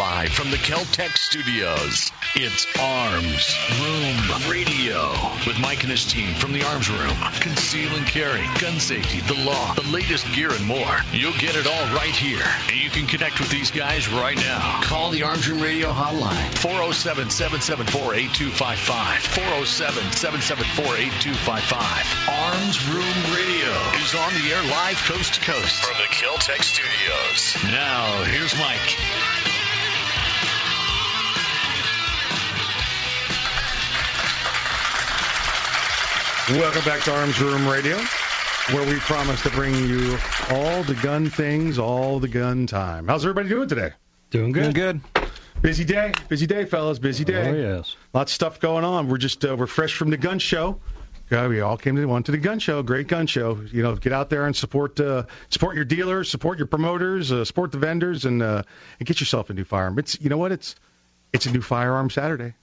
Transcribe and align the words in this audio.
Live 0.00 0.32
from 0.32 0.50
the 0.50 0.56
Keltec 0.56 1.14
studios, 1.14 2.10
it's 2.34 2.66
Arms 2.80 3.54
Room 3.76 4.50
Radio 4.50 5.12
with 5.46 5.60
Mike 5.60 5.82
and 5.82 5.90
his 5.90 6.06
team 6.06 6.32
from 6.36 6.54
the 6.54 6.64
Arms 6.64 6.88
Room. 6.88 7.14
Conceal 7.40 7.92
and 7.92 8.06
carry, 8.06 8.40
gun 8.58 8.80
safety, 8.80 9.20
the 9.20 9.44
law, 9.44 9.74
the 9.74 9.86
latest 9.92 10.24
gear, 10.32 10.52
and 10.52 10.64
more. 10.64 10.96
You'll 11.12 11.36
get 11.36 11.54
it 11.54 11.66
all 11.66 11.84
right 11.94 12.16
here. 12.16 12.40
And 12.68 12.80
you 12.80 12.88
can 12.88 13.06
connect 13.06 13.40
with 13.40 13.50
these 13.50 13.70
guys 13.70 14.08
right 14.08 14.38
now. 14.38 14.80
Call 14.80 15.10
the 15.10 15.22
Arms 15.22 15.46
Room 15.46 15.60
Radio 15.60 15.92
hotline. 15.92 16.48
407 16.56 17.28
774 17.28 18.14
8255. 18.48 19.20
407 19.36 20.12
774 20.16 20.96
8255. 21.28 21.76
Arms 22.48 22.80
Room 22.88 23.18
Radio 23.36 23.68
is 24.00 24.16
on 24.16 24.32
the 24.32 24.48
air 24.48 24.64
live 24.64 24.96
coast 25.04 25.34
to 25.34 25.40
coast 25.44 25.84
from 25.84 26.00
the 26.00 26.08
Keltec 26.08 26.64
studios. 26.64 27.52
Now, 27.68 28.24
here's 28.24 28.56
Mike. 28.56 29.49
Welcome 36.50 36.84
back 36.84 37.00
to 37.02 37.14
Arms 37.14 37.40
Room 37.40 37.68
Radio, 37.68 37.96
where 38.72 38.84
we 38.84 38.98
promise 38.98 39.40
to 39.44 39.50
bring 39.50 39.72
you 39.72 40.18
all 40.50 40.82
the 40.82 40.98
gun 41.00 41.30
things, 41.30 41.78
all 41.78 42.18
the 42.18 42.26
gun 42.26 42.66
time. 42.66 43.06
How's 43.06 43.24
everybody 43.24 43.48
doing 43.48 43.68
today? 43.68 43.92
Doing 44.30 44.50
good. 44.50 44.74
Doing 44.74 45.00
good. 45.14 45.30
Busy 45.62 45.84
day, 45.84 46.12
busy 46.28 46.48
day, 46.48 46.64
fellas, 46.64 46.98
busy 46.98 47.24
day. 47.24 47.50
Oh 47.50 47.76
yes. 47.76 47.94
Lots 48.12 48.32
of 48.32 48.34
stuff 48.34 48.58
going 48.58 48.84
on. 48.84 49.08
We're 49.08 49.18
just 49.18 49.44
uh, 49.44 49.54
we're 49.56 49.68
fresh 49.68 49.94
from 49.94 50.10
the 50.10 50.16
gun 50.16 50.40
show. 50.40 50.80
Yeah, 51.30 51.46
we 51.46 51.60
all 51.60 51.76
came 51.76 51.94
to 51.94 52.04
one 52.06 52.24
to 52.24 52.32
the 52.32 52.38
gun 52.38 52.58
show. 52.58 52.82
Great 52.82 53.06
gun 53.06 53.28
show. 53.28 53.60
You 53.70 53.84
know, 53.84 53.94
get 53.94 54.12
out 54.12 54.28
there 54.28 54.44
and 54.46 54.56
support 54.56 54.98
uh, 54.98 55.26
support 55.50 55.76
your 55.76 55.84
dealers, 55.84 56.28
support 56.28 56.58
your 56.58 56.66
promoters, 56.66 57.30
uh, 57.30 57.44
support 57.44 57.70
the 57.70 57.78
vendors, 57.78 58.24
and 58.24 58.42
uh, 58.42 58.64
and 58.98 59.06
get 59.06 59.20
yourself 59.20 59.50
a 59.50 59.54
new 59.54 59.64
firearm. 59.64 60.00
It's 60.00 60.20
you 60.20 60.30
know 60.30 60.38
what? 60.38 60.50
It's 60.50 60.74
it's 61.32 61.46
a 61.46 61.52
new 61.52 61.62
firearm 61.62 62.10
Saturday. 62.10 62.54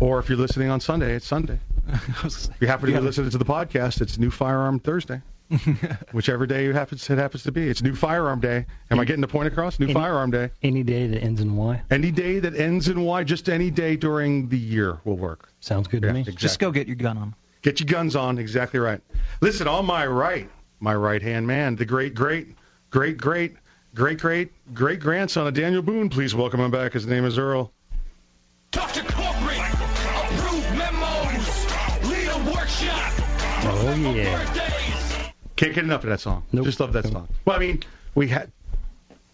Or 0.00 0.18
if 0.18 0.30
you're 0.30 0.38
listening 0.38 0.70
on 0.70 0.80
Sunday, 0.80 1.14
it's 1.14 1.26
Sunday. 1.26 1.58
If 1.92 2.48
you 2.60 2.66
happen 2.68 2.86
to 2.86 2.92
be 2.92 3.00
listening 3.00 3.30
to 3.30 3.38
the 3.38 3.44
podcast, 3.44 4.00
it's 4.00 4.18
New 4.18 4.30
Firearm 4.30 4.78
Thursday. 4.78 5.20
Whichever 6.12 6.46
day 6.46 6.64
you 6.64 6.72
happens, 6.72 7.08
it 7.10 7.18
happens 7.18 7.42
to 7.44 7.52
be. 7.52 7.68
It's 7.68 7.82
New 7.82 7.94
Firearm 7.96 8.38
Day. 8.40 8.66
Am 8.90 9.00
I 9.00 9.04
getting 9.04 9.20
the 9.20 9.26
point 9.28 9.48
across? 9.48 9.80
New 9.80 9.86
Any- 9.86 9.94
Firearm 9.94 10.30
Day. 10.30 10.50
Any 10.62 10.84
day 10.84 11.08
that 11.08 11.22
ends 11.22 11.40
in 11.40 11.56
Y 11.56 11.82
Any 11.90 12.12
day 12.12 12.38
that 12.38 12.54
ends 12.54 12.88
in 12.88 13.00
Y, 13.00 13.24
just 13.24 13.48
any 13.48 13.70
day 13.72 13.96
during 13.96 14.48
the 14.48 14.58
year 14.58 15.00
will 15.04 15.16
work. 15.16 15.48
sounds 15.60 15.88
good 15.88 16.02
Yeah, 16.02 16.08
to 16.08 16.14
me. 16.14 16.20
exactly. 16.20 16.40
Just 16.40 16.58
go 16.60 16.70
get 16.70 16.86
your 16.86 16.96
gun 16.96 17.18
on. 17.18 17.34
Get 17.62 17.80
your 17.80 17.86
guns 17.88 18.14
on. 18.14 18.38
Exactly 18.38 18.78
right. 18.78 19.00
Listen, 19.40 19.66
on 19.66 19.84
my 19.86 20.06
right, 20.06 20.48
my 20.78 20.94
right 20.94 21.20
hand 21.20 21.46
man, 21.48 21.74
the 21.74 21.84
great, 21.84 22.14
great, 22.14 22.54
great, 22.90 23.18
great, 23.18 23.56
great, 23.94 24.18
great, 24.20 24.52
great 24.72 25.00
grandson 25.00 25.48
of 25.48 25.54
Daniel 25.54 25.82
Boone. 25.82 26.08
Please 26.10 26.32
welcome 26.34 26.60
him 26.60 26.70
back. 26.70 26.92
His 26.92 27.06
name 27.06 27.24
is 27.24 27.38
Earl. 27.38 27.72
Dr. 28.70 29.00
Corporate, 29.00 29.19
Oh 33.92 34.14
yeah. 34.14 35.30
Can't 35.56 35.74
get 35.74 35.84
enough 35.84 36.04
of 36.04 36.10
that 36.10 36.20
song. 36.20 36.44
Nope. 36.52 36.64
Just 36.64 36.80
love 36.80 36.92
that 36.92 37.06
song. 37.06 37.28
Well, 37.44 37.56
I 37.56 37.58
mean, 37.58 37.82
we 38.14 38.28
had, 38.28 38.50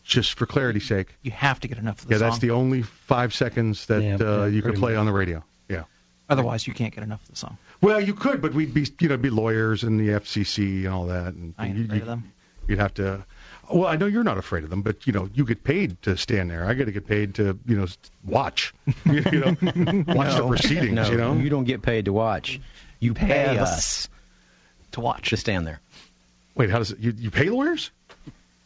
just 0.03 0.39
for 0.39 0.47
clarity's 0.47 0.87
sake, 0.87 1.15
You 1.23 1.31
have 1.33 1.61
to 1.61 1.69
get 1.69 1.79
enough 1.79 2.01
of 2.03 2.09
the 2.09 2.15
yeah, 2.15 2.19
song. 2.19 2.29
that's 2.31 2.41
the 2.41 2.51
only 2.53 2.83
five 2.83 3.35
seconds 3.35 3.87
that 3.87 4.03
Yeah, 4.03 4.15
uh, 4.17 4.41
yeah, 4.41 4.47
you 4.47 4.63
could 4.63 4.75
play 4.77 4.93
much. 4.93 5.01
on 5.01 5.07
the 5.07 5.13
radio. 5.13 5.45
Yeah. 5.69 5.85
Otherwise, 6.29 6.67
you 6.67 6.73
can't 6.75 6.95
get 6.95 7.05
enough 7.05 7.23
of 7.23 7.29
the 7.29 7.37
song. 7.37 7.59
Well, 7.81 8.01
you 8.01 8.15
could, 8.15 8.41
but 8.43 8.55
we'd 8.55 8.73
be, 8.75 8.87
you 9.01 9.09
know, 9.09 9.17
be 9.19 9.31
lawyers 9.31 9.85
and 9.85 10.01
the 10.01 10.09
FCC 10.09 10.85
and 10.87 10.89
all 10.89 11.07
that. 11.07 11.35
And 11.35 11.55
I 11.59 11.67
ain't 11.69 11.77
you, 11.77 11.85
afraid 11.85 11.97
you- 11.97 12.03
of 12.03 12.07
them. 12.09 12.33
You'd 12.67 12.81
have 12.81 12.95
to. 12.95 13.25
Well, 13.73 13.87
I 13.87 13.95
know 13.97 14.07
you're 14.07 14.25
not 14.25 14.39
afraid 14.39 14.65
of 14.65 14.71
them, 14.71 14.83
but 14.83 15.07
you 15.07 15.13
know, 15.13 15.29
you 15.33 15.45
get 15.45 15.63
paid 15.63 16.03
to 16.03 16.17
stand 16.17 16.51
there. 16.51 16.65
I 16.67 16.75
got 16.75 16.87
to 16.87 16.93
get 16.93 17.07
paid 17.07 17.37
to, 17.37 17.57
you 17.65 17.77
know, 17.77 17.87
watch. 18.25 18.75
you 19.05 19.21
know, 19.21 19.57
watch 20.09 20.35
the 20.37 20.45
proceedings. 20.49 20.93
No, 20.95 21.09
you 21.11 21.17
know. 21.17 21.35
you 21.35 21.49
don't 21.49 21.63
get 21.65 21.83
paid 21.83 22.07
to 22.07 22.13
watch. 22.13 22.59
You 22.99 23.15
pay, 23.15 23.27
Pay 23.27 23.59
us, 23.59 23.69
us 23.71 24.09
to 24.97 25.01
watch. 25.01 25.31
to 25.31 25.37
stand 25.37 25.67
there. 25.67 25.81
Wait, 26.55 26.69
how 26.71 26.79
does 26.79 26.91
it? 26.91 26.99
You, 26.99 27.15
you 27.17 27.31
pay 27.31 27.49
lawyers? 27.49 27.91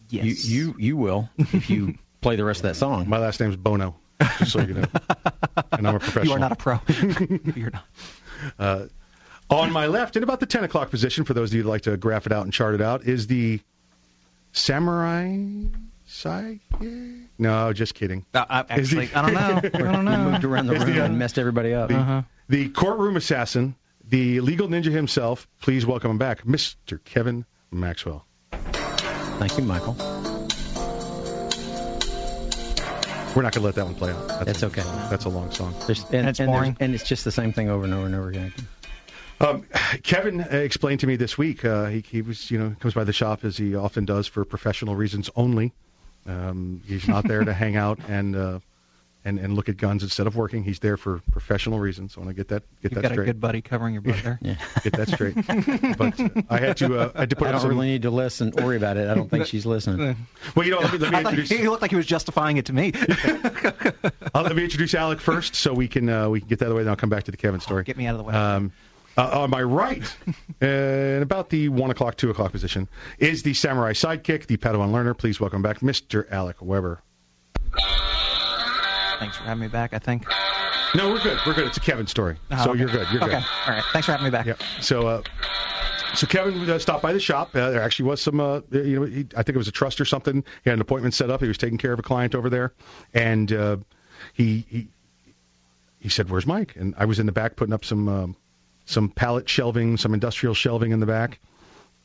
Yes. 0.09 0.45
You, 0.45 0.67
you 0.69 0.75
you 0.79 0.97
will 0.97 1.29
if 1.39 1.71
you 1.71 1.97
play 2.21 2.35
the 2.37 2.45
rest 2.45 2.61
of 2.61 2.63
that 2.65 2.75
song. 2.77 3.09
My 3.09 3.19
last 3.19 3.39
name's 3.41 3.55
Bono, 3.57 3.95
just 4.39 4.53
so 4.53 4.61
you 4.61 4.75
know. 4.75 4.85
and 5.73 5.87
I'm 5.87 5.95
a 5.97 6.01
professional. 6.01 6.25
You 6.27 6.33
are 6.33 6.39
not 6.39 6.53
a 6.53 6.57
pro. 6.57 6.81
You're 7.55 7.71
not. 8.59 8.89
On 9.51 9.73
my 9.73 9.87
left, 9.87 10.17
in 10.17 10.23
about 10.23 10.39
the 10.41 10.47
10 10.47 10.63
o'clock 10.65 10.91
position, 10.91 11.25
for 11.25 11.35
those 11.35 11.51
of 11.51 11.55
you 11.55 11.63
who'd 11.63 11.69
like 11.69 11.83
to 11.83 11.97
graph 11.97 12.27
it 12.27 12.33
out 12.33 12.45
and 12.45 12.53
chart 12.53 12.75
it 12.77 12.81
out, 12.81 13.05
is 13.05 13.27
the 13.27 13.61
samurai 14.53 15.37
psychic. 16.07 16.61
No, 17.39 17.73
just 17.73 17.95
kidding. 17.95 18.25
Uh, 18.35 18.45
I, 18.49 18.77
Is 18.79 18.91
he- 18.91 18.99
actually, 19.01 19.15
I 19.15 19.23
don't 19.23 19.35
know. 19.35 19.61
I 19.79 19.83
don't 19.93 20.05
You 20.07 20.11
know. 20.11 20.31
moved 20.31 20.45
around 20.45 20.67
the 20.67 20.75
room 20.75 20.93
the, 20.95 21.03
uh, 21.03 21.05
and 21.07 21.19
messed 21.19 21.39
everybody 21.39 21.75
up. 21.75 21.91
Uh-huh. 21.91 22.23
The 22.49 22.69
courtroom 22.69 23.17
assassin, 23.17 23.75
the 24.10 24.41
legal 24.41 24.69
ninja 24.69 24.91
himself. 24.91 25.48
Please 25.60 25.87
welcome 25.87 26.10
him 26.10 26.19
back, 26.19 26.44
Mr. 26.44 27.03
Kevin 27.04 27.47
Maxwell. 27.71 28.26
Thank 28.50 29.56
you, 29.56 29.65
Michael. 29.65 29.94
We're 33.34 33.43
not 33.43 33.53
going 33.54 33.62
to 33.62 33.66
let 33.66 33.76
that 33.76 33.84
one 33.84 33.94
play 33.94 34.10
out. 34.10 34.44
That's 34.44 34.65
okay. 34.65 34.82
That's 34.82 35.25
a 35.25 35.28
long 35.28 35.53
song. 35.53 35.75
There's, 35.87 36.04
and, 36.10 36.28
it's 36.28 36.41
and 36.41 36.50
boring. 36.50 36.76
and 36.81 36.94
it's 36.94 37.09
just 37.09 37.25
the 37.25 37.31
same 37.31 37.53
thing 37.53 37.70
over 37.70 37.84
and 37.84 37.94
over 37.94 38.06
and 38.06 38.15
over 38.16 38.28
again. 38.28 38.53
Um, 39.41 39.66
Kevin 40.03 40.41
uh, 40.41 40.49
explained 40.56 41.00
to 41.00 41.06
me 41.06 41.15
this 41.15 41.38
week. 41.38 41.65
Uh, 41.65 41.87
he, 41.87 42.00
he 42.00 42.22
was, 42.22 42.50
you 42.50 42.59
know, 42.59 42.75
comes 42.81 42.93
by 42.93 43.04
the 43.04 43.12
shop 43.12 43.44
as 43.44 43.56
he 43.56 43.76
often 43.76 44.04
does 44.04 44.26
for 44.26 44.44
professional 44.44 44.97
reasons 44.97 45.31
only. 45.37 45.72
Um, 46.26 46.82
he's 46.87 47.06
not 47.06 47.26
there 47.26 47.44
to 47.44 47.53
hang 47.54 47.76
out 47.76 48.00
and 48.09 48.34
uh, 48.34 48.59
and 49.25 49.38
and 49.38 49.54
look 49.54 49.69
at 49.69 49.76
guns 49.76 50.03
instead 50.03 50.26
of 50.26 50.36
working. 50.36 50.64
He's 50.64 50.78
there 50.78 50.97
for 50.97 51.20
professional 51.31 51.78
reasons. 51.78 52.14
I 52.16 52.20
want 52.20 52.31
to 52.31 52.34
get 52.34 52.48
that 52.48 52.62
get 52.82 52.92
You've 52.92 52.94
that 52.94 53.03
got 53.03 53.10
a 53.10 53.14
straight. 53.14 53.26
good 53.26 53.41
buddy 53.41 53.60
covering 53.62 53.94
your 53.94 54.03
butt 54.03 54.22
there. 54.22 54.38
Yeah. 54.42 54.54
Get 54.82 54.94
that 54.94 55.08
straight. 55.08 55.34
but 55.98 56.19
uh, 56.19 56.42
I 56.48 56.58
had 56.58 56.76
to 56.78 56.98
uh, 56.98 57.12
I 57.14 57.20
had 57.20 57.31
to 57.31 57.36
put 57.36 57.48
I 57.48 57.53
don't 57.53 57.60
some. 57.60 57.70
really 57.70 57.88
need 57.88 58.03
to 58.03 58.10
listen, 58.10 58.53
worry 58.56 58.76
about 58.76 58.97
it. 58.97 59.08
I 59.08 59.14
don't 59.14 59.28
think 59.28 59.47
she's 59.47 59.66
listening. 59.66 60.16
Well, 60.56 60.66
you 60.66 60.72
know, 60.72 60.81
let 60.81 60.92
me, 60.92 60.98
let 60.98 61.12
me 61.12 61.19
introduce 61.19 61.48
he 61.50 61.69
looked 61.69 61.82
like 61.82 61.91
he 61.91 61.97
was 61.97 62.06
justifying 62.06 62.56
it 62.56 62.66
to 62.66 62.72
me. 62.72 62.92
uh, 64.34 64.42
let 64.42 64.56
me 64.56 64.64
introduce 64.64 64.94
Alec 64.94 65.20
first, 65.20 65.54
so 65.54 65.72
we 65.75 65.87
can 65.87 66.08
uh, 66.08 66.28
we 66.28 66.41
can 66.41 66.48
get 66.48 66.58
that 66.60 66.70
away. 66.70 66.82
Then 66.82 66.91
I'll 66.91 66.97
come 66.97 67.10
back 67.10 67.25
to 67.25 67.31
the 67.31 67.37
Kevin 67.37 67.60
story. 67.60 67.84
Get 67.84 67.97
me 67.97 68.06
out 68.06 68.14
of 68.14 68.19
the 68.19 68.25
way. 68.25 68.34
Um, 68.34 68.72
uh, 69.16 69.41
on 69.42 69.50
my 69.50 69.62
right, 69.62 70.02
in 70.60 71.22
about 71.22 71.50
the 71.50 71.69
one 71.69 71.91
o'clock, 71.91 72.16
two 72.16 72.31
o'clock 72.31 72.52
position, 72.52 72.88
is 73.19 73.42
the 73.42 73.54
samurai 73.54 73.92
sidekick, 73.92 74.47
the 74.47 74.56
Padawan 74.56 74.92
learner. 74.92 75.14
Please 75.14 75.38
welcome 75.41 75.62
back, 75.62 75.81
Mr. 75.81 76.31
Alec 76.31 76.56
Weber. 76.62 77.02
Thanks 79.20 79.36
for 79.36 79.44
having 79.44 79.60
me 79.60 79.69
back. 79.69 79.92
I 79.94 79.98
think. 80.00 80.26
No, 80.97 81.10
we're 81.10 81.20
good. 81.22 81.38
We're 81.47 81.54
good. 81.54 81.69
It's 81.69 81.76
a 81.76 81.81
Kevin 81.81 82.08
story, 82.08 82.36
Oh, 82.50 82.64
so 82.64 82.70
okay. 82.70 82.81
you're 82.81 82.88
good. 82.88 83.06
You're 83.12 83.22
okay. 83.22 83.34
good. 83.34 83.44
All 83.66 83.75
right. 83.75 83.84
Thanks 83.92 84.06
for 84.06 84.12
having 84.12 84.25
me 84.25 84.31
back. 84.31 84.47
Yeah. 84.47 84.54
So, 84.81 85.06
uh, 85.06 85.22
so 86.14 86.26
Kevin 86.26 86.69
uh, 86.69 86.81
stopped 86.81 87.03
by 87.03 87.12
the 87.12 87.20
shop. 87.20 87.54
Uh, 87.54 87.70
there 87.70 87.81
actually 87.82 88.06
was 88.08 88.20
some, 88.20 88.41
uh, 88.41 88.62
you 88.72 88.98
know, 88.98 89.06
he, 89.06 89.26
I 89.36 89.44
think 89.44 89.50
it 89.54 89.58
was 89.58 89.69
a 89.69 89.72
trust 89.72 90.00
or 90.00 90.04
something. 90.04 90.42
He 90.64 90.70
had 90.70 90.75
an 90.75 90.81
appointment 90.81 91.14
set 91.14 91.31
up. 91.31 91.41
He 91.42 91.47
was 91.47 91.58
taking 91.58 91.78
care 91.78 91.92
of 91.92 92.00
a 92.00 92.03
client 92.03 92.34
over 92.34 92.50
there, 92.50 92.72
and 93.14 93.53
uh, 93.53 93.76
he 94.32 94.64
he 94.69 94.88
he 96.00 96.08
said, 96.08 96.28
"Where's 96.28 96.47
Mike?" 96.47 96.75
And 96.75 96.94
I 96.98 97.04
was 97.04 97.20
in 97.20 97.26
the 97.26 97.32
back 97.32 97.54
putting 97.54 97.72
up 97.75 97.84
some 97.84 98.08
um, 98.08 98.37
some 98.87 99.10
pallet 99.10 99.48
shelving, 99.48 99.97
some 99.97 100.12
industrial 100.12 100.54
shelving 100.54 100.91
in 100.91 100.98
the 100.98 101.06
back, 101.06 101.38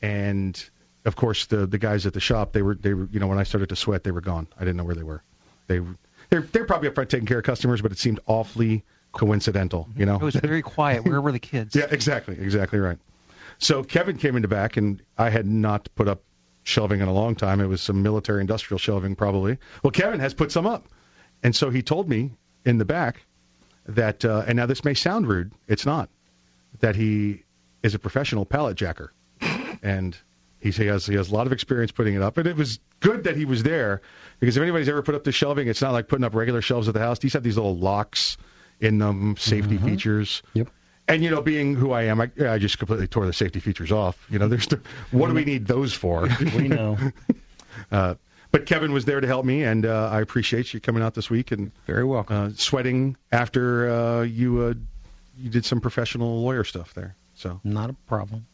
and 0.00 0.62
of 1.04 1.16
course 1.16 1.46
the 1.46 1.66
the 1.66 1.78
guys 1.78 2.06
at 2.06 2.12
the 2.12 2.20
shop 2.20 2.52
they 2.52 2.62
were 2.62 2.76
they 2.76 2.94
were 2.94 3.08
you 3.10 3.18
know 3.18 3.26
when 3.26 3.38
I 3.38 3.42
started 3.42 3.70
to 3.70 3.76
sweat 3.76 4.04
they 4.04 4.12
were 4.12 4.20
gone. 4.20 4.46
I 4.56 4.60
didn't 4.60 4.76
know 4.76 4.84
where 4.84 4.94
they 4.94 5.02
were. 5.02 5.22
They 5.66 5.80
were- 5.80 5.96
they're 6.30 6.42
they're 6.42 6.64
probably 6.64 6.88
up 6.88 6.94
front 6.94 7.10
taking 7.10 7.26
care 7.26 7.38
of 7.38 7.44
customers, 7.44 7.82
but 7.82 7.92
it 7.92 7.98
seemed 7.98 8.20
awfully 8.26 8.84
coincidental. 9.12 9.88
You 9.96 10.06
know, 10.06 10.16
It 10.16 10.22
was 10.22 10.36
very 10.36 10.62
quiet. 10.62 11.04
Where 11.04 11.20
were 11.20 11.32
the 11.32 11.38
kids? 11.38 11.74
yeah, 11.76 11.86
exactly, 11.90 12.38
exactly 12.38 12.78
right. 12.78 12.98
So 13.58 13.82
Kevin 13.82 14.18
came 14.18 14.36
into 14.36 14.48
back, 14.48 14.76
and 14.76 15.02
I 15.16 15.30
had 15.30 15.46
not 15.46 15.88
put 15.94 16.08
up 16.08 16.22
shelving 16.62 17.00
in 17.00 17.08
a 17.08 17.12
long 17.12 17.34
time. 17.34 17.60
It 17.60 17.66
was 17.66 17.80
some 17.80 18.02
military 18.02 18.40
industrial 18.40 18.78
shelving, 18.78 19.16
probably. 19.16 19.58
Well, 19.82 19.92
Kevin 19.92 20.20
has 20.20 20.34
put 20.34 20.52
some 20.52 20.66
up, 20.66 20.86
and 21.42 21.54
so 21.54 21.70
he 21.70 21.82
told 21.82 22.08
me 22.08 22.32
in 22.64 22.78
the 22.78 22.84
back 22.84 23.22
that, 23.86 24.24
uh, 24.24 24.44
and 24.46 24.56
now 24.56 24.66
this 24.66 24.84
may 24.84 24.94
sound 24.94 25.28
rude, 25.28 25.52
it's 25.68 25.86
not, 25.86 26.10
that 26.80 26.96
he 26.96 27.44
is 27.82 27.94
a 27.94 27.98
professional 27.98 28.44
pallet 28.44 28.76
jacker, 28.76 29.12
and 29.82 30.16
he 30.60 30.70
he 30.70 30.86
has 30.86 31.06
he 31.06 31.14
has 31.14 31.30
a 31.30 31.34
lot 31.34 31.46
of 31.46 31.52
experience 31.52 31.92
putting 31.92 32.14
it 32.14 32.22
up, 32.22 32.38
and 32.38 32.46
it 32.46 32.56
was 32.56 32.80
good 33.00 33.24
that 33.24 33.36
he 33.36 33.44
was 33.44 33.62
there 33.62 34.00
because 34.40 34.56
if 34.56 34.62
anybody's 34.62 34.88
ever 34.88 35.02
put 35.02 35.14
up 35.14 35.24
the 35.24 35.32
shelving, 35.32 35.68
it's 35.68 35.82
not 35.82 35.92
like 35.92 36.08
putting 36.08 36.24
up 36.24 36.34
regular 36.34 36.62
shelves 36.62 36.88
at 36.88 36.94
the 36.94 37.00
house. 37.00 37.18
These 37.18 37.34
have 37.34 37.42
these 37.42 37.56
little 37.56 37.76
locks 37.76 38.36
in 38.80 38.98
them, 38.98 39.36
safety 39.38 39.78
features. 39.78 40.42
Yep. 40.54 40.68
And 41.08 41.22
you 41.22 41.30
know, 41.30 41.40
being 41.40 41.74
who 41.74 41.92
I 41.92 42.04
am, 42.04 42.20
I, 42.20 42.30
I 42.40 42.58
just 42.58 42.78
completely 42.78 43.06
tore 43.06 43.26
the 43.26 43.32
safety 43.32 43.60
features 43.60 43.92
off. 43.92 44.26
You 44.28 44.38
know, 44.38 44.48
there's 44.48 44.66
the, 44.66 44.80
what 45.12 45.28
do 45.28 45.34
we 45.34 45.44
need 45.44 45.66
those 45.66 45.92
for? 45.92 46.28
We 46.56 46.68
know. 46.68 46.98
uh, 47.92 48.14
but 48.50 48.66
Kevin 48.66 48.92
was 48.92 49.04
there 49.04 49.20
to 49.20 49.26
help 49.26 49.44
me, 49.44 49.62
and 49.64 49.86
uh, 49.86 50.08
I 50.10 50.20
appreciate 50.20 50.72
you 50.72 50.80
coming 50.80 51.02
out 51.02 51.14
this 51.14 51.30
week 51.30 51.52
and 51.52 51.72
Very 51.86 52.04
welcome. 52.04 52.36
uh, 52.36 52.50
sweating 52.56 53.16
after 53.30 53.90
uh, 53.90 54.22
you 54.22 54.62
uh, 54.62 54.74
you 55.36 55.50
did 55.50 55.64
some 55.64 55.80
professional 55.80 56.42
lawyer 56.42 56.64
stuff 56.64 56.94
there. 56.94 57.16
So, 57.34 57.60
Not 57.62 57.90
a 57.90 57.92
problem. 57.92 58.46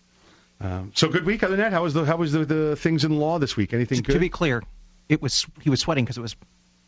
Um, 0.63 0.93
so 0.95 1.09
good 1.09 1.25
week. 1.25 1.43
Other 1.43 1.57
than 1.57 1.65
that, 1.65 1.73
how 1.73 1.83
was 1.83 1.95
the 1.95 2.05
how 2.05 2.17
was 2.17 2.33
the, 2.33 2.45
the 2.45 2.77
things 2.77 3.05
in 3.05 3.19
law 3.19 3.39
this 3.39 3.57
week? 3.57 3.73
Anything 3.75 3.99
To, 3.99 4.03
good? 4.03 4.13
to 4.15 4.19
be 4.19 4.29
clear, 4.29 4.63
it 5.09 5.21
was 5.21 5.47
he 5.61 5.71
was 5.71 5.81
sweating 5.81 6.05
because 6.05 6.17
it 6.19 6.23
was 6.23 6.37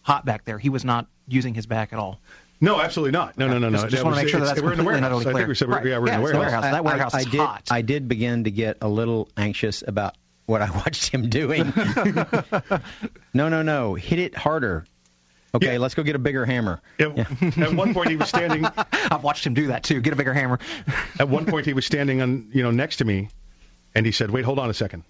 hot 0.02 0.24
back 0.24 0.44
there. 0.44 0.58
He 0.58 0.68
was 0.70 0.84
not 0.84 1.06
using 1.28 1.54
his 1.54 1.66
back 1.66 1.92
at 1.92 1.98
all. 1.98 2.20
No, 2.60 2.80
absolutely 2.80 3.10
not. 3.12 3.36
No, 3.36 3.48
no, 3.48 3.58
no, 3.58 3.68
no. 3.68 3.78
Just- 3.78 3.90
just 3.90 4.04
wanna 4.04 4.16
make 4.16 4.28
sure 4.28 4.40
that 4.40 4.46
that's 4.46 4.62
we're 4.62 4.72
in 4.72 4.78
the 4.78 4.84
warehouse. 4.84 5.04
utterly 5.04 5.20
I 5.22 5.24
think 5.24 5.34
clear. 5.36 5.48
we 5.48 5.54
said 5.54 5.68
we're, 5.68 5.74
Right. 5.76 5.86
yeah, 5.86 5.98
we're 5.98 6.06
Yeah, 6.06 6.14
in 6.16 6.20
the 6.22 6.26
it's 6.28 6.34
warehouse. 6.34 6.52
warehouse. 6.62 6.72
That 6.72 6.84
warehouse 6.84 7.14
I, 7.14 7.18
is 7.20 7.26
did, 7.26 7.40
hot. 7.40 7.68
I 7.70 7.82
did 7.82 8.08
begin 8.08 8.44
to 8.44 8.50
get 8.50 8.78
a 8.80 8.88
little 8.88 9.28
anxious 9.36 9.82
about 9.86 10.14
what 10.46 10.62
I 10.62 10.70
watched 10.74 11.08
him 11.08 11.28
doing. 11.28 11.72
no, 13.34 13.48
no, 13.48 13.62
no. 13.62 13.94
Hit 13.94 14.18
it 14.18 14.36
harder. 14.36 14.86
Okay, 15.54 15.72
Yeah. 15.74 15.78
let's 15.78 15.94
go 15.94 16.02
get 16.02 16.16
a 16.16 16.18
bigger 16.18 16.44
hammer. 16.44 16.80
At, 16.98 17.16
at 17.58 17.74
one 17.74 17.94
point, 17.94 18.10
he 18.10 18.16
was 18.16 18.28
standing. 18.28 18.64
I've 18.92 19.22
watched 19.22 19.46
him 19.46 19.54
do 19.54 19.68
that 19.68 19.84
too. 19.84 20.00
Get 20.00 20.12
a 20.12 20.16
bigger 20.16 20.34
hammer. 20.34 20.58
At 21.18 21.28
one 21.28 21.46
point, 21.46 21.66
he 21.66 21.74
was 21.74 21.86
standing 21.86 22.20
on, 22.22 22.48
you 22.52 22.62
know, 22.62 22.70
next 22.72 22.96
to 22.96 23.04
me, 23.04 23.28
and 23.94 24.04
he 24.06 24.12
said, 24.12 24.30
"Wait, 24.30 24.44
hold 24.44 24.58
on 24.58 24.70
a 24.70 24.74
second. 24.74 25.04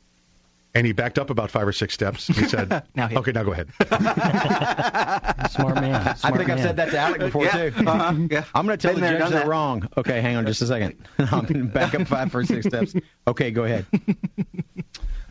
And 0.77 0.85
he 0.85 0.93
backed 0.93 1.21
up 1.21 1.31
about 1.31 1.53
five 1.53 1.69
or 1.69 1.73
six 1.73 1.95
steps. 1.95 2.27
He 2.27 2.33
said, 2.49 2.69
Now 2.97 3.07
hit. 3.07 3.19
"Okay, 3.19 3.31
now 3.33 3.45
go 3.45 3.53
ahead." 3.53 3.69
Smart 5.51 5.77
man. 5.77 5.95
I 6.09 6.15
Smart 6.15 6.37
think 6.39 6.51
I've 6.51 6.61
said 6.61 6.77
that 6.77 6.91
to 6.91 6.99
Alec 6.99 7.21
before 7.21 7.45
Yeah. 7.45 7.71
too. 7.71 7.87
Uh-huh. 7.89 8.15
Yeah. 8.31 8.45
I'm 8.55 8.67
going 8.67 8.77
to 8.77 8.83
tell 8.83 8.93
Been 8.95 9.01
the 9.03 9.07
there, 9.07 9.13
judge 9.19 9.21
done 9.21 9.31
they're 9.33 9.41
that. 9.43 9.49
wrong. 9.49 9.89
Okay, 9.97 10.21
hang 10.21 10.37
on 10.37 10.47
just 10.47 10.63
a 10.63 10.67
second. 10.67 10.97
I'm 11.19 11.45
going 11.45 11.61
to 11.61 11.65
back 11.65 11.95
up 11.95 12.09
five 12.09 12.35
or 12.35 12.45
six 12.45 12.67
steps. 12.67 12.95
Okay, 13.29 13.51
go 13.53 13.65
ahead. 13.65 13.87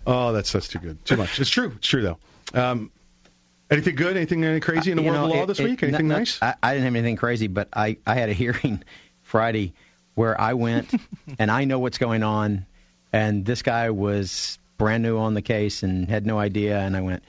Oh, 0.07 0.31
that's 0.33 0.51
that's 0.51 0.67
too 0.67 0.79
good. 0.79 1.03
Too 1.05 1.17
much. 1.17 1.39
It's 1.39 1.49
true. 1.49 1.73
It's 1.77 1.87
true 1.87 2.01
though. 2.01 2.17
Um, 2.53 2.91
anything 3.69 3.95
good? 3.95 4.15
Anything 4.15 4.43
any 4.45 4.59
crazy 4.59 4.91
in 4.91 4.97
the 4.97 5.03
You 5.03 5.11
world 5.11 5.29
of 5.31 5.35
law 5.35 5.43
it- 5.43 5.47
this 5.47 5.59
it- 5.59 5.63
week? 5.65 5.83
Anything 5.83 6.07
no- 6.07 6.15
no, 6.15 6.19
nice? 6.19 6.39
I, 6.41 6.55
I 6.63 6.73
didn't 6.73 6.85
have 6.85 6.95
anything 6.95 7.15
crazy, 7.17 7.47
but 7.47 7.67
I, 7.73 7.97
I 8.07 8.15
had 8.15 8.29
a 8.29 8.33
hearing 8.33 8.83
Friday 9.23 9.73
where 10.15 10.39
I 10.39 10.53
went 10.53 10.93
and 11.39 11.49
I 11.51 11.65
know 11.65 11.79
what's 11.79 11.97
going 11.97 12.21
on, 12.23 12.65
and 13.13 13.45
this 13.45 13.61
guy 13.61 13.91
was 13.91 14.57
brand 14.77 15.03
new 15.03 15.17
on 15.19 15.35
the 15.35 15.41
case 15.41 15.83
and 15.83 16.09
had 16.09 16.25
no 16.25 16.39
idea, 16.39 16.79
and 16.79 16.97
I 16.97 17.01
went, 17.01 17.23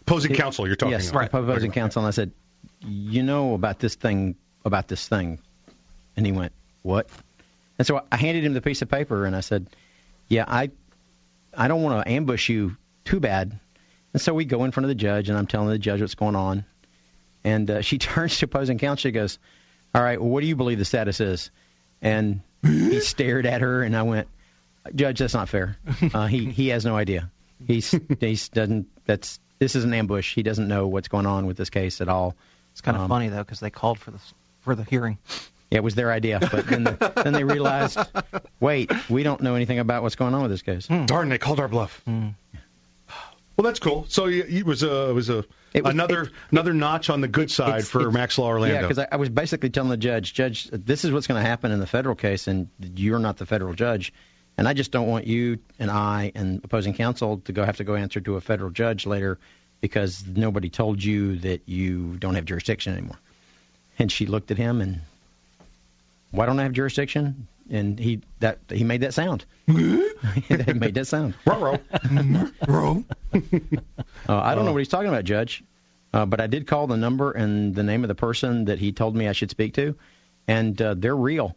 Opposing 0.00 0.34
counsel, 0.34 0.66
you're 0.66 0.74
talking 0.74 0.92
yes, 0.92 1.10
about. 1.10 1.32
opposing 1.32 1.70
counsel, 1.70 2.02
and 2.02 2.08
I 2.08 2.10
said, 2.10 2.32
you 2.80 3.22
know 3.22 3.54
about 3.54 3.78
this 3.78 3.94
thing, 3.94 4.34
about 4.64 4.88
this 4.88 5.06
thing, 5.06 5.38
and 6.16 6.26
he 6.26 6.32
went, 6.32 6.52
what? 6.82 7.08
And 7.78 7.86
so 7.86 8.02
I 8.10 8.16
handed 8.16 8.44
him 8.44 8.52
the 8.52 8.60
piece 8.60 8.82
of 8.82 8.88
paper, 8.88 9.26
and 9.26 9.36
I 9.36 9.40
said, 9.40 9.68
yeah, 10.28 10.44
I, 10.48 10.70
I 11.56 11.68
don't 11.68 11.82
want 11.82 12.04
to 12.04 12.10
ambush 12.10 12.48
you 12.48 12.76
too 13.04 13.20
bad. 13.20 13.58
And 14.12 14.20
so 14.20 14.34
we 14.34 14.44
go 14.44 14.64
in 14.64 14.72
front 14.72 14.86
of 14.86 14.88
the 14.88 14.96
judge, 14.96 15.28
and 15.28 15.38
I'm 15.38 15.46
telling 15.46 15.68
the 15.68 15.78
judge 15.78 16.00
what's 16.00 16.16
going 16.16 16.36
on. 16.36 16.64
And 17.44 17.70
uh, 17.70 17.80
she 17.82 17.98
turns 17.98 18.38
to 18.38 18.46
opposing 18.46 18.78
counsel. 18.78 19.08
She 19.08 19.12
goes, 19.12 19.38
"All 19.94 20.02
right, 20.02 20.20
well, 20.20 20.30
what 20.30 20.40
do 20.40 20.46
you 20.46 20.56
believe 20.56 20.78
the 20.78 20.84
status 20.84 21.20
is?" 21.20 21.50
And 22.02 22.40
he 22.62 23.00
stared 23.00 23.46
at 23.46 23.60
her, 23.62 23.82
and 23.82 23.96
I 23.96 24.02
went, 24.02 24.28
"Judge, 24.94 25.20
that's 25.20 25.34
not 25.34 25.48
fair. 25.48 25.76
Uh, 26.12 26.26
he 26.26 26.46
he 26.50 26.68
has 26.68 26.84
no 26.84 26.96
idea. 26.96 27.30
He's 27.66 27.94
he's 28.20 28.48
doesn't. 28.48 28.88
That's 29.06 29.38
this 29.58 29.76
is 29.76 29.84
an 29.84 29.94
ambush. 29.94 30.34
He 30.34 30.42
doesn't 30.42 30.66
know 30.68 30.88
what's 30.88 31.08
going 31.08 31.26
on 31.26 31.46
with 31.46 31.56
this 31.56 31.70
case 31.70 32.00
at 32.00 32.08
all. 32.08 32.34
It's 32.72 32.80
kind 32.80 32.96
of 32.96 33.04
Um, 33.04 33.08
funny 33.08 33.28
though 33.28 33.38
because 33.44 33.60
they 33.60 33.70
called 33.70 33.98
for 33.98 34.10
the 34.10 34.18
for 34.60 34.74
the 34.74 34.84
hearing. 34.84 35.18
Yeah, 35.70 35.78
it 35.78 35.84
was 35.84 35.94
their 35.94 36.12
idea, 36.12 36.38
but 36.40 36.66
then 36.66 36.84
the, 36.84 37.12
then 37.24 37.32
they 37.32 37.44
realized, 37.44 37.98
wait, 38.60 38.90
we 39.08 39.22
don't 39.22 39.40
know 39.40 39.54
anything 39.54 39.78
about 39.78 40.02
what's 40.02 40.16
going 40.16 40.34
on 40.34 40.42
with 40.42 40.50
this 40.50 40.60
case. 40.62 40.86
Darn, 41.06 41.28
they 41.30 41.38
called 41.38 41.60
our 41.60 41.68
bluff. 41.68 42.02
Well, 43.56 43.64
that's 43.64 43.80
cool. 43.80 44.06
So 44.08 44.26
it 44.26 44.64
was 44.64 44.82
a 44.82 45.10
it 45.10 45.12
was 45.12 45.28
a 45.30 45.44
It 45.74 45.84
was- 45.84 45.92
another 45.92 46.22
it- 46.22 46.30
another 46.50 46.72
notch 46.72 47.10
on 47.10 47.20
the 47.20 47.28
good 47.28 47.50
side 47.50 47.86
for 47.86 48.10
Max 48.10 48.38
Law 48.38 48.48
Orlando. 48.48 48.74
Yeah, 48.76 48.82
because 48.82 48.98
I, 48.98 49.08
I 49.12 49.16
was 49.16 49.28
basically 49.28 49.70
telling 49.70 49.90
the 49.90 49.96
judge, 49.96 50.32
Judge, 50.34 50.68
this 50.72 51.04
is 51.04 51.12
what's 51.12 51.26
going 51.26 51.42
to 51.42 51.46
happen 51.48 51.70
in 51.70 51.78
the 51.80 51.86
federal 51.86 52.14
case, 52.14 52.46
and 52.46 52.68
you're 52.80 53.18
not 53.18 53.36
the 53.36 53.46
federal 53.46 53.74
judge, 53.74 54.12
and 54.56 54.66
I 54.66 54.72
just 54.72 54.90
don't 54.90 55.06
want 55.06 55.26
you 55.26 55.58
and 55.78 55.90
I 55.90 56.32
and 56.34 56.64
opposing 56.64 56.94
counsel 56.94 57.38
to 57.44 57.52
go 57.52 57.64
have 57.64 57.76
to 57.76 57.84
go 57.84 57.94
answer 57.94 58.20
to 58.20 58.36
a 58.36 58.40
federal 58.40 58.70
judge 58.70 59.04
later 59.06 59.38
because 59.82 60.24
nobody 60.26 60.70
told 60.70 61.02
you 61.02 61.36
that 61.40 61.62
you 61.66 62.16
don't 62.18 62.36
have 62.36 62.44
jurisdiction 62.44 62.92
anymore. 62.94 63.18
And 63.98 64.10
she 64.10 64.26
looked 64.26 64.50
at 64.50 64.56
him 64.56 64.80
and, 64.80 65.00
why 66.30 66.46
don't 66.46 66.58
I 66.58 66.62
have 66.62 66.72
jurisdiction? 66.72 67.46
And 67.70 67.98
he 67.98 68.20
that 68.40 68.58
he 68.68 68.84
made 68.84 69.00
that 69.02 69.14
sound. 69.14 69.44
he 69.66 69.72
made 70.74 70.94
that 70.94 71.06
sound. 71.06 71.34
Ruh-roh. 71.46 71.78
Uh, 74.28 74.36
I 74.38 74.54
don't 74.54 74.64
know 74.64 74.72
what 74.72 74.78
he's 74.78 74.88
talking 74.88 75.08
about, 75.08 75.24
Judge, 75.24 75.64
uh, 76.12 76.26
but 76.26 76.40
I 76.40 76.46
did 76.46 76.66
call 76.66 76.86
the 76.86 76.96
number 76.96 77.32
and 77.32 77.74
the 77.74 77.82
name 77.82 78.04
of 78.04 78.08
the 78.08 78.14
person 78.14 78.66
that 78.66 78.78
he 78.78 78.92
told 78.92 79.16
me 79.16 79.26
I 79.26 79.32
should 79.32 79.50
speak 79.50 79.74
to, 79.74 79.96
and 80.46 80.80
uh, 80.80 80.94
they're 80.94 81.16
real. 81.16 81.56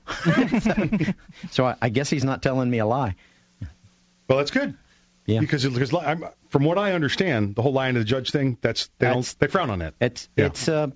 so 1.51 1.65
I, 1.65 1.75
I 1.81 1.89
guess 1.89 2.09
he's 2.09 2.23
not 2.23 2.41
telling 2.41 2.69
me 2.69 2.79
a 2.79 2.85
lie. 2.87 3.15
Well, 4.27 4.39
that's 4.39 4.51
good. 4.51 4.75
Yeah. 5.27 5.41
Because 5.41 5.63
because 5.65 5.93
li- 5.93 6.01
I'm, 6.03 6.25
from 6.49 6.63
what 6.63 6.77
I 6.79 6.93
understand, 6.93 7.55
the 7.55 7.61
whole 7.61 7.73
lying 7.73 7.93
to 7.93 7.99
the 7.99 8.05
judge 8.05 8.31
thing 8.31 8.57
that's 8.61 8.87
they 8.99 9.05
That's- 9.07 9.33
don't 9.33 9.39
they 9.39 9.47
frown 9.47 9.69
on 9.69 9.79
that. 9.79 9.93
It's 10.01 10.27
Yeah. 10.35 10.45
it's 10.45 10.67
uh, 10.67 10.87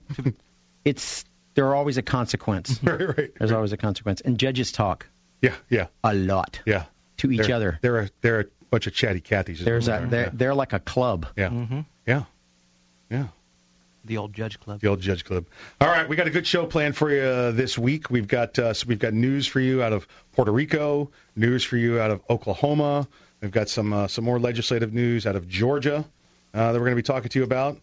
it's 0.85 1.25
there's 1.65 1.73
always 1.75 1.97
a 1.97 2.01
consequence. 2.01 2.79
right, 2.83 3.17
right. 3.17 3.31
There's 3.37 3.51
always 3.51 3.71
a 3.73 3.77
consequence, 3.77 4.21
and 4.21 4.37
judges 4.37 4.71
talk 4.71 5.07
Yeah, 5.41 5.55
yeah, 5.69 5.87
a 6.03 6.13
lot 6.13 6.61
yeah. 6.65 6.85
to 7.17 7.31
each 7.31 7.47
They're- 7.47 7.55
other. 7.55 7.79
They're 7.81 7.99
a, 7.99 8.09
they're 8.21 8.39
a 8.41 8.45
bunch 8.69 8.87
of 8.87 8.93
chatty 8.93 9.21
cathies. 9.21 9.59
is 9.59 9.65
There's 9.65 9.87
what 9.89 10.03
a 10.03 10.05
they 10.05 10.09
they're, 10.09 10.27
are. 10.27 10.29
they're 10.31 10.55
like 10.55 10.73
a 10.73 10.79
club. 10.79 11.27
yeah, 11.35 11.49
Mm-hmm. 11.49 11.79
yeah, 12.05 12.23
yeah. 13.09 13.27
The 14.05 14.17
old 14.17 14.33
judge 14.33 14.59
club. 14.59 14.79
The 14.79 14.87
old 14.87 15.01
Judge 15.01 15.25
Club. 15.25 15.45
All 15.81 15.87
right, 15.87 16.07
we 16.07 16.15
got 16.15 16.25
a 16.25 16.29
good 16.31 16.47
show 16.47 16.65
planned 16.65 16.95
for 16.95 17.11
you 17.11 17.21
uh, 17.21 17.51
this 17.51 17.77
week. 17.77 18.09
We've 18.09 18.27
got 18.27 18.57
uh, 18.57 18.73
so 18.73 18.85
we've 18.87 18.97
got 18.97 19.13
news 19.13 19.45
for 19.45 19.59
you 19.59 19.83
out 19.83 19.91
of 19.93 20.07
Puerto 20.33 20.51
Rico, 20.51 21.11
news 21.35 21.63
for 21.65 21.75
you 21.77 21.99
out 21.99 22.09
of 22.09 22.21
Oklahoma. 22.29 23.07
We've 23.41 23.51
got 23.51 23.67
some 23.69 23.91
uh, 23.93 24.07
some 24.07 24.23
more 24.23 24.39
legislative 24.39 24.93
news 24.93 25.27
out 25.27 25.35
of 25.35 25.47
Georgia 25.49 26.05
uh, 26.53 26.71
that 26.71 26.73
we're 26.79 26.85
going 26.85 26.91
to 26.91 26.95
be 26.95 27.01
talking 27.03 27.29
to 27.29 27.39
you 27.39 27.43
about. 27.45 27.77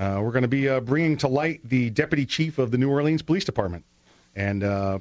Uh, 0.00 0.20
we're 0.22 0.32
going 0.32 0.42
to 0.42 0.48
be 0.48 0.66
uh, 0.68 0.80
bringing 0.80 1.18
to 1.18 1.28
light 1.28 1.60
the 1.62 1.90
deputy 1.90 2.24
chief 2.24 2.58
of 2.58 2.70
the 2.70 2.78
New 2.78 2.88
Orleans 2.90 3.20
Police 3.22 3.44
Department 3.44 3.84
and 4.34 4.64
uh, 4.64 4.98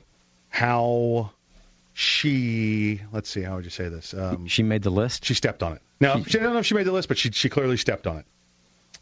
how 0.50 1.32
she 1.94 3.02
let's 3.12 3.30
see 3.30 3.42
how 3.42 3.56
would 3.56 3.64
you 3.66 3.70
say 3.72 3.88
this 3.90 4.14
um, 4.14 4.48
She 4.48 4.64
made 4.64 4.84
the 4.84 4.90
list. 4.90 5.26
she 5.26 5.34
stepped 5.34 5.64
on 5.64 5.74
it. 5.74 5.82
Now 6.00 6.22
she, 6.24 6.40
I 6.40 6.44
don't 6.44 6.54
know 6.54 6.60
if 6.60 6.66
she 6.66 6.76
made 6.76 6.86
the 6.86 6.92
list, 6.92 7.08
but 7.08 7.18
she 7.18 7.32
she 7.32 7.50
clearly 7.50 7.78
stepped 7.78 8.08
on 8.08 8.18
it. 8.20 8.26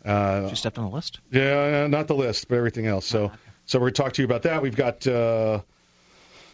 Uh, 0.05 0.49
She 0.49 0.55
stepped 0.55 0.77
on 0.77 0.85
the 0.89 0.95
list. 0.95 1.19
yeah, 1.31 1.87
not 1.87 2.07
the 2.07 2.15
list, 2.15 2.47
but 2.47 2.55
everything 2.55 2.85
else. 2.87 3.05
So, 3.05 3.31
so 3.65 3.79
we're 3.79 3.85
going 3.87 3.93
to 3.95 4.01
talk 4.03 4.13
to 4.13 4.21
you 4.21 4.25
about 4.25 4.43
that. 4.43 4.61
We've 4.61 4.75
got, 4.75 5.05
uh, 5.05 5.61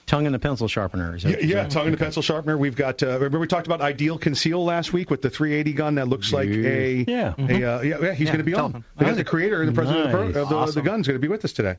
Tongue 0.05 0.25
and 0.25 0.35
the 0.35 0.39
pencil 0.39 0.67
sharpener. 0.67 1.15
Is 1.15 1.23
yeah, 1.23 1.65
tongue 1.67 1.85
and 1.85 1.93
the 1.93 1.97
pencil 1.97 2.21
sharpener. 2.21 2.57
We've 2.57 2.75
got, 2.75 3.01
uh, 3.01 3.13
remember 3.13 3.39
we 3.39 3.47
talked 3.47 3.67
about 3.67 3.79
Ideal 3.81 4.17
Conceal 4.17 4.63
last 4.63 4.91
week 4.91 5.09
with 5.09 5.21
the 5.21 5.29
380 5.29 5.73
gun 5.73 5.95
that 5.95 6.07
looks 6.09 6.33
like 6.33 6.49
a, 6.49 7.05
Yeah. 7.07 7.33
a 7.37 7.41
uh, 7.43 7.81
yeah, 7.81 7.81
yeah, 7.81 8.13
he's 8.13 8.19
Yeah, 8.27 8.33
going 8.33 8.37
to 8.39 8.43
be 8.43 8.53
on. 8.53 8.71
him. 8.73 8.85
The, 8.97 9.11
the 9.13 9.23
creator 9.23 9.61
and 9.61 9.69
the 9.69 9.73
president 9.73 10.05
of 10.05 10.11
the, 10.11 10.17
pro- 10.17 10.27
Nice. 10.27 10.35
of 10.35 10.49
the, 10.49 10.55
the 10.55 10.61
Awesome. 10.61 10.83
gun's 10.85 11.07
going 11.07 11.15
to 11.15 11.21
be 11.21 11.29
with 11.29 11.45
us 11.45 11.53
today. 11.53 11.77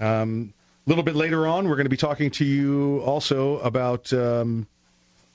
Um, 0.00 0.54
a 0.86 0.90
little 0.90 1.04
bit 1.04 1.14
later 1.14 1.46
on, 1.46 1.68
we're 1.68 1.76
going 1.76 1.84
to 1.84 1.90
be 1.90 1.96
talking 1.98 2.30
to 2.32 2.44
you 2.44 3.00
also 3.04 3.58
about 3.58 4.10
um, 4.14 4.66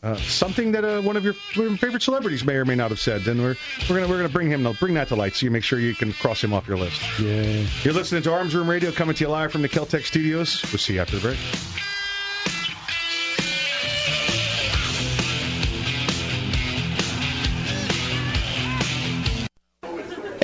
uh, 0.04 0.16
something 0.18 0.74
that 0.74 0.84
uh, 0.84 1.02
one 1.02 1.16
of 1.18 1.24
your 1.24 1.34
favorite 1.34 2.02
celebrities 2.02 2.44
may 2.44 2.56
or 2.56 2.66
may 2.66 2.76
not 2.76 2.90
have 2.90 3.00
said, 3.00 3.22
Then 3.22 3.42
we're 3.42 3.56
we're 3.90 3.96
going 3.98 4.04
to 4.04 4.10
we're 4.10 4.24
to 4.24 4.30
bring 4.30 4.50
him 4.50 4.68
bring 4.80 4.96
that 4.96 5.08
to 5.10 5.16
light, 5.16 5.36
so 5.36 5.46
you 5.46 5.52
make 5.52 5.64
sure 5.64 5.80
you 5.80 5.96
can 5.96 6.12
cross 6.14 6.44
him 6.44 6.52
off 6.54 6.68
your 6.68 6.78
list. 6.78 7.02
Yeah. 7.20 7.66
You're 7.84 7.94
listening 7.94 8.24
to 8.24 8.34
Arms 8.34 8.54
Room 8.56 8.70
Radio 8.70 8.92
coming 8.92 9.16
to 9.16 9.24
you 9.24 9.30
live 9.30 9.52
from 9.52 9.62
the 9.62 9.70
Keltec 9.70 10.04
studios. 10.04 10.62
We'll 10.72 10.80
see 10.80 10.96
you 10.96 11.02
after 11.02 11.16
the 11.16 11.22
break. 11.22 11.38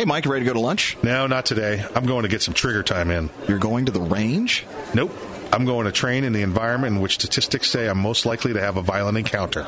Hey, 0.04 0.08
Mike, 0.08 0.26
you 0.26 0.32
ready 0.34 0.44
to 0.44 0.50
go 0.50 0.54
to 0.54 0.60
lunch? 0.60 0.98
No, 1.02 1.28
not 1.28 1.46
today. 1.46 1.82
I'm 1.96 2.06
going 2.06 2.24
to 2.24 2.28
get 2.28 2.42
some 2.42 2.54
trigger 2.54 2.84
time 2.84 3.10
in. 3.10 3.30
You're 3.48 3.58
going 3.58 3.86
to 3.86 3.92
the 3.94 4.02
range? 4.02 4.66
Nope. 4.94 5.14
I'm 5.54 5.64
going 5.64 5.86
to 5.86 5.94
train 5.94 6.26
in 6.26 6.34
the 6.34 6.42
environment 6.42 6.98
in 6.98 7.02
which 7.02 7.14
statistics 7.14 7.70
say 7.70 7.88
I'm 7.88 8.00
most 8.00 8.26
likely 8.26 8.52
to 8.52 8.60
have 8.60 8.76
a 8.76 8.82
violent 8.82 9.18
encounter 9.18 9.62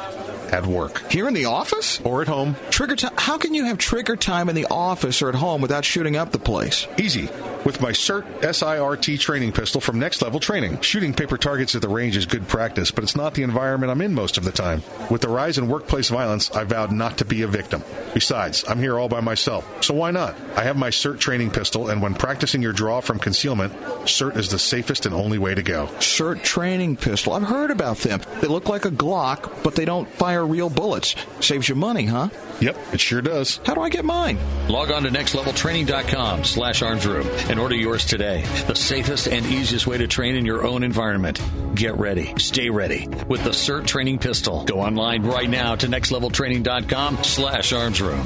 at 0.52 0.66
work 0.66 1.10
Here 1.10 1.30
in 1.30 1.34
the 1.34 1.46
office? 1.46 2.02
or 2.02 2.22
at 2.22 2.28
home. 2.28 2.58
Trigger 2.70 2.98
time? 2.98 3.14
How 3.18 3.38
can 3.38 3.54
you 3.54 3.64
have 3.64 3.78
trigger 3.78 4.18
time 4.18 4.50
in 4.50 4.56
the 4.56 4.68
office 4.70 5.22
or 5.22 5.30
at 5.30 5.36
home 5.36 5.62
without 5.62 5.86
shooting 5.86 6.18
up 6.18 6.34
the 6.34 6.40
place? 6.40 6.86
Easy. 6.98 7.30
With 7.66 7.82
my 7.82 7.94
CERT 7.94 8.26
SIRT 8.42 9.20
training 9.20 9.52
pistol 9.52 9.82
from 9.82 9.98
Next 9.98 10.22
Level 10.22 10.40
Training. 10.40 10.82
Shooting 10.82 11.16
paper 11.16 11.36
targets 11.36 11.74
at 11.74 11.82
the 11.82 11.90
range 11.90 12.16
is 12.16 12.28
good 12.28 12.48
practice, 12.48 12.92
but 12.92 13.04
it's 13.04 13.16
not 13.16 13.34
the 13.34 13.42
environment 13.42 13.92
I'm 13.92 14.02
in 14.02 14.14
most 14.14 14.38
of 14.38 14.44
the 14.44 14.52
time. 14.52 14.84
With 15.10 15.22
the 15.22 15.30
rise 15.30 15.58
in 15.58 15.68
workplace 15.68 16.10
violence, 16.10 16.52
I 16.52 16.64
vowed 16.64 16.92
not 16.92 17.18
to 17.18 17.26
be 17.26 17.42
a 17.42 17.48
victim. 17.48 17.84
Besides, 18.14 18.64
I'm 18.68 18.78
here 18.78 19.00
all 19.00 19.10
by 19.10 19.20
myself, 19.20 19.84
so 19.84 19.96
why 19.96 20.12
not? 20.12 20.36
I 20.56 20.62
have 20.62 20.78
my 20.78 20.92
SIRT 20.92 21.20
training 21.20 21.50
pistol, 21.50 21.90
and 21.90 22.04
when 22.04 22.14
practicing 22.14 22.62
your 22.62 22.72
draw 22.72 23.02
from 23.02 23.18
concealment, 23.18 23.74
SIRT 24.06 24.38
is 24.38 24.50
the 24.50 24.60
safest 24.60 25.08
and 25.08 25.16
only 25.16 25.40
way 25.40 25.56
to 25.56 25.64
go. 25.64 25.88
SIRT 26.00 26.44
training 26.44 26.98
pistol. 26.98 27.34
I've 27.34 27.42
heard 27.42 27.72
about 27.72 27.98
them. 27.98 28.22
They 28.42 28.48
look 28.48 28.70
like 28.70 28.86
a 28.86 28.92
Glock, 28.92 29.64
but 29.64 29.74
they 29.74 29.86
don't 29.86 30.08
fire 30.08 30.46
real 30.46 30.70
bullets. 30.70 31.16
Saves 31.40 31.68
you 31.68 31.74
money, 31.74 32.06
huh? 32.06 32.30
Yep, 32.62 32.78
it 32.94 33.00
sure 33.02 33.22
does. 33.22 33.60
How 33.66 33.74
do 33.74 33.82
I 33.82 33.90
get 33.90 34.06
mine? 34.06 34.38
Log 34.70 34.92
on 34.92 35.04
to 35.04 35.10
nextleveltraining.com 35.10 36.44
slash 36.46 36.82
armsroom 36.82 37.26
and 37.56 37.62
order 37.62 37.76
yours 37.76 38.04
today. 38.04 38.42
The 38.68 38.76
safest 38.76 39.30
and 39.30 39.46
easiest 39.46 39.88
way 39.88 39.98
to 39.98 40.08
train 40.08 40.36
in 40.36 40.46
your 40.46 40.68
own 40.68 40.84
environment. 40.84 41.42
Get 41.74 41.98
ready. 41.98 42.34
Stay 42.38 42.70
ready 42.70 43.08
with 43.30 43.46
the 43.46 43.52
SIRT 43.52 43.88
training 43.88 44.20
pistol. 44.20 44.66
Go 44.66 44.82
online 44.82 45.24
right 45.24 45.50
now 45.50 45.76
to 45.76 45.88
nextleveltraining.com 45.88 47.24
slash 47.24 47.72
armsroom. 47.72 48.26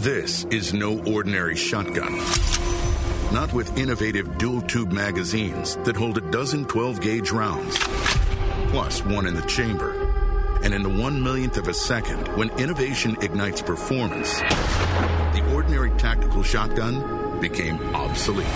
This 0.00 0.44
is 0.46 0.72
no 0.72 0.98
ordinary 1.04 1.56
shotgun. 1.56 2.16
Not 3.32 3.52
with 3.52 3.76
innovative 3.76 4.38
dual 4.38 4.62
tube 4.62 4.92
magazines 4.92 5.76
that 5.84 5.94
hold 5.94 6.16
a 6.16 6.30
dozen 6.30 6.64
12 6.64 7.00
gauge 7.00 7.30
rounds, 7.30 7.76
plus 8.70 9.04
one 9.04 9.26
in 9.26 9.34
the 9.34 9.42
chamber. 9.42 9.92
And 10.62 10.74
in 10.74 10.82
the 10.82 10.88
one 10.88 11.22
millionth 11.22 11.56
of 11.58 11.68
a 11.68 11.74
second, 11.74 12.28
when 12.36 12.50
innovation 12.58 13.16
ignites 13.20 13.62
performance, 13.62 14.38
the 14.40 15.48
ordinary 15.54 15.90
tactical 15.98 16.42
shotgun 16.42 17.40
became 17.40 17.78
obsolete. 17.94 18.46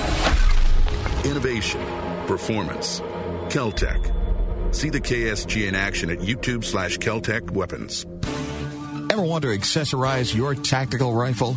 Innovation, 1.25 1.81
performance, 2.27 3.01
Keltec. 3.49 4.13
See 4.75 4.91
the 4.91 5.01
KSG 5.01 5.69
in 5.69 5.75
action 5.75 6.11
at 6.11 6.19
YouTube 6.19 6.65
slash 6.65 6.99
Keltec 6.99 7.51
Weapons. 7.51 8.07
Ever 9.15 9.23
want 9.23 9.43
to 9.43 9.57
accessorize 9.57 10.35
your 10.35 10.57
tactical 10.57 11.13
rifle? 11.15 11.57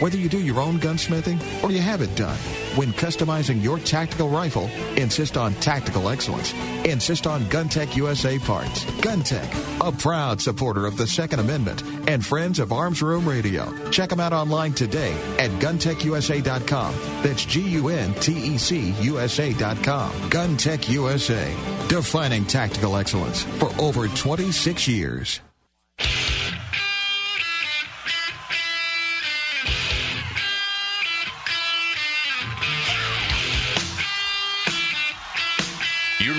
Whether 0.00 0.16
you 0.16 0.28
do 0.28 0.40
your 0.40 0.60
own 0.60 0.78
gunsmithing 0.78 1.62
or 1.62 1.70
you 1.70 1.80
have 1.80 2.02
it 2.02 2.14
done, 2.14 2.36
when 2.76 2.92
customizing 2.92 3.62
your 3.62 3.78
tactical 3.78 4.28
rifle, 4.28 4.70
insist 4.96 5.36
on 5.36 5.54
tactical 5.54 6.08
excellence. 6.08 6.52
Insist 6.84 7.26
on 7.26 7.42
GunTech 7.46 7.96
USA 7.96 8.38
parts. 8.38 8.84
GunTech, 8.84 9.86
a 9.86 9.90
proud 9.90 10.40
supporter 10.40 10.86
of 10.86 10.96
the 10.96 11.06
Second 11.06 11.40
Amendment 11.40 11.82
and 12.06 12.24
friends 12.24 12.58
of 12.58 12.72
Arms 12.72 13.02
Room 13.02 13.28
Radio. 13.28 13.72
Check 13.90 14.10
them 14.10 14.20
out 14.20 14.32
online 14.32 14.72
today 14.72 15.12
at 15.38 15.50
guntechusa.com. 15.60 16.94
That's 17.22 17.44
G-U-N-T-E-C 17.44 18.90
USA.com. 19.00 20.12
GunTech 20.30 20.88
USA, 20.90 21.56
defining 21.88 22.44
tactical 22.44 22.96
excellence 22.96 23.42
for 23.42 23.70
over 23.80 24.08
26 24.08 24.86
years. 24.88 25.40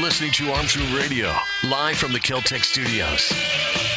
Listening 0.01 0.31
to 0.31 0.51
Arms 0.51 0.77
Room 0.77 0.95
Radio, 0.95 1.33
live 1.63 1.97
from 1.97 2.13
the 2.13 2.19
Keltec 2.19 2.63
studios. 2.63 3.33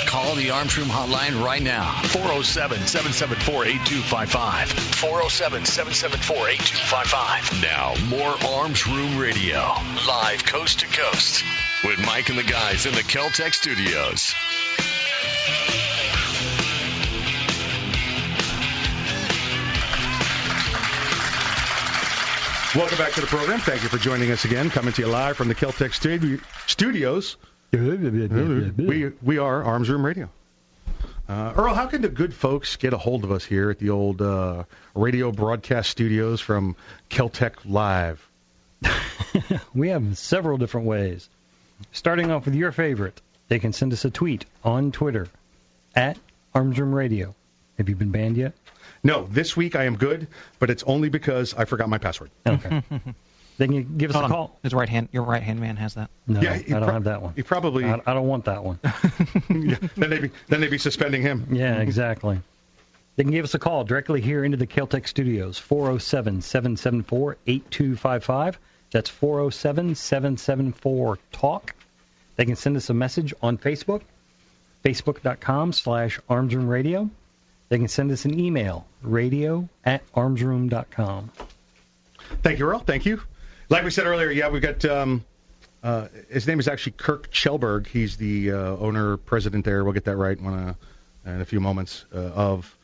Call 0.07 0.35
the 0.35 0.51
Arms 0.51 0.77
Room 0.77 0.89
hotline 0.89 1.45
right 1.45 1.63
now. 1.63 1.93
407 2.03 2.87
774 2.87 3.67
8255. 3.67 4.71
407 4.71 5.65
774 5.65 6.49
8255. 6.49 7.63
Now, 7.63 7.95
more 8.09 8.35
Arms 8.59 8.87
Room 8.87 9.19
Radio, 9.19 9.61
live 10.07 10.45
coast 10.45 10.81
to 10.81 10.87
coast, 10.87 11.45
with 11.85 11.99
Mike 12.05 12.29
and 12.31 12.39
the 12.39 12.43
guys 12.43 12.87
in 12.87 12.95
the 12.95 13.03
Keltec 13.03 13.55
studios. 13.55 14.35
Welcome 22.75 22.97
back 22.97 23.13
to 23.13 23.21
the 23.21 23.27
program. 23.27 23.61
Thank 23.61 23.83
you 23.83 23.91
for 23.91 23.99
joining 23.99 24.31
us 24.31 24.47
again. 24.47 24.71
Coming 24.71 24.95
to 24.95 25.03
you 25.03 25.09
live 25.09 25.37
from 25.37 25.49
the 25.49 25.55
Keltec 25.55 25.91
studi- 25.91 26.41
studios. 26.67 27.37
We 28.89 29.13
we 29.21 29.37
are 29.37 29.63
Arms 29.63 29.91
Room 29.91 30.07
Radio. 30.07 30.31
Uh, 31.29 31.53
Earl, 31.55 31.75
how 31.75 31.85
can 31.87 32.01
the 32.01 32.09
good 32.09 32.33
folks 32.33 32.77
get 32.77 32.95
a 32.95 32.97
hold 32.97 33.25
of 33.25 33.31
us 33.31 33.45
here 33.45 33.71
at 33.71 33.79
the 33.79 33.91
old 33.91 34.23
uh, 34.23 34.65
radio 34.95 35.31
broadcast 35.31 35.91
studios 35.91 36.41
from 36.41 36.75
Keltec 37.11 37.57
Live? 37.67 38.27
we 39.75 39.91
have 39.91 40.17
several 40.17 40.57
different 40.57 40.87
ways. 40.87 41.29
Starting 41.93 42.31
off 42.31 42.47
with 42.47 42.55
your 42.55 42.73
favorite, 42.73 43.21
they 43.49 43.59
can 43.59 43.75
send 43.75 43.93
us 43.93 44.07
a 44.07 44.11
tweet 44.11 44.47
on 44.65 44.93
Twitter 44.93 45.29
at 45.95 46.17
Arms 46.55 46.79
Room 46.79 46.95
Radio. 46.95 47.35
Have 47.77 47.91
you 47.91 47.97
been 47.97 48.13
banned 48.13 48.39
yet? 48.39 48.55
No, 49.05 49.27
this 49.27 49.57
week 49.57 49.75
I 49.75 49.85
am 49.85 49.97
good, 49.97 50.29
but 50.59 50.71
it's 50.71 50.83
only 50.85 51.09
because 51.09 51.55
I 51.55 51.65
forgot 51.65 51.89
my 51.89 51.99
password. 51.99 52.31
Oh. 52.47 52.53
Okay. 52.53 52.83
they 53.59 53.67
can 53.67 53.97
give 53.99 54.11
us 54.11 54.15
Hold 54.15 54.23
a 54.23 54.27
on. 54.27 54.31
call. 54.31 54.59
His 54.63 54.73
right 54.73 54.89
hand, 54.89 55.09
your 55.13 55.25
right 55.25 55.43
hand 55.43 55.61
man 55.61 55.77
has 55.77 55.95
that. 55.95 56.09
No, 56.27 56.41
Yeah, 56.41 56.53
I 56.53 56.63
don't 56.63 56.83
prob- 56.83 56.93
have 56.93 57.05
that 57.05 57.23
one. 57.23 57.33
He 57.35 57.43
probably 57.43 57.85
I, 57.85 58.01
I 58.07 58.15
don't 58.15 58.29
want 58.29 58.45
that 58.45 58.63
one. 58.65 58.79
yeah, 59.51 59.77
then 59.97 60.11
they'd 60.11 60.23
be 60.23 60.31
then 60.49 60.61
they'd 60.61 60.71
be 60.71 60.79
suspending 60.79 61.23
him. 61.23 61.49
Yeah, 61.51 61.81
exactly. 61.81 62.41
They 63.17 63.25
can 63.25 63.33
give 63.33 63.45
us 63.45 63.55
a 63.55 63.59
call 63.59 63.85
directly 63.85 64.21
here 64.23 64.43
into 64.45 64.57
the 64.57 64.67
Keltec 64.67 65.07
studios, 65.07 65.59
407 65.59 66.41
774 66.41 67.37
8255. 67.47 68.59
That's 68.91 69.11
407 69.11 69.95
774 69.97 71.19
TALK. 71.33 71.75
They 72.37 72.45
can 72.47 72.57
send 72.57 72.77
us 72.77 72.89
a 72.89 72.95
message 72.95 73.35
on 73.43 73.59
Facebook, 73.59 74.01
facebook.com 74.85 75.73
slash 75.75 76.21
armsroomradio. 76.31 77.11
They 77.73 77.79
can 77.79 77.89
send 77.89 78.13
us 78.13 78.27
an 78.27 78.39
email, 78.39 78.87
radio 79.01 79.67
at 79.83 80.07
armsroom.com. 80.13 81.31
Thank 82.43 82.59
you, 82.59 82.67
Earl. 82.67 82.81
Thank 82.81 83.07
you. 83.07 83.23
Like 83.71 83.83
we 83.83 83.91
said 83.91 84.05
earlier, 84.05 84.31
yeah, 84.31 84.51
we've 84.51 84.61
got 84.61 84.85
um, 84.85 85.25
uh, 85.83 86.09
his 86.29 86.47
name 86.47 86.61
is 86.61 86.69
actually 86.69 86.93
Kirk 86.99 87.33
Kjellberg. 87.33 87.87
He's 87.87 88.19
the 88.19 88.53
uh, 88.53 88.77
owner 88.77 89.17
president 89.17 89.65
there. 89.65 89.85
We'll 89.85 89.95
get 89.95 90.05
that 90.05 90.19
right 90.19 90.39
in 90.39 90.45
a, 90.45 90.77
in 91.25 91.41
a 91.41 91.47
few 91.47 91.61
moments 91.61 92.05
uh, 92.15 92.19
of 92.19 92.77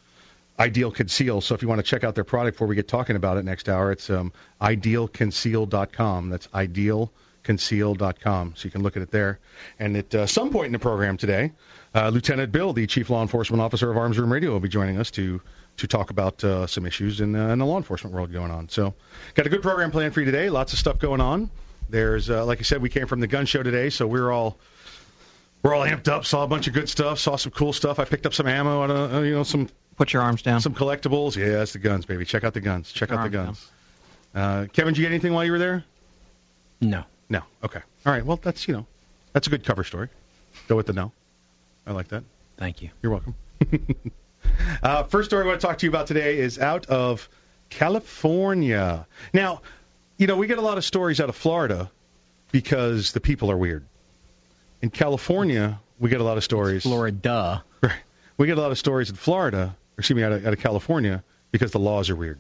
Ideal 0.59 0.91
Conceal. 0.91 1.43
So 1.43 1.55
if 1.55 1.61
you 1.61 1.69
want 1.69 1.81
to 1.81 1.87
check 1.87 2.03
out 2.03 2.15
their 2.15 2.25
product 2.25 2.55
before 2.55 2.69
we 2.69 2.75
get 2.75 2.89
talking 2.89 3.17
about 3.17 3.37
it 3.37 3.45
next 3.45 3.69
hour, 3.69 3.93
it's 3.93 4.09
um, 4.09 4.33
idealconceal.com. 4.59 6.31
That's 6.31 6.47
idealconceal.com. 6.47 8.55
So 8.57 8.65
you 8.65 8.71
can 8.71 8.83
look 8.83 8.97
at 8.97 9.03
it 9.03 9.11
there. 9.11 9.39
And 9.79 9.99
at 9.99 10.15
uh, 10.15 10.27
some 10.27 10.49
point 10.49 10.65
in 10.65 10.73
the 10.73 10.79
program 10.79 11.19
today, 11.19 11.53
uh, 11.95 12.09
Lieutenant 12.11 12.53
Bill, 12.53 12.73
the 12.73 12.87
Chief 12.87 13.11
Law 13.11 13.23
Enforcement 13.23 13.61
Officer 13.61 13.91
of 13.91 13.97
Arms 13.97 14.19
Room 14.19 14.33
Radio, 14.33 14.53
will 14.53 14.61
be 14.61 14.69
joining 14.69 14.99
us 14.99 15.11
to 15.13 15.41
to 15.79 15.87
talk 15.87 16.11
about 16.11 16.43
uh, 16.43 16.67
some 16.67 16.87
issues 16.87 17.21
in, 17.21 17.37
uh, 17.37 17.51
in 17.51 17.61
the 17.61 17.65
law 17.65 17.77
enforcement 17.77 18.13
world 18.13 18.33
going 18.33 18.51
on. 18.51 18.69
So, 18.69 18.95
got 19.35 19.47
a 19.47 19.49
good 19.49 19.63
program 19.63 19.93
planned 19.93 20.13
for 20.13 20.19
you 20.19 20.27
today. 20.27 20.51
Lots 20.51 20.73
of 20.73 20.79
stuff 20.81 20.99
going 20.99 21.21
on. 21.21 21.51
There's, 21.89 22.29
uh, 22.29 22.45
like 22.45 22.59
I 22.59 22.63
said, 22.63 22.83
we 22.83 22.89
came 22.89 23.07
from 23.07 23.21
the 23.21 23.29
gun 23.29 23.47
show 23.47 23.63
today, 23.63 23.89
so 23.91 24.07
we're 24.07 24.31
all 24.31 24.59
we're 25.63 25.75
all 25.75 25.85
amped 25.87 26.09
up. 26.09 26.25
Saw 26.25 26.45
a 26.45 26.49
bunch 26.49 26.67
of 26.67 26.75
good 26.75 26.89
stuff. 26.89 27.19
Saw 27.19 27.37
some 27.37 27.53
cool 27.53 27.73
stuff. 27.73 27.99
I 27.99 28.05
picked 28.05 28.27
up 28.27 28.35
some 28.35 28.47
ammo 28.47 28.83
and 28.83 28.93
uh, 28.93 29.21
you 29.21 29.35
know 29.35 29.43
some 29.45 29.69
Put 29.99 30.13
your 30.13 30.23
arms 30.23 30.43
down. 30.43 30.61
some 30.61 30.75
collectibles. 30.75 31.35
Yeah, 31.35 31.59
that's 31.59 31.73
the 31.73 31.81
guns, 31.81 32.07
baby. 32.07 32.25
Check 32.25 32.45
out 32.45 32.55
the 32.55 32.61
guns. 32.61 32.93
Check 32.93 33.11
out 33.11 33.25
the 33.25 33.31
guns. 33.31 33.69
Uh, 34.33 34.67
Kevin, 34.73 34.95
did 34.95 34.99
you 35.01 35.05
get 35.05 35.11
anything 35.11 35.33
while 35.33 35.45
you 35.45 35.51
were 35.51 35.59
there? 35.59 35.85
No. 36.81 37.03
No. 37.29 37.43
Okay. 37.65 37.81
All 38.07 38.13
right. 38.13 38.25
Well, 38.25 38.39
that's 38.41 38.69
you 38.69 38.75
know, 38.75 38.87
that's 39.33 39.49
a 39.49 39.51
good 39.51 39.65
cover 39.65 39.83
story. 39.83 40.09
Go 40.69 40.77
with 40.77 40.87
the 40.87 40.93
no. 40.93 41.11
I 41.89 41.93
like 41.93 42.09
that. 42.09 42.23
Thank 42.59 42.83
you. 42.83 42.91
You're 43.03 43.13
welcome. 43.13 43.35
uh, 44.83 45.05
first 45.05 45.31
story 45.31 45.45
I 45.45 45.47
want 45.47 45.59
to 45.59 45.67
talk 45.67 45.79
to 45.79 45.87
you 45.87 45.91
about 45.91 46.07
today 46.07 46.39
is 46.39 46.59
out 46.59 46.85
of 46.87 47.31
California. 47.71 49.07
Now, 49.33 49.63
you 50.19 50.27
know, 50.27 50.37
we 50.37 50.47
get 50.49 50.59
a 50.59 50.63
lot 50.63 50.77
of 50.77 50.85
stories 50.85 51.19
out 51.19 51.31
of 51.31 51.37
Florida 51.37 51.91
because 52.53 53.13
the 53.13 53.21
people 53.21 53.51
are 53.51 53.57
weird. 53.57 53.87
In 54.83 54.91
California, 54.91 55.81
we 55.99 56.11
get 56.11 56.21
a 56.21 56.25
lot 56.25 56.37
of 56.37 56.45
stories. 56.45 56.83
Florida. 56.83 57.65
Right. 57.83 57.93
We 58.37 58.47
get 58.47 58.59
a 58.59 58.61
lot 58.61 58.71
of 58.71 58.79
stories 58.79 59.09
in 59.09 59.17
Florida, 59.17 59.75
or 59.75 59.99
excuse 59.99 60.15
me, 60.15 60.23
out 60.23 60.33
of, 60.33 60.47
out 60.47 60.53
of 60.53 60.61
California, 60.61 61.25
because 61.53 61.73
the 61.73 61.81
laws 61.81 62.11
are 62.11 62.17
weird, 62.17 62.39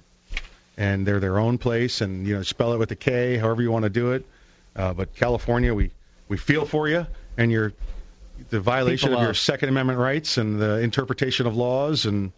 and 0.76 1.07
they're 1.07 1.21
their 1.21 1.38
own 1.38 1.57
place, 1.57 2.02
and 2.02 2.26
you 2.26 2.37
know, 2.37 2.43
spell 2.43 2.75
it 2.75 2.78
with 2.78 2.90
a 2.90 2.97
K, 2.97 3.38
however 3.38 3.62
you 3.62 3.73
want 3.73 3.85
to 3.85 3.90
do 3.90 4.12
it. 4.12 4.26
Uh, 4.76 4.93
but 4.93 5.17
California, 5.17 5.73
we 5.73 5.90
we 6.28 6.37
feel 6.37 6.67
for 6.67 6.87
you, 6.87 7.07
and 7.38 7.50
you're 7.50 7.73
the 8.50 8.61
violation 8.61 9.09
People 9.09 9.21
of 9.21 9.26
your. 9.26 9.35
Second 9.35 9.69
Amendment 9.69 9.99
rights 9.99 10.38
and 10.38 10.61
the 10.61 10.78
interpretation 10.78 11.47
of 11.47 11.57
laws, 11.57 12.07
and 12.07 12.33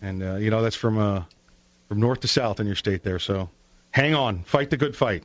and 0.00 0.22
uh, 0.22 0.34
you 0.36 0.50
know 0.50 0.62
that's 0.62 0.76
from 0.76 0.98
uh, 0.98 1.24
from 1.88 2.00
north 2.00 2.20
to 2.20 2.28
south 2.28 2.60
in 2.60 2.66
your 2.66 2.76
state 2.76 3.02
there. 3.02 3.18
So 3.18 3.50
hang 3.90 4.14
on, 4.14 4.42
fight 4.44 4.70
the 4.70 4.76
good 4.76 4.96
fight. 4.96 5.24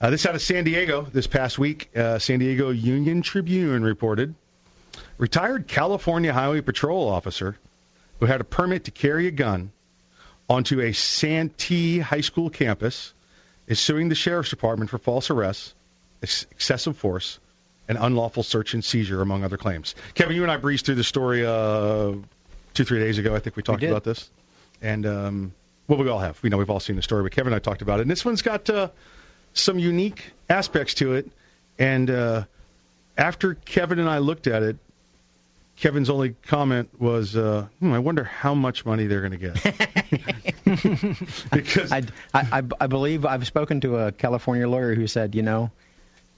Uh, 0.00 0.10
this 0.10 0.26
out 0.26 0.34
of 0.34 0.42
San 0.42 0.64
Diego 0.64 1.02
this 1.02 1.26
past 1.26 1.58
week. 1.58 1.90
Uh, 1.96 2.18
San 2.18 2.38
Diego 2.38 2.70
Union 2.70 3.22
Tribune 3.22 3.82
reported 3.82 4.34
retired 5.18 5.66
California 5.66 6.32
Highway 6.32 6.60
Patrol 6.60 7.08
officer 7.08 7.56
who 8.20 8.26
had 8.26 8.40
a 8.40 8.44
permit 8.44 8.84
to 8.84 8.90
carry 8.90 9.26
a 9.26 9.30
gun 9.30 9.70
onto 10.48 10.80
a 10.80 10.92
Santee 10.92 11.98
High 11.98 12.20
School 12.20 12.50
campus 12.50 13.12
is 13.66 13.80
suing 13.80 14.08
the 14.08 14.14
sheriff's 14.14 14.50
department 14.50 14.90
for 14.90 14.98
false 14.98 15.30
arrests, 15.30 15.74
ex- 16.22 16.46
excessive 16.50 16.96
force, 16.96 17.38
and 17.88 17.98
unlawful 18.00 18.42
search 18.42 18.74
and 18.74 18.84
seizure, 18.84 19.22
among 19.22 19.44
other 19.44 19.56
claims. 19.56 19.94
Kevin, 20.14 20.36
you 20.36 20.42
and 20.42 20.50
I 20.50 20.56
breezed 20.56 20.86
through 20.86 20.96
the 20.96 21.04
story 21.04 21.44
uh, 21.46 22.12
two, 22.74 22.84
three 22.84 22.98
days 22.98 23.18
ago. 23.18 23.34
I 23.34 23.38
think 23.38 23.56
we 23.56 23.62
talked 23.62 23.80
did. 23.80 23.90
about 23.90 24.04
this, 24.04 24.30
and 24.82 25.06
um, 25.06 25.52
well, 25.88 25.98
we 25.98 26.08
all 26.08 26.18
have. 26.18 26.42
We 26.42 26.50
know 26.50 26.58
we've 26.58 26.70
all 26.70 26.80
seen 26.80 26.96
the 26.96 27.02
story, 27.02 27.22
but 27.22 27.32
Kevin 27.32 27.52
and 27.52 27.56
I 27.56 27.60
talked 27.60 27.82
about 27.82 28.00
it. 28.00 28.02
And 28.02 28.10
this 28.10 28.24
one's 28.24 28.42
got 28.42 28.68
uh, 28.68 28.88
some 29.54 29.78
unique 29.78 30.32
aspects 30.48 30.94
to 30.94 31.14
it. 31.14 31.30
And 31.78 32.10
uh, 32.10 32.44
after 33.16 33.54
Kevin 33.54 33.98
and 33.98 34.08
I 34.08 34.18
looked 34.18 34.46
at 34.46 34.62
it, 34.62 34.76
Kevin's 35.76 36.08
only 36.08 36.34
comment 36.46 36.88
was, 36.98 37.36
uh, 37.36 37.66
hmm, 37.80 37.92
"I 37.92 37.98
wonder 37.98 38.24
how 38.24 38.54
much 38.54 38.86
money 38.86 39.06
they're 39.06 39.20
going 39.20 39.38
to 39.38 39.52
get." 39.52 39.62
because 41.52 41.92
I, 41.92 42.02
I, 42.34 42.58
I, 42.58 42.62
I 42.80 42.86
believe 42.86 43.26
I've 43.26 43.46
spoken 43.46 43.80
to 43.82 43.98
a 43.98 44.12
California 44.12 44.68
lawyer 44.68 44.94
who 44.94 45.06
said, 45.06 45.34
you 45.34 45.42
know, 45.42 45.70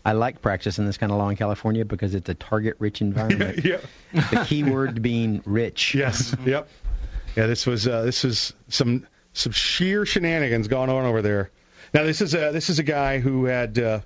I 0.04 0.12
like 0.12 0.40
practicing 0.40 0.86
this 0.86 0.96
kind 0.96 1.12
of 1.12 1.18
law 1.18 1.28
in 1.28 1.36
California 1.36 1.84
because 1.84 2.14
it's 2.14 2.28
a 2.28 2.34
target-rich 2.34 3.00
environment. 3.00 3.64
yeah, 3.64 3.78
the 4.12 4.44
key 4.46 4.62
word 4.62 5.02
being 5.02 5.42
rich. 5.44 5.94
yes, 5.94 6.34
yep, 6.44 6.68
yeah. 7.36 7.46
This 7.46 7.66
was 7.66 7.86
uh, 7.86 8.02
this 8.02 8.24
is 8.24 8.52
some 8.68 9.06
some 9.32 9.52
sheer 9.52 10.06
shenanigans 10.06 10.68
going 10.68 10.90
on 10.90 11.04
over 11.04 11.22
there. 11.22 11.50
Now 11.92 12.04
this 12.04 12.20
is 12.20 12.34
a 12.34 12.52
this 12.52 12.70
is 12.70 12.78
a 12.78 12.82
guy 12.82 13.18
who 13.18 13.44
had 13.44 13.78
uh, 13.78 14.00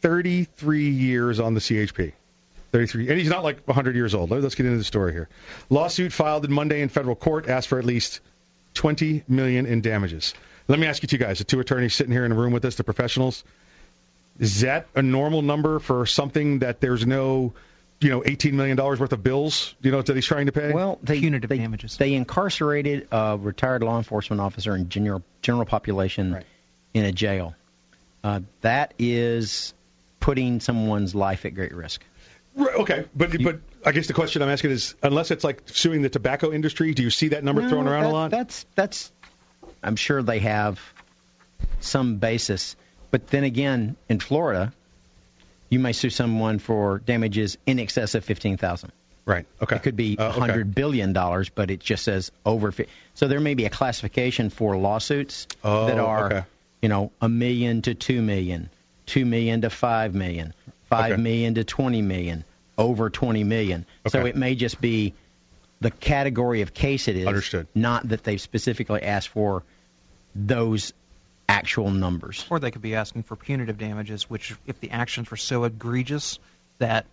33 0.00 0.90
years 0.90 1.40
on 1.40 1.54
the 1.54 1.60
CHP. 1.60 2.12
33, 2.72 3.10
and 3.10 3.18
he's 3.18 3.28
not 3.28 3.44
like 3.44 3.60
100 3.66 3.94
years 3.94 4.14
old. 4.14 4.30
Let's 4.30 4.54
get 4.54 4.64
into 4.64 4.78
the 4.78 4.84
story 4.84 5.12
here. 5.12 5.28
Lawsuit 5.68 6.10
filed 6.10 6.46
in 6.46 6.52
Monday 6.52 6.80
in 6.80 6.88
federal 6.88 7.14
court 7.14 7.46
asked 7.46 7.68
for 7.68 7.78
at 7.78 7.84
least 7.84 8.20
20 8.74 9.24
million 9.28 9.66
in 9.66 9.82
damages. 9.82 10.32
Let 10.68 10.78
me 10.78 10.86
ask 10.86 11.02
you 11.02 11.06
two 11.06 11.18
guys, 11.18 11.38
the 11.38 11.44
two 11.44 11.60
attorneys 11.60 11.94
sitting 11.94 12.12
here 12.12 12.24
in 12.24 12.30
the 12.30 12.36
room 12.36 12.52
with 12.52 12.64
us, 12.64 12.76
the 12.76 12.84
professionals. 12.84 13.44
Is 14.38 14.62
that 14.62 14.86
a 14.94 15.02
normal 15.02 15.42
number 15.42 15.78
for 15.78 16.06
something 16.06 16.60
that 16.60 16.80
there's 16.80 17.06
no, 17.06 17.52
you 18.00 18.10
know, 18.10 18.22
18 18.24 18.56
million 18.56 18.76
dollars 18.76 18.98
worth 18.98 19.12
of 19.12 19.22
bills, 19.22 19.74
you 19.82 19.90
know, 19.90 20.00
that 20.02 20.14
he's 20.16 20.26
trying 20.26 20.46
to 20.46 20.52
pay? 20.52 20.72
Well, 20.72 20.98
they, 21.02 21.20
Punitive 21.20 21.48
they, 21.48 21.58
damages. 21.58 21.96
They 21.96 22.14
incarcerated 22.14 23.08
a 23.12 23.36
retired 23.38 23.82
law 23.82 23.98
enforcement 23.98 24.40
officer 24.40 24.74
in 24.74 24.88
general 24.88 25.22
general 25.42 25.66
population 25.66 26.32
Right. 26.34 26.46
in 26.94 27.04
a 27.04 27.12
jail. 27.12 27.54
Uh, 28.24 28.40
that 28.62 28.94
is 28.98 29.74
putting 30.20 30.60
someone's 30.60 31.14
life 31.14 31.44
at 31.44 31.54
great 31.54 31.74
risk. 31.74 32.02
Right, 32.54 32.74
okay, 32.76 33.04
but 33.16 33.30
but 33.42 33.60
I 33.84 33.92
guess 33.92 34.06
the 34.06 34.12
question 34.12 34.42
I'm 34.42 34.48
asking 34.50 34.72
is, 34.72 34.94
unless 35.02 35.30
it's 35.30 35.42
like 35.42 35.62
suing 35.66 36.02
the 36.02 36.08
tobacco 36.10 36.52
industry, 36.52 36.92
do 36.94 37.02
you 37.02 37.10
see 37.10 37.28
that 37.28 37.42
number 37.44 37.68
thrown 37.68 37.88
around 37.88 38.04
that- 38.04 38.10
a 38.10 38.12
lot? 38.12 38.30
That's 38.30 38.66
that's. 38.74 39.10
I'm 39.82 39.96
sure 39.96 40.22
they 40.22 40.38
have 40.40 40.78
some 41.80 42.16
basis, 42.18 42.76
but 43.12 43.28
then 43.28 43.44
again, 43.44 43.94
in 44.08 44.18
Florida, 44.18 44.72
you 45.68 45.78
may 45.78 45.92
sue 45.92 46.10
someone 46.10 46.58
for 46.58 46.98
damages 46.98 47.56
in 47.64 47.78
excess 47.78 48.16
of 48.16 48.24
fifteen 48.24 48.56
thousand. 48.56 48.90
right. 49.24 49.46
Okay. 49.62 49.76
It 49.76 49.82
could 49.84 49.96
be 49.96 50.18
Uh, 50.18 50.24
a 50.24 50.28
okay. 50.30 50.40
hundred 50.40 50.74
billion 50.74 51.12
dollars, 51.12 51.48
but 51.48 51.70
it 51.70 51.78
just 51.78 52.02
says 52.02 52.32
over. 52.44 52.72
fi- 52.72 52.86
So 53.14 53.28
there 53.28 53.38
may 53.40 53.54
be 53.54 53.64
a 53.66 53.70
classification 53.70 54.50
for 54.50 54.76
lawsuits 54.76 55.46
Oh, 55.62 55.86
that 55.86 55.98
are, 56.00 56.26
okay. 56.26 56.42
you 56.82 56.88
know, 56.88 57.12
a 57.20 57.28
million 57.28 57.82
to 57.82 57.94
two 57.94 58.20
million, 58.20 58.68
two 59.06 59.24
million 59.24 59.60
to 59.62 59.70
five 59.70 60.12
million, 60.14 60.52
five 60.90 61.12
Okay. 61.12 61.22
million 61.22 61.54
to 61.54 61.62
twenty 61.64 62.02
million, 62.02 62.44
over 62.76 63.08
twenty 63.10 63.44
million. 63.44 63.86
So 64.08 64.26
it 64.26 64.34
may 64.36 64.56
just 64.56 64.80
be 64.80 65.14
the 65.80 65.90
category 65.90 66.62
of 66.62 66.74
case 66.74 67.06
it 67.08 67.16
is. 67.16 67.26
Understood. 67.26 67.66
Not 67.74 68.08
that 68.08 68.24
they've 68.24 68.40
specifically 68.40 69.02
asked 69.02 69.28
for 69.28 69.62
those 70.34 70.92
actual 71.52 71.90
numbers. 71.90 72.46
Or 72.50 72.58
they 72.58 72.70
could 72.70 72.82
be 72.82 72.94
asking 72.94 73.24
for 73.24 73.36
punitive 73.36 73.78
damages, 73.78 74.28
which, 74.30 74.54
if 74.66 74.80
the 74.80 74.90
actions 74.90 75.30
were 75.30 75.36
so 75.36 75.64
egregious 75.64 76.38
that 76.78 77.04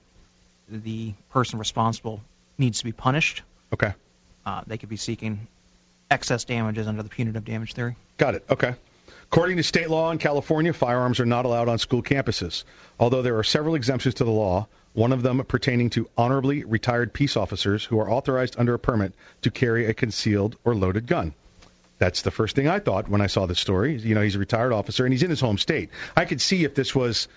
the 0.70 1.14
person 1.32 1.60
responsible 1.60 2.22
needs 2.58 2.80
to 2.80 2.86
be 2.86 2.92
punished, 2.92 3.44
Okay. 3.74 3.94
uh, 4.46 4.62
they 4.66 4.78
could 4.78 4.90
be 4.90 4.98
seeking 4.98 5.48
excess 6.10 6.46
damages 6.46 6.88
under 6.88 7.04
the 7.04 7.10
punitive 7.10 7.46
damage 7.46 7.74
theory. 7.74 7.96
Got 8.18 8.36
it. 8.36 8.46
Okay. 8.50 8.76
According 9.32 9.58
to 9.58 9.64
state 9.64 9.90
law 9.90 10.10
in 10.12 10.18
California, 10.18 10.74
firearms 10.74 11.20
are 11.20 11.26
not 11.26 11.46
allowed 11.46 11.68
on 11.70 11.78
school 11.78 12.02
campuses. 12.02 12.64
Although 13.00 13.22
there 13.22 13.38
are 13.38 13.44
several 13.44 13.76
exemptions 13.76 14.16
to 14.16 14.24
the 14.24 14.32
law, 14.32 14.68
one 14.94 15.14
of 15.14 15.22
them 15.22 15.44
pertaining 15.46 15.92
to 15.92 16.10
honorably 16.18 16.64
retired 16.64 17.14
peace 17.14 17.38
officers 17.38 17.84
who 17.84 18.00
are 18.00 18.10
authorized 18.10 18.56
under 18.58 18.74
a 18.74 18.80
permit 18.80 19.14
to 19.44 19.52
carry 19.52 19.86
a 19.86 19.94
concealed 19.94 20.56
or 20.64 20.74
loaded 20.74 21.06
gun. 21.06 21.36
That's 22.00 22.22
the 22.22 22.32
first 22.32 22.56
thing 22.56 22.68
I 22.68 22.80
thought 22.80 23.10
when 23.10 23.22
I 23.22 23.28
saw 23.28 23.46
the 23.46 23.56
story. 23.56 23.98
You 23.98 24.16
know, 24.16 24.22
he's 24.22 24.36
a 24.36 24.40
retired 24.40 24.72
officer 24.72 25.06
and 25.06 25.14
he's 25.14 25.22
in 25.22 25.30
his 25.30 25.42
home 25.42 25.58
state. 25.58 25.90
I 26.16 26.26
could 26.26 26.42
see 26.42 26.64
if 26.64 26.74
this 26.74 26.96
was 26.96 27.28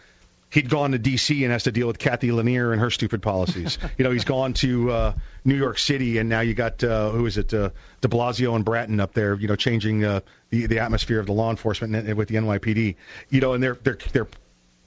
he'd 0.50 0.70
gone 0.70 0.92
to 0.92 0.98
D.C. 0.98 1.42
and 1.44 1.52
has 1.52 1.64
to 1.64 1.72
deal 1.72 1.88
with 1.88 1.98
Cathy 1.98 2.30
Lanier 2.30 2.72
and 2.72 2.80
her 2.80 2.90
stupid 2.90 3.22
policies. 3.22 3.76
you 3.98 4.04
know, 4.04 4.12
he's 4.12 4.24
gone 4.24 4.52
to 4.54 4.90
uh, 4.90 5.12
New 5.44 5.56
York 5.56 5.78
City 5.78 6.18
and 6.18 6.28
now 6.28 6.40
you 6.40 6.54
got 6.54 6.82
uh, 6.84 7.10
who 7.10 7.26
is 7.26 7.38
it, 7.38 7.52
uh, 7.52 7.70
De 8.00 8.08
Blasio 8.08 8.54
and 8.54 8.64
Bratton 8.64 9.00
up 9.00 9.14
there. 9.14 9.34
You 9.34 9.48
know, 9.48 9.56
changing 9.56 10.04
uh, 10.04 10.20
the 10.50 10.66
the 10.66 10.78
atmosphere 10.78 11.18
of 11.18 11.26
the 11.26 11.32
law 11.32 11.50
enforcement 11.50 12.16
with 12.16 12.28
the 12.28 12.36
NYPD. 12.36 12.94
You 13.30 13.40
know, 13.40 13.54
and 13.54 13.62
they're 13.62 13.78
they're 13.82 13.98
they're 14.12 14.28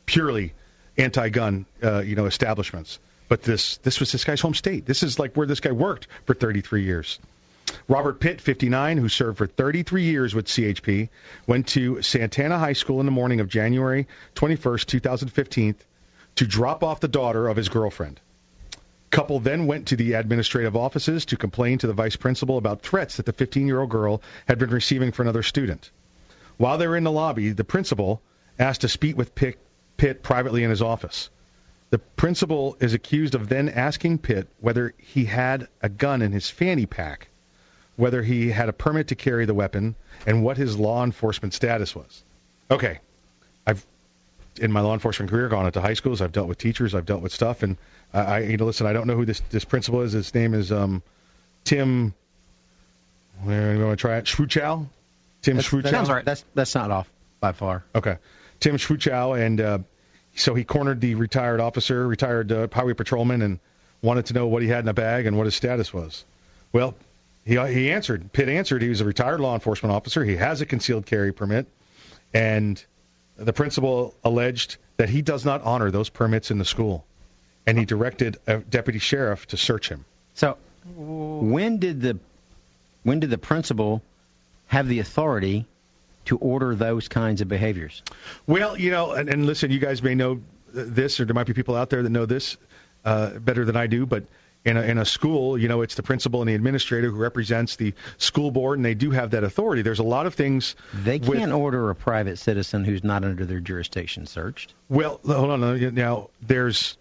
purely 0.06 0.54
anti-gun, 0.98 1.66
uh, 1.84 2.00
you 2.00 2.16
know, 2.16 2.28
establishments. 2.28 3.00
But 3.28 3.42
this 3.42 3.78
this 3.78 4.00
was 4.00 4.12
this 4.12 4.24
guy's 4.24 4.40
home 4.40 4.54
state. 4.54 4.86
This 4.86 5.04
is 5.04 5.20
like 5.20 5.36
where 5.36 5.48
this 5.48 5.60
guy 5.60 5.72
worked 5.72 6.08
for 6.26 6.34
33 6.34 6.84
years. 6.84 7.20
Robert 7.88 8.20
Pitt, 8.20 8.42
59, 8.42 8.98
who 8.98 9.10
served 9.10 9.38
for 9.38 9.46
33 9.46 10.04
years 10.04 10.34
with 10.34 10.48
CHP, 10.48 11.10
went 11.46 11.68
to 11.68 12.02
Santana 12.02 12.58
High 12.58 12.74
School 12.74 13.00
in 13.00 13.06
the 13.06 13.12
morning 13.12 13.40
of 13.40 13.48
January 13.48 14.08
21st, 14.36 14.86
2015, 14.88 15.76
to 16.36 16.48
drop 16.48 16.84
off 16.84 17.00
the 17.00 17.08
daughter 17.08 17.48
of 17.48 17.58
his 17.58 17.70
girlfriend. 17.70 18.20
Couple 19.12 19.40
then 19.40 19.68
went 19.68 19.88
to 19.88 19.96
the 19.96 20.14
administrative 20.14 20.76
offices 20.76 21.26
to 21.26 21.38
complain 21.38 21.78
to 21.78 21.88
the 21.88 21.94
vice 21.94 22.16
principal 22.16 22.58
about 22.58 22.82
threats 22.82 23.18
that 23.18 23.26
the 23.26 23.34
15-year-old 23.34 23.90
girl 23.90 24.22
had 24.48 24.58
been 24.58 24.72
receiving 24.72 25.12
from 25.12 25.28
another 25.28 25.44
student. 25.44 25.92
While 26.58 26.78
they 26.78 26.88
were 26.88 26.98
in 26.98 27.04
the 27.04 27.12
lobby, 27.12 27.52
the 27.52 27.64
principal 27.64 28.22
asked 28.58 28.82
to 28.82 28.90
speak 28.90 29.16
with 29.16 29.36
Pitt, 29.36 29.60
Pitt 29.96 30.24
privately 30.24 30.64
in 30.64 30.70
his 30.70 30.82
office. 30.82 31.30
The 31.92 32.00
principal 32.00 32.78
is 32.80 32.94
accused 32.94 33.36
of 33.36 33.48
then 33.48 33.70
asking 33.70 34.18
Pitt 34.18 34.48
whether 34.60 34.94
he 34.98 35.26
had 35.26 35.68
a 35.82 35.90
gun 35.90 36.22
in 36.22 36.32
his 36.32 36.50
fanny 36.50 36.86
pack, 36.86 37.30
whether 37.96 38.22
he 38.22 38.50
had 38.50 38.70
a 38.70 38.74
permit 38.74 39.10
to 39.10 39.16
carry 39.16 39.46
the 39.46 39.54
weapon, 39.54 39.96
and 40.26 40.44
what 40.44 40.58
his 40.58 40.78
law 40.78 41.04
enforcement 41.04 41.54
status 41.54 41.96
was. 41.96 42.24
Okay, 42.70 43.00
I've 43.66 43.86
in 44.60 44.72
my 44.72 44.82
law 44.82 44.94
enforcement 44.94 45.30
career 45.30 45.50
gone 45.50 45.66
into 45.66 45.82
high 45.82 45.94
schools. 45.94 46.22
I've 46.22 46.32
dealt 46.32 46.48
with 46.48 46.58
teachers. 46.58 46.96
I've 46.96 47.06
dealt 47.06 47.22
with 47.22 47.34
stuff, 47.34 47.64
and 47.64 47.78
I, 48.14 48.20
I 48.20 48.40
you 48.40 48.58
know, 48.58 48.66
listen. 48.66 48.88
I 48.88 48.94
don't 48.94 49.08
know 49.08 49.16
who 49.16 49.26
this 49.26 49.42
this 49.50 49.66
principal 49.66 50.02
is. 50.02 50.14
His 50.14 50.34
name 50.34 50.54
is 50.54 50.72
um, 50.72 51.04
Tim. 51.64 52.14
Where 53.44 53.74
you 53.74 53.80
going 53.80 53.92
to 53.92 53.98
try 53.98 54.18
it? 54.18 54.26
Schwuchow? 54.26 54.88
Tim 55.42 55.58
That's, 55.58 55.68
Schwuchow. 55.68 55.92
that's, 55.92 56.26
that's 56.26 56.46
that's 56.56 56.76
not 56.76 56.90
off 56.90 57.10
by 57.40 57.52
far. 57.52 57.84
Okay. 57.94 58.18
Tim 58.60 58.78
Schwuchow, 58.78 59.40
and 59.40 59.62
uh, 59.62 59.80
so 60.36 60.56
he 60.56 60.64
cornered 60.64 61.02
the 61.02 61.16
retired 61.16 61.60
officer, 61.60 62.08
retired 62.08 62.52
uh, 62.52 62.68
highway 62.72 62.94
patrolman, 62.94 63.42
and 63.42 63.60
wanted 64.02 64.28
to 64.28 64.34
know 64.34 64.48
what 64.48 64.62
he 64.62 64.70
had 64.70 64.84
in 64.86 64.88
a 64.88 64.94
bag 64.94 65.26
and 65.26 65.38
what 65.38 65.46
his 65.46 65.56
status 65.56 65.94
was. 65.94 66.24
Well, 66.72 66.96
he 67.46 67.54
he 67.54 67.92
answered. 67.92 68.34
Pitt 68.34 68.50
answered 68.50 68.82
he 68.82 68.90
was 68.90 69.02
a 69.02 69.06
retired 69.06 69.40
law 69.40 69.54
enforcement 69.54 69.94
officer. 69.94 70.24
He 70.26 70.36
has 70.36 70.62
a 70.62 70.66
concealed 70.66 71.06
carry 71.06 71.32
permit, 71.32 71.68
and 72.34 72.84
the 73.38 73.54
principal 73.54 74.16
alleged 74.24 74.78
that 74.98 75.10
he 75.10 75.22
does 75.22 75.46
not 75.46 75.62
honor 75.62 75.92
those 75.92 76.10
permits 76.10 76.52
in 76.52 76.58
the 76.58 76.66
school, 76.66 77.06
and 77.68 77.78
he 77.78 77.86
directed 77.86 78.38
a 78.48 78.58
deputy 78.58 79.00
sheriff 79.00 79.46
to 79.48 79.58
search 79.58 79.90
him. 79.90 80.06
So 80.34 80.58
when 80.96 81.78
did 81.78 82.02
the 82.02 82.20
when 83.04 83.20
did 83.20 83.30
the 83.30 83.38
principal 83.38 84.02
have 84.68 84.88
the 84.88 85.00
authority 85.00 85.68
to 86.26 86.38
order 86.38 86.74
those 86.74 87.08
kinds 87.08 87.42
of 87.42 87.48
behaviors? 87.48 88.02
Well, 88.48 88.78
you 88.78 88.90
know, 88.90 89.12
and, 89.12 89.30
and 89.30 89.46
listen, 89.46 89.70
you 89.70 89.80
guys 89.80 90.02
may 90.02 90.16
know 90.16 90.42
this, 90.74 91.20
or 91.20 91.26
there 91.26 91.36
might 91.36 91.46
be 91.46 91.54
people 91.54 91.76
out 91.76 91.92
there 91.92 92.02
that 92.02 92.10
know 92.10 92.26
this 92.26 92.58
uh, 93.06 93.38
better 93.38 93.64
than 93.64 93.76
I 93.76 93.86
do, 93.88 94.08
but 94.08 94.24
in 94.66 94.78
a, 94.78 94.82
in 94.82 94.98
a 94.98 95.06
school, 95.06 95.58
you 95.58 95.68
know, 95.68 95.82
it's 95.82 95.96
the 95.96 96.04
principal 96.04 96.42
and 96.42 96.50
the 96.50 96.56
administrator 96.56 97.12
who 97.12 97.18
represents 97.18 97.76
the 97.76 97.94
school 98.18 98.50
board, 98.50 98.80
and 98.80 98.86
they 98.86 98.96
do 98.96 99.12
have 99.12 99.32
that 99.32 99.44
authority. 99.44 99.84
There's 99.84 100.00
a 100.00 100.04
lot 100.04 100.26
of 100.26 100.34
things. 100.34 100.76
They 100.92 101.20
can't 101.20 101.52
order 101.52 101.90
a 101.92 101.96
private 101.96 102.38
citizen 102.38 102.84
who's 102.84 103.04
not 103.04 103.24
under 103.24 103.46
their 103.46 103.60
jurisdiction 103.60 104.26
searched. 104.26 104.74
Well, 104.90 105.22
hold 105.26 105.52
on. 105.52 105.94
Now, 105.94 106.30
there's 106.42 106.98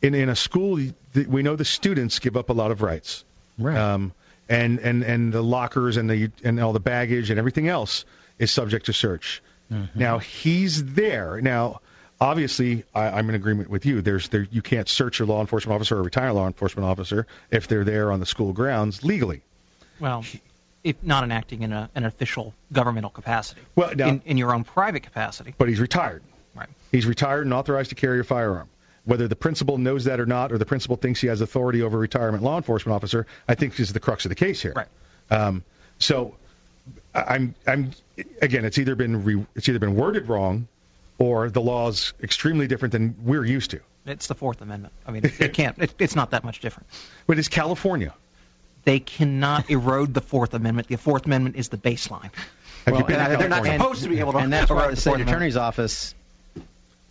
in 0.00 0.14
in 0.14 0.28
a 0.28 0.36
school, 0.36 0.80
we 1.14 1.42
know 1.42 1.56
the 1.56 1.64
students 1.64 2.20
give 2.20 2.36
up 2.36 2.50
a 2.50 2.52
lot 2.52 2.70
of 2.70 2.82
rights. 2.82 3.24
Right. 3.58 3.76
Um, 3.76 4.12
and 4.48 4.78
and 4.78 5.02
and 5.02 5.32
the 5.32 5.42
lockers 5.42 5.96
and 5.96 6.08
the 6.08 6.30
and 6.44 6.60
all 6.60 6.72
the 6.72 6.80
baggage 6.80 7.30
and 7.30 7.38
everything 7.38 7.68
else 7.68 8.04
is 8.38 8.52
subject 8.52 8.86
to 8.86 8.92
search. 8.92 9.42
Now 9.96 10.18
he's 10.18 10.94
there. 10.94 11.40
Now, 11.40 11.80
obviously, 12.20 12.84
I, 12.94 13.08
I'm 13.08 13.28
in 13.28 13.34
agreement 13.34 13.70
with 13.70 13.86
you. 13.86 14.02
There's 14.02 14.28
there 14.28 14.46
you 14.50 14.62
can't 14.62 14.88
search 14.88 15.20
a 15.20 15.24
law 15.24 15.40
enforcement 15.40 15.74
officer 15.74 15.96
or 15.96 16.00
a 16.00 16.02
retired 16.02 16.32
law 16.32 16.46
enforcement 16.46 16.86
officer 16.86 17.26
if 17.50 17.68
they're 17.68 17.84
there 17.84 18.12
on 18.12 18.20
the 18.20 18.26
school 18.26 18.52
grounds 18.52 19.04
legally. 19.04 19.42
Well, 20.00 20.24
if 20.84 21.02
not 21.02 21.24
enacting 21.24 21.62
in 21.62 21.72
a, 21.72 21.90
an 21.94 22.04
official 22.04 22.54
governmental 22.72 23.10
capacity. 23.10 23.60
Well, 23.74 23.94
now- 23.94 24.08
in, 24.08 24.22
in 24.24 24.38
your 24.38 24.54
own 24.54 24.64
private 24.64 25.02
capacity. 25.02 25.54
But 25.56 25.68
he's 25.68 25.80
retired. 25.80 26.22
Right. 26.54 26.68
He's 26.92 27.06
retired 27.06 27.44
and 27.44 27.52
authorized 27.52 27.90
to 27.90 27.96
carry 27.96 28.20
a 28.20 28.24
firearm. 28.24 28.68
Whether 29.04 29.28
the 29.28 29.36
principal 29.36 29.78
knows 29.78 30.04
that 30.04 30.18
or 30.18 30.26
not, 30.26 30.50
or 30.50 30.58
the 30.58 30.66
principal 30.66 30.96
thinks 30.96 31.20
he 31.20 31.28
has 31.28 31.40
authority 31.40 31.82
over 31.82 31.96
a 31.96 32.00
retirement 32.00 32.42
law 32.42 32.56
enforcement 32.56 32.94
officer, 32.96 33.26
I 33.46 33.54
think 33.54 33.78
is 33.78 33.92
the 33.92 34.00
crux 34.00 34.24
of 34.24 34.30
the 34.30 34.34
case 34.34 34.60
here. 34.60 34.72
Right. 34.74 34.88
Um, 35.30 35.62
so 35.98 36.34
I'm 37.14 37.54
I'm 37.66 37.92
again, 38.42 38.64
it's 38.64 38.78
either 38.78 38.94
been 38.96 39.22
re, 39.24 39.46
it's 39.54 39.68
either 39.68 39.78
been 39.78 39.94
worded 39.94 40.28
wrong, 40.28 40.66
or 41.18 41.50
the 41.50 41.60
law's 41.60 42.12
extremely 42.22 42.66
different 42.66 42.92
than 42.92 43.16
we're 43.24 43.44
used 43.44 43.70
to. 43.72 43.80
It's 44.04 44.28
the 44.28 44.34
Fourth 44.34 44.60
Amendment. 44.60 44.92
I 45.06 45.10
mean, 45.10 45.24
it, 45.24 45.40
it 45.40 45.54
can't. 45.54 45.78
It, 45.78 45.94
it's 45.98 46.14
not 46.14 46.30
that 46.30 46.44
much 46.44 46.60
different. 46.60 46.88
But 47.26 47.38
it's 47.38 47.48
California. 47.48 48.14
They 48.84 49.00
cannot 49.00 49.68
erode 49.68 50.14
the 50.14 50.20
Fourth 50.20 50.54
Amendment. 50.54 50.88
The 50.88 50.96
Fourth 50.96 51.26
Amendment 51.26 51.56
is 51.56 51.68
the 51.68 51.76
baseline. 51.76 52.30
Well, 52.86 53.00
you 53.00 53.04
been 53.04 53.16
to 53.16 53.22
and 53.22 53.40
they're 53.40 53.48
not 53.48 53.64
California? 53.64 53.78
supposed 53.80 54.02
to 54.04 54.08
be 54.08 54.20
able 54.20 54.32
to 54.32 54.38
and 54.38 54.52
that's 54.52 54.70
why 54.70 54.84
the 54.86 54.94
the 54.94 55.00
state 55.00 55.20
attorney's 55.20 55.56
office. 55.56 56.14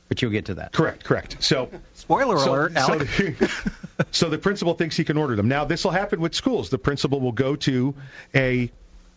But 0.07 0.21
you'll 0.21 0.31
get 0.31 0.45
to 0.45 0.55
that. 0.55 0.71
Correct, 0.71 1.03
correct. 1.03 1.43
So 1.43 1.69
Spoiler 1.95 2.37
so, 2.37 2.51
alert, 2.51 2.77
so 2.77 2.99
the, 2.99 3.65
so 4.11 4.29
the 4.29 4.37
principal 4.37 4.75
thinks 4.75 4.95
he 4.95 5.03
can 5.03 5.17
order 5.17 5.35
them. 5.35 5.49
Now 5.49 5.65
this 5.65 5.83
will 5.83 5.91
happen 5.91 6.21
with 6.21 6.33
schools. 6.35 6.69
The 6.69 6.77
principal 6.77 7.19
will 7.19 7.31
go 7.31 7.55
to 7.57 7.95
a 8.33 8.71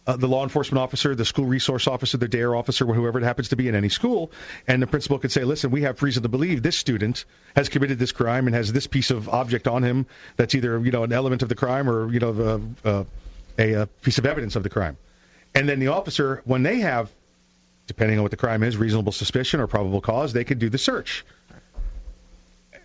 uh, 0.09 0.17
the 0.17 0.27
law 0.27 0.43
enforcement 0.43 0.81
officer, 0.81 1.15
the 1.15 1.25
school 1.25 1.45
resource 1.45 1.87
officer, 1.87 2.17
the 2.17 2.29
DARE 2.29 2.57
officer, 2.57 2.87
whoever 2.87 3.19
it 3.19 3.25
happens 3.25 3.51
to 3.51 3.57
be 3.57 3.69
in 3.69 3.75
any 3.75 3.91
school, 3.91 4.33
and 4.67 4.83
the 4.83 4.87
principal 4.87 5.19
could 5.19 5.31
say, 5.31 5.45
"Listen, 5.45 5.71
we 5.71 5.83
have 5.83 6.03
reason 6.03 6.23
to 6.23 6.31
believe 6.31 6.63
this 6.63 6.79
student 6.79 7.27
has 7.55 7.69
committed 7.69 7.99
this 7.99 8.13
crime 8.13 8.47
and 8.47 8.57
has 8.57 8.73
this 8.73 8.87
piece 8.87 9.11
of 9.11 9.29
object 9.29 9.69
on 9.69 9.85
him 9.85 10.07
that's 10.37 10.55
either 10.55 10.81
you 10.81 10.91
know 10.91 11.05
an 11.05 11.13
element 11.13 11.43
of 11.43 11.51
the 11.51 11.55
crime 11.55 11.91
or 11.91 12.11
you 12.11 12.21
know 12.21 12.33
the, 12.33 12.63
uh, 12.85 13.05
a, 13.59 13.73
a 13.75 13.87
piece 13.87 14.19
of 14.19 14.25
evidence 14.25 14.57
of 14.57 14.63
the 14.63 14.71
crime." 14.71 14.97
And 15.55 15.69
then 15.69 15.79
the 15.79 15.89
officer, 15.89 16.43
when 16.45 16.63
they 16.63 16.81
have, 16.81 17.11
depending 17.87 18.19
on 18.19 18.23
what 18.23 18.31
the 18.31 18.37
crime 18.37 18.63
is, 18.63 18.77
reasonable 18.77 19.13
suspicion 19.13 19.61
or 19.61 19.67
probable 19.67 20.01
cause, 20.01 20.33
they 20.33 20.45
can 20.45 20.59
do 20.59 20.71
the 20.71 20.79
search 20.79 21.25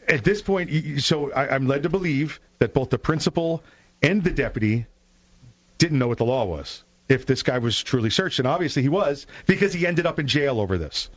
at 0.07 0.23
this 0.23 0.41
point, 0.41 1.01
so 1.01 1.31
I, 1.31 1.55
I'm 1.55 1.67
led 1.67 1.83
to 1.83 1.89
believe 1.89 2.39
that 2.59 2.73
both 2.73 2.89
the 2.89 2.97
principal 2.97 3.63
and 4.01 4.23
the 4.23 4.31
deputy 4.31 4.85
didn't 5.77 5.99
know 5.99 6.07
what 6.07 6.17
the 6.17 6.25
law 6.25 6.45
was. 6.45 6.83
If 7.13 7.25
this 7.25 7.43
guy 7.43 7.59
was 7.59 7.81
truly 7.81 8.09
searched, 8.09 8.39
and 8.39 8.47
obviously 8.47 8.81
he 8.81 8.89
was, 8.89 9.25
because 9.45 9.71
he 9.73 9.85
ended 9.87 10.05
up 10.05 10.19
in 10.19 10.27
jail 10.27 10.59
over 10.59 10.77
this. 10.77 11.09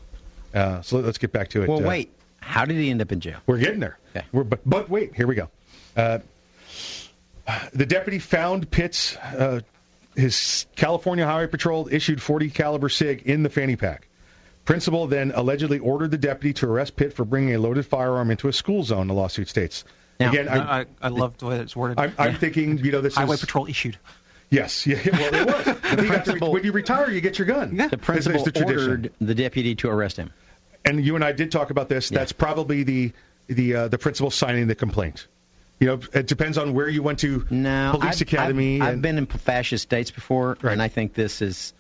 Uh, 0.55 0.81
so 0.83 0.99
let's 0.99 1.19
get 1.19 1.33
back 1.33 1.49
to 1.51 1.63
it. 1.63 1.69
Well, 1.69 1.85
Uh, 1.85 1.89
wait. 1.89 2.13
How 2.41 2.65
did 2.65 2.77
he 2.77 2.91
end 2.91 3.03
up 3.03 3.11
in 3.11 3.21
jail? 3.21 3.39
we're 3.47 3.59
getting 3.59 3.81
there. 3.81 3.99
Okay. 4.15 4.25
We're, 4.31 4.45
but, 4.45 4.61
but 4.65 4.89
wait, 4.89 5.15
here 5.17 5.27
we 5.27 5.35
go. 5.35 5.49
Uh, 5.97 6.19
the 7.73 7.87
deputy 7.87 8.19
found 8.19 8.71
Pitts, 8.71 9.17
uh, 9.17 9.61
his 10.15 10.67
California 10.77 11.25
Highway 11.27 11.47
Patrol 11.49 11.89
issued 11.91 12.23
40 12.23 12.51
caliber 12.51 12.89
SIG 12.89 13.23
in 13.23 13.43
the 13.43 13.51
fanny 13.51 13.77
pack. 13.77 14.09
Principal 14.65 15.07
then 15.07 15.33
allegedly 15.35 15.79
ordered 15.79 16.11
the 16.11 16.19
deputy 16.19 16.53
to 16.55 16.67
arrest 16.67 16.97
Pitt 16.97 17.13
for 17.15 17.25
bringing 17.25 17.55
a 17.55 17.59
loaded 17.59 17.87
firearm 17.87 18.31
into 18.31 18.49
a 18.49 18.53
school 18.53 18.83
zone. 18.83 19.07
The 19.09 19.15
lawsuit 19.15 19.49
states. 19.49 19.85
Now, 20.19 20.31
Again, 20.31 20.49
I'm, 20.49 20.61
I, 20.61 20.87
I 21.03 21.09
love 21.09 21.39
the 21.39 21.47
way 21.47 21.59
it's 21.59 21.77
worded. 21.77 21.99
I'm, 21.99 22.13
I'm 22.19 22.35
thinking, 22.37 22.79
you 22.79 22.91
know, 22.91 23.01
this 23.01 23.15
Highway 23.15 23.35
is 23.35 23.41
Patrol 23.41 23.67
issued. 23.67 23.99
Yes, 24.51 24.87
yeah, 24.87 24.99
well, 25.13 25.35
it 25.35 25.47
was. 25.47 26.03
You 26.05 26.09
got 26.11 26.25
to 26.27 26.33
re- 26.35 26.41
when 26.49 26.65
you 26.65 26.73
retire, 26.73 27.11
you 27.11 27.21
get 27.21 27.39
your 27.39 27.47
gun. 27.47 27.75
Yeah. 27.75 27.89
The 27.89 27.95
It's- 27.97 28.07
principal 28.07 28.37
it's 28.43 28.45
the 28.45 28.53
tradition. 28.53 28.91
ordered 28.91 29.13
the 29.21 29.35
deputy 29.35 29.75
to 29.77 29.89
arrest 29.91 30.17
him. 30.17 30.31
and 30.85 31.05
you 31.05 31.17
and 31.17 31.25
I 31.25 31.33
did 31.33 31.51
talk 31.51 31.71
about 31.71 31.89
this. 31.89 32.11
Yeah. 32.11 32.19
That's 32.19 32.33
probably 32.33 32.85
the 32.85 33.13
the 33.49 33.75
uh, 33.75 33.89
the 33.89 33.99
principal 33.99 34.31
signing 34.31 34.67
the 34.69 34.75
complaint. 34.77 35.27
You 35.81 35.89
know, 35.89 36.01
it 36.15 36.27
depends 36.27 36.57
on 36.59 36.73
where 36.75 36.89
you 36.89 37.03
went 37.03 37.19
to 37.19 37.45
No, 37.51 37.91
police 37.99 38.15
I've, 38.17 38.21
academy. 38.23 38.81
I've, 38.81 38.95
I've 38.95 39.03
been 39.03 39.19
in 39.19 39.27
fascist 39.27 39.83
states 39.83 40.11
before, 40.11 40.57
Right. 40.63 40.73
and 40.73 40.81
I 40.81 40.89
think 40.89 41.13
this 41.13 41.43
is 41.43 41.75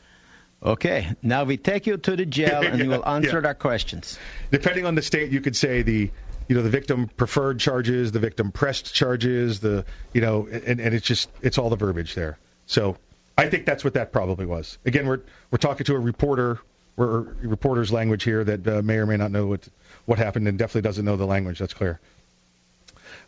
okay. 0.62 1.09
Now 1.22 1.44
we 1.44 1.57
take 1.57 1.87
you 1.87 1.96
to 1.96 2.16
the 2.16 2.26
jail, 2.26 2.62
and 2.64 2.79
you 2.81 2.90
will 2.90 3.07
answer 3.07 3.40
yeah. 3.40 3.46
our 3.48 3.55
questions. 3.55 4.18
depending 4.50 4.87
on 4.87 4.94
the 4.96 5.02
state, 5.02 5.31
you 5.31 5.40
could 5.40 5.57
say 5.57 5.83
the 5.83 6.11
you 6.48 6.57
know 6.57 6.62
the 6.62 6.70
victim 6.70 7.09
preferred 7.16 7.59
charges, 7.61 8.12
the 8.12 8.18
victim 8.20 8.52
pressed 8.52 8.92
charges, 8.94 9.61
the 9.61 9.85
you 10.12 10.20
know, 10.20 10.46
and, 10.50 10.81
and 10.81 10.94
it's 10.94 11.07
just 11.07 11.31
it's 11.42 11.59
all 11.59 11.70
the 11.70 11.76
verbiage 11.76 12.14
there. 12.14 12.38
So 12.66 12.96
I 13.38 13.48
think 13.48 13.66
that's 13.66 13.85
what 13.85 13.94
that 13.94 14.12
probably 14.12 14.46
was. 14.46 14.79
Again, 14.85 15.07
we're 15.07 15.20
we're 15.50 15.59
talking 15.59 15.85
to 15.85 15.94
a 15.94 15.98
reporter, 15.98 16.59
reporter's 16.96 17.92
language 17.92 18.24
here 18.24 18.44
that 18.44 18.66
uh, 18.66 18.83
may 18.83 18.96
or 18.96 19.07
may 19.07 19.16
not 19.16 19.31
know 19.31 19.46
what 19.46 19.68
what 20.05 20.18
happened 20.18 20.48
and 20.48 20.59
definitely 20.59 20.83
doesn't 20.83 21.05
know 21.05 21.16
the 21.16 21.26
language. 21.26 21.59
That's 21.59 21.74
clear. 21.74 22.00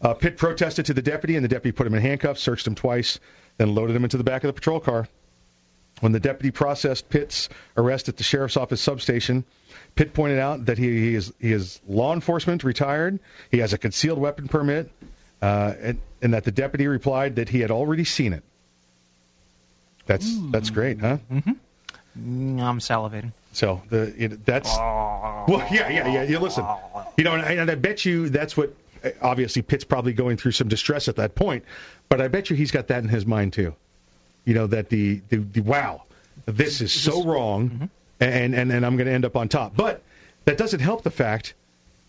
Uh, 0.00 0.14
Pitt 0.14 0.36
protested 0.36 0.86
to 0.86 0.94
the 0.94 1.02
deputy, 1.02 1.36
and 1.36 1.44
the 1.44 1.48
deputy 1.48 1.72
put 1.72 1.86
him 1.86 1.94
in 1.94 2.02
handcuffs, 2.02 2.40
searched 2.40 2.66
him 2.66 2.74
twice, 2.74 3.18
then 3.56 3.74
loaded 3.74 3.96
him 3.96 4.04
into 4.04 4.16
the 4.16 4.24
back 4.24 4.44
of 4.44 4.48
the 4.48 4.52
patrol 4.52 4.80
car. 4.80 5.08
When 6.00 6.12
the 6.12 6.20
deputy 6.20 6.52
processed 6.52 7.08
Pitt's 7.08 7.48
arrest 7.76 8.08
at 8.08 8.16
the 8.16 8.22
sheriff's 8.22 8.56
office 8.56 8.80
substation, 8.80 9.44
Pitt 9.96 10.14
pointed 10.14 10.38
out 10.38 10.66
that 10.66 10.78
he, 10.78 10.88
he 10.88 11.14
is 11.16 11.32
he 11.40 11.52
is 11.52 11.80
law 11.88 12.14
enforcement 12.14 12.62
retired. 12.62 13.18
He 13.50 13.58
has 13.58 13.72
a 13.72 13.78
concealed 13.78 14.18
weapon 14.18 14.46
permit, 14.46 14.92
uh, 15.42 15.74
and, 15.80 16.00
and 16.22 16.34
that 16.34 16.44
the 16.44 16.52
deputy 16.52 16.86
replied 16.86 17.36
that 17.36 17.48
he 17.48 17.60
had 17.60 17.72
already 17.72 18.04
seen 18.04 18.32
it. 18.32 18.44
That's 20.08 20.38
that's 20.50 20.70
great, 20.70 21.00
huh? 21.00 21.18
Mm, 21.30 22.60
I'm 22.60 22.78
salivating. 22.78 23.32
So 23.52 23.82
the 23.90 24.12
it, 24.16 24.44
that's 24.44 24.74
well, 24.74 25.66
yeah, 25.70 25.90
yeah, 25.90 26.08
yeah. 26.08 26.22
You 26.22 26.38
listen, 26.38 26.64
you 27.18 27.24
know, 27.24 27.34
and 27.34 27.42
I, 27.42 27.52
and 27.52 27.70
I 27.70 27.74
bet 27.76 28.04
you 28.04 28.28
that's 28.30 28.56
what. 28.56 28.74
Obviously, 29.22 29.62
Pitt's 29.62 29.84
probably 29.84 30.12
going 30.12 30.38
through 30.38 30.50
some 30.52 30.66
distress 30.66 31.06
at 31.06 31.16
that 31.16 31.36
point, 31.36 31.64
but 32.08 32.20
I 32.20 32.26
bet 32.26 32.50
you 32.50 32.56
he's 32.56 32.72
got 32.72 32.88
that 32.88 33.04
in 33.04 33.08
his 33.08 33.24
mind 33.24 33.52
too. 33.52 33.74
You 34.44 34.54
know 34.54 34.66
that 34.66 34.88
the 34.88 35.20
the, 35.28 35.36
the 35.36 35.60
wow, 35.60 36.02
this 36.46 36.80
is 36.80 36.90
so 36.90 37.22
wrong, 37.22 37.90
and 38.18 38.54
and 38.54 38.72
and 38.72 38.84
I'm 38.84 38.96
going 38.96 39.06
to 39.06 39.12
end 39.12 39.24
up 39.24 39.36
on 39.36 39.48
top. 39.48 39.76
But 39.76 40.02
that 40.46 40.56
doesn't 40.56 40.80
help 40.80 41.04
the 41.04 41.12
fact 41.12 41.54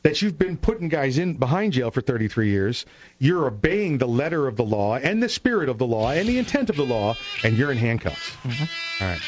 that 0.04 0.22
you've 0.22 0.38
been 0.38 0.58
putting 0.58 0.90
guys 0.90 1.18
in 1.18 1.36
behind 1.36 1.74
jail 1.74 1.92
for 1.92 2.02
33 2.02 2.50
years. 2.50 2.86
You're 3.18 3.48
obeying 3.48 3.98
the 3.98 4.08
letter 4.08 4.48
of 4.48 4.56
the 4.56 4.64
law 4.64 4.96
and 4.96 5.22
the 5.22 5.30
spirit 5.30 5.70
of 5.70 5.78
the 5.78 5.88
law 5.88 6.12
and 6.12 6.28
the 6.28 6.38
intent 6.38 6.70
of 6.70 6.76
the 6.76 6.86
law, 6.86 7.16
and 7.44 7.58
you're 7.58 7.72
in 7.72 7.78
handcuffs. 7.78 8.32
Mm-hmm. 8.44 9.04
All 9.04 9.10
right. 9.10 9.22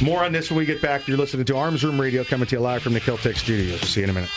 More 0.00 0.24
on 0.24 0.32
this 0.32 0.50
when 0.50 0.58
we 0.58 0.66
get 0.66 0.80
back. 0.80 1.08
You're 1.08 1.18
listening 1.18 1.46
to 1.46 1.56
Arms 1.56 1.82
Room 1.84 2.00
Radio 2.00 2.22
coming 2.24 2.46
to 2.46 2.56
you 2.56 2.60
live 2.60 2.82
from 2.82 2.92
the 2.92 3.00
Keltec 3.00 3.36
studios. 3.36 3.80
We'll 3.80 3.88
see 3.88 4.00
you 4.00 4.04
in 4.04 4.10
a 4.10 4.14
minute. 4.14 4.30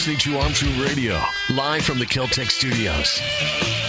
Listening 0.00 0.16
to 0.16 0.38
Arms 0.38 0.62
Room 0.62 0.80
Radio, 0.80 1.20
live 1.50 1.84
from 1.84 1.98
the 1.98 2.06
Keltec 2.06 2.50
studios. 2.50 3.20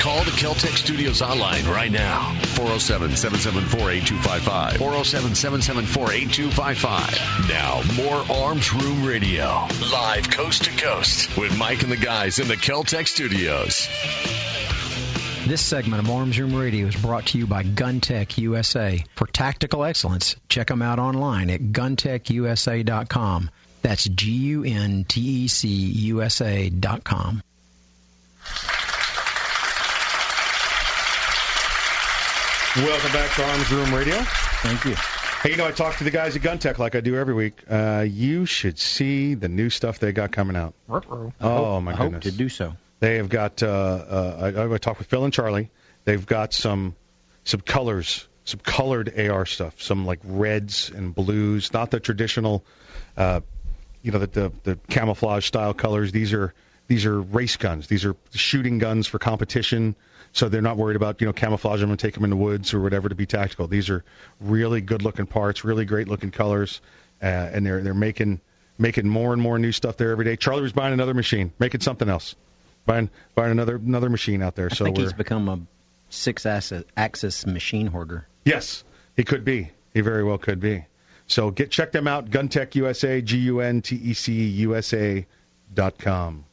Call 0.01 0.21
the 0.25 0.31
Keltec 0.31 0.75
studios 0.75 1.21
hotline 1.21 1.65
right 1.73 1.89
now. 1.89 2.37
407 2.55 3.15
774 3.15 3.91
8255. 3.91 4.77
407 4.77 5.35
774 5.35 6.11
8255. 6.11 7.47
Now, 7.47 7.81
more 7.95 8.25
Arms 8.43 8.73
Room 8.73 9.05
Radio, 9.05 9.45
live 9.89 10.29
coast 10.29 10.65
to 10.65 10.71
coast 10.71 11.37
with 11.37 11.57
Mike 11.57 11.83
and 11.83 11.91
the 11.93 11.95
guys 11.95 12.39
in 12.39 12.49
the 12.49 12.57
Keltec 12.57 13.07
studios. 13.07 13.87
This 15.47 15.61
segment 15.61 16.03
of 16.03 16.09
Arms 16.11 16.37
Room 16.37 16.53
Radio 16.53 16.87
is 16.87 16.95
brought 16.97 17.27
to 17.27 17.37
you 17.37 17.47
by 17.47 17.63
GunTech 17.63 18.37
USA. 18.37 19.01
For 19.15 19.27
tactical 19.27 19.85
excellence, 19.85 20.35
check 20.49 20.67
them 20.67 20.81
out 20.81 20.99
online 20.99 21.49
at 21.49 21.61
guntechusa.com. 21.61 23.49
That's 23.81 24.03
G 24.05 24.31
U 24.31 24.63
N 24.63 25.05
T 25.07 25.21
E 25.21 25.47
C 25.47 25.67
U 25.67 26.21
S 26.21 26.41
A 26.41 26.69
dot 26.69 27.03
com. 27.03 27.41
Welcome 32.77 33.11
back 33.11 33.35
to 33.35 33.43
Arms 33.45 33.69
Room 33.71 33.93
Radio. 33.93 34.15
Thank 34.63 34.85
you. 34.85 34.95
Hey, 35.43 35.51
you 35.51 35.57
know, 35.57 35.67
I 35.67 35.71
talk 35.71 35.97
to 35.97 36.05
the 36.05 36.11
guys 36.11 36.37
at 36.37 36.41
Gun 36.41 36.57
Tech 36.57 36.79
like 36.79 36.95
I 36.95 37.01
do 37.01 37.17
every 37.17 37.33
week. 37.33 37.59
Uh, 37.69 38.05
you 38.07 38.45
should 38.45 38.79
see 38.79 39.33
the 39.33 39.49
new 39.49 39.69
stuff 39.69 39.99
they 39.99 40.13
got 40.13 40.31
coming 40.31 40.55
out. 40.55 40.73
Ruh-roh. 40.87 41.33
Oh, 41.41 41.81
my 41.81 41.91
I 41.91 41.95
goodness. 41.97 42.13
hope 42.13 42.21
to 42.21 42.31
do 42.31 42.47
so. 42.47 42.73
They 43.01 43.17
have 43.17 43.27
got. 43.27 43.61
Uh, 43.61 43.67
uh, 43.67 44.51
I, 44.69 44.73
I 44.73 44.77
talked 44.77 44.99
with 44.99 45.07
Phil 45.07 45.25
and 45.25 45.33
Charlie. 45.33 45.69
They've 46.05 46.25
got 46.25 46.53
some 46.53 46.95
some 47.43 47.59
colors, 47.59 48.25
some 48.45 48.61
colored 48.61 49.19
AR 49.19 49.45
stuff, 49.45 49.81
some 49.81 50.05
like 50.05 50.19
reds 50.23 50.89
and 50.95 51.13
blues, 51.13 51.73
not 51.73 51.91
the 51.91 51.99
traditional, 51.99 52.63
uh, 53.17 53.41
you 54.01 54.11
know, 54.11 54.19
the, 54.19 54.27
the 54.27 54.51
the 54.63 54.79
camouflage 54.89 55.45
style 55.45 55.73
colors. 55.73 56.11
These 56.11 56.33
are 56.33 56.53
these 56.87 57.05
are 57.05 57.21
race 57.21 57.57
guns. 57.57 57.87
These 57.87 58.05
are 58.05 58.15
shooting 58.33 58.79
guns 58.79 59.07
for 59.07 59.19
competition. 59.19 59.95
So 60.33 60.49
they're 60.49 60.61
not 60.61 60.77
worried 60.77 60.95
about 60.95 61.21
you 61.21 61.27
know 61.27 61.33
camouflage 61.33 61.81
them 61.81 61.89
and 61.89 61.99
take 61.99 62.13
them 62.13 62.23
in 62.23 62.29
the 62.29 62.35
woods 62.37 62.73
or 62.73 62.81
whatever 62.81 63.09
to 63.09 63.15
be 63.15 63.25
tactical. 63.25 63.67
These 63.67 63.89
are 63.89 64.03
really 64.39 64.81
good 64.81 65.01
looking 65.01 65.25
parts, 65.25 65.63
really 65.63 65.85
great 65.85 66.07
looking 66.07 66.31
colors, 66.31 66.81
uh, 67.21 67.25
and 67.25 67.65
they're 67.65 67.81
they're 67.81 67.93
making 67.93 68.41
making 68.77 69.07
more 69.07 69.33
and 69.33 69.41
more 69.41 69.59
new 69.59 69.71
stuff 69.71 69.97
there 69.97 70.11
every 70.11 70.25
day. 70.25 70.35
Charlie 70.35 70.61
was 70.61 70.73
buying 70.73 70.93
another 70.93 71.13
machine, 71.13 71.53
making 71.59 71.81
something 71.81 72.09
else, 72.09 72.35
buying 72.85 73.09
buying 73.35 73.51
another 73.51 73.75
another 73.75 74.09
machine 74.09 74.41
out 74.41 74.55
there. 74.55 74.69
I 74.71 74.75
so 74.75 74.85
think 74.85 74.97
he's 74.97 75.13
become 75.13 75.49
a 75.49 75.59
six-axis 76.09 76.83
axis 76.97 77.45
machine 77.45 77.87
hoarder. 77.87 78.27
Yes, 78.45 78.83
he 79.15 79.23
could 79.23 79.45
be. 79.45 79.71
He 79.93 80.01
very 80.01 80.23
well 80.23 80.37
could 80.37 80.59
be. 80.59 80.85
So 81.31 81.49
get 81.49 81.71
check 81.71 81.93
them 81.93 82.07
out. 82.07 82.29
Guntech 82.29 82.75
USA, 82.75 83.21
G 83.21 83.37
U 83.37 83.61
N 83.61 83.81
T 83.81 83.95
E 83.95 84.13
C 84.13 84.33
USA 84.33 85.25
dot 85.73 85.97
com. 85.97 86.43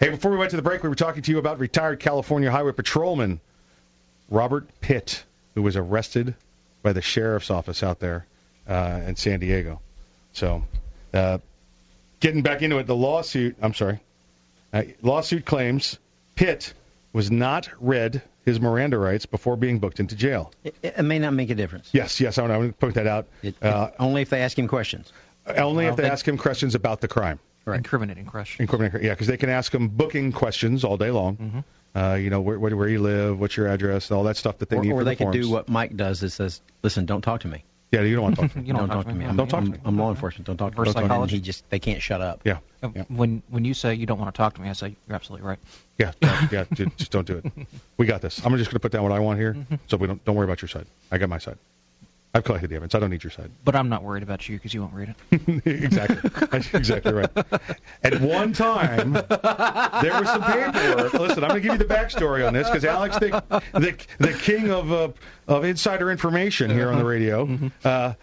Hey, 0.00 0.08
before 0.08 0.30
we 0.30 0.38
went 0.38 0.50
to 0.50 0.56
the 0.56 0.62
break, 0.62 0.82
we 0.82 0.88
were 0.88 0.94
talking 0.94 1.22
to 1.22 1.30
you 1.30 1.38
about 1.38 1.58
retired 1.58 2.00
California 2.00 2.50
Highway 2.50 2.72
Patrolman 2.72 3.38
Robert 4.30 4.66
Pitt, 4.80 5.22
who 5.54 5.60
was 5.60 5.76
arrested 5.76 6.34
by 6.82 6.94
the 6.94 7.02
sheriff's 7.02 7.50
office 7.50 7.82
out 7.82 8.00
there 8.00 8.26
uh, 8.66 9.02
in 9.06 9.16
San 9.16 9.40
Diego. 9.40 9.82
So, 10.32 10.64
uh, 11.12 11.38
getting 12.18 12.40
back 12.40 12.62
into 12.62 12.78
it, 12.78 12.86
the 12.86 12.96
lawsuit. 12.96 13.56
I'm 13.60 13.74
sorry. 13.74 14.00
Uh, 14.72 14.84
lawsuit 15.02 15.44
claims 15.44 15.98
Pitt 16.34 16.72
was 17.12 17.30
not 17.30 17.68
read 17.80 18.22
his 18.44 18.60
Miranda 18.60 18.98
rights 18.98 19.26
before 19.26 19.56
being 19.56 19.78
booked 19.78 20.00
into 20.00 20.16
jail. 20.16 20.52
It, 20.64 20.74
it 20.82 21.02
may 21.02 21.18
not 21.18 21.32
make 21.34 21.50
a 21.50 21.54
difference. 21.54 21.88
Yes, 21.92 22.20
yes, 22.20 22.38
I 22.38 22.46
want 22.48 22.66
to 22.68 22.72
point 22.72 22.94
that 22.94 23.06
out. 23.06 23.26
It, 23.42 23.54
Uh, 23.62 23.90
only 23.98 24.22
if 24.22 24.30
they 24.30 24.42
ask 24.42 24.58
him 24.58 24.66
questions. 24.68 25.12
only 25.46 25.84
well, 25.84 25.92
if 25.92 25.96
they 25.96 26.04
they- 26.04 26.10
ask 26.10 26.26
him 26.26 26.38
questions 26.38 26.74
about 26.74 27.00
the 27.00 27.08
crime. 27.08 27.38
Right. 27.64 27.76
Incriminating 27.76 28.26
question. 28.26 28.62
Incriminating, 28.62 29.04
yeah, 29.06 29.12
because 29.12 29.28
they 29.28 29.36
can 29.36 29.48
ask 29.48 29.72
him 29.72 29.86
booking 29.88 30.32
questions 30.32 30.82
all 30.82 30.96
day 30.96 31.12
long. 31.12 31.36
Mm-hmm. 31.36 31.58
Uh, 31.94 32.14
you 32.14 32.28
know, 32.30 32.40
where, 32.40 32.58
where, 32.58 32.74
where 32.76 32.88
you 32.88 33.00
live, 33.00 33.38
what's 33.38 33.56
your 33.56 33.68
address, 33.68 34.10
all 34.10 34.24
that 34.24 34.36
stuff 34.36 34.58
that 34.58 34.68
they 34.68 34.78
or 34.78 34.82
need 34.82 34.90
or 34.92 35.00
for 35.00 35.04
they 35.04 35.10
the 35.12 35.16
could 35.16 35.24
forms. 35.26 35.46
do 35.46 35.48
what 35.50 35.68
Mike 35.68 35.94
does. 35.96 36.22
It 36.24 36.30
says, 36.30 36.60
"Listen, 36.82 37.06
don't 37.06 37.20
talk 37.22 37.42
to 37.42 37.48
me. 37.48 37.62
Yeah, 37.92 38.00
you 38.02 38.14
don't 38.16 38.24
want 38.24 38.36
to 38.36 38.42
talk 38.42 38.52
to 38.52 38.58
me. 38.60 38.66
You 38.66 38.72
don't 38.72 38.88
talk 38.88 39.06
to 39.06 39.12
me. 39.14 39.24
I'm, 39.26 39.36
Don't 39.36 39.48
talk 39.48 39.60
to 39.60 39.66
I'm, 39.66 39.72
me. 39.72 39.78
I'm 39.84 39.98
law 39.98 40.08
enforcement. 40.10 40.46
Don't 40.46 40.56
talk 40.56 40.72
to 40.72 40.76
me." 40.76 40.80
Reverse 40.80 40.94
psychology. 40.94 41.40
Just 41.40 41.68
they 41.70 41.78
can't 41.78 42.00
shut 42.02 42.20
up. 42.22 42.40
Yeah, 42.44 42.58
yeah, 42.94 43.04
When 43.08 43.42
when 43.50 43.64
you 43.64 43.74
say 43.74 43.94
you 43.94 44.06
don't 44.06 44.18
want 44.18 44.34
to 44.34 44.36
talk 44.36 44.54
to 44.54 44.60
me, 44.62 44.68
I 44.70 44.72
say 44.72 44.96
you're 45.06 45.14
absolutely 45.14 45.46
right. 45.46 45.58
yeah, 45.98 46.12
yeah, 46.22 46.48
yeah 46.50 46.64
ju- 46.72 46.90
just 46.96 47.10
don't 47.12 47.26
do 47.26 47.36
it. 47.44 47.52
We 47.98 48.06
got 48.06 48.22
this. 48.22 48.44
I'm 48.44 48.56
just 48.56 48.70
going 48.70 48.76
to 48.76 48.80
put 48.80 48.92
down 48.92 49.02
what 49.02 49.12
I 49.12 49.18
want 49.20 49.38
here, 49.38 49.54
Mm-hmm. 49.54 49.74
so 49.88 49.96
we 49.98 50.06
don't 50.06 50.24
don't 50.24 50.34
worry 50.36 50.46
about 50.46 50.62
your 50.62 50.68
side. 50.70 50.86
I 51.10 51.18
got 51.18 51.28
my 51.28 51.38
side. 51.38 51.58
I've 52.34 52.44
collected 52.44 52.70
the 52.70 52.76
evidence. 52.76 52.94
I 52.94 52.98
don't 52.98 53.10
need 53.10 53.22
your 53.22 53.30
side. 53.30 53.50
But 53.62 53.76
I'm 53.76 53.90
not 53.90 54.02
worried 54.02 54.22
about 54.22 54.48
you 54.48 54.56
because 54.56 54.72
you 54.72 54.80
won't 54.80 54.94
read 54.94 55.14
it. 55.30 55.66
exactly. 55.66 56.30
That's 56.50 56.72
exactly 56.74 57.12
right. 57.12 57.30
At 58.02 58.20
one 58.22 58.54
time, 58.54 59.12
there 59.12 60.18
was 60.18 60.28
some 60.28 60.42
paperwork. 60.42 61.12
Listen, 61.12 61.44
I'm 61.44 61.50
going 61.50 61.60
to 61.62 61.68
give 61.68 61.72
you 61.72 61.78
the 61.78 61.84
backstory 61.84 62.46
on 62.46 62.54
this 62.54 62.68
because 62.68 62.86
Alex, 62.86 63.18
the, 63.18 63.42
the 63.74 63.96
the 64.18 64.32
king 64.32 64.70
of 64.70 64.90
uh, 64.90 65.08
of 65.46 65.64
insider 65.64 66.10
information 66.10 66.70
here 66.70 66.90
on 66.90 66.98
the 66.98 67.04
radio, 67.04 67.58
uh, 67.84 68.14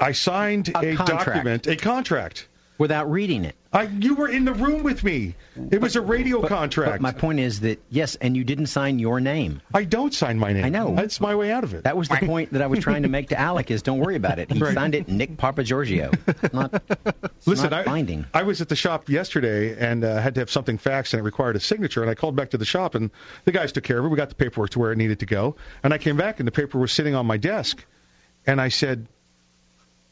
I 0.00 0.12
signed 0.12 0.68
A 0.74 0.92
a, 0.92 0.96
document, 0.96 1.66
a 1.66 1.76
contract. 1.76 2.48
Without 2.76 3.08
reading 3.08 3.44
it. 3.44 3.54
I, 3.72 3.82
you 3.84 4.16
were 4.16 4.28
in 4.28 4.44
the 4.44 4.52
room 4.52 4.82
with 4.82 5.04
me. 5.04 5.36
It 5.70 5.80
was 5.80 5.94
a 5.94 6.00
radio 6.00 6.40
But- 6.40 6.48
contract. 6.48 6.90
But 6.94 7.00
my 7.00 7.12
point 7.12 7.38
is 7.38 7.60
that 7.60 7.80
yes, 7.88 8.16
and 8.16 8.36
you 8.36 8.42
didn't 8.42 8.66
sign 8.66 8.98
your 8.98 9.20
name. 9.20 9.62
I 9.72 9.84
don't 9.84 10.12
sign 10.12 10.40
my 10.40 10.52
name. 10.52 10.64
I 10.64 10.70
know. 10.70 10.94
That's 10.96 11.20
my 11.20 11.36
way 11.36 11.52
out 11.52 11.62
of 11.62 11.74
it. 11.74 11.84
That 11.84 11.96
was 11.96 12.08
the 12.08 12.16
point 12.16 12.52
that 12.52 12.62
I 12.62 12.66
was 12.66 12.80
trying 12.80 13.02
to 13.04 13.08
make 13.08 13.28
to 13.28 13.38
Alec. 13.38 13.70
Is 13.70 13.82
don't 13.82 13.98
worry 14.00 14.16
about 14.16 14.40
it. 14.40 14.50
He 14.50 14.58
Right. 14.58 14.74
signed 14.74 14.96
it 14.96 15.06
Nick 15.06 15.36
Papagiorgio. 15.36 16.18
It's 16.42 16.52
not. 16.54 16.82
It's 17.36 17.46
Listen, 17.46 17.70
not 17.70 17.80
I, 17.80 17.84
binding. 17.84 18.26
I 18.34 18.42
was 18.42 18.60
at 18.60 18.68
the 18.68 18.76
shop 18.76 19.08
yesterday 19.08 19.76
and 19.78 20.02
uh, 20.04 20.20
had 20.20 20.34
to 20.34 20.40
have 20.40 20.50
something 20.50 20.76
faxed 20.78 21.12
and 21.12 21.20
it 21.20 21.24
required 21.24 21.54
a 21.56 21.60
signature. 21.60 22.02
And 22.02 22.10
I 22.10 22.14
called 22.14 22.34
back 22.34 22.50
to 22.50 22.58
the 22.58 22.64
shop 22.64 22.94
and 22.96 23.10
the 23.44 23.52
guys 23.52 23.70
took 23.72 23.84
care 23.84 23.98
of 24.00 24.04
it. 24.04 24.08
We 24.08 24.16
got 24.16 24.30
the 24.30 24.34
paperwork 24.34 24.70
to 24.70 24.78
where 24.80 24.90
it 24.90 24.98
needed 24.98 25.20
to 25.20 25.26
go. 25.26 25.54
And 25.84 25.92
I 25.94 25.98
came 25.98 26.16
back 26.16 26.40
and 26.40 26.46
the 26.48 26.52
paper 26.52 26.78
was 26.78 26.90
sitting 26.90 27.14
on 27.14 27.26
my 27.26 27.36
desk. 27.36 27.84
And 28.46 28.60
I 28.60 28.68
said, 28.68 29.06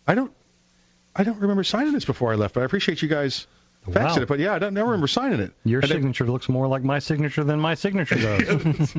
I 0.06 0.14
don't, 0.14 0.32
I 1.14 1.24
don't 1.24 1.38
remember 1.40 1.64
signing 1.64 1.92
this 1.92 2.04
before 2.04 2.32
I 2.32 2.36
left, 2.36 2.54
but 2.54 2.62
I 2.62 2.64
appreciate 2.64 3.02
you 3.02 3.08
guys 3.08 3.46
faxing 3.86 4.16
Wow. 4.16 4.22
it. 4.22 4.28
But 4.28 4.38
yeah, 4.38 4.54
I 4.54 4.58
don't 4.58 4.74
never 4.74 4.88
remember 4.90 5.08
signing 5.08 5.40
it. 5.40 5.52
Your 5.64 5.80
And 5.80 5.88
signature 5.90 6.24
looks 6.26 6.48
more 6.48 6.66
like 6.68 6.82
my 6.84 6.98
signature 7.00 7.44
than 7.44 7.60
my 7.60 7.74
signature 7.74 8.14
does. 8.44 8.94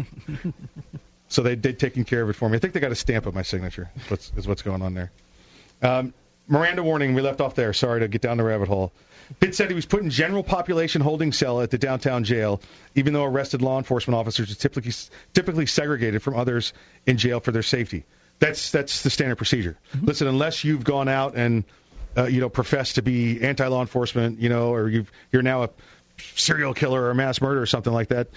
So 1.30 1.42
they 1.42 1.56
did 1.56 1.80
taking 1.80 2.04
care 2.04 2.22
of 2.22 2.30
it 2.30 2.34
for 2.36 2.48
me. 2.50 2.58
I 2.58 2.60
think 2.60 2.74
they 2.74 2.80
got 2.80 2.92
a 2.92 2.96
stamp 2.96 3.26
of 3.26 3.34
my 3.34 3.42
signature. 3.42 3.90
Is 3.96 4.10
what's, 4.12 4.32
is 4.36 4.48
what's 4.48 4.62
going 4.62 4.82
on 4.82 4.94
there. 4.94 5.12
Um, 5.82 6.14
Miranda 6.48 6.84
warning. 6.84 7.16
We 7.16 7.22
left 7.22 7.42
off 7.42 7.56
there. 7.56 7.74
Sorry 7.74 8.02
to 8.02 8.08
get 8.08 8.22
down 8.22 8.38
the 8.38 8.44
rabbit 8.44 8.68
hole. 8.68 8.92
Pitt 9.40 9.56
said 9.56 9.70
he 9.70 9.74
was 9.74 9.86
put 9.86 10.04
in 10.04 10.10
general 10.10 10.44
population 10.44 11.02
holding 11.02 11.32
cell 11.32 11.62
at 11.62 11.72
the 11.72 11.78
downtown 11.78 12.26
jail, 12.26 12.62
even 12.94 13.14
though 13.14 13.24
arrested 13.24 13.62
law 13.62 13.78
enforcement 13.78 14.16
officers 14.16 14.52
are 14.52 14.56
typically 14.56 14.92
typically 15.34 15.66
segregated 15.66 16.22
from 16.22 16.36
others 16.36 16.74
in 17.06 17.18
jail 17.18 17.40
for 17.40 17.52
their 17.52 17.64
safety. 17.64 18.04
That's 18.40 18.72
that's 18.72 19.02
the 19.02 19.10
standard 19.10 19.38
procedure. 19.38 19.78
Listen, 20.02 20.28
unless 20.28 20.64
you've 20.66 20.84
gone 20.84 21.08
out 21.08 21.36
and 21.36 21.64
uh, 22.18 22.26
you 22.26 22.42
know 22.42 22.50
profess 22.50 22.94
to 22.94 23.02
be 23.02 23.42
anti-law 23.42 23.82
enforcement, 23.82 24.40
you 24.40 24.50
know, 24.50 24.74
or 24.74 24.90
you've 24.90 25.12
you're 25.32 25.42
now 25.42 25.64
a 25.64 25.70
serial 26.36 26.74
killer 26.74 27.02
or 27.02 27.10
a 27.12 27.16
mass 27.16 27.42
murderer 27.42 27.62
or 27.62 27.66
something 27.66 27.94
like 27.94 28.10
that, 28.10 28.28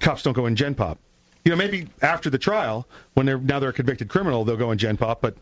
cops 0.00 0.22
don't 0.22 0.32
go 0.34 0.46
in 0.46 0.56
gen 0.56 0.74
pop. 0.74 0.98
You 1.44 1.50
know, 1.50 1.56
maybe 1.56 1.88
after 2.00 2.30
the 2.30 2.38
trial, 2.38 2.86
when 3.14 3.26
they're 3.26 3.38
now 3.38 3.58
they're 3.58 3.70
a 3.70 3.72
convicted 3.74 4.08
criminal, 4.08 4.44
they'll 4.44 4.56
go 4.56 4.70
in 4.70 4.78
gen 4.78 4.96
pop, 4.96 5.20
but 5.20 5.36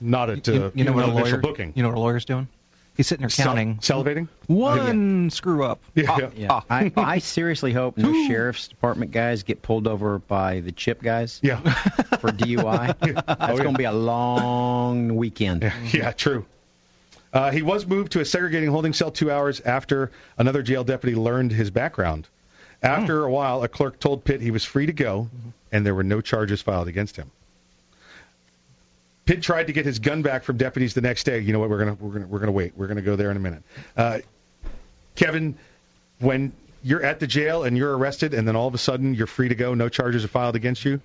not 0.00 0.30
at 0.30 0.48
uh, 0.48 0.52
you, 0.52 0.72
you 0.76 0.84
know 0.84 0.92
what 0.92 1.04
a 1.04 1.12
lawyer 1.12 1.36
booking. 1.38 1.72
You 1.76 1.82
know 1.82 1.90
what 1.90 1.98
a 1.98 2.00
lawyer's 2.00 2.24
doing? 2.24 2.48
He's 2.96 3.08
sitting 3.08 3.22
there 3.22 3.28
Sal- 3.28 3.46
counting 3.46 3.76
salivating. 3.78 4.28
one 4.46 5.28
screw 5.30 5.64
up. 5.64 5.80
Yeah, 5.96 6.04
Ah, 6.08 6.18
yeah. 6.20 6.30
Yeah. 6.36 6.46
ah. 6.50 6.64
I, 6.70 6.92
I 6.96 7.18
seriously 7.18 7.72
hope 7.72 7.96
no 7.98 8.12
sheriff's 8.28 8.68
department 8.68 9.10
guys 9.10 9.42
get 9.42 9.62
pulled 9.62 9.88
over 9.88 10.20
by 10.20 10.60
the 10.60 10.70
chip 10.70 11.02
guys 11.02 11.40
Yeah, 11.42 11.58
for 12.20 12.30
DUI. 12.30 12.96
That's 13.26 13.40
Oh, 13.40 13.56
yeah. 13.56 13.62
going 13.64 13.74
to 13.74 13.78
be 13.78 13.82
a 13.84 13.90
long 13.92 15.16
weekend. 15.16 15.64
yeah, 15.64 15.72
yeah, 15.92 16.10
true. 16.12 16.46
Uh, 17.34 17.50
he 17.50 17.62
was 17.62 17.84
moved 17.84 18.12
to 18.12 18.20
a 18.20 18.24
segregating 18.24 18.70
holding 18.70 18.92
cell 18.92 19.10
two 19.10 19.28
hours 19.30 19.60
after 19.60 20.12
another 20.38 20.62
jail 20.62 20.84
deputy 20.84 21.16
learned 21.16 21.50
his 21.50 21.68
background. 21.70 22.28
After 22.80 23.24
a 23.24 23.30
while, 23.30 23.62
a 23.64 23.68
clerk 23.68 23.98
told 23.98 24.24
Pitt 24.24 24.40
he 24.40 24.52
was 24.52 24.64
free 24.64 24.86
to 24.86 24.92
go, 24.92 25.28
and 25.72 25.84
there 25.84 25.94
were 25.94 26.04
no 26.04 26.20
charges 26.20 26.62
filed 26.62 26.86
against 26.86 27.16
him. 27.16 27.30
Pitt 29.24 29.42
tried 29.42 29.68
to 29.68 29.72
get 29.72 29.84
his 29.84 29.98
gun 29.98 30.22
back 30.22 30.44
from 30.44 30.58
deputies 30.58 30.94
the 30.94 31.00
next 31.00 31.24
day. 31.24 31.40
You 31.40 31.52
know 31.52 31.58
what? 31.58 31.70
We're 31.70 31.78
gonna 31.78 31.94
we're 31.94 32.12
gonna 32.12 32.26
we're 32.26 32.38
gonna 32.40 32.52
wait. 32.52 32.74
We're 32.76 32.86
gonna 32.86 33.02
go 33.02 33.16
there 33.16 33.30
in 33.30 33.36
a 33.36 33.40
minute. 33.40 33.62
Uh, 33.96 34.18
Kevin, 35.16 35.56
when 36.20 36.52
you're 36.82 37.02
at 37.02 37.20
the 37.20 37.26
jail 37.26 37.64
and 37.64 37.76
you're 37.76 37.96
arrested, 37.96 38.34
and 38.34 38.46
then 38.46 38.54
all 38.54 38.68
of 38.68 38.74
a 38.74 38.78
sudden 38.78 39.14
you're 39.14 39.26
free 39.26 39.48
to 39.48 39.54
go, 39.54 39.74
no 39.74 39.88
charges 39.88 40.24
are 40.24 40.28
filed 40.28 40.54
against 40.56 40.84
you. 40.84 41.00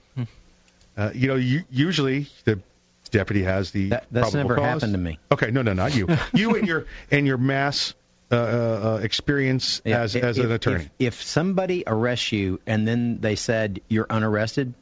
Uh, 0.98 1.12
you 1.16 1.30
know, 1.30 1.36
you, 1.36 1.64
usually 1.72 2.28
the 2.44 2.60
deputy 3.12 3.44
has 3.44 3.72
the 3.72 3.90
That- 3.90 4.06
that's 4.12 4.32
probable 4.32 4.50
never 4.50 4.56
cause. 4.56 4.66
happened 4.66 4.94
to 4.94 5.00
me. 5.00 5.20
Okay, 5.32 5.52
no, 5.52 5.62
no, 5.62 5.74
not 5.74 5.96
you. 5.96 6.08
you 6.34 6.56
and 6.56 6.68
your 6.68 6.86
and 7.12 7.26
your 7.28 7.38
mass 7.38 7.94
uh, 8.32 8.36
uh, 8.36 8.40
uh, 8.40 9.00
experience 9.04 9.82
Yeah, 9.86 10.02
as 10.02 10.16
if- 10.16 10.24
as 10.24 10.38
an 10.38 10.52
attorney. 10.52 10.90
If, 11.00 11.16
if 11.16 11.24
somebody 11.24 11.84
arrests 11.88 12.32
you 12.32 12.60
and 12.68 12.88
then 12.88 13.20
they 13.20 13.36
said 13.36 13.82
you're 13.88 14.08
unarrested, 14.10 14.74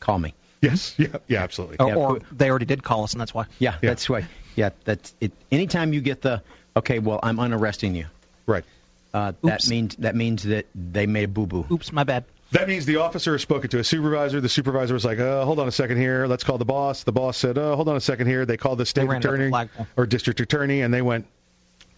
call 0.00 0.18
me. 0.18 0.34
yes, 0.62 0.94
yeah, 0.98 1.08
yeah, 1.28 1.42
absolutely. 1.42 1.78
Or, 1.78 1.88
Yeah, 1.88 1.94
or 1.94 2.20
they 2.32 2.48
already 2.50 2.64
did 2.66 2.82
call 2.82 3.04
us, 3.04 3.12
and 3.12 3.20
that's 3.20 3.34
why. 3.34 3.44
Yeah, 3.58 3.74
Yeah. 3.82 3.90
that's 3.90 4.08
why. 4.08 4.24
Yeah, 4.54 4.70
that's 4.84 5.14
it. 5.20 5.32
Anytime 5.52 5.92
you 5.92 6.00
get 6.00 6.22
the 6.22 6.42
okay, 6.74 6.98
well, 6.98 7.20
I'm 7.22 7.38
unarresting 7.38 7.94
you. 7.94 8.06
Right. 8.46 8.64
Uh, 9.12 9.32
that 9.42 9.66
means 9.68 9.96
that 9.96 10.14
means 10.14 10.42
that 10.44 10.66
they 10.74 11.06
made 11.06 11.24
a 11.24 11.28
boo 11.28 11.46
boo. 11.46 11.66
Oops, 11.70 11.92
my 11.92 12.04
bad. 12.04 12.24
That 12.52 12.68
means 12.68 12.86
the 12.86 12.96
officer 12.96 13.32
has 13.32 13.42
spoken 13.42 13.70
to 13.70 13.80
a 13.80 13.84
supervisor. 13.84 14.40
The 14.40 14.48
supervisor 14.48 14.94
was 14.94 15.04
like, 15.04 15.18
uh, 15.18 15.44
hold 15.44 15.58
on 15.58 15.66
a 15.66 15.72
second 15.72 15.98
here. 15.98 16.26
Let's 16.26 16.44
call 16.44 16.58
the 16.58 16.64
boss. 16.64 17.02
The 17.02 17.12
boss 17.12 17.36
said, 17.36 17.58
uh, 17.58 17.74
hold 17.74 17.88
on 17.88 17.96
a 17.96 18.00
second 18.00 18.28
here. 18.28 18.46
They 18.46 18.56
called 18.56 18.78
the 18.78 18.86
state 18.86 19.02
up 19.02 19.10
the 19.10 19.16
attorney 19.16 19.68
or 19.96 20.06
district 20.06 20.40
attorney, 20.40 20.82
and 20.82 20.94
they 20.94 21.02
went, 21.02 21.26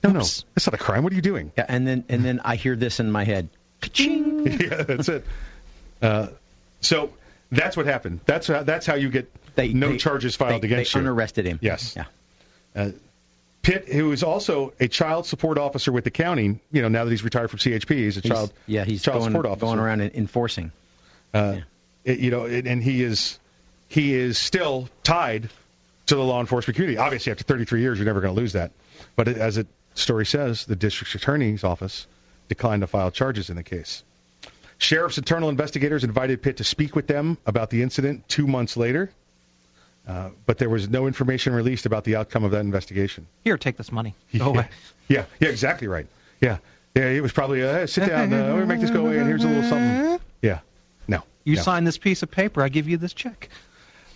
no, 0.02 0.11
no, 0.11 0.20
Oops. 0.20 0.44
that's 0.54 0.66
not 0.66 0.74
a 0.74 0.78
crime. 0.78 1.02
What 1.04 1.12
are 1.12 1.16
you 1.16 1.22
doing? 1.22 1.52
Yeah, 1.58 1.66
and 1.68 1.87
then 1.87 2.04
and 2.08 2.24
then 2.24 2.40
I 2.44 2.56
hear 2.56 2.76
this 2.76 2.98
in 3.00 3.11
my 3.11 3.24
head. 3.24 3.48
Ka-ching. 3.82 4.46
yeah, 4.61 4.82
that's 4.84 5.08
it. 5.08 5.24
Uh, 6.00 6.28
so 6.80 7.12
that's 7.52 7.76
what 7.76 7.87
happened. 7.87 8.20
That's 8.24 8.46
how, 8.46 8.62
that's 8.62 8.87
how 8.87 8.94
you 8.94 9.11
get 9.11 9.30
They, 9.54 9.72
no 9.72 9.90
they- 9.90 9.96
charges 9.98 10.34
filed 10.37 10.62
they, 10.62 10.68
against 10.68 10.94
they 10.94 11.00
you. 11.00 11.04
unarrested 11.06 11.44
him. 11.46 11.58
Yes. 11.61 11.96
Yeah. 12.74 12.90
Pitt, 13.68 13.88
who 13.92 14.12
is 14.12 14.22
also 14.22 14.72
a 14.81 14.88
child 14.88 15.26
support 15.26 15.59
officer 15.59 15.92
with 15.92 16.04
the 16.04 16.11
county, 16.11 16.59
you 16.72 16.83
know, 16.83 16.88
now 16.88 17.04
that 17.04 17.11
he's 17.11 17.22
retired 17.22 17.50
from 17.50 17.59
CHP, 17.59 17.90
he's 17.96 18.16
a 18.16 18.20
He's, 18.20 18.31
child. 18.33 18.52
yeah, 18.66 18.85
he's 18.85 19.02
child 19.02 19.18
going, 19.20 19.31
support 19.33 19.46
officer. 19.46 19.66
going 19.66 19.78
around 19.78 20.00
and 20.00 20.14
enforcing. 20.14 20.72
Uh, 21.35 21.57
yeah. 21.57 21.61
it- 22.12 22.18
you 22.20 22.31
know, 22.31 22.44
it, 22.44 22.66
and 22.66 22.83
he 22.83 23.02
is 23.02 23.38
he 23.88 24.14
is 24.14 24.38
still 24.38 24.88
tied 25.02 25.50
to 26.07 26.14
the 26.14 26.22
law 26.22 26.40
enforcement 26.40 26.76
community. 26.76 26.98
Obviously, 26.98 27.31
after 27.33 27.44
33 27.44 27.81
years, 27.83 27.98
you're 27.98 28.07
never 28.07 28.20
going 28.22 28.35
to 28.35 28.40
lose 28.40 28.54
that. 28.54 28.70
But 29.16 29.28
it, 29.28 29.37
as 29.38 29.57
the 29.57 29.66
story 29.94 30.24
says, 30.26 30.64
the 30.64 30.76
district 30.76 31.14
attorney's 31.14 31.64
office 31.64 32.07
declined 32.48 32.81
to 32.83 32.87
file 32.87 33.11
charges 33.11 33.50
in 33.50 33.57
the 33.57 33.62
case. 33.62 34.02
Sheriff's 34.78 35.18
internal 35.18 35.48
investigators 35.48 36.04
invited 36.04 36.40
Pitt 36.40 36.59
to 36.59 36.64
speak 36.64 36.94
with 36.96 37.07
them 37.07 37.37
about 37.46 37.68
the 37.70 37.83
incident 37.83 38.28
two 38.28 38.46
months 38.46 38.76
later, 38.76 39.11
uh, 40.09 40.31
but 40.47 40.59
there 40.59 40.71
was 40.71 40.88
no 40.88 41.07
information 41.07 41.53
released 41.53 41.85
about 41.87 42.05
the 42.05 42.16
outcome 42.16 42.42
of 42.42 42.53
that 42.53 42.61
investigation. 42.61 43.27
Here, 43.44 43.59
take 43.59 43.77
this 43.77 43.92
money. 43.92 44.14
Yeah. 44.31 44.47
Away. 44.47 44.68
Yeah, 45.11 45.25
yeah, 45.40 45.49
exactly 45.49 45.88
right. 45.88 46.07
Yeah. 46.38 46.59
Yeah, 46.94 47.07
it 47.07 47.23
was 47.23 47.33
probably 47.33 47.62
uh, 47.62 47.87
sit 47.87 48.07
down. 48.09 48.31
Uh, 48.31 48.53
let 48.53 48.59
me 48.59 48.66
make 48.66 48.81
this 48.81 48.90
go 48.90 49.07
away, 49.07 49.16
and 49.16 49.27
here's 49.27 49.42
a 49.42 49.49
little 49.49 49.62
something. 49.62 50.21
Yeah, 50.42 50.59
no. 51.07 51.23
You 51.44 51.57
no. 51.57 51.62
sign 51.62 51.85
this 51.85 51.97
piece 51.97 52.23
of 52.23 52.31
paper, 52.31 52.62
I 52.62 52.68
give 52.68 52.90
you 52.90 52.99
this 52.99 53.14
check. 53.14 53.49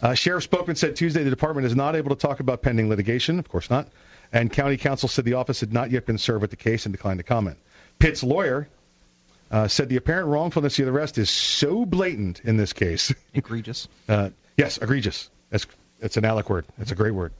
Uh, 0.02 0.12
Sheriff 0.12 0.50
Spokman 0.50 0.76
said 0.76 0.96
Tuesday 0.96 1.22
the 1.22 1.30
department 1.30 1.66
is 1.66 1.74
not 1.74 1.96
able 1.96 2.10
to 2.10 2.16
talk 2.16 2.40
about 2.40 2.60
pending 2.60 2.90
litigation. 2.90 3.38
Of 3.38 3.48
course 3.48 3.70
not. 3.70 3.88
And 4.32 4.52
county 4.52 4.76
counsel 4.76 5.08
said 5.08 5.24
the 5.24 5.34
office 5.34 5.60
had 5.60 5.72
not 5.72 5.90
yet 5.90 6.04
been 6.04 6.18
served 6.18 6.42
with 6.42 6.50
the 6.50 6.56
case 6.56 6.84
and 6.84 6.92
declined 6.92 7.20
to 7.20 7.24
comment. 7.24 7.56
Pitt's 7.98 8.22
lawyer 8.22 8.68
uh, 9.50 9.68
said 9.68 9.88
the 9.88 9.96
apparent 9.96 10.28
wrongfulness 10.28 10.78
of 10.78 10.86
the 10.86 10.92
arrest 10.92 11.18
is 11.18 11.30
so 11.30 11.86
blatant 11.86 12.40
in 12.40 12.56
this 12.56 12.72
case. 12.72 13.14
Egregious. 13.32 13.88
Uh, 14.08 14.30
yes, 14.56 14.78
egregious. 14.78 15.30
That's 15.50 15.66
that's 16.02 16.18
an 16.18 16.24
ALEC 16.24 16.50
word. 16.50 16.66
It's 16.78 16.92
a 16.92 16.94
great 16.94 17.12
word. 17.14 17.32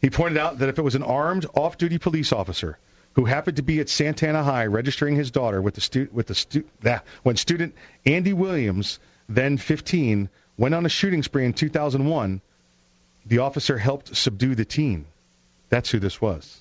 He 0.00 0.10
pointed 0.10 0.38
out 0.38 0.58
that 0.58 0.68
if 0.68 0.78
it 0.78 0.82
was 0.82 0.94
an 0.96 1.02
armed 1.02 1.46
off-duty 1.54 1.98
police 1.98 2.32
officer 2.32 2.78
who 3.14 3.24
happened 3.26 3.58
to 3.58 3.62
be 3.62 3.80
at 3.80 3.88
Santana 3.88 4.42
High 4.42 4.66
registering 4.66 5.14
his 5.14 5.30
daughter 5.30 5.60
with 5.60 5.74
the 5.74 5.80
stu- 5.80 6.08
with 6.12 6.26
the 6.26 6.34
stu- 6.34 6.64
that 6.82 7.04
when 7.22 7.36
student 7.36 7.74
Andy 8.06 8.32
Williams, 8.32 8.98
then 9.28 9.58
15, 9.58 10.28
went 10.56 10.74
on 10.74 10.86
a 10.86 10.88
shooting 10.88 11.22
spree 11.22 11.44
in 11.44 11.52
2001, 11.52 12.40
the 13.26 13.38
officer 13.38 13.76
helped 13.78 14.16
subdue 14.16 14.54
the 14.54 14.64
teen. 14.64 15.04
That's 15.68 15.90
who 15.90 15.98
this 15.98 16.20
was. 16.20 16.60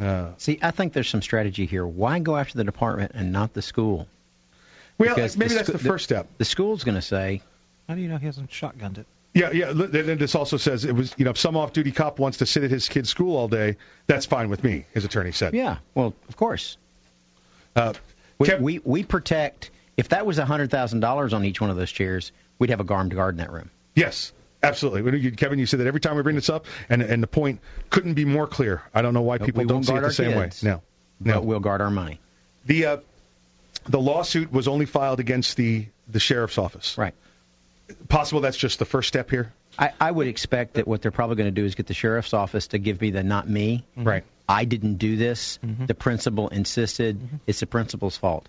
Uh, 0.00 0.30
See, 0.38 0.58
I 0.62 0.70
think 0.72 0.92
there's 0.94 1.08
some 1.08 1.22
strategy 1.22 1.66
here. 1.66 1.86
Why 1.86 2.18
go 2.18 2.36
after 2.36 2.58
the 2.58 2.64
department 2.64 3.12
and 3.14 3.30
not 3.32 3.52
the 3.54 3.62
school? 3.62 4.08
well, 4.98 5.14
Because 5.14 5.36
maybe 5.36 5.50
the 5.50 5.54
that's 5.56 5.68
sc- 5.68 5.72
the 5.74 5.78
first 5.78 6.04
step. 6.04 6.26
The 6.38 6.44
school's 6.44 6.82
going 6.82 6.96
to 6.96 7.02
say, 7.02 7.40
How 7.88 7.94
do 7.94 8.00
you 8.00 8.08
know 8.08 8.16
he 8.16 8.26
hasn't 8.26 8.50
shotgunned 8.50 8.98
it? 8.98 9.06
Yeah, 9.34 9.50
yeah. 9.52 9.70
And 9.70 10.18
this 10.18 10.34
also 10.34 10.56
says 10.58 10.84
it 10.84 10.94
was, 10.94 11.14
you 11.16 11.24
know, 11.24 11.30
if 11.30 11.38
some 11.38 11.56
off-duty 11.56 11.92
cop 11.92 12.18
wants 12.18 12.38
to 12.38 12.46
sit 12.46 12.64
at 12.64 12.70
his 12.70 12.88
kid's 12.88 13.08
school 13.08 13.36
all 13.36 13.48
day, 13.48 13.76
that's 14.06 14.26
fine 14.26 14.50
with 14.50 14.62
me. 14.62 14.84
His 14.92 15.04
attorney 15.06 15.32
said. 15.32 15.54
yeah, 15.54 15.78
well, 15.94 16.14
of 16.28 16.36
course. 16.36 16.76
Uh, 17.74 17.94
We, 18.38 18.48
Kev- 18.48 18.60
we, 18.60 18.78
we 18.84 19.02
protect, 19.04 19.70
if 19.96 20.10
that 20.10 20.26
was 20.26 20.36
$100,000 20.38 21.32
on 21.32 21.44
each 21.44 21.60
one 21.60 21.70
of 21.70 21.76
those 21.76 21.90
chairs, 21.90 22.32
we'd 22.58 22.70
have 22.70 22.80
a 22.86 22.92
armed 22.92 23.14
guard 23.14 23.34
in 23.34 23.38
that 23.38 23.50
room. 23.52 23.70
Yes, 23.94 24.32
absolutely. 24.62 25.30
Kevin, 25.32 25.58
you 25.58 25.64
said 25.66 25.80
that 25.80 25.86
every 25.86 26.00
time 26.00 26.16
we 26.16 26.22
bring 26.22 26.36
this 26.36 26.50
up, 26.50 26.66
and 26.90 27.00
and 27.02 27.22
the 27.22 27.26
point 27.26 27.60
couldn't 27.90 28.14
be 28.14 28.24
more 28.24 28.46
clear. 28.46 28.82
I 28.94 29.00
don't 29.02 29.14
know 29.14 29.22
why 29.22 29.38
people 29.38 29.64
don't 29.64 29.82
see 29.84 29.94
it 29.94 30.00
the 30.00 30.10
same 30.12 30.32
kids. 30.32 30.62
way. 30.62 30.70
No, 30.70 30.82
But 31.20 31.30
no. 31.36 31.40
we'll 31.42 31.60
guard 31.60 31.80
our 31.80 31.90
money. 31.90 32.20
The 32.66 32.86
uh, 32.86 32.96
the 33.88 34.00
lawsuit 34.00 34.52
was 34.52 34.68
only 34.68 34.86
filed 34.86 35.20
against 35.20 35.56
the 35.56 35.86
the 36.08 36.20
sheriff's 36.20 36.58
office. 36.58 36.96
Right. 36.98 37.14
Possible 38.08 38.40
that's 38.40 38.56
just 38.56 38.78
the 38.78 38.84
first 38.84 39.08
step 39.08 39.30
here. 39.30 39.52
I, 39.78 39.92
I 40.00 40.10
would 40.10 40.26
expect 40.26 40.74
that 40.74 40.86
what 40.86 41.02
they're 41.02 41.10
probably 41.10 41.36
going 41.36 41.52
to 41.54 41.60
do 41.60 41.64
is 41.64 41.74
get 41.74 41.86
the 41.86 41.94
sheriff's 41.94 42.34
office 42.34 42.68
to 42.68 42.78
give 42.78 43.00
me 43.00 43.10
the 43.10 43.22
not 43.22 43.48
me. 43.48 43.84
Mm-hmm. 43.96 44.08
Right. 44.08 44.24
I 44.48 44.64
didn't 44.64 44.96
do 44.96 45.16
this. 45.16 45.58
Mm-hmm. 45.64 45.86
The 45.86 45.94
principal 45.94 46.48
insisted. 46.48 47.18
Mm-hmm. 47.18 47.36
It's 47.46 47.60
the 47.60 47.66
principal's 47.66 48.16
fault 48.16 48.48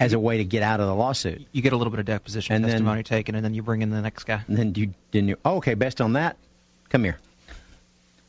as 0.00 0.14
a 0.14 0.18
way 0.18 0.38
to 0.38 0.44
get 0.44 0.62
out 0.62 0.80
of 0.80 0.86
the 0.86 0.94
lawsuit. 0.94 1.46
You 1.52 1.62
get 1.62 1.72
a 1.72 1.76
little 1.76 1.90
bit 1.90 2.00
of 2.00 2.06
deposition 2.06 2.54
And 2.56 2.64
then- 2.64 2.70
testimony 2.72 3.02
taken, 3.02 3.34
and 3.34 3.44
then 3.44 3.54
you 3.54 3.62
bring 3.62 3.82
in 3.82 3.90
the 3.90 4.00
next 4.00 4.24
guy. 4.24 4.42
And 4.46 4.56
then 4.56 4.74
you 4.74 4.94
didn't 5.10 5.28
you, 5.28 5.36
oh, 5.44 5.56
okay, 5.56 5.74
based 5.74 6.00
on 6.00 6.14
that, 6.14 6.36
come 6.88 7.04
here. 7.04 7.18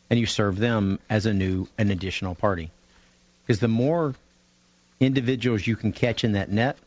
And 0.10 0.20
you 0.20 0.26
serve 0.26 0.58
them 0.58 1.00
as 1.10 1.26
a 1.26 1.34
new, 1.34 1.68
an 1.78 1.90
additional 1.90 2.36
party. 2.36 2.70
Because 3.46 3.60
the 3.60 3.68
more 3.68 4.14
individuals 5.00 5.66
you 5.66 5.76
can 5.76 5.92
catch 5.92 6.24
in 6.24 6.34
that 6.34 6.52
net, 6.52 6.78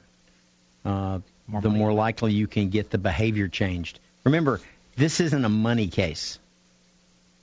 uh, 0.84 1.20
More 1.48 1.60
the 1.60 1.70
more 1.70 1.92
likely 1.92 2.32
you 2.32 2.46
can 2.46 2.70
get 2.70 2.90
the 2.90 2.98
behavior 2.98 3.48
changed. 3.48 4.00
Remember, 4.24 4.60
this 4.96 5.20
isn't 5.20 5.44
a 5.44 5.48
money 5.48 5.86
case. 5.88 6.38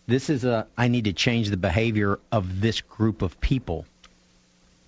This 0.07 0.29
is 0.29 0.43
a 0.43 0.67
I 0.77 0.89
need 0.89 1.05
to 1.05 1.13
change 1.13 1.49
the 1.49 1.57
behavior 1.57 2.19
of 2.31 2.59
this 2.59 2.81
group 2.81 3.21
of 3.21 3.39
people. 3.39 3.85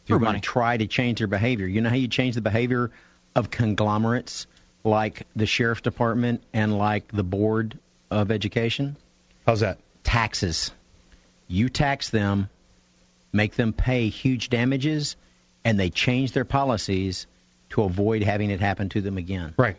You're 0.07 0.19
going 0.19 0.35
to 0.35 0.41
try 0.41 0.77
to 0.77 0.85
change 0.85 1.19
their 1.19 1.27
behavior. 1.27 1.65
You 1.65 1.81
know 1.81 1.89
how 1.89 1.95
you 1.95 2.07
change 2.07 2.35
the 2.35 2.41
behavior 2.41 2.91
of 3.35 3.49
conglomerates 3.49 4.45
like 4.83 5.25
the 5.35 5.45
sheriff's 5.45 5.81
department 5.81 6.43
and 6.53 6.77
like 6.77 7.07
the 7.11 7.23
board 7.23 7.79
of 8.11 8.29
education? 8.29 8.97
How's 9.45 9.61
that? 9.61 9.79
Taxes. 10.03 10.71
You 11.47 11.69
tax 11.69 12.09
them, 12.09 12.49
make 13.33 13.55
them 13.55 13.73
pay 13.73 14.09
huge 14.09 14.49
damages, 14.49 15.15
and 15.63 15.79
they 15.79 15.89
change 15.89 16.33
their 16.33 16.45
policies 16.45 17.25
to 17.71 17.83
avoid 17.83 18.23
having 18.23 18.49
it 18.51 18.59
happen 18.59 18.89
to 18.89 19.01
them 19.01 19.17
again. 19.17 19.53
Right. 19.57 19.75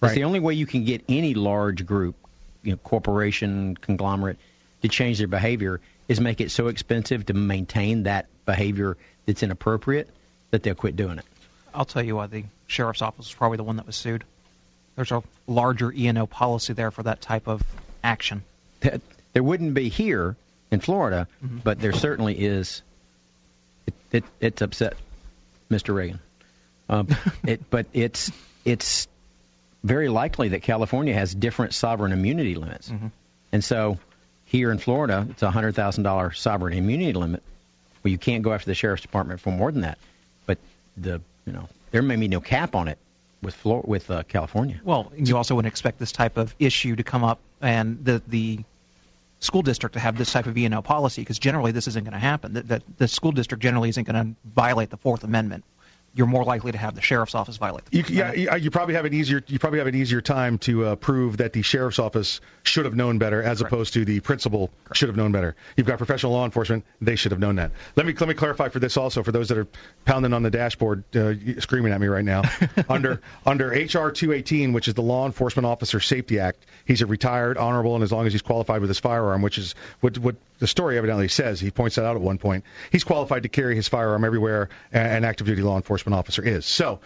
That's 0.00 0.10
Right. 0.12 0.14
the 0.16 0.24
only 0.24 0.40
way 0.40 0.54
you 0.54 0.66
can 0.66 0.84
get 0.84 1.04
any 1.08 1.34
large 1.34 1.86
group, 1.86 2.16
you 2.62 2.72
know, 2.72 2.76
corporation, 2.78 3.76
conglomerate, 3.76 4.38
to 4.82 4.88
change 4.88 5.18
their 5.18 5.28
behavior 5.28 5.80
is 6.08 6.20
make 6.20 6.40
it 6.40 6.50
so 6.50 6.66
expensive 6.68 7.26
to 7.26 7.34
maintain 7.34 8.04
that 8.04 8.26
behavior 8.46 8.96
that's 9.26 9.42
inappropriate 9.42 10.08
that 10.50 10.62
they'll 10.64 10.74
quit 10.74 10.96
doing 10.96 11.18
it. 11.18 11.24
I'll 11.72 11.84
tell 11.84 12.02
you 12.02 12.16
why 12.16 12.26
the 12.26 12.44
sheriff's 12.66 13.00
office 13.02 13.26
was 13.26 13.34
probably 13.34 13.56
the 13.58 13.62
one 13.64 13.76
that 13.76 13.86
was 13.86 13.96
sued. 13.96 14.24
There's 14.96 15.12
a 15.12 15.22
larger 15.46 15.92
E&O 15.92 16.26
policy 16.26 16.72
there 16.72 16.90
for 16.90 17.04
that 17.04 17.20
type 17.22 17.46
of 17.46 17.62
action. 18.02 18.42
That- 18.80 19.00
There 19.32 19.42
wouldn't 19.42 19.72
be 19.74 19.88
here 19.88 20.36
in 20.70 20.80
Florida, 20.80 21.28
Mm-hmm. 21.44 21.58
but 21.64 21.80
there 21.80 21.92
certainly 21.92 22.34
is. 22.38 22.82
It, 23.86 23.94
it, 24.10 24.24
it's 24.40 24.60
upset 24.62 24.94
Mr. 25.70 25.94
Reagan. 25.94 26.18
Um, 26.92 27.08
it, 27.46 27.68
but 27.70 27.86
it's 27.92 28.30
it's 28.64 29.08
very 29.82 30.08
likely 30.08 30.48
that 30.50 30.62
California 30.62 31.14
has 31.14 31.34
different 31.34 31.74
sovereign 31.74 32.12
immunity 32.12 32.54
limits, 32.54 32.88
Mm-hmm. 32.88 33.08
and 33.52 33.64
so 33.64 33.98
here 34.44 34.70
in 34.70 34.78
Florida, 34.78 35.26
it's 35.30 35.42
a 35.42 35.50
hundred 35.50 35.74
thousand 35.74 36.04
dollar 36.04 36.32
sovereign 36.32 36.74
immunity 36.74 37.12
limit. 37.14 37.42
Well, 38.02 38.10
you 38.10 38.18
can't 38.18 38.42
go 38.42 38.52
after 38.52 38.66
the 38.66 38.74
sheriff's 38.74 39.02
department 39.02 39.40
for 39.40 39.50
more 39.50 39.72
than 39.72 39.82
that. 39.82 39.98
But 40.46 40.58
the 40.96 41.20
you 41.46 41.52
know 41.52 41.68
there 41.90 42.02
may 42.02 42.16
be 42.16 42.28
no 42.28 42.40
cap 42.40 42.74
on 42.74 42.88
it 42.88 42.98
with 43.42 43.54
Flor- 43.54 43.84
with 43.86 44.10
uh, 44.10 44.22
California. 44.24 44.80
Well, 44.84 45.12
you 45.16 45.36
also 45.36 45.54
wouldn't 45.54 45.72
expect 45.72 45.98
this 45.98 46.12
type 46.12 46.36
of 46.36 46.54
issue 46.58 46.94
to 46.96 47.02
come 47.02 47.24
up 47.24 47.40
and 47.60 48.04
the 48.04 48.22
the 48.28 48.60
school 49.40 49.62
district 49.62 49.94
to 49.94 50.00
have 50.00 50.16
this 50.16 50.30
type 50.30 50.46
of 50.46 50.56
E&O 50.56 50.82
policy 50.82 51.22
because 51.22 51.38
generally 51.40 51.72
this 51.72 51.88
isn't 51.88 52.04
going 52.04 52.12
to 52.12 52.18
happen. 52.18 52.52
That, 52.52 52.68
that 52.68 52.82
the 52.98 53.08
school 53.08 53.32
district 53.32 53.60
generally 53.62 53.88
isn't 53.88 54.04
going 54.06 54.14
to 54.24 54.36
violate 54.54 54.90
the 54.90 54.96
Fourth 54.98 55.24
Amendment. 55.24 55.64
You're 56.14 56.26
more 56.26 56.44
likely 56.44 56.72
to 56.72 56.78
have 56.78 56.94
the 56.94 57.00
sheriff's 57.00 57.34
office 57.34 57.56
violate 57.56 57.86
the 57.86 57.98
You, 57.98 58.04
yeah, 58.08 58.54
you, 58.54 58.70
probably 58.70 58.94
have 58.94 59.06
an 59.06 59.14
easier 59.14 59.42
you 59.46 59.58
probably 59.58 59.78
have 59.78 59.88
an 59.88 59.94
easier 59.94 60.20
time 60.20 60.58
to 60.58 60.84
uh, 60.84 60.96
prove 60.96 61.38
that 61.38 61.52
the 61.52 61.62
sheriff's 61.62 61.98
office 61.98 62.40
should 62.64 62.84
have 62.84 62.94
known 62.94 63.18
better, 63.18 63.42
as 63.42 63.60
opposed 63.60 63.94
to 63.94 64.04
the 64.04 64.20
principal 64.20 64.70
should 64.92 65.08
have 65.08 65.16
known 65.16 65.32
better. 65.32 65.56
You've 65.76 65.86
got 65.86 65.98
professional 65.98 66.32
law 66.32 66.44
enforcement; 66.44 66.84
they 67.00 67.16
should 67.16 67.32
have 67.32 67.40
known 67.40 67.56
that. 67.56 67.72
Let 67.96 68.06
me 68.06 68.12
let 68.12 68.28
me 68.28 68.34
clarify 68.34 68.68
for 68.68 68.78
this 68.78 68.96
also 68.96 69.22
for 69.22 69.32
those 69.32 69.48
that 69.48 69.58
are 69.58 69.66
pounding 70.04 70.32
on 70.32 70.42
the 70.42 70.50
dashboard, 70.50 71.04
uh, 71.16 71.34
screaming 71.60 71.92
at 71.92 72.00
me 72.00 72.08
right 72.08 72.24
now. 72.24 72.42
under 72.88 73.20
under 73.46 73.68
HR 73.68 74.10
218, 74.10 74.72
which 74.72 74.88
is 74.88 74.94
the 74.94 75.02
Law 75.02 75.26
Enforcement 75.26 75.66
Officer 75.66 76.00
Safety 76.00 76.40
Act, 76.40 76.66
he's 76.84 77.00
a 77.00 77.06
retired, 77.06 77.56
honorable, 77.56 77.94
and 77.94 78.04
as 78.04 78.12
long 78.12 78.26
as 78.26 78.32
he's 78.32 78.42
qualified 78.42 78.80
with 78.80 78.90
his 78.90 78.98
firearm, 78.98 79.40
which 79.40 79.58
is 79.58 79.74
what 80.00 80.18
what 80.18 80.36
the 80.62 80.68
story 80.68 80.96
evidently 80.96 81.26
says. 81.26 81.58
He 81.58 81.72
points 81.72 81.96
that 81.96 82.04
out 82.04 82.14
at 82.14 82.22
one 82.22 82.38
point. 82.38 82.64
He's 82.92 83.02
qualified 83.02 83.42
to 83.42 83.48
carry 83.48 83.74
his 83.74 83.88
firearm 83.88 84.24
everywhere 84.24 84.68
an 84.92 85.24
active 85.24 85.48
duty 85.48 85.60
law 85.60 85.74
enforcement 85.74 86.14
officer 86.14 86.40
is. 86.40 86.64
So, 86.64 87.00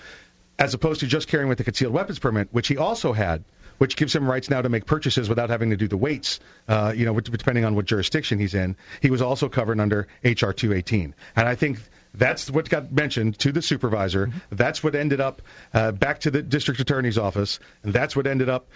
as 0.59 0.75
opposed 0.75 1.01
to 1.01 1.07
just 1.07 1.27
carrying 1.27 1.49
with 1.49 1.59
a 1.61 1.65
concealed 1.65 1.95
weapons 1.95 2.19
permit, 2.19 2.49
which 2.53 2.69
he 2.69 2.77
also 2.77 3.15
had, 3.15 3.45
which 3.79 3.97
gives 3.97 4.15
him 4.15 4.29
rights 4.29 4.51
now 4.51 4.61
to 4.61 4.69
make 4.69 4.85
purchases 4.85 5.31
without 5.31 5.49
having 5.49 5.71
to 5.71 5.77
do 5.79 5.89
the 5.89 5.97
waits, 5.97 6.39
uh, 6.69 6.93
you 6.95 7.07
know, 7.07 7.19
depending 7.19 7.65
on 7.65 7.75
what 7.75 7.87
jurisdiction 7.87 8.39
he's 8.39 8.53
in. 8.53 8.77
He 9.01 9.09
was 9.09 9.23
also 9.23 9.49
covered 9.49 9.81
under 9.81 10.07
HR 10.23 10.53
218, 10.53 11.15
and 11.35 11.49
I 11.49 11.55
think. 11.55 11.81
That's 12.19 12.51
what 12.51 12.71
got 12.71 12.91
mentioned 12.91 13.39
to 13.41 13.53
the 13.53 13.61
supervisor. 13.61 14.31
That's 14.49 14.83
what 14.83 14.95
ended 14.95 15.21
up 15.21 15.43
uh, 15.75 15.93
back 15.93 16.21
to 16.21 16.31
the 16.31 16.41
district 16.41 16.81
attorney's 16.81 17.19
office, 17.19 17.61
and 17.83 17.93
that's 17.93 18.17
what 18.17 18.27
ended 18.27 18.49
up, 18.49 18.69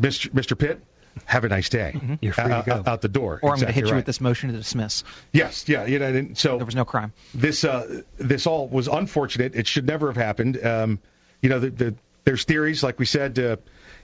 Mr. 0.00 0.30
Mr. 0.30 0.58
Pitt. 0.58 0.82
Have 1.24 1.44
a 1.44 1.48
nice 1.48 1.68
day. 1.68 1.94
You're 2.20 2.32
free 2.32 2.44
to 2.44 2.62
go. 2.64 2.72
out- 2.74 2.88
out 2.88 3.00
the 3.02 3.08
door. 3.08 3.40
or 3.42 3.50
I'm 3.50 3.56
going 3.56 3.58
to 3.58 3.64
Exactly 3.66 3.82
hit 3.82 3.88
you 3.90 3.96
with 3.96 4.06
this 4.06 4.20
motion 4.20 4.50
to 4.50 4.56
dismiss. 4.56 5.04
Yes, 5.32 5.68
yeah, 5.68 5.84
you 5.86 5.98
know, 5.98 6.06
and 6.06 6.38
so 6.38 6.56
There 6.56 6.64
was 6.66 6.74
no 6.76 6.84
crime. 6.84 7.12
this 7.34 7.64
uh, 7.64 8.02
this 8.18 8.46
all 8.46 8.68
was 8.68 8.88
unfortunate. 8.88 9.54
It 9.54 9.66
should 9.66 9.86
never 9.86 10.06
have 10.06 10.16
happened. 10.16 10.64
Um, 10.64 11.00
you 11.42 11.48
know, 11.50 11.58
the, 11.60 11.70
the, 11.70 11.94
there's 12.24 12.44
theories, 12.44 12.82
like 12.82 12.98
we 12.98 13.04
said, 13.06 13.38
uh, 13.38 13.56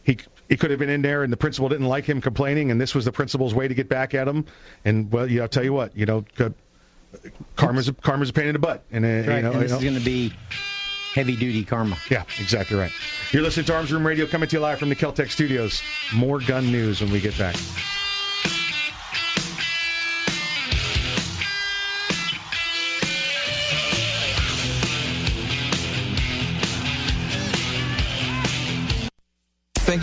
he 0.02 0.18
he 0.48 0.56
could 0.56 0.70
have 0.70 0.78
been 0.78 0.90
in 0.90 1.02
there, 1.02 1.22
and 1.22 1.32
the 1.32 1.36
principal 1.36 1.68
didn't 1.68 1.86
like 1.86 2.04
him 2.04 2.20
complaining, 2.20 2.70
and 2.70 2.80
this 2.80 2.94
was 2.94 3.04
the 3.04 3.12
principal's 3.12 3.54
way 3.54 3.68
to 3.68 3.74
get 3.74 3.88
back 3.88 4.12
at 4.14 4.28
him. 4.28 4.44
And 4.84 5.10
well, 5.12 5.30
yeah, 5.30 5.42
I'll 5.42 5.48
tell 5.48 5.64
you 5.64 5.72
what, 5.72 5.96
you 5.96 6.06
know, 6.06 6.24
uh, 6.38 6.50
karma's 7.56 7.88
a, 7.88 7.92
karma's 7.92 8.28
a 8.30 8.32
pain 8.32 8.48
in 8.48 8.52
the 8.54 8.58
butt, 8.58 8.82
and 8.90 9.04
uh, 9.04 9.08
Right, 9.08 9.36
you 9.36 9.42
know, 9.42 9.52
and 9.52 9.62
this 9.62 9.70
you 9.70 9.76
know- 9.76 9.76
is 9.78 9.84
going 9.84 9.98
to 9.98 10.04
be 10.04 10.32
heavy 11.14 11.36
duty 11.36 11.64
karma. 11.64 11.96
yeah, 12.10 12.24
exactly 12.40 12.76
right. 12.76 12.92
You're 13.32 13.42
listening 13.42 13.66
to 13.66 13.74
Arms 13.74 13.92
Room 13.92 14.06
Radio, 14.06 14.26
coming 14.26 14.48
to 14.48 14.56
you 14.56 14.60
live 14.60 14.78
from 14.78 14.88
the 14.88 14.96
Keltec 14.96 15.30
Studios. 15.30 15.82
More 16.12 16.40
gun 16.40 16.70
news 16.70 17.00
when 17.00 17.10
we 17.10 17.20
get 17.20 17.38
back. 17.38 17.56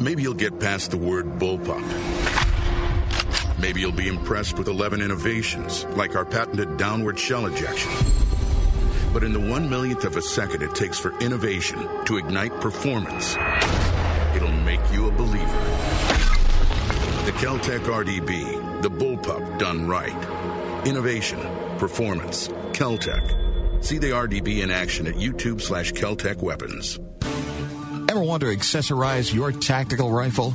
Maybe 0.00 0.22
you'll 0.22 0.34
get 0.34 0.60
past 0.60 0.90
the 0.90 0.96
word 0.96 1.38
bullpup. 1.38 1.82
Maybe 3.58 3.80
you'll 3.80 3.92
be 3.92 4.08
impressed 4.08 4.58
with 4.58 4.68
11 4.68 5.00
innovations, 5.00 5.84
like 5.96 6.16
our 6.16 6.24
patented 6.24 6.76
downward 6.76 7.18
shell 7.18 7.46
ejection. 7.46 7.90
But 9.12 9.24
in 9.24 9.32
the 9.32 9.40
one 9.40 9.70
millionth 9.70 10.04
of 10.04 10.16
a 10.16 10.22
second 10.22 10.62
it 10.62 10.74
takes 10.74 10.98
for 10.98 11.18
innovation 11.20 11.88
to 12.04 12.18
ignite 12.18 12.60
performance, 12.60 13.36
it'll 14.34 14.52
make 14.64 14.80
you 14.92 15.08
a 15.08 15.12
believer. 15.12 15.60
The 17.24 17.32
Keltec 17.38 17.80
RDB, 17.80 18.82
the 18.82 18.90
bullpup 18.90 19.58
done 19.58 19.88
right. 19.88 20.86
Innovation, 20.86 21.40
performance, 21.78 22.48
Keltec. 22.72 23.82
See 23.82 23.98
the 23.98 24.10
RDB 24.10 24.62
in 24.62 24.70
action 24.70 25.06
at 25.06 25.14
YouTube 25.14 25.60
slash 25.62 25.92
Keltec 25.92 26.42
Weapons. 26.42 26.98
Ever 28.08 28.22
want 28.22 28.40
to 28.42 28.46
accessorize 28.46 29.32
your 29.32 29.50
tactical 29.50 30.10
rifle? 30.10 30.54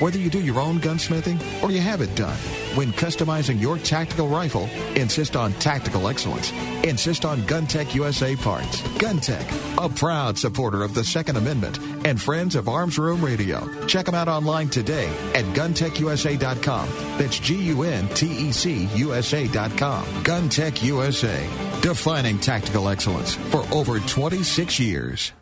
Whether 0.00 0.18
you 0.18 0.30
do 0.30 0.40
your 0.40 0.60
own 0.60 0.78
gunsmithing 0.80 1.40
or 1.62 1.70
you 1.70 1.80
have 1.80 2.00
it 2.00 2.14
done, 2.14 2.36
when 2.74 2.92
customizing 2.92 3.60
your 3.60 3.78
tactical 3.78 4.28
rifle, 4.28 4.68
insist 4.96 5.36
on 5.36 5.52
tactical 5.54 6.08
excellence. 6.08 6.52
Insist 6.84 7.24
on 7.24 7.40
GunTec 7.42 7.94
USA 7.94 8.34
parts. 8.36 8.80
GunTec, 8.98 9.84
a 9.84 9.88
proud 9.88 10.38
supporter 10.38 10.82
of 10.82 10.94
the 10.94 11.04
Second 11.04 11.36
Amendment 11.36 11.78
and 12.06 12.20
friends 12.20 12.54
of 12.54 12.68
Arms 12.68 12.98
Room 12.98 13.24
Radio. 13.24 13.68
Check 13.86 14.06
them 14.06 14.14
out 14.14 14.28
online 14.28 14.68
today 14.68 15.08
at 15.34 15.44
guntecusa.com. 15.54 16.88
That's 17.18 17.38
G-U-N-T-E-C 17.38 18.88
USA.com. 18.94 20.04
GunTec 20.24 20.82
USA, 20.82 21.80
defining 21.80 22.38
tactical 22.38 22.88
excellence 22.88 23.34
for 23.34 23.64
over 23.72 24.00
26 24.00 24.80
years. 24.80 25.32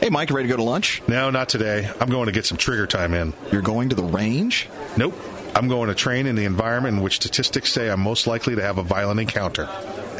Hey, 0.00 0.10
Mike, 0.10 0.30
ready 0.30 0.46
to 0.46 0.52
go 0.52 0.56
to 0.56 0.62
lunch? 0.62 1.02
No, 1.08 1.30
not 1.30 1.48
today. 1.48 1.90
I'm 2.00 2.08
going 2.08 2.26
to 2.26 2.32
get 2.32 2.46
some 2.46 2.56
trigger 2.56 2.86
time 2.86 3.14
in. 3.14 3.32
You're 3.50 3.62
going 3.62 3.88
to 3.88 3.96
the 3.96 4.04
range? 4.04 4.68
Nope. 4.96 5.14
I'm 5.56 5.66
going 5.66 5.88
to 5.88 5.94
train 5.94 6.26
in 6.26 6.36
the 6.36 6.44
environment 6.44 6.98
in 6.98 7.02
which 7.02 7.16
statistics 7.16 7.72
say 7.72 7.90
I'm 7.90 8.00
most 8.00 8.28
likely 8.28 8.54
to 8.54 8.62
have 8.62 8.78
a 8.78 8.84
violent 8.84 9.18
encounter. 9.18 9.68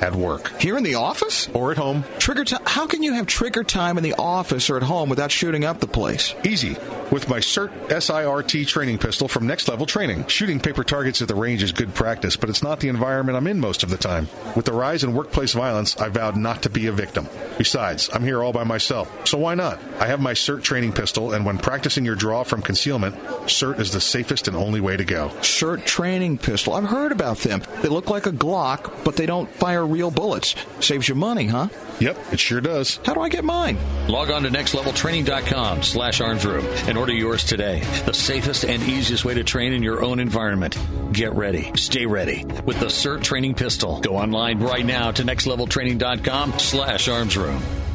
At 0.01 0.14
work. 0.14 0.61
Here 0.61 0.76
in 0.76 0.85
the 0.85 0.95
office? 0.95 1.49
Or 1.55 1.72
at 1.72 1.76
home. 1.76 2.05
Trigger 2.18 2.45
time? 2.45 2.61
How 2.64 2.87
can 2.87 3.03
you 3.03 3.14
have 3.14 3.26
trigger 3.26 3.64
time 3.64 3.99
in 3.99 4.05
the 4.05 4.14
office 4.14 4.70
or 4.70 4.76
at 4.76 4.85
home 4.85 5.09
without 5.09 5.33
shooting 5.33 5.64
up 5.64 5.81
the 5.81 5.89
place? 5.89 6.35
Easy. 6.45 6.76
With 7.11 7.30
my 7.30 7.38
CERT 7.38 7.70
SIRT 7.88 8.66
training 8.66 8.98
pistol 8.98 9.28
from 9.28 9.46
Next 9.46 9.66
Level 9.66 9.86
Training. 9.86 10.26
Shooting 10.26 10.61
paper 10.61 10.84
targets 10.84 11.22
at 11.22 11.28
the 11.28 11.34
range 11.34 11.62
is 11.62 11.72
good 11.72 11.94
practice, 11.94 12.36
but 12.36 12.50
it's 12.50 12.62
not 12.62 12.80
the 12.80 12.88
environment 12.88 13.38
I'm 13.38 13.46
in 13.46 13.59
most 13.61 13.82
of 13.82 13.88
the 13.88 13.96
time. 13.96 14.28
With 14.54 14.66
the 14.66 14.74
rise 14.74 15.04
in 15.04 15.14
workplace 15.14 15.54
violence, 15.54 15.96
I 15.96 16.11
vowed 16.11 16.36
not 16.36 16.62
to 16.62 16.70
be 16.70 16.86
a 16.86 16.92
victim. 16.92 17.26
Besides, 17.56 18.11
I'm 18.12 18.24
here 18.24 18.42
all 18.42 18.52
by 18.52 18.64
myself, 18.64 19.11
so 19.26 19.38
why 19.38 19.54
not? 19.54 19.80
I 19.98 20.06
have 20.06 20.20
my 20.20 20.34
SIRT 20.34 20.62
training 20.62 20.92
pistol, 20.92 21.32
and 21.32 21.46
when 21.46 21.56
practicing 21.56 22.04
your 22.04 22.14
draw 22.14 22.44
from 22.44 22.61
concealment, 22.61 23.14
SIRT 23.46 23.80
is 23.80 23.90
the 23.90 24.02
safest 24.02 24.46
and 24.46 24.56
only 24.56 24.82
way 24.82 24.98
to 24.98 25.04
go. 25.04 25.30
SIRT 25.40 25.86
training 25.86 26.36
pistol. 26.36 26.74
I've 26.74 26.84
heard 26.84 27.12
about 27.12 27.38
them. 27.38 27.62
They 27.80 27.88
look 27.88 28.11
like 28.11 28.26
a 28.26 28.32
Glock, 28.32 29.02
but 29.04 29.16
they 29.16 29.24
don't 29.24 29.50
fire 29.54 29.86
real 29.86 30.11
bullets. 30.11 30.54
Saves 30.80 31.09
you 31.09 31.14
money, 31.14 31.46
huh? 31.46 31.68
Yep, 32.01 32.32
it 32.32 32.40
sure 32.40 32.61
does. 32.61 33.01
How 33.05 33.14
do 33.14 33.20
I 33.20 33.28
get 33.28 33.44
mine? 33.44 33.76
Log 34.09 34.30
on 34.30 34.42
to 34.44 34.51
nextleveltraining.com 34.51 35.82
slash 35.82 36.20
armsroom 36.20 36.64
and 36.88 36.96
order 36.96 37.12
yours 37.12 37.44
today. 37.44 37.80
The 38.07 38.14
safest 38.14 38.64
and 38.64 38.82
easiest 38.82 39.24
way 39.24 39.34
to 39.34 39.44
train 39.44 39.72
in 39.72 39.82
your 39.82 40.03
own 40.03 40.20
environment. 40.20 40.78
Get 41.12 41.34
ready. 41.34 41.72
Stay 41.74 42.07
ready 42.07 42.44
with 42.64 42.78
the 42.80 42.86
SIRT 42.86 43.22
training 43.22 43.55
pistol. 43.55 44.01
Go 44.01 44.16
online 44.16 44.61
right 44.61 44.86
now 44.86 45.11
to 45.11 45.22
nextleveltraining.com 45.24 46.59
slash 46.59 47.09
armsroom. 47.09 47.88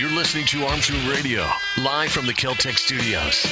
You're 0.00 0.08
listening 0.08 0.46
to 0.46 0.64
Arms 0.64 0.90
Room 0.90 1.10
Radio, 1.10 1.46
live 1.76 2.10
from 2.10 2.24
the 2.24 2.32
Keltec 2.32 2.78
studios. 2.78 3.44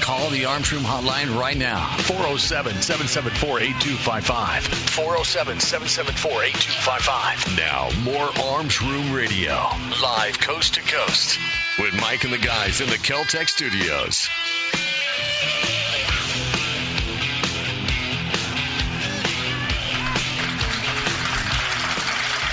Call 0.00 0.30
the 0.30 0.46
Arms 0.46 0.72
Room 0.72 0.82
hotline 0.82 1.38
right 1.38 1.58
now. 1.58 1.94
407 1.98 2.80
774 2.80 3.60
8255. 3.60 4.64
407 4.64 5.60
774 5.60 6.42
8255. 6.42 7.58
Now, 7.58 7.90
more 8.02 8.30
Arms 8.56 8.80
Room 8.80 9.12
Radio, 9.12 9.52
live 10.00 10.40
coast 10.40 10.76
to 10.76 10.80
coast, 10.80 11.38
with 11.78 11.92
Mike 12.00 12.24
and 12.24 12.32
the 12.32 12.38
guys 12.38 12.80
in 12.80 12.88
the 12.88 12.96
Keltec 12.96 13.50
studios. 13.50 14.30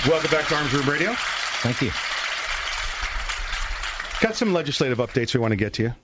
Welcome 0.06 0.30
back 0.30 0.48
to 0.48 0.54
Arms 0.54 0.74
Room 0.74 0.86
Radio. 0.86 1.14
Thank 1.62 1.80
you. 1.80 1.92
Got 4.22 4.36
some 4.36 4.52
legislative 4.52 4.98
updates 4.98 5.34
we 5.34 5.40
want 5.40 5.50
to 5.50 5.56
get 5.56 5.72
to 5.74 5.82
you. 5.82 5.94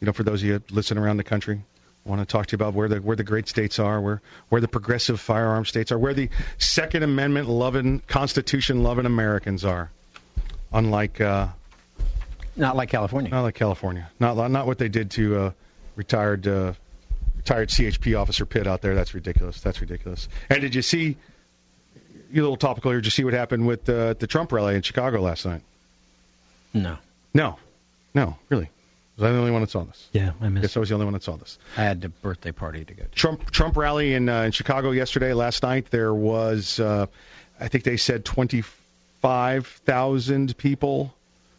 You 0.00 0.06
know, 0.06 0.12
for 0.12 0.22
those 0.22 0.42
of 0.42 0.48
you 0.48 0.62
listening 0.70 1.04
around 1.04 1.18
the 1.18 1.24
country, 1.24 1.60
I 2.04 2.08
want 2.08 2.20
to 2.20 2.26
talk 2.26 2.46
to 2.46 2.52
you 2.52 2.56
about 2.56 2.72
where 2.72 2.88
the 2.88 3.02
where 3.02 3.16
the 3.16 3.22
great 3.24 3.48
states 3.48 3.78
are, 3.78 4.00
where 4.00 4.22
where 4.48 4.62
the 4.62 4.68
progressive 4.68 5.20
firearm 5.20 5.66
states 5.66 5.92
are, 5.92 5.98
where 5.98 6.14
the 6.14 6.30
Second 6.56 7.02
Amendment 7.02 7.48
loving, 7.50 8.00
Constitution 8.06 8.82
loving 8.82 9.04
Americans 9.04 9.64
are. 9.64 9.90
Unlike 10.72 11.20
uh, 11.20 11.48
Not 12.56 12.76
like 12.76 12.88
California. 12.88 13.30
not 13.30 13.42
like 13.42 13.54
California, 13.54 14.10
not 14.18 14.50
not 14.50 14.66
what 14.66 14.78
they 14.78 14.88
did 14.88 15.10
to 15.12 15.36
uh, 15.36 15.50
retired 15.96 16.46
uh, 16.48 16.72
retired 17.36 17.68
CHP 17.68 18.18
officer 18.18 18.46
Pitt 18.46 18.66
out 18.66 18.80
there. 18.80 18.94
That's 18.94 19.12
ridiculous. 19.12 19.60
That's 19.60 19.82
ridiculous. 19.82 20.30
And 20.48 20.62
did 20.62 20.74
you 20.74 20.82
see? 20.82 21.18
You 22.32 22.40
little 22.42 22.56
topical 22.56 22.90
here. 22.90 23.00
Did 23.00 23.06
you 23.06 23.10
see 23.10 23.24
what 23.24 23.34
happened 23.34 23.66
with 23.66 23.86
uh, 23.88 24.14
the 24.14 24.26
Trump 24.26 24.50
rally 24.50 24.76
in 24.76 24.82
Chicago 24.82 25.20
last 25.20 25.44
night? 25.44 25.60
No. 26.74 26.96
No, 27.32 27.58
no, 28.16 28.36
really. 28.48 28.68
Was 29.16 29.24
I 29.24 29.30
the 29.32 29.38
only 29.38 29.50
one 29.52 29.60
that 29.62 29.70
saw 29.70 29.84
this? 29.84 30.08
Yeah, 30.12 30.32
I 30.42 30.48
missed. 30.50 30.62
Guess 30.62 30.76
I 30.76 30.80
was 30.80 30.88
the 30.90 30.94
only 30.96 31.06
one 31.06 31.14
that 31.14 31.22
saw 31.22 31.36
this. 31.36 31.58
I 31.76 31.82
had 31.84 32.04
a 32.04 32.08
birthday 32.10 32.52
party 32.52 32.84
to 32.84 32.92
go 32.94 33.04
to. 33.04 33.08
Trump 33.10 33.50
Trump 33.50 33.76
rally 33.76 34.12
in 34.12 34.28
uh, 34.28 34.42
in 34.42 34.50
Chicago 34.52 34.90
yesterday. 34.90 35.32
Last 35.32 35.62
night 35.62 35.86
there 35.90 36.12
was, 36.12 36.78
uh, 36.80 37.06
I 37.58 37.68
think 37.68 37.84
they 37.84 37.96
said 37.96 38.24
25,000 39.22 40.56
people. 40.58 41.12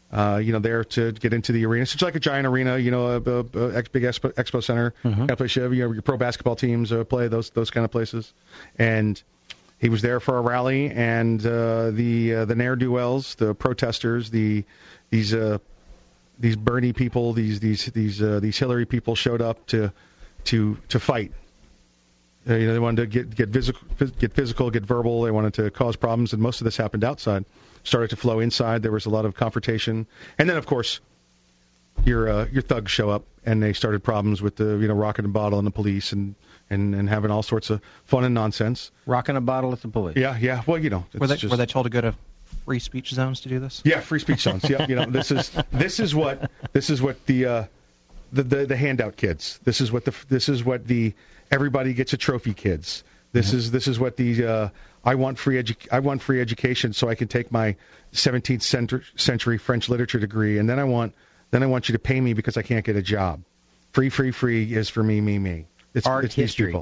Uh, 0.10 0.40
you 0.42 0.54
know, 0.54 0.60
there 0.60 0.86
to 0.86 1.12
get 1.12 1.34
into 1.34 1.52
the 1.52 1.66
arena. 1.66 1.86
So 1.86 1.96
it's 1.96 2.02
like 2.02 2.16
a 2.16 2.20
giant 2.22 2.48
arena, 2.48 2.78
you 2.78 2.92
know, 2.92 3.08
a, 3.08 3.16
a, 3.18 3.40
a 3.80 3.84
big 3.92 4.04
expo, 4.04 4.32
expo 4.36 4.64
center. 4.64 4.94
Mhm. 5.04 5.16
Kind 5.18 5.32
of 5.32 5.38
place 5.38 5.54
you 5.58 5.64
have 5.64 5.74
your, 5.74 5.92
your 5.96 6.02
pro 6.02 6.16
basketball 6.16 6.56
teams 6.56 6.94
uh, 6.94 7.04
play 7.04 7.28
those 7.28 7.50
those 7.50 7.72
kind 7.72 7.84
of 7.84 7.92
places. 7.92 8.32
And 8.80 9.22
he 9.80 9.90
was 9.90 10.02
there 10.02 10.22
for 10.22 10.38
a 10.38 10.42
rally, 10.42 10.90
and 10.92 11.46
uh, 11.46 11.92
the 11.92 12.36
uh, 12.36 12.46
the 12.46 12.56
ne'er 12.56 12.78
do 12.78 12.90
wells, 12.94 13.36
the 13.36 13.54
protesters, 13.54 14.30
the 14.30 14.64
these 15.10 15.34
uh, 15.34 15.58
these 16.40 16.56
Bernie 16.56 16.94
people, 16.94 17.34
these 17.34 17.60
these 17.60 17.86
these 17.86 18.22
uh, 18.22 18.40
these 18.40 18.58
Hillary 18.58 18.86
people 18.86 19.16
showed 19.16 19.42
up 19.42 19.66
to 19.68 19.92
to 20.46 20.78
to 20.90 21.00
fight. 21.00 21.32
Uh, 22.50 22.56
you 22.56 22.68
know, 22.68 22.74
they 22.74 22.80
wanted 22.80 23.02
to 23.02 23.08
get 23.08 23.36
get 23.36 23.52
physical, 23.52 23.82
get 24.20 24.34
physical, 24.34 24.70
get 24.72 24.86
verbal. 24.86 25.24
They 25.24 25.32
wanted 25.32 25.56
to 25.56 25.70
cause 25.72 25.96
problems, 25.96 26.34
and 26.34 26.42
most 26.42 26.62
of 26.62 26.66
this 26.66 26.78
happened 26.78 27.04
outside. 27.04 27.46
Started 27.84 28.10
to 28.12 28.16
flow 28.16 28.40
inside. 28.40 28.84
There 28.84 28.92
was 28.92 29.06
a 29.06 29.10
lot 29.10 29.26
of 29.26 29.36
confrontation, 29.36 30.08
and 30.38 30.50
then 30.50 30.58
of 30.58 30.66
course, 30.66 31.00
your 32.06 32.30
uh, 32.30 32.46
your 32.52 32.62
thugs 32.62 32.92
show 32.92 33.10
up 33.10 33.26
and 33.46 33.62
they 33.64 33.74
started 33.74 34.04
problems 34.04 34.42
with 34.42 34.56
the 34.56 34.78
you 34.78 34.88
know 34.88 34.94
rocking 34.94 35.26
a 35.26 35.30
bottle 35.30 35.58
and 35.58 35.66
the 35.66 35.72
police 35.72 36.12
and 36.14 36.36
and 36.70 36.94
and 36.96 37.10
having 37.10 37.32
all 37.32 37.44
sorts 37.44 37.70
of 37.70 37.82
fun 38.06 38.24
and 38.24 38.34
nonsense. 38.36 38.92
Rocking 39.06 39.36
a 39.36 39.42
bottle 39.42 39.74
at 39.74 39.82
the 39.82 39.88
police. 39.88 40.16
Yeah, 40.18 40.38
yeah. 40.40 40.64
Well, 40.68 40.78
you 40.78 40.90
know, 40.90 41.06
Were 41.18 41.28
they, 41.28 41.36
just- 41.38 41.52
were 41.52 41.58
they 41.58 41.66
told 41.66 41.86
to 41.86 41.90
go 41.90 42.02
to 42.02 42.16
free 42.66 42.80
speech 42.80 43.12
zones 43.12 43.42
to 43.42 43.50
do 43.50 43.60
this? 43.60 43.82
Yeah, 43.86 44.00
free 44.00 44.20
speech 44.20 44.42
zones. 44.42 44.70
Yeah, 44.70 44.86
you 44.88 44.96
know, 44.96 45.06
this 45.06 45.32
is 45.32 45.52
this 45.72 46.00
is 46.00 46.14
what 46.16 46.50
this 46.74 46.90
is 46.90 47.02
what 47.02 47.26
the 47.26 47.46
uh, 47.46 47.64
the, 48.34 48.44
the 48.44 48.66
the 48.68 48.76
handout 48.78 49.16
kids. 49.16 49.60
This 49.64 49.82
is 49.82 49.92
what 49.92 50.06
the 50.06 50.14
this 50.30 50.50
is 50.50 50.64
what 50.64 50.86
the 50.88 51.14
everybody 51.52 51.94
gets 51.94 52.14
a 52.14 52.18
trophy 52.18 52.54
kids. 52.54 53.04
This 53.34 53.54
is 53.54 53.72
this 53.72 53.88
is 53.88 54.00
what 54.00 54.18
the 54.18 54.46
uh, 54.46 54.70
I 55.04 55.16
want 55.16 55.38
free 55.38 55.62
edu- 55.62 55.88
I 55.92 56.00
want 56.00 56.22
free 56.22 56.42
education 56.42 56.94
so 56.94 57.08
I 57.10 57.16
can 57.16 57.28
take 57.28 57.52
my 57.52 57.76
17th 58.14 58.62
century, 58.62 59.04
century 59.16 59.58
French 59.58 59.90
literature 59.90 60.18
degree 60.20 60.58
and 60.58 60.68
then 60.70 60.80
I 60.80 60.86
want 60.86 61.14
then 61.52 61.62
I 61.62 61.68
want 61.68 61.88
you 61.90 61.94
to 61.94 62.00
pay 62.00 62.20
me 62.20 62.34
because 62.34 62.58
I 62.58 62.62
can't 62.64 62.84
get 62.86 62.96
a 62.96 63.02
job. 63.02 63.42
Free 63.92 64.10
free 64.10 64.32
free 64.32 64.74
is 64.74 64.90
for 64.90 65.04
me 65.04 65.22
me 65.22 65.38
me. 65.40 65.66
It's 65.94 66.08
Art 66.08 66.26
it's 66.26 66.36
history. 66.36 66.74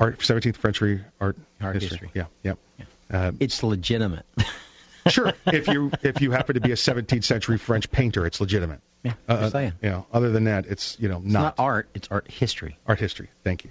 Art 0.00 0.18
17th 0.18 0.60
century 0.60 1.02
art 1.20 1.36
Art 1.60 1.74
history. 1.76 2.08
history. 2.08 2.10
Yeah, 2.14 2.24
yeah. 2.42 2.84
Uh, 3.10 3.32
It's 3.38 3.62
legitimate. 3.62 4.26
Sure, 5.08 5.32
if 5.46 5.68
you 5.68 5.90
if 6.02 6.20
you 6.20 6.30
happen 6.30 6.54
to 6.54 6.60
be 6.60 6.72
a 6.72 6.76
17th 6.76 7.24
century 7.24 7.58
French 7.58 7.90
painter, 7.90 8.26
it's 8.26 8.40
legitimate. 8.40 8.80
Yeah, 9.02 9.12
Uh, 9.28 9.50
saying. 9.50 9.72
You 9.82 9.90
know, 9.90 10.06
other 10.12 10.30
than 10.30 10.44
that, 10.44 10.66
it's 10.66 10.96
you 10.98 11.08
know 11.08 11.18
It's 11.18 11.26
not 11.32 11.42
not, 11.42 11.54
art, 11.58 11.88
it's 11.94 12.08
art 12.10 12.30
history. 12.30 12.76
art 12.86 12.98
history. 12.98 13.28
Thank 13.44 13.64
you. 13.64 13.70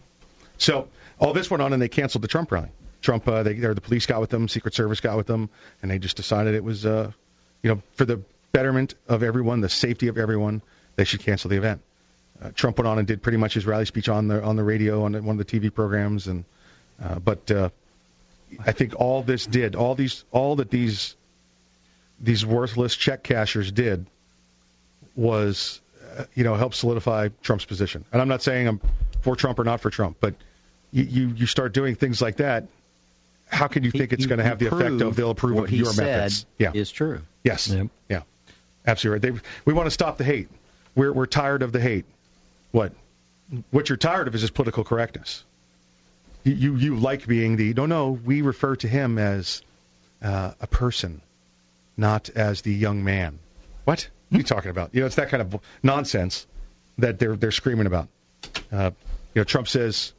So 0.58 0.88
all 1.20 1.34
this 1.34 1.50
went 1.52 1.62
on, 1.62 1.74
and 1.74 1.82
they 1.82 1.90
canceled 1.90 2.24
the 2.24 2.28
Trump 2.28 2.52
rally. 2.52 2.70
Trump, 3.02 3.28
uh, 3.28 3.44
they, 3.44 3.54
the 3.54 3.82
police 3.82 4.06
got 4.06 4.20
with 4.22 4.30
them, 4.30 4.48
Secret 4.48 4.74
Service 4.74 5.00
got 5.00 5.16
with 5.18 5.28
them, 5.28 5.50
and 5.82 5.92
they 5.92 6.00
just 6.00 6.16
decided 6.18 6.56
it 6.56 6.64
was, 6.64 6.86
uh, 6.86 7.12
you 7.62 7.70
know, 7.70 7.82
for 7.94 8.06
the 8.06 8.22
betterment 8.52 8.96
of 9.08 9.22
everyone, 9.22 9.62
the 9.62 9.70
safety 9.70 10.08
of 10.08 10.18
everyone, 10.18 10.62
they 10.96 11.04
should 11.04 11.20
cancel 11.20 11.50
the 11.50 11.58
event. 11.58 11.82
Uh, 12.42 12.50
Trump 12.56 12.78
went 12.80 12.88
on 12.88 12.98
and 12.98 13.08
did 13.08 13.22
pretty 13.22 13.38
much 13.38 13.54
his 13.54 13.66
rally 13.66 13.86
speech 13.86 14.10
on 14.10 14.28
the 14.28 14.42
on 14.44 14.56
the 14.56 14.64
radio 14.64 15.04
on 15.04 15.14
one 15.26 15.40
of 15.40 15.46
the 15.46 15.60
TV 15.60 15.74
programs, 15.74 16.28
and 16.28 16.46
uh, 17.04 17.20
but 17.20 17.52
uh, 17.52 17.70
I 18.66 18.72
think 18.72 18.94
all 19.00 19.22
this 19.22 19.46
did, 19.46 19.76
all 19.76 19.96
these, 19.96 20.24
all 20.32 20.56
that 20.58 20.70
these 20.70 21.16
these 22.20 22.46
worthless 22.46 22.96
check 22.96 23.24
cashers 23.24 23.72
did 23.72 24.06
was, 25.16 25.82
you 26.34 26.44
know, 26.44 26.56
help 26.56 26.74
solidify 26.74 27.30
Trump's 27.42 27.66
position. 27.66 28.06
And 28.12 28.22
I'm 28.22 28.28
not 28.28 28.42
saying 28.42 28.68
I'm 28.68 28.82
for 29.22 29.36
Trump 29.36 29.60
or 29.60 29.64
not 29.64 29.82
for 29.82 29.90
Trump, 29.90 30.18
but 30.20 30.36
you 30.92 31.04
you, 31.04 31.28
you 31.36 31.46
start 31.46 31.74
doing 31.74 31.96
things 31.96 32.22
like 32.22 32.38
that. 32.38 32.68
How 33.48 33.68
can 33.68 33.84
you 33.84 33.92
think 33.92 34.12
it's 34.12 34.26
going 34.26 34.40
to 34.40 34.44
have 34.44 34.58
the 34.58 34.68
effect 34.68 35.02
of 35.02 35.16
they'll 35.16 35.30
approve 35.30 35.56
what 35.56 35.66
of 35.66 35.70
he 35.70 35.78
your 35.78 35.94
said 35.94 36.06
methods? 36.06 36.46
Yeah. 36.58 36.72
is 36.74 36.92
true. 36.92 37.22
Yes. 37.44 37.68
Yep. 37.70 37.88
Yeah. 38.10 38.22
Absolutely 38.88 39.30
right. 39.30 39.36
They, 39.36 39.42
we 39.66 39.74
want 39.74 39.86
to 39.88 39.92
stop 39.92 40.18
the 40.18 40.24
hate. 40.24 40.50
We're 40.96 41.14
we're 41.14 41.26
tired 41.26 41.62
of 41.62 41.72
the 41.72 41.80
hate. 41.80 42.06
What? 42.72 42.94
What 43.72 43.90
you're 43.90 43.98
tired 43.98 44.28
of 44.28 44.36
is 44.36 44.42
his 44.42 44.52
political 44.52 44.84
correctness. 44.84 45.44
You 46.44 46.54
you, 46.54 46.76
you 46.76 46.96
like 46.96 47.28
being 47.28 47.58
the 47.58 47.74
no 47.74 47.86
no. 47.86 48.12
We 48.12 48.42
refer 48.42 48.76
to 48.78 48.88
him 48.88 49.18
as 49.18 49.62
uh, 50.22 50.54
a 50.60 50.68
person, 50.68 51.22
not 51.98 52.30
as 52.30 52.62
the 52.62 52.74
young 52.74 53.04
man. 53.04 53.40
What? 53.86 54.10
What 54.30 54.38
are 54.38 54.40
you 54.40 54.44
talking 54.44 54.72
about? 54.72 54.94
You 54.94 55.02
know, 55.02 55.06
it's 55.08 55.16
that 55.16 55.30
kind 55.30 55.42
of 55.42 55.60
nonsense 55.84 56.46
that 56.98 57.20
they're 57.20 57.36
they're 57.36 57.52
screaming 57.52 57.86
about. 57.88 58.08
Uh, 58.72 58.92
you 59.34 59.40
know, 59.42 59.44
Trump 59.44 59.68
says, 59.68 60.14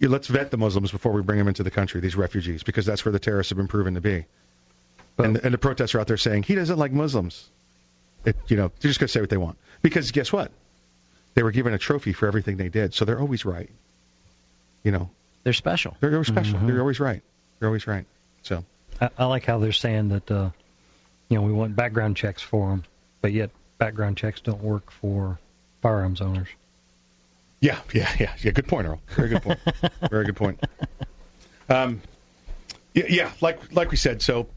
"Yeah, 0.00 0.08
"Let's 0.08 0.26
vet 0.28 0.50
the 0.50 0.56
Muslims 0.56 0.90
before 0.90 1.12
we 1.12 1.22
bring 1.22 1.38
them 1.38 1.48
into 1.48 1.62
the 1.62 1.70
country. 1.70 2.00
These 2.00 2.16
refugees, 2.16 2.62
because 2.62 2.84
that's 2.86 3.04
where 3.04 3.12
the 3.12 3.18
terrorists 3.18 3.50
have 3.50 3.56
been 3.58 3.68
proven 3.68 3.94
to 3.94 4.00
be." 4.00 4.24
and, 5.18 5.36
and 5.38 5.54
the 5.54 5.58
protests 5.58 5.94
are 5.94 6.00
out 6.00 6.06
there 6.08 6.18
saying 6.18 6.42
he 6.42 6.54
doesn't 6.54 6.78
like 6.78 6.92
Muslims. 6.92 7.48
It, 8.26 8.36
you 8.48 8.56
know, 8.58 8.70
they're 8.80 8.90
just 8.90 9.00
going 9.00 9.06
to 9.06 9.12
say 9.12 9.20
what 9.20 9.30
they 9.30 9.36
want 9.38 9.56
because 9.80 10.10
guess 10.10 10.30
what? 10.32 10.50
They 11.34 11.42
were 11.42 11.52
given 11.52 11.72
a 11.72 11.78
trophy 11.78 12.12
for 12.12 12.26
everything 12.26 12.56
they 12.58 12.68
did, 12.68 12.92
so 12.92 13.04
they're 13.06 13.20
always 13.20 13.44
right. 13.46 13.70
You 14.82 14.90
know, 14.92 15.08
They're 15.44 15.52
special. 15.54 15.96
they're 16.00 16.12
always 16.12 16.26
special. 16.26 16.58
Mhm. 16.58 16.66
They're 16.66 16.80
always 16.80 17.00
right. 17.00 17.22
They're 17.58 17.68
always 17.68 17.86
right. 17.86 18.04
So 18.42 18.64
I, 19.00 19.10
I 19.18 19.24
like 19.26 19.44
how 19.44 19.58
they're 19.58 19.72
saying 19.72 20.08
that, 20.08 20.30
uh, 20.30 20.50
you 21.28 21.36
know, 21.36 21.42
we 21.42 21.52
want 21.52 21.76
background 21.76 22.16
checks 22.16 22.42
for 22.42 22.70
them, 22.70 22.84
but 23.20 23.32
yet 23.32 23.50
background 23.78 24.16
checks 24.16 24.40
don't 24.40 24.62
work 24.62 24.90
for 24.90 25.38
firearms 25.82 26.20
owners. 26.20 26.48
yeah, 27.60 27.78
yeah, 27.92 28.10
yeah, 28.18 28.34
yeah. 28.40 28.50
Good 28.50 28.68
point, 28.68 28.86
Earl. 28.86 29.00
Very 29.08 29.28
good 29.28 29.42
point. 29.42 29.58
Very 30.10 30.24
good 30.24 30.36
point. 30.36 30.60
Um, 31.68 32.00
yeah, 32.94 33.04
yeah, 33.08 33.32
like 33.40 33.72
like 33.72 33.90
we 33.90 33.96
said, 33.96 34.22
so 34.22 34.48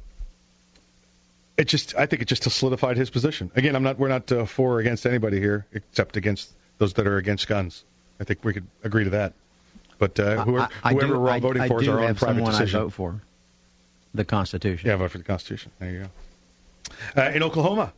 it 1.57 1.67
just 1.67 1.95
I 1.95 2.05
think 2.05 2.21
it 2.21 2.25
just 2.25 2.49
solidified 2.49 2.97
his 2.97 3.09
position. 3.09 3.51
Again, 3.55 3.75
I'm 3.75 3.83
not 3.83 3.99
we're 3.99 4.07
not 4.07 4.31
uh, 4.31 4.45
for 4.45 4.75
or 4.75 4.79
against 4.79 5.05
anybody 5.05 5.39
here 5.39 5.65
except 5.73 6.17
against 6.17 6.51
those 6.77 6.93
that 6.93 7.07
are 7.07 7.17
against 7.17 7.47
guns. 7.47 7.83
I 8.19 8.23
think 8.23 8.43
we 8.43 8.53
could 8.53 8.67
agree 8.83 9.05
to 9.05 9.09
that. 9.11 9.33
But 9.97 10.19
uh, 10.19 10.43
whoever, 10.43 10.69
I, 10.83 10.89
I 10.89 10.93
whoever 10.93 11.13
do, 11.13 11.19
we're 11.19 11.31
all 11.31 11.39
voting 11.39 11.61
I 11.61 11.67
for 11.67 11.81
is 11.81 11.87
our 11.89 11.99
own 11.99 12.15
private 12.15 12.45
decision. 12.45 12.79
I 12.79 12.83
vote 12.83 12.93
for. 12.93 13.21
The 14.13 14.25
Constitution. 14.25 14.89
Yeah, 14.89 14.95
vote 14.95 15.11
for 15.11 15.17
the 15.19 15.23
Constitution. 15.23 15.71
There 15.79 15.89
you 15.91 15.99
go. 17.15 17.21
Uh, 17.21 17.29
in 17.31 17.43
Oklahoma, 17.43 17.93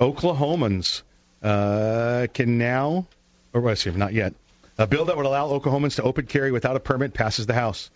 Oklahomans 0.00 1.02
uh, 1.42 2.26
can 2.32 2.58
now, 2.58 3.06
or 3.52 3.60
let's 3.60 3.82
see, 3.82 3.90
not 3.90 4.12
yet, 4.12 4.34
a 4.76 4.86
bill 4.86 5.06
that 5.06 5.16
would 5.16 5.26
allow 5.26 5.48
Oklahomans 5.48 5.96
to 5.96 6.02
open 6.02 6.26
carry 6.26 6.50
without 6.52 6.76
a 6.76 6.80
permit 6.80 7.14
passes 7.14 7.46
the 7.46 7.54
House. 7.54 7.90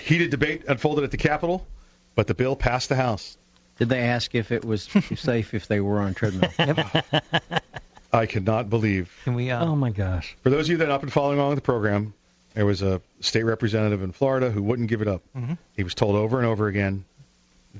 Heated 0.00 0.30
debate 0.30 0.64
unfolded 0.66 1.04
at 1.04 1.10
the 1.10 1.16
Capitol, 1.16 1.66
but 2.14 2.26
the 2.26 2.34
bill 2.34 2.56
passed 2.56 2.88
the 2.88 2.96
House. 2.96 3.36
Did 3.78 3.88
they 3.88 4.00
ask 4.00 4.34
if 4.34 4.52
it 4.52 4.64
was 4.64 4.82
safe 5.16 5.54
if 5.54 5.66
they 5.66 5.80
were 5.80 6.00
on 6.00 6.10
a 6.10 6.14
treadmill? 6.14 6.50
I 8.12 8.26
cannot 8.26 8.68
believe. 8.70 9.10
Can 9.24 9.34
we? 9.34 9.50
Uh, 9.50 9.64
Oh 9.64 9.76
my 9.76 9.90
gosh. 9.90 10.36
For 10.42 10.50
those 10.50 10.66
of 10.66 10.70
you 10.72 10.76
that 10.78 10.84
have 10.84 10.92
not 10.94 11.00
been 11.00 11.10
following 11.10 11.38
along 11.38 11.50
with 11.50 11.58
the 11.58 11.62
program, 11.62 12.14
there 12.54 12.66
was 12.66 12.82
a 12.82 13.00
state 13.20 13.44
representative 13.44 14.02
in 14.02 14.12
Florida 14.12 14.50
who 14.50 14.62
wouldn't 14.62 14.88
give 14.88 15.02
it 15.02 15.08
up. 15.08 15.22
Mhm. 15.36 15.58
He 15.76 15.82
was 15.84 15.94
told 15.94 16.16
over 16.16 16.38
and 16.38 16.46
over 16.46 16.66
again 16.68 17.04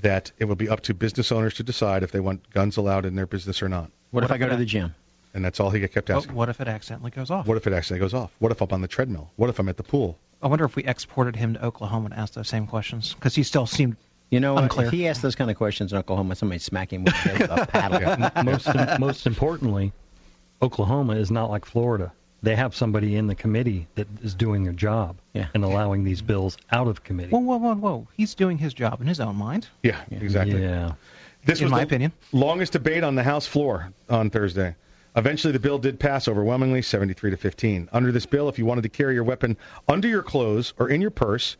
that 0.01 0.31
it 0.39 0.45
would 0.45 0.57
be 0.57 0.69
up 0.69 0.81
to 0.81 0.93
business 0.93 1.31
owners 1.31 1.53
to 1.55 1.63
decide 1.63 2.03
if 2.03 2.11
they 2.11 2.19
want 2.19 2.49
guns 2.51 2.77
allowed 2.77 3.05
in 3.05 3.15
their 3.15 3.27
business 3.27 3.61
or 3.61 3.69
not. 3.69 3.91
What, 4.11 4.23
if 4.23 4.29
What 4.29 4.35
I 4.35 4.37
go 4.39 4.49
to 4.49 4.55
the 4.57 4.65
gym? 4.65 4.95
And 5.35 5.43
that's 5.43 5.59
all 5.59 5.69
he 5.71 5.79
kept 5.87 6.09
what, 6.09 6.17
asking. 6.17 6.35
what 6.35 6.49
if 6.49 6.61
it 6.61 6.67
accidentally 6.67 7.11
goes 7.11 7.31
off? 7.31 7.47
What 7.47 7.57
if 7.57 7.65
it 7.67 7.73
accidentally 7.73 8.05
goes 8.05 8.13
off? 8.13 8.31
What 8.39 8.51
if 8.51 8.61
I'm 8.61 8.67
on 8.71 8.81
the 8.81 8.87
treadmill? 8.87 9.31
What 9.35 9.49
if 9.49 9.59
I'm 9.59 9.67
at 9.69 9.77
the 9.77 9.83
pool? 9.83 10.17
I 10.41 10.47
wonder 10.47 10.65
if 10.65 10.75
we 10.75 10.83
exported 10.83 11.35
him 11.35 11.53
to 11.55 11.65
Oklahoma 11.65 12.05
and 12.05 12.13
asked 12.13 12.35
those 12.35 12.49
same 12.49 12.67
questions 12.67 13.13
because 13.13 13.33
he 13.35 13.43
still 13.43 13.65
seemed. 13.65 13.95
You 14.29 14.39
know. 14.39 14.57
Unclear. 14.57 14.87
if 14.87 14.93
he 14.93 15.07
asked 15.07 15.21
those 15.21 15.35
kind 15.35 15.49
of 15.51 15.57
questions 15.57 15.91
in 15.93 15.97
Oklahoma, 15.99 16.35
somebody 16.35 16.57
smack 16.59 16.91
him 16.91 17.03
with 17.03 17.13
a 17.13 17.65
paddle. 17.71 18.43
most 18.43 18.67
most 18.99 19.27
importantly, 19.27 19.91
Oklahoma 20.61 21.13
is 21.15 21.29
not 21.31 21.49
like 21.49 21.65
Florida. 21.65 22.11
They 22.43 22.55
have 22.57 22.75
somebody 22.75 23.15
in 23.15 23.27
the 23.27 23.35
committee 23.35 23.87
that 23.95 24.07
is 24.21 24.35
doing 24.35 24.65
their 24.65 24.73
job 24.73 25.15
Yeah. 25.33 25.47
and 25.53 25.63
allowing 25.63 26.03
these 26.03 26.21
bills 26.21 26.57
out 26.71 26.87
of 26.89 27.03
committee. 27.03 27.29
Whoa, 27.31 27.39
whoa, 27.39 27.57
whoa, 27.57 27.75
whoa! 27.75 28.07
He's 28.17 28.35
doing 28.35 28.57
his 28.57 28.73
job 28.73 28.99
in 29.01 29.07
his 29.07 29.19
own 29.21 29.37
mind. 29.37 29.67
Yeah, 29.81 30.01
exactly. 30.11 30.61
Yeah. 30.61 30.93
This 31.45 31.59
In 31.59 31.65
was 31.65 31.71
my 31.71 31.79
the 31.79 31.83
opinion. 31.85 32.11
longest 32.33 32.73
debate 32.73 33.03
on 33.03 33.15
the 33.15 33.23
House 33.23 33.47
floor 33.47 33.91
on 34.09 34.29
Thursday. 34.29 34.75
Eventually, 35.15 35.53
the 35.53 35.59
bill 35.59 35.77
did 35.77 35.99
pass 35.99 36.27
overwhelmingly, 36.27 36.81
73 36.81 37.31
to 37.31 37.37
15. 37.37 37.87
Under 37.93 38.11
this 38.11 38.25
bill, 38.25 38.49
if 38.49 38.57
you 38.59 38.65
wanted 38.65 38.81
to 38.83 38.89
carry 38.89 39.13
your 39.13 39.23
weapon 39.23 39.57
under 39.87 40.07
your 40.07 40.23
clothes 40.23 40.73
or 40.77 40.89
in 40.89 41.01
your 41.01 41.11
purse, 41.11 41.55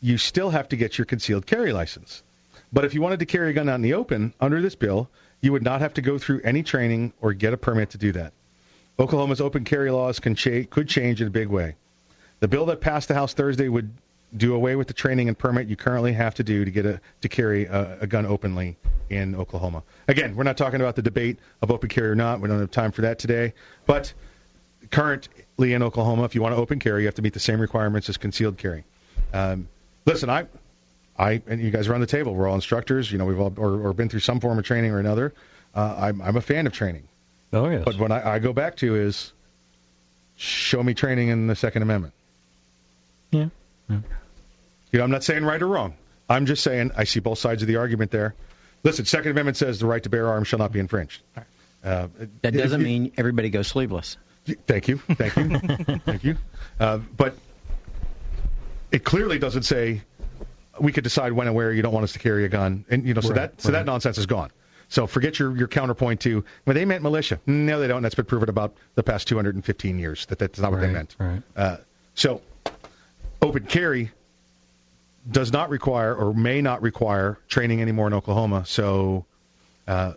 you 0.00 0.18
still 0.18 0.50
have 0.50 0.68
to 0.70 0.76
get 0.76 0.98
your 0.98 1.04
concealed 1.04 1.46
carry 1.46 1.72
license. 1.72 2.22
But 2.72 2.84
if 2.84 2.92
you 2.94 3.00
wanted 3.00 3.20
to 3.20 3.26
carry 3.26 3.50
a 3.50 3.52
gun 3.52 3.68
out 3.68 3.76
in 3.76 3.82
the 3.82 3.94
open, 3.94 4.34
under 4.40 4.60
this 4.60 4.74
bill, 4.74 5.08
you 5.40 5.52
would 5.52 5.62
not 5.62 5.80
have 5.80 5.94
to 5.94 6.02
go 6.02 6.18
through 6.18 6.40
any 6.42 6.62
training 6.62 7.12
or 7.20 7.32
get 7.32 7.52
a 7.52 7.56
permit 7.56 7.90
to 7.90 7.98
do 7.98 8.12
that. 8.12 8.32
Oklahoma's 9.02 9.40
open 9.40 9.64
carry 9.64 9.90
laws 9.90 10.20
cha- 10.20 10.62
could 10.70 10.88
change 10.88 11.20
in 11.20 11.26
a 11.26 11.30
big 11.30 11.48
way. 11.48 11.74
The 12.40 12.48
bill 12.48 12.66
that 12.66 12.80
passed 12.80 13.08
the 13.08 13.14
House 13.14 13.34
Thursday 13.34 13.68
would 13.68 13.92
do 14.36 14.54
away 14.54 14.76
with 14.76 14.86
the 14.86 14.94
training 14.94 15.28
and 15.28 15.36
permit 15.36 15.66
you 15.66 15.76
currently 15.76 16.12
have 16.12 16.34
to 16.36 16.44
do 16.44 16.64
to 16.64 16.70
get 16.70 16.86
a 16.86 17.00
to 17.20 17.28
carry 17.28 17.66
a, 17.66 17.98
a 18.02 18.06
gun 18.06 18.24
openly 18.26 18.76
in 19.10 19.34
Oklahoma. 19.34 19.82
Again, 20.08 20.36
we're 20.36 20.44
not 20.44 20.56
talking 20.56 20.80
about 20.80 20.96
the 20.96 21.02
debate 21.02 21.38
of 21.60 21.70
open 21.70 21.88
carry 21.88 22.10
or 22.10 22.14
not. 22.14 22.40
We 22.40 22.48
don't 22.48 22.60
have 22.60 22.70
time 22.70 22.92
for 22.92 23.02
that 23.02 23.18
today. 23.18 23.54
But 23.86 24.14
currently 24.90 25.72
in 25.72 25.82
Oklahoma, 25.82 26.24
if 26.24 26.34
you 26.34 26.40
want 26.40 26.54
to 26.54 26.60
open 26.60 26.78
carry, 26.78 27.02
you 27.02 27.08
have 27.08 27.16
to 27.16 27.22
meet 27.22 27.34
the 27.34 27.40
same 27.40 27.60
requirements 27.60 28.08
as 28.08 28.16
concealed 28.16 28.56
carry. 28.56 28.84
Um, 29.32 29.68
listen, 30.06 30.30
I, 30.30 30.46
I, 31.18 31.42
and 31.46 31.60
you 31.60 31.70
guys 31.70 31.88
are 31.88 31.94
on 31.94 32.00
the 32.00 32.06
table. 32.06 32.34
We're 32.34 32.48
all 32.48 32.54
instructors. 32.54 33.10
You 33.10 33.18
know, 33.18 33.26
we've 33.26 33.40
all 33.40 33.52
or, 33.56 33.88
or 33.88 33.92
been 33.92 34.08
through 34.08 34.20
some 34.20 34.40
form 34.40 34.58
of 34.58 34.64
training 34.64 34.92
or 34.92 35.00
another. 35.00 35.34
Uh, 35.74 35.94
I'm, 35.98 36.22
I'm 36.22 36.36
a 36.36 36.40
fan 36.40 36.66
of 36.66 36.72
training. 36.72 37.08
Oh 37.52 37.68
yes. 37.68 37.82
But 37.84 37.98
what 37.98 38.10
I, 38.12 38.34
I 38.34 38.38
go 38.38 38.52
back 38.52 38.76
to 38.76 38.94
is 38.96 39.32
show 40.36 40.82
me 40.82 40.94
training 40.94 41.28
in 41.28 41.46
the 41.46 41.56
Second 41.56 41.82
Amendment. 41.82 42.14
Yeah. 43.30 43.48
You 43.88 44.02
know, 44.98 45.04
I'm 45.04 45.10
not 45.10 45.24
saying 45.24 45.44
right 45.44 45.60
or 45.60 45.66
wrong. 45.66 45.94
I'm 46.28 46.46
just 46.46 46.62
saying 46.62 46.92
I 46.96 47.04
see 47.04 47.20
both 47.20 47.38
sides 47.38 47.62
of 47.62 47.68
the 47.68 47.76
argument 47.76 48.10
there. 48.10 48.34
Listen, 48.84 49.04
Second 49.04 49.32
Amendment 49.32 49.56
says 49.56 49.78
the 49.80 49.86
right 49.86 50.02
to 50.02 50.08
bear 50.10 50.28
arms 50.28 50.48
shall 50.48 50.58
not 50.58 50.72
be 50.72 50.80
infringed. 50.80 51.20
Uh, 51.84 52.08
That 52.42 52.54
doesn't 52.54 52.80
you- 52.80 52.86
mean 52.86 53.12
everybody 53.16 53.50
goes 53.50 53.68
sleeveless. 53.68 54.16
Thank 54.66 54.88
you, 54.88 54.96
thank 54.98 55.36
you, 55.36 55.58
thank 56.04 56.24
you. 56.24 56.36
Uh, 56.80 56.98
but 57.16 57.36
it 58.90 59.04
clearly 59.04 59.38
doesn't 59.38 59.62
say 59.62 60.02
we 60.80 60.90
could 60.90 61.04
decide 61.04 61.32
when 61.32 61.46
and 61.46 61.54
where 61.54 61.72
you 61.72 61.80
don't 61.82 61.92
want 61.92 62.04
us 62.04 62.14
to 62.14 62.18
carry 62.18 62.44
a 62.44 62.48
gun, 62.48 62.84
and 62.90 63.06
you 63.06 63.14
know, 63.14 63.20
so 63.20 63.28
Right, 63.28 63.36
that 63.36 63.60
so 63.60 63.68
right. 63.68 63.78
that 63.78 63.86
nonsense 63.86 64.18
is 64.18 64.26
gone. 64.26 64.50
So 64.92 65.06
forget 65.06 65.38
your, 65.38 65.56
your 65.56 65.68
counterpoint 65.68 66.20
to, 66.20 66.44
well, 66.66 66.74
they 66.74 66.84
meant 66.84 67.02
militia. 67.02 67.40
No, 67.46 67.80
they 67.80 67.88
don't. 67.88 68.02
That's 68.02 68.14
been 68.14 68.26
proven 68.26 68.50
about 68.50 68.74
the 68.94 69.02
past 69.02 69.26
215 69.26 69.98
years 69.98 70.26
that 70.26 70.38
that's 70.38 70.58
not 70.58 70.70
what 70.70 70.82
they 70.82 70.90
meant. 70.90 71.16
right. 71.18 71.42
Uh, 71.56 71.78
so 72.14 72.42
open 73.40 73.64
carry 73.64 74.10
does 75.30 75.50
not 75.50 75.70
require 75.70 76.14
or 76.14 76.34
may 76.34 76.60
not 76.60 76.82
require 76.82 77.38
training 77.48 77.80
anymore 77.80 78.06
in 78.06 78.12
Oklahoma. 78.12 78.66
So, 78.66 79.24
uh, 79.88 80.12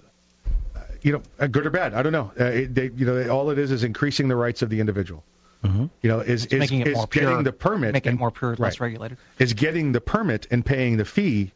you 1.01 1.13
know, 1.13 1.21
uh, 1.39 1.47
good 1.47 1.65
or 1.65 1.69
bad, 1.69 1.93
I 1.93 2.03
don't 2.03 2.11
know. 2.11 2.33
Uh, 2.37 2.43
it, 2.43 2.75
they, 2.75 2.89
you 2.89 3.05
know, 3.05 3.29
all 3.29 3.51
it 3.51 3.57
is 3.57 3.71
is 3.71 3.85
increasing 3.85 4.27
the 4.27 4.35
rights 4.35 4.61
of 4.61 4.69
the 4.69 4.81
individual. 4.81 5.23
Mm-hmm. 5.63 5.85
You 6.01 6.09
know, 6.09 6.19
is 6.19 6.47
is, 6.47 6.59
making 6.59 6.81
it 6.81 6.89
is 6.89 6.95
more 6.97 7.07
getting 7.07 7.29
pure, 7.29 7.43
the 7.43 7.53
permit, 7.53 7.93
making 7.93 8.09
and, 8.09 8.17
it 8.17 8.19
more 8.19 8.31
pure, 8.31 8.57
less 8.57 8.81
right, 8.81 8.87
regulated. 8.87 9.19
is 9.39 9.53
getting 9.53 9.93
the 9.93 10.01
permit 10.01 10.47
and 10.51 10.65
paying 10.65 10.97
the 10.97 11.05
fee 11.05 11.53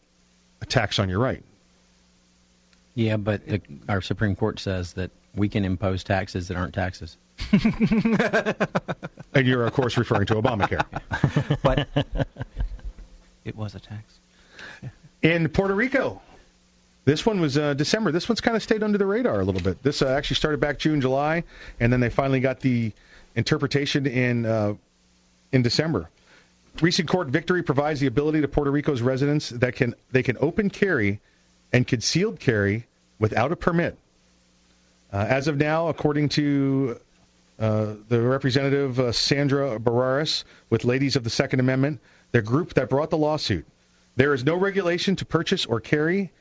a 0.61 0.65
tax 0.65 0.99
on 0.99 1.09
your 1.09 1.20
right. 1.20 1.43
Yeah, 2.95 3.17
but 3.17 3.47
the, 3.47 3.61
our 3.87 4.01
Supreme 4.01 4.35
Court 4.35 4.59
says 4.59 4.93
that 4.93 5.11
we 5.35 5.49
can 5.49 5.63
impose 5.63 6.03
taxes 6.03 6.47
that 6.47 6.57
aren't 6.57 6.73
taxes. 6.73 7.17
And 9.33 9.47
you're, 9.47 9.65
of 9.65 9.73
course, 9.73 9.95
referring 9.97 10.25
to 10.27 10.35
Obamacare. 10.35 10.83
But 11.63 11.87
it 13.45 13.55
was 13.55 13.75
a 13.75 13.79
tax. 13.79 14.19
In 15.21 15.49
Puerto 15.49 15.75
Rico, 15.75 16.21
this 17.05 17.25
one 17.25 17.39
was 17.39 17.57
uh, 17.57 17.73
December. 17.73 18.11
This 18.11 18.27
one's 18.27 18.41
kind 18.41 18.57
of 18.57 18.63
stayed 18.63 18.83
under 18.83 18.97
the 18.97 19.05
radar 19.05 19.39
a 19.39 19.43
little 19.43 19.61
bit. 19.61 19.83
This 19.83 20.01
uh, 20.01 20.07
actually 20.07 20.37
started 20.37 20.59
back 20.59 20.79
June, 20.79 21.01
July, 21.01 21.43
and 21.79 21.93
then 21.93 21.99
they 21.99 22.09
finally 22.09 22.39
got 22.39 22.59
the 22.59 22.91
interpretation 23.35 24.07
in 24.07 24.45
uh, 24.45 24.73
in 25.51 25.61
December. 25.61 26.09
Recent 26.81 27.09
court 27.09 27.27
victory 27.27 27.63
provides 27.63 27.99
the 27.99 28.07
ability 28.07 28.41
to 28.41 28.47
Puerto 28.47 28.71
Rico's 28.71 29.01
residents 29.01 29.49
that 29.49 29.75
can 29.75 29.95
they 30.11 30.23
can 30.23 30.37
open 30.39 30.69
carry 30.69 31.19
and 31.72 31.86
concealed 31.86 32.39
carry 32.39 32.86
without 33.20 33.51
a 33.51 33.55
permit. 33.55 33.97
Uh, 35.11 35.26
as 35.28 35.47
of 35.47 35.57
now, 35.57 35.88
according 35.88 36.30
to 36.30 36.99
uh, 37.59 37.95
the 38.07 38.22
representative 38.22 38.99
uh, 38.99 39.11
Sandra 39.11 39.80
Barraras 39.80 40.43
with 40.70 40.86
Ladies 40.86 41.15
of 41.15 41.24
the 41.24 41.30
Second 41.30 41.59
Amendment, 41.59 41.99
the 42.32 42.41
group 42.41 42.76
that 42.76 42.89
brought 42.89 43.09
the 43.09 43.17
lawsuit. 43.17 43.65
There 44.15 44.34
is 44.34 44.43
no 44.43 44.55
regulation 44.55 45.15
to 45.17 45.26
purchase 45.26 45.65
or 45.65 45.80
carry, 45.80 46.32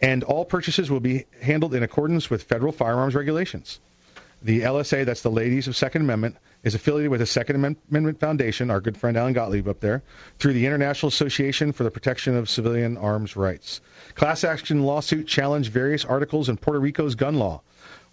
and 0.00 0.24
all 0.24 0.44
purchases 0.44 0.90
will 0.90 1.00
be 1.00 1.26
handled 1.40 1.74
in 1.74 1.82
accordance 1.82 2.28
with 2.30 2.44
federal 2.44 2.72
firearms 2.72 3.14
regulations. 3.14 3.80
The 4.42 4.60
LSA, 4.60 5.04
that's 5.04 5.22
the 5.22 5.30
Ladies 5.30 5.66
of 5.66 5.76
Second 5.76 6.02
Amendment, 6.02 6.36
is 6.62 6.74
affiliated 6.74 7.10
with 7.10 7.20
the 7.20 7.26
Second 7.26 7.56
Amendment 7.56 8.20
Foundation, 8.20 8.70
our 8.70 8.80
good 8.80 8.96
friend 8.96 9.16
Alan 9.16 9.32
Gottlieb 9.32 9.68
up 9.68 9.80
there, 9.80 10.02
through 10.38 10.54
the 10.54 10.66
International 10.66 11.08
Association 11.08 11.72
for 11.72 11.84
the 11.84 11.90
Protection 11.90 12.36
of 12.36 12.50
Civilian 12.50 12.96
Arms 12.96 13.36
Rights. 13.36 13.80
Class 14.14 14.44
action 14.44 14.82
lawsuit 14.82 15.26
challenged 15.26 15.72
various 15.72 16.04
articles 16.04 16.48
in 16.48 16.56
Puerto 16.56 16.80
Rico's 16.80 17.14
gun 17.14 17.36
law, 17.36 17.62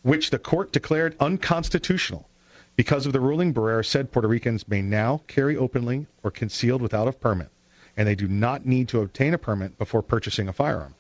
which 0.03 0.29
the 0.29 0.39
court 0.39 0.71
declared 0.71 1.15
unconstitutional. 1.19 2.29
Because 2.75 3.05
of 3.05 3.13
the 3.13 3.21
ruling, 3.21 3.53
Barrera 3.53 3.85
said 3.85 4.11
Puerto 4.11 4.27
Ricans 4.27 4.67
may 4.67 4.81
now 4.81 5.21
carry 5.27 5.55
openly 5.57 6.07
or 6.23 6.29
concealed 6.29 6.81
without 6.81 7.07
a 7.07 7.13
permit, 7.13 7.49
and 7.97 8.07
they 8.07 8.15
do 8.15 8.27
not 8.27 8.65
need 8.65 8.89
to 8.89 9.01
obtain 9.01 9.33
a 9.33 9.37
permit 9.37 9.77
before 9.77 10.01
purchasing 10.01 10.47
a 10.47 10.53
firearm. 10.53 10.93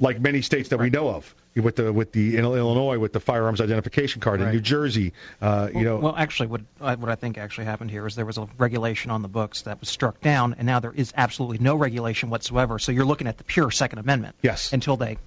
Like 0.00 0.20
many 0.20 0.42
states 0.42 0.68
that 0.68 0.78
we 0.78 0.90
know 0.90 1.08
of, 1.08 1.34
with 1.56 1.74
the 1.74 1.92
with 1.92 2.12
the 2.12 2.36
in 2.36 2.44
Illinois 2.44 2.98
with 2.98 3.12
the 3.12 3.18
firearms 3.18 3.60
identification 3.60 4.20
card, 4.20 4.40
in 4.40 4.52
New 4.52 4.60
Jersey, 4.60 5.12
uh, 5.42 5.70
you 5.74 5.82
know, 5.82 5.96
Well, 5.96 6.14
actually, 6.16 6.46
what 6.46 6.60
I- 6.80 6.94
what 6.94 7.10
I 7.10 7.16
think 7.16 7.36
actually 7.36 7.64
happened 7.64 7.90
here 7.90 8.06
is 8.06 8.14
there 8.14 8.24
was 8.24 8.38
a 8.38 8.46
regulation 8.58 9.10
on 9.10 9.22
the 9.22 9.28
books 9.28 9.62
that 9.62 9.80
was 9.80 9.88
struck 9.88 10.20
down, 10.20 10.54
and 10.56 10.66
now 10.66 10.78
there 10.78 10.92
is 10.94 11.12
absolutely 11.16 11.58
no 11.58 11.74
regulation 11.74 12.30
whatsoever. 12.30 12.78
So 12.78 12.92
you're 12.92 13.04
looking 13.06 13.26
at 13.26 13.38
the 13.38 13.44
pure 13.44 13.72
Second 13.72 13.98
Amendment. 13.98 14.36
Yes. 14.40 14.72
Until 14.72 14.96
they 14.96 15.18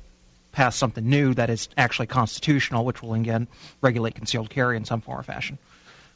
pass 0.54 0.76
something 0.78 1.08
new 1.10 1.34
that 1.34 1.50
is 1.50 1.68
actually 1.78 2.08
constitutional, 2.08 2.86
which 2.86 3.02
will 3.02 3.14
again 3.14 3.48
regulate 3.82 4.16
concealed 4.16 4.50
carry 4.50 4.78
in 4.78 4.86
some 4.86 5.02
form 5.02 5.20
or 5.20 5.24
fashion. 5.24 5.58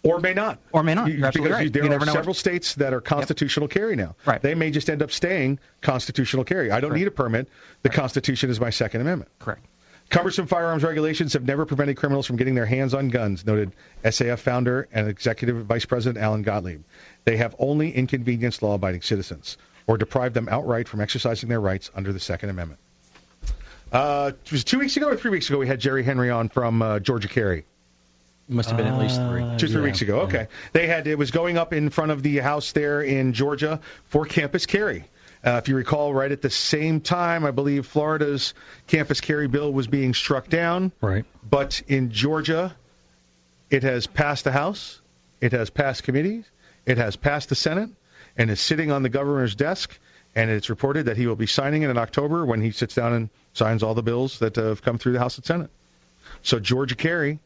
Or 0.06 0.20
may 0.20 0.34
not. 0.34 0.60
Or 0.72 0.84
may 0.84 0.94
not. 0.94 1.08
You- 1.08 1.16
You're 1.16 1.26
absolutely 1.28 1.50
because 1.50 1.64
right. 1.66 1.74
there 1.74 1.84
You 1.86 1.92
are 1.94 2.06
several 2.06 2.34
states 2.36 2.76
that 2.76 2.94
are 2.94 3.02
constitutional 3.02 3.68
carry 3.68 3.96
now. 3.96 4.16
Right. 4.26 4.42
They 4.42 4.56
may 4.56 4.72
just 4.72 4.90
end 4.90 5.02
up 5.02 5.12
staying 5.12 5.60
constitutional 5.82 6.44
carry. 6.46 6.72
I 6.72 6.80
don't 6.80 6.92
Correct. 6.92 7.00
need 7.00 7.08
a 7.08 7.12
permit. 7.12 7.50
The 7.82 7.90
Constitution 7.90 8.50
is 8.50 8.60
my 8.60 8.70
Second 8.70 9.02
Amendment. 9.02 9.32
Correct. 9.40 9.66
Cumbersome 10.10 10.46
firearms 10.46 10.84
regulations 10.84 11.34
have 11.34 11.44
never 11.46 11.66
prevented 11.66 11.98
criminals 11.98 12.28
from 12.28 12.36
getting 12.36 12.54
their 12.54 12.68
hands 12.68 12.94
on 12.94 13.08
guns, 13.10 13.44
noted 13.44 13.72
SAF 14.04 14.38
founder 14.38 14.88
and 14.92 15.08
executive 15.08 15.66
vice 15.66 15.86
president 15.86 16.24
Alan 16.24 16.44
Gottlieb. 16.44 16.84
They 17.24 17.38
have 17.38 17.56
only 17.58 17.92
inconvenienced 17.92 18.62
law 18.62 18.76
abiding 18.76 19.02
citizens 19.02 19.58
or 19.88 19.98
deprived 19.98 20.36
them 20.36 20.48
outright 20.48 20.88
from 20.88 21.02
exercising 21.02 21.50
their 21.50 21.60
rights 21.60 21.90
under 21.96 22.14
the 22.14 22.20
Second 22.20 22.52
Amendment. 22.52 22.80
Uh, 23.92 24.32
it 24.46 24.52
was 24.52 24.64
two 24.64 24.78
weeks 24.80 24.96
ago 24.98 25.08
or 25.08 25.16
three 25.16 25.32
weeks 25.32 25.50
ago 25.50 25.58
we 25.58 25.68
had 25.68 25.80
Jerry 25.80 26.04
Henry 26.04 26.30
on 26.30 26.50
from 26.50 26.82
uh, 26.82 27.00
Georgia 27.00 27.28
Carry. 27.28 27.66
Must 28.48 28.70
have 28.70 28.78
been 28.78 28.88
at 28.88 29.00
least 29.00 29.20
three. 29.20 29.44
Two, 29.58 29.68
three 29.68 29.82
weeks 29.82 30.02
ago. 30.02 30.22
Okay. 30.22 30.48
They 30.72 30.86
had 30.86 31.08
it 31.08 31.18
was 31.18 31.32
going 31.32 31.58
up 31.58 31.74
in 31.74 31.90
front 31.90 32.12
of 32.12 32.22
the 32.22 32.38
house 32.38 32.74
there 32.74 33.02
in 33.02 33.34
Georgia 33.34 33.80
for 34.06 34.26
campus 34.26 34.68
carry. 34.68 35.06
Uh, 35.44 35.60
if 35.62 35.68
you 35.68 35.76
recall, 35.76 36.14
right 36.14 36.32
at 36.32 36.42
the 36.42 36.50
same 36.50 37.02
time, 37.02 37.46
I 37.46 37.52
believe 37.52 37.86
Florida's 37.86 38.54
campus 38.88 39.22
carry 39.22 39.48
bill 39.48 39.72
was 39.72 39.88
being 39.88 40.14
struck 40.14 40.48
down. 40.48 40.92
Right. 41.02 41.26
But 41.48 41.82
in 41.88 42.12
Georgia, 42.12 42.76
it 43.70 43.84
has 43.84 44.08
passed 44.08 44.44
the 44.44 44.52
House, 44.52 45.02
it 45.42 45.52
has 45.52 45.70
passed 45.70 46.04
committees, 46.04 46.46
it 46.86 46.98
has 46.98 47.16
passed 47.16 47.50
the 47.50 47.56
Senate, 47.56 47.90
and 48.38 48.50
is 48.50 48.60
sitting 48.60 48.92
on 48.92 49.04
the 49.04 49.10
governor's 49.10 49.56
desk. 49.56 49.98
And 50.36 50.50
it's 50.50 50.70
reported 50.70 51.06
that 51.06 51.18
he 51.18 51.28
will 51.28 51.36
be 51.36 51.48
signing 51.48 51.84
it 51.84 51.90
in 51.90 51.98
October 51.98 52.46
when 52.46 52.62
he 52.62 52.72
sits 52.72 52.94
down 52.94 53.14
and 53.14 53.30
signs 53.54 53.84
all 53.84 53.94
the 53.94 54.04
bills 54.04 54.40
that 54.40 54.58
uh, 54.58 54.66
have 54.66 54.82
come 54.82 54.98
through 54.98 55.14
the 55.14 55.20
House 55.20 55.38
and 55.38 55.46
Senate. 55.46 55.70
So 56.42 56.60
Georgia 56.60 56.96
Carry 56.96 57.40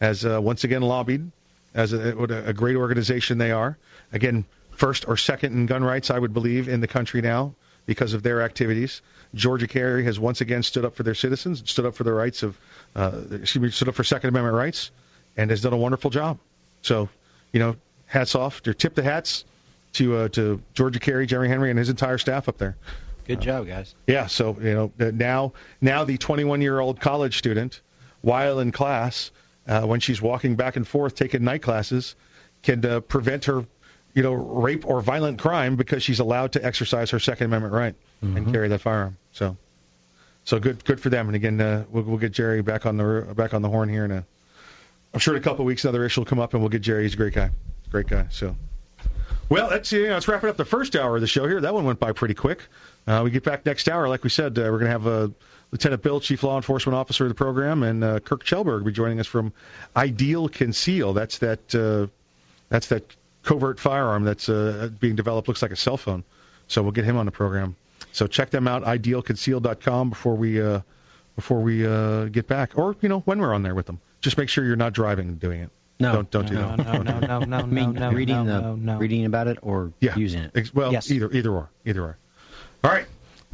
has 0.00 0.24
uh, 0.24 0.40
once 0.40 0.64
again 0.64 0.82
lobbied 0.82 1.30
as 1.74 1.92
a, 1.92 2.12
what 2.12 2.30
a, 2.30 2.52
great 2.52 2.76
organization 2.76 3.38
they 3.38 3.50
are. 3.50 3.76
Again, 4.12 4.44
first 4.70 5.06
or 5.08 5.16
second 5.16 5.52
in 5.52 5.66
gun 5.66 5.84
rights, 5.84 6.10
I 6.10 6.18
would 6.18 6.32
believe, 6.32 6.68
in 6.68 6.80
the 6.80 6.86
country 6.86 7.20
now 7.20 7.54
because 7.84 8.14
of 8.14 8.22
their 8.22 8.42
activities. 8.42 9.02
Georgia 9.34 9.66
Carry 9.66 10.04
has 10.04 10.18
once 10.18 10.40
again 10.40 10.62
stood 10.62 10.84
up 10.84 10.96
for 10.96 11.02
their 11.02 11.14
citizens, 11.14 11.62
stood 11.70 11.86
up 11.86 11.94
for 11.94 12.04
the 12.04 12.12
rights 12.12 12.42
of, 12.42 12.58
uh, 12.94 13.12
excuse 13.32 13.62
me, 13.62 13.70
stood 13.70 13.88
up 13.88 13.94
for 13.94 14.04
Second 14.04 14.30
Amendment 14.30 14.56
rights, 14.56 14.90
and 15.36 15.50
has 15.50 15.60
done 15.60 15.72
a 15.72 15.76
wonderful 15.76 16.10
job. 16.10 16.38
So, 16.82 17.08
you 17.52 17.60
know, 17.60 17.76
hats 18.06 18.34
off, 18.34 18.66
or 18.66 18.72
tip 18.72 18.94
the 18.94 19.02
hats 19.02 19.44
to 19.94 20.16
uh, 20.16 20.28
to 20.28 20.62
Georgia 20.74 20.98
Carry, 20.98 21.26
Jerry 21.26 21.48
Henry, 21.48 21.70
and 21.70 21.78
his 21.78 21.88
entire 21.88 22.18
staff 22.18 22.48
up 22.48 22.58
there. 22.58 22.76
Good 23.26 23.40
job, 23.40 23.66
guys. 23.66 23.94
Yeah, 24.06 24.26
so 24.26 24.56
you 24.60 24.74
know 24.74 24.92
uh, 25.00 25.10
now 25.12 25.52
now 25.80 26.04
the 26.04 26.16
21 26.16 26.62
year 26.62 26.78
old 26.78 27.00
college 27.00 27.38
student, 27.38 27.80
while 28.20 28.60
in 28.60 28.72
class, 28.72 29.30
uh, 29.66 29.82
when 29.82 30.00
she's 30.00 30.20
walking 30.22 30.56
back 30.56 30.76
and 30.76 30.86
forth 30.86 31.14
taking 31.14 31.44
night 31.44 31.62
classes, 31.62 32.14
can 32.62 32.84
uh, 32.84 33.00
prevent 33.00 33.46
her, 33.46 33.64
you 34.14 34.22
know, 34.22 34.32
rape 34.32 34.86
or 34.86 35.00
violent 35.00 35.38
crime 35.38 35.76
because 35.76 36.02
she's 36.02 36.20
allowed 36.20 36.52
to 36.52 36.64
exercise 36.64 37.10
her 37.10 37.18
Second 37.18 37.46
Amendment 37.46 37.74
right 37.74 37.94
and 38.36 38.52
carry 38.52 38.68
that 38.68 38.80
firearm. 38.80 39.16
So, 39.32 39.56
so 40.44 40.58
good 40.58 40.84
good 40.84 41.00
for 41.00 41.10
them. 41.10 41.26
And 41.26 41.36
again, 41.36 41.60
uh, 41.60 41.84
we'll, 41.90 42.04
we'll 42.04 42.18
get 42.18 42.32
Jerry 42.32 42.62
back 42.62 42.86
on 42.86 42.96
the 42.96 43.34
back 43.36 43.54
on 43.54 43.62
the 43.62 43.68
horn 43.68 43.88
here 43.88 44.04
in 44.04 44.10
a. 44.10 44.24
I'm 45.12 45.20
sure 45.20 45.34
in 45.34 45.40
a 45.40 45.44
couple 45.44 45.62
of 45.62 45.66
weeks 45.66 45.84
another 45.84 46.04
issue 46.04 46.20
will 46.20 46.26
come 46.26 46.40
up 46.40 46.52
and 46.52 46.62
we'll 46.62 46.70
get 46.70 46.82
Jerry. 46.82 47.04
He's 47.04 47.14
a 47.14 47.16
great 47.16 47.34
guy, 47.34 47.50
great 47.90 48.06
guy. 48.06 48.26
So. 48.30 48.56
Well, 49.48 49.70
that's 49.70 49.92
you 49.92 50.08
know, 50.08 50.14
let's 50.14 50.26
wrap 50.26 50.42
it 50.42 50.50
up 50.50 50.56
the 50.56 50.64
first 50.64 50.96
hour 50.96 51.14
of 51.14 51.20
the 51.20 51.28
show 51.28 51.46
here. 51.46 51.60
That 51.60 51.72
one 51.72 51.84
went 51.84 52.00
by 52.00 52.12
pretty 52.12 52.34
quick. 52.34 52.62
Uh, 53.06 53.20
we 53.22 53.30
get 53.30 53.44
back 53.44 53.64
next 53.64 53.88
hour, 53.88 54.08
like 54.08 54.24
we 54.24 54.30
said, 54.30 54.58
uh, 54.58 54.62
we're 54.62 54.80
going 54.80 54.86
to 54.86 54.90
have 54.90 55.06
uh, 55.06 55.28
Lieutenant 55.72 56.02
Bill, 56.02 56.20
Chief 56.20 56.42
Law 56.42 56.56
Enforcement 56.56 56.96
Officer 56.96 57.24
of 57.24 57.28
the 57.30 57.34
program, 57.34 57.82
and 57.82 58.04
uh, 58.04 58.20
Kirk 58.20 58.44
Kjellberg 58.44 58.78
will 58.78 58.84
be 58.86 58.92
joining 58.92 59.20
us 59.20 59.26
from 59.26 59.52
Ideal 59.96 60.48
Conceal. 60.48 61.12
That's 61.12 61.38
that 61.38 61.74
uh, 61.74 62.06
that's 62.68 62.88
that 62.88 63.04
covert 63.42 63.80
firearm 63.80 64.24
that's 64.24 64.48
uh, 64.48 64.90
being 65.00 65.16
developed. 65.16 65.48
Looks 65.48 65.62
like 65.62 65.72
a 65.72 65.76
cell 65.76 65.96
phone. 65.96 66.24
So 66.68 66.82
we'll 66.82 66.92
get 66.92 67.04
him 67.04 67.16
on 67.16 67.26
the 67.26 67.32
program. 67.32 67.76
So 68.12 68.26
check 68.26 68.50
them 68.50 68.66
out, 68.66 68.82
idealconceal.com 68.84 70.10
before 70.10 70.34
we 70.36 70.60
uh, 70.60 70.80
before 71.34 71.60
we 71.60 71.86
uh, 71.86 72.24
get 72.26 72.46
back, 72.46 72.78
or 72.78 72.96
you 73.00 73.08
know 73.08 73.20
when 73.20 73.40
we're 73.40 73.54
on 73.54 73.62
there 73.62 73.74
with 73.74 73.86
them. 73.86 74.00
Just 74.20 74.38
make 74.38 74.48
sure 74.48 74.64
you're 74.64 74.76
not 74.76 74.92
driving 74.92 75.28
and 75.28 75.40
doing 75.40 75.60
it. 75.62 75.70
No, 75.98 76.12
don't 76.12 76.30
don't 76.30 76.46
do 76.48 76.54
no, 76.54 76.76
that. 76.76 76.78
No, 76.78 77.02
no, 77.02 77.18
no, 77.20 77.38
no, 77.40 77.56
I 77.58 77.62
mean, 77.64 77.92
no, 77.94 78.10
reading 78.10 78.44
no, 78.46 78.54
the 78.54 78.60
no, 78.60 78.74
no. 78.76 78.98
reading 78.98 79.24
about 79.24 79.48
it 79.48 79.58
or 79.62 79.92
Yeah. 80.00 80.16
using 80.16 80.42
it. 80.42 80.74
Well, 80.74 80.92
Yes. 80.92 81.10
either 81.10 81.30
either 81.32 81.50
or, 81.50 81.70
either 81.84 82.02
or. 82.02 82.18
All 82.84 82.90
right. 82.90 83.06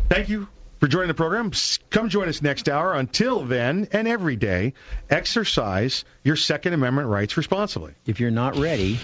Thank 0.08 0.28
you 0.28 0.48
for 0.82 0.88
joining 0.88 1.06
the 1.06 1.14
program. 1.14 1.52
Come 1.90 2.08
join 2.08 2.28
us 2.28 2.42
next 2.42 2.68
hour. 2.68 2.92
Until 2.92 3.44
then, 3.44 3.86
and 3.92 4.08
every 4.08 4.34
day, 4.34 4.74
exercise 5.08 6.04
your 6.24 6.34
Second 6.34 6.72
Amendment 6.72 7.06
rights 7.06 7.36
responsibly. 7.36 7.94
If 8.04 8.18
you're 8.18 8.32
not 8.32 8.56
ready, 8.56 8.98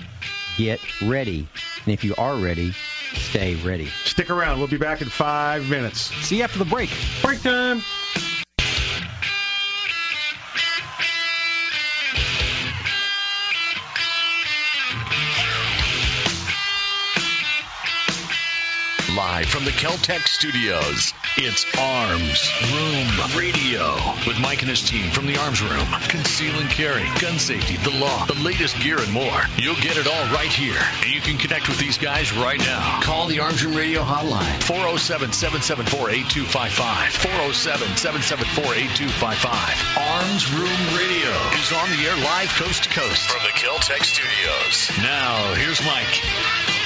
get 0.56 0.80
ready. 1.00 1.46
And 1.84 1.94
if 1.94 2.02
you 2.02 2.16
are 2.18 2.34
ready, 2.34 2.72
stay 2.72 3.54
ready. 3.54 3.86
Stick 3.86 4.28
around. 4.28 4.58
We'll 4.58 4.66
be 4.66 4.76
back 4.76 5.02
in 5.02 5.08
five 5.08 5.70
minutes. 5.70 6.00
See 6.00 6.38
you 6.38 6.42
after 6.42 6.58
the 6.58 6.64
break. 6.64 6.90
Break 7.22 7.42
time. 7.42 7.80
Live 19.38 19.46
Live 19.46 19.54
from 19.54 19.64
the 19.66 19.70
Keltec 19.70 20.26
studios, 20.26 21.14
it's 21.36 21.64
Arms 21.78 22.50
Room 22.74 23.38
Radio 23.38 23.94
with 24.26 24.40
Mike 24.40 24.62
and 24.62 24.68
his 24.68 24.82
team 24.82 25.12
from 25.12 25.26
the 25.28 25.38
Arms 25.38 25.62
Room. 25.62 25.86
Conceal 26.08 26.58
and 26.58 26.68
carry, 26.68 27.04
gun 27.20 27.38
safety, 27.38 27.76
the 27.76 27.96
law, 28.02 28.26
the 28.26 28.34
latest 28.42 28.80
gear, 28.80 28.98
and 28.98 29.12
more. 29.12 29.40
You'll 29.56 29.78
get 29.78 29.96
it 29.96 30.08
all 30.08 30.34
right 30.34 30.50
here. 30.50 30.80
And 31.02 31.14
you 31.14 31.20
can 31.20 31.38
connect 31.38 31.68
with 31.68 31.78
these 31.78 31.98
guys 31.98 32.34
right 32.34 32.58
now. 32.58 32.98
Call 33.02 33.28
the 33.28 33.38
Arms 33.38 33.64
Room 33.64 33.76
Radio 33.76 34.02
hotline. 34.02 34.58
407 34.66 35.30
774 35.30 36.10
8255. 36.10 37.14
407 37.22 37.94
774 37.94 38.74
8255. 39.06 39.54
Arms 40.18 40.50
Room 40.50 40.82
Radio 40.98 41.30
is 41.62 41.70
on 41.70 41.86
the 41.94 42.02
air 42.10 42.18
live 42.26 42.50
coast 42.58 42.82
to 42.82 42.90
coast 42.90 43.30
from 43.30 43.46
the 43.46 43.54
Keltec 43.54 44.02
studios. 44.02 44.90
Now, 44.98 45.54
here's 45.54 45.78
Mike. 45.86 46.77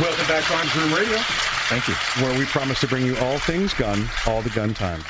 Welcome 0.00 0.26
back 0.26 0.44
to 0.44 0.54
Arms 0.54 0.76
Room 0.76 0.92
Radio. 0.92 1.16
Thank 1.68 1.88
you. 1.88 1.94
Where 2.22 2.38
we 2.38 2.44
promise 2.44 2.80
to 2.80 2.86
bring 2.86 3.06
you 3.06 3.16
all 3.16 3.38
things 3.38 3.72
gun, 3.72 4.06
all 4.26 4.42
the 4.42 4.50
gun 4.50 4.74
time. 4.74 5.02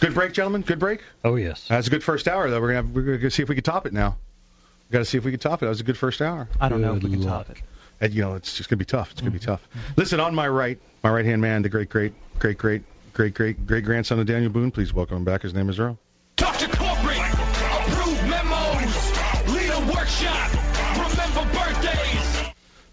Good 0.00 0.14
break, 0.14 0.32
gentlemen. 0.32 0.62
Good 0.62 0.78
break. 0.78 1.02
Oh 1.22 1.36
yes. 1.36 1.68
That's 1.68 1.86
a 1.86 1.90
good 1.90 2.02
first 2.02 2.26
hour, 2.26 2.48
though. 2.48 2.58
We're 2.58 2.68
gonna 2.68 2.86
have, 2.86 2.90
we're 2.92 3.18
gonna 3.18 3.30
see 3.30 3.42
if 3.42 3.50
we 3.50 3.54
can 3.54 3.62
top 3.62 3.84
it 3.84 3.92
now. 3.92 4.16
We 4.88 4.94
got 4.94 5.00
to 5.00 5.04
see 5.04 5.18
if 5.18 5.24
we 5.26 5.32
can 5.32 5.40
top 5.40 5.62
it. 5.62 5.66
That 5.66 5.68
was 5.68 5.80
a 5.80 5.84
good 5.84 5.98
first 5.98 6.22
hour. 6.22 6.48
I 6.58 6.70
don't 6.70 6.80
know 6.80 6.94
if 6.94 7.02
we 7.02 7.10
can 7.10 7.20
luck. 7.20 7.46
top 7.48 7.56
it. 7.56 7.62
And, 8.00 8.14
you 8.14 8.22
know, 8.22 8.34
it's 8.34 8.56
just 8.56 8.70
gonna 8.70 8.78
be 8.78 8.86
tough. 8.86 9.12
It's 9.12 9.20
gonna 9.20 9.32
be 9.32 9.38
mm-hmm. 9.38 9.50
tough. 9.50 9.68
Listen, 9.96 10.18
on 10.18 10.34
my 10.34 10.48
right, 10.48 10.78
my 11.02 11.10
right 11.10 11.26
hand 11.26 11.42
man, 11.42 11.60
the 11.60 11.68
great, 11.68 11.90
great, 11.90 12.14
great, 12.38 12.56
great, 12.56 12.82
great, 13.12 13.34
great, 13.34 13.66
great 13.66 13.84
grandson 13.84 14.18
of 14.18 14.24
Daniel 14.24 14.50
Boone. 14.50 14.70
Please 14.70 14.94
welcome 14.94 15.18
him 15.18 15.24
back. 15.24 15.42
His 15.42 15.52
name 15.52 15.68
is 15.68 15.78
Earl. 15.78 15.98
Talk 16.36 16.56
to 16.56 16.68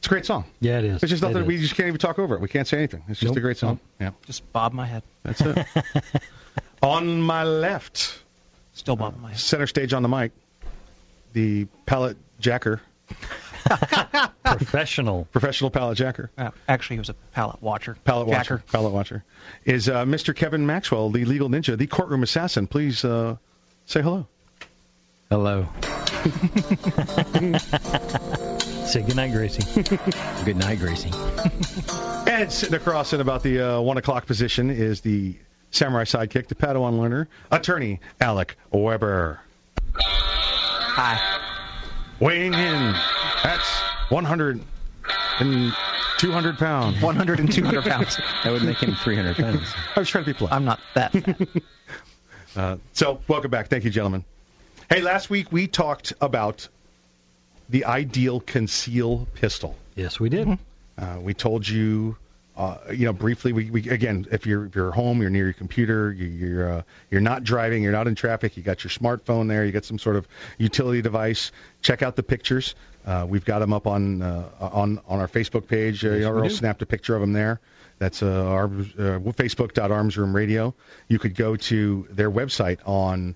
a 0.10 0.14
great 0.14 0.26
song. 0.26 0.46
Yeah, 0.60 0.80
it 0.80 0.86
is. 0.86 1.04
It's 1.04 1.10
just 1.10 1.22
nothing. 1.24 1.44
It 1.44 1.48
We 1.48 1.58
just 1.58 1.76
can't 1.76 1.88
even 1.88 2.00
talk 2.00 2.18
over 2.20 2.36
it. 2.36 2.42
We 2.42 2.48
can't 2.48 2.68
say 2.68 2.78
anything. 2.78 3.04
It's 3.08 3.20
just 3.20 3.30
Nope. 3.32 3.38
a 3.38 3.42
great 3.42 3.58
song. 3.58 3.80
Yeah, 4.00 4.12
Just 4.26 4.52
bob 4.52 4.74
my 4.74 4.86
head. 4.86 5.04
that's 5.24 5.42
it. 5.42 5.66
on 6.82 7.22
my 7.22 7.44
left, 7.44 8.20
Still 8.74 8.96
bob 8.96 9.20
my 9.20 9.30
head. 9.30 9.40
center 9.40 9.68
stage 9.68 9.94
on 9.94 10.02
the 10.04 10.10
mic, 10.10 10.32
the 11.34 11.66
pallet 11.86 12.18
jacker, 12.40 12.82
professional. 14.44 15.26
professional 15.32 15.70
pallet 15.70 15.98
jacker, 15.98 16.30
Uh, 16.38 16.52
actually, 16.68 16.96
he 16.96 17.00
was 17.00 17.10
a 17.10 17.16
pallet 17.34 17.62
watcher. 17.62 17.98
pallet 18.06 18.28
Jacker. 18.30 18.56
watcher, 18.56 18.64
pallet 18.72 18.94
watcher, 18.94 19.24
is 19.66 19.90
uh, 19.90 20.06
Mr. 20.06 20.36
Kevin 20.36 20.66
Maxwell, 20.66 21.10
the 21.12 21.26
legal 21.26 21.50
ninja, 21.50 21.78
the 21.78 21.88
courtroom 21.88 22.24
assassin. 22.24 22.66
Please 22.68 23.04
uh, 23.06 23.36
say 23.86 24.02
hello. 24.02 24.26
Hello. 25.30 25.68
Say 28.90 29.04
goodnight, 29.04 29.32
Gracie. 29.34 29.84
Good 30.46 30.58
night, 30.58 30.80
Gracie. 30.80 31.12
And 32.28 32.52
sitting 32.52 32.76
across 32.76 33.14
in 33.14 33.22
about 33.22 33.44
the 33.44 33.60
uh, 33.78 33.82
one 33.82 33.98
o'clock 33.98 34.26
position 34.26 34.72
is 34.72 35.02
the 35.02 35.36
samurai 35.70 36.06
sidekick, 36.06 36.48
the 36.48 36.56
Padawan 36.56 37.00
learner, 37.00 37.28
attorney 37.52 38.00
Alec 38.20 38.58
Weber. 38.72 39.40
Hi. 39.96 41.40
Weighing 42.20 42.54
in 42.54 42.96
at 43.44 43.62
100 44.10 44.60
and 45.40 45.74
200 46.18 46.58
pounds. 46.58 47.02
100 47.02 47.40
and 47.40 47.52
200 47.52 47.84
pounds. 47.84 48.20
That 48.44 48.54
would 48.54 48.64
make 48.64 48.78
him 48.78 48.96
300 48.96 49.36
pounds. 49.36 49.72
I 49.96 50.00
was 50.00 50.10
trying 50.10 50.26
to 50.26 50.34
be 50.34 50.38
polite. 50.38 50.54
I'm 50.54 50.66
not 50.66 50.80
that 50.96 51.12
fat. 51.12 51.48
Uh, 52.56 52.78
so, 52.94 53.22
welcome 53.28 53.52
back. 53.52 53.68
Thank 53.68 53.84
you, 53.84 53.92
gentlemen. 53.92 54.24
Hey, 54.90 55.02
last 55.02 55.30
week 55.30 55.52
we 55.52 55.68
talked 55.68 56.14
about 56.20 56.68
the 57.70 57.86
ideal 57.86 58.40
conceal 58.40 59.28
pistol. 59.36 59.76
Yes, 59.96 60.20
we 60.20 60.30
did. 60.30 60.58
Uh, 60.98 61.18
we 61.22 61.34
told 61.34 61.68
you, 61.68 62.18
uh, 62.58 62.78
you 62.92 63.06
know, 63.06 63.14
briefly. 63.14 63.54
We, 63.54 63.70
we 63.72 63.90
again, 63.90 64.28
if 64.32 64.46
you're 64.46 64.66
if 64.66 64.76
you're 64.76 64.92
home, 64.92 65.22
you're 65.22 65.30
near 65.30 65.46
your 65.46 65.54
computer, 65.54 66.12
you, 66.12 66.26
you're 66.28 66.74
uh, 66.74 66.82
you're 67.10 67.22
not 67.22 67.44
driving, 67.44 67.84
you're 67.84 67.92
not 67.94 68.08
in 68.08 68.16
traffic, 68.16 68.58
you 68.58 68.64
got 68.64 68.84
your 68.84 68.92
smartphone 68.92 69.48
there, 69.48 69.64
you 69.66 69.72
got 69.72 69.86
some 69.86 70.00
sort 70.00 70.16
of 70.18 70.28
utility 70.58 71.02
device. 71.02 71.52
Check 71.82 72.02
out 72.02 72.16
the 72.16 72.24
pictures. 72.24 72.76
Uh, 73.06 73.26
we've 73.30 73.46
got 73.46 73.60
them 73.60 73.72
up 73.72 73.88
on 73.88 74.22
uh, 74.22 74.50
on 74.60 75.00
on 75.08 75.20
our 75.20 75.28
Facebook 75.30 75.68
page. 75.68 76.04
Uh, 76.04 76.10
Yes, 76.10 76.20
we 76.20 76.26
Earl 76.26 76.44
do. 76.44 76.50
snapped 76.50 76.82
a 76.82 76.86
picture 76.86 77.16
of 77.16 77.22
them 77.22 77.34
there. 77.34 77.60
That's 77.98 78.24
uh, 78.24 78.28
our 78.46 78.66
uh, 78.66 79.20
Facebook.armsroomradio. 79.80 80.74
You 81.08 81.20
could 81.20 81.36
go 81.36 81.56
to 81.56 82.08
their 82.12 82.32
website 82.32 82.80
on 82.86 83.36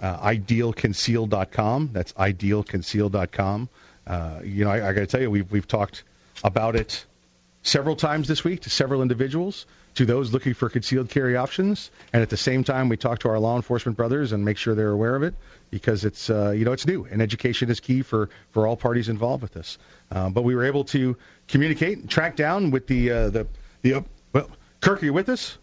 uh, 0.00 0.18
idealconceal.com. 0.18 1.90
That's 1.92 2.12
idealconceal.com. 2.12 3.68
Uh, 4.06 4.40
you 4.42 4.64
know, 4.64 4.70
I, 4.70 4.88
I 4.88 4.92
got 4.92 5.00
to 5.00 5.06
tell 5.06 5.20
you, 5.20 5.30
we've 5.30 5.50
we've 5.50 5.68
talked 5.68 6.04
about 6.42 6.76
it 6.76 7.04
several 7.62 7.96
times 7.96 8.28
this 8.28 8.44
week 8.44 8.62
to 8.62 8.70
several 8.70 9.02
individuals, 9.02 9.66
to 9.96 10.06
those 10.06 10.32
looking 10.32 10.54
for 10.54 10.68
concealed 10.70 11.10
carry 11.10 11.36
options, 11.36 11.90
and 12.12 12.22
at 12.22 12.30
the 12.30 12.36
same 12.36 12.64
time, 12.64 12.88
we 12.88 12.96
talk 12.96 13.20
to 13.20 13.28
our 13.28 13.38
law 13.38 13.56
enforcement 13.56 13.96
brothers 13.96 14.32
and 14.32 14.44
make 14.44 14.56
sure 14.56 14.74
they're 14.74 14.90
aware 14.90 15.14
of 15.14 15.22
it 15.22 15.34
because 15.70 16.04
it's 16.04 16.30
uh, 16.30 16.50
you 16.50 16.64
know 16.64 16.72
it's 16.72 16.86
new 16.86 17.04
and 17.04 17.20
education 17.20 17.70
is 17.70 17.80
key 17.80 18.02
for 18.02 18.30
for 18.50 18.66
all 18.66 18.76
parties 18.76 19.08
involved 19.08 19.42
with 19.42 19.52
this. 19.52 19.78
Uh, 20.10 20.30
but 20.30 20.42
we 20.42 20.54
were 20.54 20.64
able 20.64 20.84
to 20.84 21.16
communicate 21.48 21.98
and 21.98 22.08
track 22.08 22.36
down 22.36 22.70
with 22.70 22.86
the 22.86 23.10
uh, 23.10 23.30
the 23.30 23.46
the 23.82 23.94
uh, 23.94 24.00
well, 24.32 24.48
Kirk, 24.80 25.02
are 25.02 25.06
you 25.06 25.12
with 25.12 25.28
us? 25.28 25.58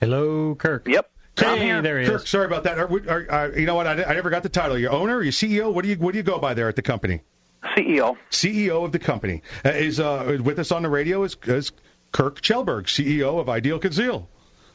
Hello, 0.00 0.54
Kirk. 0.54 0.86
Yep. 0.86 1.10
Hey, 1.36 1.80
there 1.80 1.98
he 2.00 2.06
Kirk, 2.06 2.22
is. 2.24 2.28
sorry 2.28 2.44
about 2.46 2.64
that. 2.64 2.78
Are, 2.78 2.86
we- 2.86 3.08
are, 3.08 3.26
are, 3.30 3.58
you 3.58 3.66
know 3.66 3.74
what? 3.74 3.86
I, 3.86 4.02
I 4.04 4.14
never 4.14 4.30
got 4.30 4.42
the 4.42 4.48
title. 4.48 4.76
Your 4.78 4.92
owner, 4.92 5.16
or 5.16 5.22
your 5.22 5.32
CEO? 5.32 5.72
What 5.72 5.82
do 5.84 5.88
you 5.90 5.96
what 5.96 6.12
do 6.12 6.18
you 6.18 6.22
go 6.22 6.38
by 6.38 6.54
there 6.54 6.68
at 6.68 6.76
the 6.76 6.82
company? 6.82 7.22
CEO. 7.76 8.16
CEO 8.30 8.84
of 8.84 8.92
the 8.92 8.98
company 8.98 9.42
uh, 9.64 9.70
is 9.70 10.00
uh, 10.00 10.38
with 10.42 10.58
us 10.58 10.72
on 10.72 10.82
the 10.82 10.88
radio 10.88 11.22
is, 11.24 11.36
is 11.44 11.72
Kirk 12.12 12.40
Kjellberg, 12.40 12.84
CEO 12.84 13.38
of 13.38 13.48
Ideal 13.48 13.78
Conceal. 13.78 14.28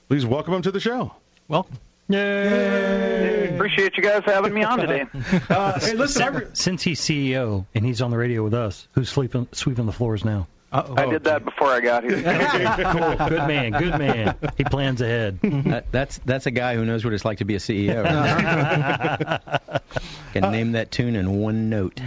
Please 0.07 0.25
welcome 0.25 0.53
him 0.53 0.61
to 0.63 0.71
the 0.71 0.79
show. 0.79 1.13
Welcome. 1.47 1.77
Yay! 2.07 3.55
Appreciate 3.55 3.97
you 3.97 4.03
guys 4.03 4.21
having 4.25 4.53
me 4.53 4.63
on 4.63 4.79
today. 4.79 5.05
Uh, 5.49 5.79
hey, 5.79 5.93
listen, 5.93 6.21
I 6.21 6.27
re- 6.27 6.45
Since 6.53 6.83
he's 6.83 7.01
CEO 7.01 7.65
and 7.73 7.83
he's 7.85 8.01
on 8.01 8.11
the 8.11 8.17
radio 8.17 8.43
with 8.43 8.53
us, 8.53 8.87
who's 8.93 9.09
sleeping 9.09 9.47
sweeping 9.51 9.85
the 9.87 9.91
floors 9.91 10.23
now? 10.23 10.47
Uh-oh. 10.75 10.95
I 10.97 11.05
did 11.05 11.23
that 11.23 11.45
before 11.45 11.69
I 11.69 11.79
got 11.79 12.03
here. 12.03 12.21
cool. 12.91 13.29
Good 13.29 13.47
man. 13.47 13.71
Good 13.71 13.97
man. 13.97 14.35
He 14.57 14.65
plans 14.65 15.01
ahead. 15.01 15.39
That, 15.65 15.91
that's 15.91 16.19
that's 16.19 16.45
a 16.45 16.51
guy 16.51 16.75
who 16.75 16.85
knows 16.85 17.03
what 17.03 17.13
it's 17.13 17.25
like 17.25 17.39
to 17.39 17.45
be 17.45 17.55
a 17.55 17.59
CEO. 17.59 18.03
Can 20.33 20.51
name 20.51 20.73
that 20.73 20.91
tune 20.91 21.15
in 21.15 21.39
one 21.39 21.69
note. 21.69 21.99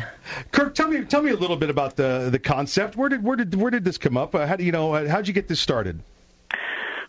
Kirk, 0.52 0.74
tell 0.74 0.86
me 0.86 1.04
tell 1.04 1.22
me 1.22 1.30
a 1.30 1.36
little 1.36 1.56
bit 1.56 1.70
about 1.70 1.96
the 1.96 2.28
the 2.30 2.38
concept. 2.38 2.94
Where 2.94 3.08
did 3.08 3.24
where 3.24 3.36
did 3.36 3.54
where 3.54 3.70
did 3.70 3.84
this 3.84 3.98
come 3.98 4.16
up? 4.16 4.34
Uh, 4.34 4.46
how 4.46 4.56
do 4.56 4.64
you 4.64 4.70
know? 4.70 4.94
Uh, 4.94 5.08
how'd 5.08 5.26
you 5.26 5.34
get 5.34 5.48
this 5.48 5.60
started? 5.60 6.00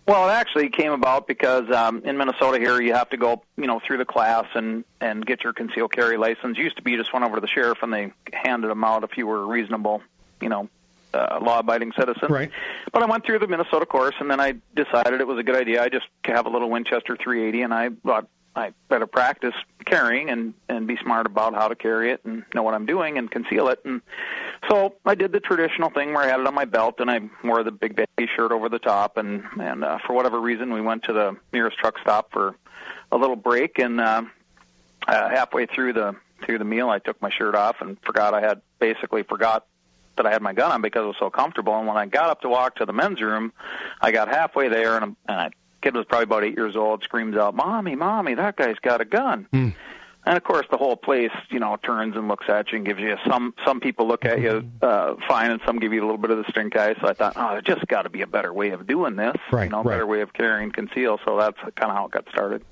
Well, 0.08 0.28
it 0.28 0.32
actually 0.32 0.70
came 0.70 0.92
about 0.92 1.28
because 1.28 1.70
um, 1.70 2.02
in 2.04 2.18
Minnesota 2.18 2.58
here 2.58 2.82
you 2.82 2.94
have 2.94 3.10
to 3.10 3.18
go, 3.18 3.44
you 3.58 3.68
know, 3.68 3.80
through 3.86 3.98
the 3.98 4.06
class 4.06 4.46
and 4.56 4.86
and 5.00 5.26
get 5.26 5.44
your 5.44 5.54
concealed 5.54 5.92
carry 5.92 6.18
license. 6.18 6.58
Used 6.58 6.78
to 6.78 6.82
be 6.82 6.92
you 6.92 6.98
just 6.98 7.14
went 7.14 7.26
over 7.26 7.36
to 7.36 7.42
the 7.42 7.48
sheriff 7.48 7.80
and 7.84 7.94
they 7.94 8.12
handed 8.34 8.70
them 8.70 8.84
out 8.84 9.04
if 9.04 9.18
you 9.18 9.28
were 9.28 9.46
reasonable, 9.46 10.02
you 10.42 10.50
know, 10.50 10.68
uh, 11.14 11.40
law-abiding 11.42 11.94
citizen. 11.98 12.28
Right. 12.30 12.52
But 12.92 13.04
I 13.04 13.06
went 13.06 13.26
through 13.26 13.40
the 13.40 13.48
Minnesota 13.48 13.86
course 13.86 14.16
and 14.20 14.30
then 14.30 14.40
I 14.40 14.56
decided 14.76 15.22
it 15.22 15.28
was 15.28 15.40
a 15.40 15.44
good 15.44 15.56
idea. 15.56 15.84
I 15.84 15.90
just 15.90 16.08
have 16.26 16.46
a 16.46 16.50
little 16.50 16.70
Winchester 16.70 17.18
380 17.22 17.62
and 17.64 17.74
I 17.74 17.90
thought 18.06 18.28
I 18.56 18.74
better 18.90 19.08
practice 19.08 19.54
carrying 19.86 20.30
and 20.30 20.54
and 20.68 20.88
be 20.88 20.98
smart 20.98 21.26
about 21.26 21.54
how 21.54 21.68
to 21.68 21.76
carry 21.76 22.12
it 22.12 22.22
and 22.26 22.44
know 22.54 22.64
what 22.64 22.74
I'm 22.74 22.86
doing 22.86 23.18
and 23.18 23.30
conceal 23.30 23.70
it 23.70 23.80
and 23.86 24.02
so 24.70 24.96
I 25.06 25.16
did 25.16 25.32
the 25.32 25.40
traditional 25.40 25.90
thing 25.90 26.14
where 26.14 26.24
I 26.24 26.28
had 26.28 26.40
it 26.40 26.48
on 26.48 26.54
my 26.54 26.66
belt 26.66 26.96
and 27.00 27.10
I 27.10 27.22
wore 27.44 27.64
the 27.64 27.72
big 27.72 27.96
baggy 27.96 28.30
shirt 28.36 28.52
over 28.52 28.68
the 28.68 28.80
top 28.80 29.18
and 29.18 29.44
and 29.60 29.84
uh, 29.84 30.00
for 30.06 30.14
whatever 30.14 30.40
reason 30.40 30.74
we 30.74 30.82
went 30.82 31.04
to 31.04 31.14
the 31.14 31.38
nearest 31.54 31.78
truck 31.78 31.98
stop 32.02 32.32
for 32.32 32.56
a 33.12 33.18
little 33.18 33.36
break 33.36 33.80
and 33.80 34.02
uh, 34.02 34.24
uh, 35.08 35.30
halfway 35.30 35.66
through 35.66 35.94
the 35.94 36.16
through 36.46 36.58
the 36.58 36.66
meal 36.66 36.90
I 36.90 37.00
took 37.00 37.22
my 37.22 37.30
shirt 37.30 37.56
off 37.56 37.78
and 37.82 37.98
forgot 38.02 38.34
I 38.34 38.42
had 38.42 38.62
basically 38.80 39.24
forgot 39.24 39.66
that 40.20 40.28
I 40.28 40.32
had 40.32 40.42
my 40.44 40.54
gun 40.54 40.72
on 40.72 40.82
because 40.82 41.04
it 41.04 41.08
was 41.08 41.16
so 41.20 41.30
comfortable 41.32 41.76
and 41.78 41.88
when 41.88 41.98
I 41.98 42.06
got 42.06 42.30
up 42.30 42.42
to 42.42 42.50
walk 42.50 42.76
to 42.76 42.86
the 42.86 42.94
men's 42.94 43.22
room 43.22 43.52
I 44.02 44.12
got 44.12 44.28
halfway 44.30 44.70
there 44.70 44.96
and, 44.98 45.16
and 45.28 45.40
I 45.40 45.50
kid 45.82 45.96
was 45.96 46.06
probably 46.06 46.26
about 46.26 46.44
eight 46.44 46.56
years 46.58 46.76
old 46.76 47.04
screams 47.04 47.36
out 47.38 47.56
mommy 47.56 47.96
mommy 47.96 48.36
that 48.36 48.56
guy's 48.56 48.78
got 48.82 49.02
a 49.02 49.06
gun 49.06 49.48
Hmm. 49.52 49.70
and 50.26 50.38
of 50.38 50.44
course, 50.44 50.68
the 50.70 50.78
whole 50.78 50.98
place, 50.98 51.32
you 51.50 51.60
know, 51.60 51.78
turns 51.82 52.16
and 52.18 52.28
looks 52.28 52.46
at 52.50 52.72
you 52.72 52.78
and 52.78 52.86
gives 52.86 53.00
you 53.00 53.16
some. 53.28 53.54
Some 53.66 53.80
people 53.80 54.06
look 54.08 54.26
at 54.26 54.40
you 54.42 54.70
uh, 54.82 55.16
fine, 55.28 55.50
and 55.50 55.62
some 55.66 55.80
give 55.80 55.94
you 55.94 56.02
a 56.02 56.06
little 56.06 56.18
bit 56.20 56.30
of 56.30 56.38
the 56.38 56.44
stink 56.52 56.76
eye. 56.76 56.94
So 57.02 57.08
I 57.08 57.14
thought, 57.14 57.34
oh, 57.38 57.52
there's 57.52 57.64
just 57.64 57.88
got 57.88 58.02
to 58.04 58.10
be 58.10 58.22
a 58.22 58.28
better 58.28 58.54
way 58.54 58.72
of 58.72 58.86
doing 58.86 59.16
this, 59.16 59.38
Right, 59.52 59.64
you 59.64 59.70
know, 59.72 59.78
right. 59.78 59.94
better 59.94 60.06
way 60.06 60.20
of 60.22 60.34
carrying 60.34 60.72
conceal. 60.72 61.20
So 61.26 61.38
that's 61.38 61.58
kind 61.76 61.90
of 61.90 61.96
how 61.98 62.06
it 62.08 62.12
got 62.12 62.28
started. 62.30 62.64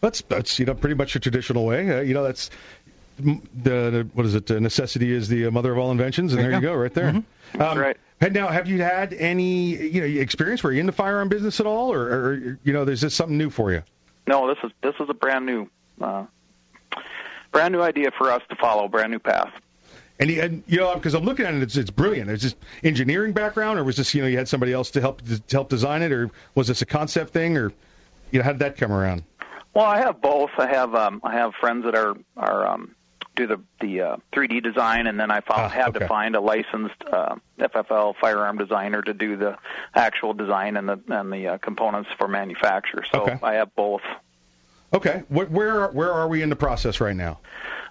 That's 0.00 0.22
that's 0.22 0.58
you 0.58 0.64
know 0.66 0.74
pretty 0.74 0.96
much 0.96 1.14
a 1.14 1.20
traditional 1.20 1.66
way. 1.66 1.98
Uh, 1.98 2.00
you 2.00 2.14
know 2.14 2.24
that's 2.24 2.48
mm, 2.48 2.83
the, 3.16 3.40
the 3.62 4.08
what 4.14 4.26
is 4.26 4.34
it? 4.34 4.50
Uh, 4.50 4.58
necessity 4.58 5.12
is 5.12 5.28
the 5.28 5.50
mother 5.50 5.72
of 5.72 5.78
all 5.78 5.90
inventions, 5.90 6.32
and 6.32 6.42
There 6.42 6.50
there 6.50 6.60
you 6.60 6.66
go, 6.66 6.74
right 6.74 6.92
there. 6.92 7.22
Um, 7.58 7.78
right. 7.78 7.96
And 8.20 8.32
now, 8.34 8.48
have 8.48 8.68
you 8.68 8.82
had 8.82 9.12
any 9.12 9.76
you 9.76 10.00
know 10.00 10.20
experience? 10.20 10.62
Were 10.62 10.72
you 10.72 10.80
in 10.80 10.86
the 10.86 10.92
firearm 10.92 11.28
business 11.28 11.60
at 11.60 11.66
all, 11.66 11.92
or, 11.92 12.00
or 12.02 12.58
you 12.64 12.72
know, 12.72 12.82
is 12.84 13.00
this 13.00 13.14
something 13.14 13.36
new 13.36 13.50
for 13.50 13.72
you? 13.72 13.82
No, 14.26 14.48
this 14.48 14.58
is 14.64 14.72
this 14.82 14.94
is 14.98 15.08
a 15.08 15.14
brand 15.14 15.46
new, 15.46 15.68
uh, 16.00 16.24
brand 17.52 17.72
new 17.72 17.82
idea 17.82 18.10
for 18.16 18.32
us 18.32 18.42
to 18.48 18.56
follow, 18.56 18.88
brand 18.88 19.12
new 19.12 19.18
path. 19.18 19.52
And, 20.18 20.30
he, 20.30 20.38
and 20.38 20.62
you 20.66 20.78
know, 20.78 20.94
because 20.94 21.14
I'm 21.14 21.24
looking 21.24 21.44
at 21.44 21.54
it, 21.54 21.62
it's, 21.62 21.76
it's 21.76 21.90
brilliant. 21.90 22.30
Is 22.30 22.42
this 22.42 22.54
engineering 22.84 23.32
background, 23.32 23.78
or 23.78 23.84
was 23.84 23.96
this 23.96 24.14
you 24.14 24.22
know 24.22 24.28
you 24.28 24.38
had 24.38 24.48
somebody 24.48 24.72
else 24.72 24.92
to 24.92 25.00
help 25.00 25.22
to 25.22 25.42
help 25.50 25.68
design 25.68 26.02
it, 26.02 26.12
or 26.12 26.30
was 26.54 26.68
this 26.68 26.82
a 26.82 26.86
concept 26.86 27.32
thing, 27.32 27.56
or 27.56 27.72
you 28.30 28.38
know 28.38 28.44
how 28.44 28.52
did 28.52 28.60
that 28.60 28.76
come 28.76 28.92
around? 28.92 29.24
Well, 29.74 29.84
I 29.84 29.98
have 29.98 30.20
both. 30.20 30.50
I 30.56 30.68
have 30.68 30.94
um, 30.94 31.20
I 31.24 31.32
have 31.34 31.52
friends 31.60 31.84
that 31.84 31.96
are 31.96 32.16
are 32.36 32.66
um, 32.66 32.94
do 33.36 33.46
the 33.46 33.60
the 33.80 34.00
uh, 34.00 34.16
3D 34.32 34.62
design, 34.62 35.06
and 35.06 35.18
then 35.18 35.30
I 35.30 35.40
found, 35.40 35.62
Ah, 35.62 35.68
had 35.68 35.88
okay. 35.88 36.00
to 36.00 36.08
find 36.08 36.36
a 36.36 36.40
licensed 36.40 37.02
uh, 37.10 37.36
FFL 37.58 38.14
firearm 38.20 38.58
designer 38.58 39.02
to 39.02 39.14
do 39.14 39.36
the 39.36 39.56
actual 39.94 40.34
design 40.34 40.76
and 40.76 40.88
the 40.88 41.00
and 41.08 41.32
the 41.32 41.48
uh, 41.48 41.58
components 41.58 42.10
for 42.18 42.28
manufacture. 42.28 43.04
So 43.12 43.22
Okay. 43.22 43.38
I 43.42 43.54
have 43.54 43.74
both. 43.74 44.02
Okay, 44.92 45.24
what, 45.28 45.50
where 45.50 45.88
where 45.88 46.12
are 46.12 46.28
we 46.28 46.42
in 46.42 46.50
the 46.50 46.56
process 46.56 47.00
right 47.00 47.16
now? 47.16 47.40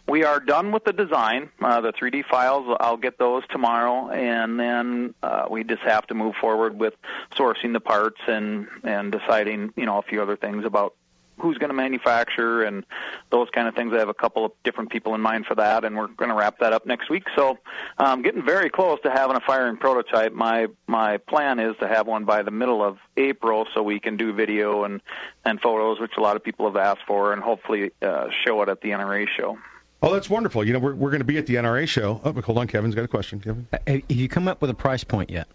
We 0.08 0.24
are 0.26 0.40
done 0.40 0.72
with 0.72 0.84
the 0.84 0.92
design. 0.94 1.50
Uh, 1.62 1.80
the 1.82 1.94
3D 1.94 2.26
files, 2.26 2.76
I'll 2.80 2.98
get 2.98 3.18
those 3.18 3.44
tomorrow, 3.50 4.10
and 4.10 4.60
then 4.60 5.14
uh, 5.24 5.46
we 5.50 5.64
just 5.64 5.82
have 5.84 6.06
to 6.08 6.14
move 6.14 6.36
forward 6.36 6.78
with 6.78 6.94
sourcing 7.36 7.74
the 7.74 7.80
parts 7.80 8.20
and 8.28 8.68
and 8.84 9.12
deciding, 9.12 9.74
you 9.76 9.86
know, 9.86 9.98
a 9.98 10.02
few 10.02 10.22
other 10.22 10.36
things 10.38 10.66
about 10.66 10.94
who's 11.40 11.58
going 11.58 11.70
to 11.70 11.76
manufacture 11.76 12.64
and 12.64 12.86
those 13.32 13.50
kind 13.50 13.68
of 13.68 13.76
things. 13.76 13.94
I 13.94 14.00
have 14.00 14.10
a 14.10 14.14
couple 14.14 14.46
of 14.46 14.52
different 14.64 14.92
people 14.92 15.16
in 15.16 15.22
mind 15.22 15.46
for 15.46 15.56
that, 15.56 15.84
and 15.84 15.96
we're 15.96 16.08
going 16.08 16.30
to 16.30 16.36
wrap 16.36 16.60
that 16.60 16.74
up 16.74 16.86
next 16.86 17.10
week. 17.10 17.24
So, 17.36 17.58
um, 17.98 18.22
getting 18.22 18.46
very 18.46 18.70
close 18.70 19.00
to 19.04 19.12
having 19.12 19.36
a 19.36 19.42
firing 19.42 19.78
prototype. 19.78 20.34
My 20.34 20.68
my 20.88 21.18
plan 21.18 21.60
is 21.60 21.76
to 21.80 21.88
have 21.88 22.08
one 22.08 22.26
by 22.26 22.44
the 22.44 22.52
middle 22.52 22.84
of 22.84 22.98
April, 23.18 23.68
so 23.74 23.84
we 23.84 24.00
can 24.00 24.18
do 24.18 24.34
video 24.34 24.84
and 24.84 25.02
and 25.46 25.60
photos, 25.60 26.00
which 26.00 26.14
a 26.18 26.22
lot 26.22 26.36
of 26.36 26.44
people 26.44 26.66
have 26.66 26.78
asked 26.78 27.06
for, 27.08 27.34
and 27.34 27.42
hopefully 27.42 27.92
uh, 28.02 28.28
show 28.46 28.62
it 28.62 28.70
at 28.70 28.82
the 28.82 28.90
NRA 28.90 29.28
show. 29.28 29.58
Oh, 30.02 30.12
that's 30.12 30.30
wonderful. 30.30 30.66
You 30.66 30.74
know, 30.74 30.80
we're 30.80 30.96
we're 30.96 31.12
going 31.12 31.22
to 31.22 31.26
be 31.26 31.38
at 31.38 31.48
the 31.48 31.56
NRA 31.56 31.88
show. 31.88 32.20
Oh, 32.24 32.34
hold 32.42 32.58
on, 32.58 32.68
Kevin's 32.68 32.96
got 32.96 33.06
a 33.06 33.08
question. 33.08 33.40
Kevin. 33.40 33.68
Have 33.88 34.02
you 34.10 34.28
come 34.28 34.48
up 34.48 34.62
with 34.62 34.70
a 34.70 34.76
price 34.76 35.04
point 35.04 35.30
yet? 35.30 35.48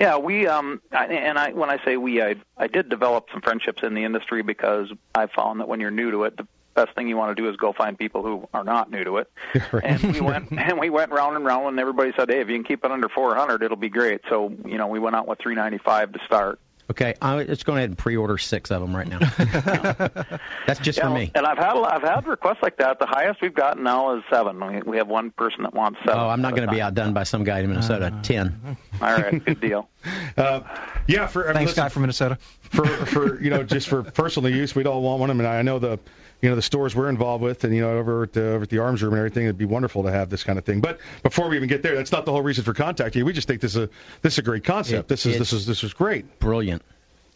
Yeah, 0.00 0.16
we 0.16 0.46
um 0.46 0.80
I, 0.90 1.06
and 1.06 1.38
I 1.38 1.52
when 1.52 1.68
I 1.68 1.84
say 1.84 1.98
we 1.98 2.22
I 2.22 2.36
I 2.56 2.66
did 2.68 2.88
develop 2.88 3.28
some 3.30 3.42
friendships 3.42 3.82
in 3.82 3.92
the 3.94 4.04
industry 4.04 4.42
because 4.42 4.90
I 5.14 5.26
found 5.26 5.60
that 5.60 5.68
when 5.68 5.78
you're 5.78 5.90
new 5.90 6.10
to 6.10 6.24
it 6.24 6.38
the 6.38 6.46
best 6.74 6.94
thing 6.94 7.08
you 7.08 7.16
want 7.16 7.36
to 7.36 7.42
do 7.42 7.48
is 7.50 7.56
go 7.56 7.72
find 7.72 7.98
people 7.98 8.22
who 8.22 8.48
are 8.54 8.64
not 8.64 8.90
new 8.90 9.04
to 9.04 9.18
it. 9.18 9.30
And 9.82 10.02
we 10.12 10.20
went 10.20 10.50
and 10.56 10.78
we 10.78 10.88
went 10.88 11.12
round 11.12 11.36
and 11.36 11.44
round 11.44 11.66
and 11.68 11.78
everybody 11.78 12.12
said, 12.16 12.30
"Hey, 12.30 12.40
if 12.40 12.48
you 12.48 12.56
can 12.56 12.64
keep 12.64 12.84
it 12.84 12.90
under 12.90 13.08
400, 13.08 13.62
it'll 13.62 13.76
be 13.76 13.88
great." 13.88 14.22
So, 14.28 14.52
you 14.64 14.78
know, 14.78 14.86
we 14.86 14.98
went 14.98 15.16
out 15.16 15.28
with 15.28 15.38
395 15.40 16.12
to 16.12 16.18
start. 16.24 16.60
Okay, 16.90 17.14
I'm 17.22 17.46
just 17.46 17.64
going 17.64 17.78
ahead 17.78 17.90
and 17.90 17.96
pre-order 17.96 18.36
six 18.36 18.72
of 18.72 18.80
them 18.80 18.96
right 18.96 19.06
now. 19.06 19.20
That's 20.66 20.80
just 20.80 20.98
Yeah, 20.98 21.08
for 21.08 21.14
me. 21.14 21.30
And 21.36 21.46
I've 21.46 21.56
had 21.56 21.76
I've 21.76 22.02
had 22.02 22.26
requests 22.26 22.58
like 22.62 22.78
that. 22.78 22.98
The 22.98 23.06
highest 23.06 23.40
we've 23.40 23.54
gotten 23.54 23.84
now 23.84 24.16
is 24.16 24.24
7. 24.28 24.58
We, 24.66 24.82
we 24.82 24.96
have 24.96 25.06
one 25.06 25.30
person 25.30 25.62
that 25.62 25.72
wants 25.72 26.00
7. 26.00 26.18
Oh, 26.18 26.28
I'm 26.28 26.42
not 26.42 26.56
going 26.56 26.66
to 26.68 26.74
be 26.74 26.82
outdone 26.82 27.14
by 27.14 27.22
some 27.22 27.44
guy 27.44 27.60
in 27.60 27.68
Minnesota. 27.68 28.18
Ten. 28.24 28.76
All 29.00 29.12
right, 29.12 29.44
good 29.44 29.60
deal. 29.60 29.88
Uh, 30.36 30.62
yeah, 31.06 31.26
for 31.26 31.44
I 31.44 31.48
mean, 31.48 31.54
Thanks, 31.56 31.70
listen, 31.72 31.84
guy 31.84 31.88
from 31.90 32.02
Minnesota. 32.02 32.38
for 32.70 32.86
for 32.86 33.42
you 33.42 33.50
know 33.50 33.62
just 33.62 33.86
for 33.86 34.02
personal 34.02 34.48
use, 34.50 34.74
we'd 34.74 34.86
all 34.86 35.02
want 35.02 35.20
one. 35.20 35.30
I 35.30 35.34
mean, 35.34 35.46
I 35.46 35.60
know 35.60 35.78
the 35.78 35.98
you 36.42 36.48
know 36.48 36.56
the 36.56 36.62
stores 36.62 36.94
we're 36.96 37.08
involved 37.08 37.42
with, 37.42 37.64
and 37.64 37.74
you 37.74 37.80
know 37.82 37.98
over 37.98 38.22
at 38.24 38.32
the, 38.32 38.46
over 38.52 38.62
at 38.62 38.68
the 38.70 38.78
arms 38.78 39.02
room 39.02 39.12
and 39.12 39.18
everything. 39.18 39.44
It'd 39.44 39.58
be 39.58 39.64
wonderful 39.64 40.04
to 40.04 40.10
have 40.10 40.30
this 40.30 40.42
kind 40.44 40.58
of 40.58 40.64
thing. 40.64 40.80
But 40.80 40.98
before 41.22 41.48
we 41.48 41.56
even 41.56 41.68
get 41.68 41.82
there, 41.82 41.96
that's 41.96 42.12
not 42.12 42.24
the 42.24 42.32
whole 42.32 42.42
reason 42.42 42.64
for 42.64 42.74
contacting 42.74 43.20
you. 43.20 43.26
We 43.26 43.32
just 43.32 43.48
think 43.48 43.60
this 43.60 43.76
is 43.76 43.84
a 43.84 43.90
this 44.22 44.34
is 44.34 44.38
a 44.38 44.42
great 44.42 44.64
concept. 44.64 45.04
It- 45.04 45.08
this 45.08 45.26
is 45.26 45.38
this 45.38 45.52
is 45.52 45.66
this 45.66 45.84
is 45.84 45.92
great. 45.94 46.38
Brilliant. 46.38 46.82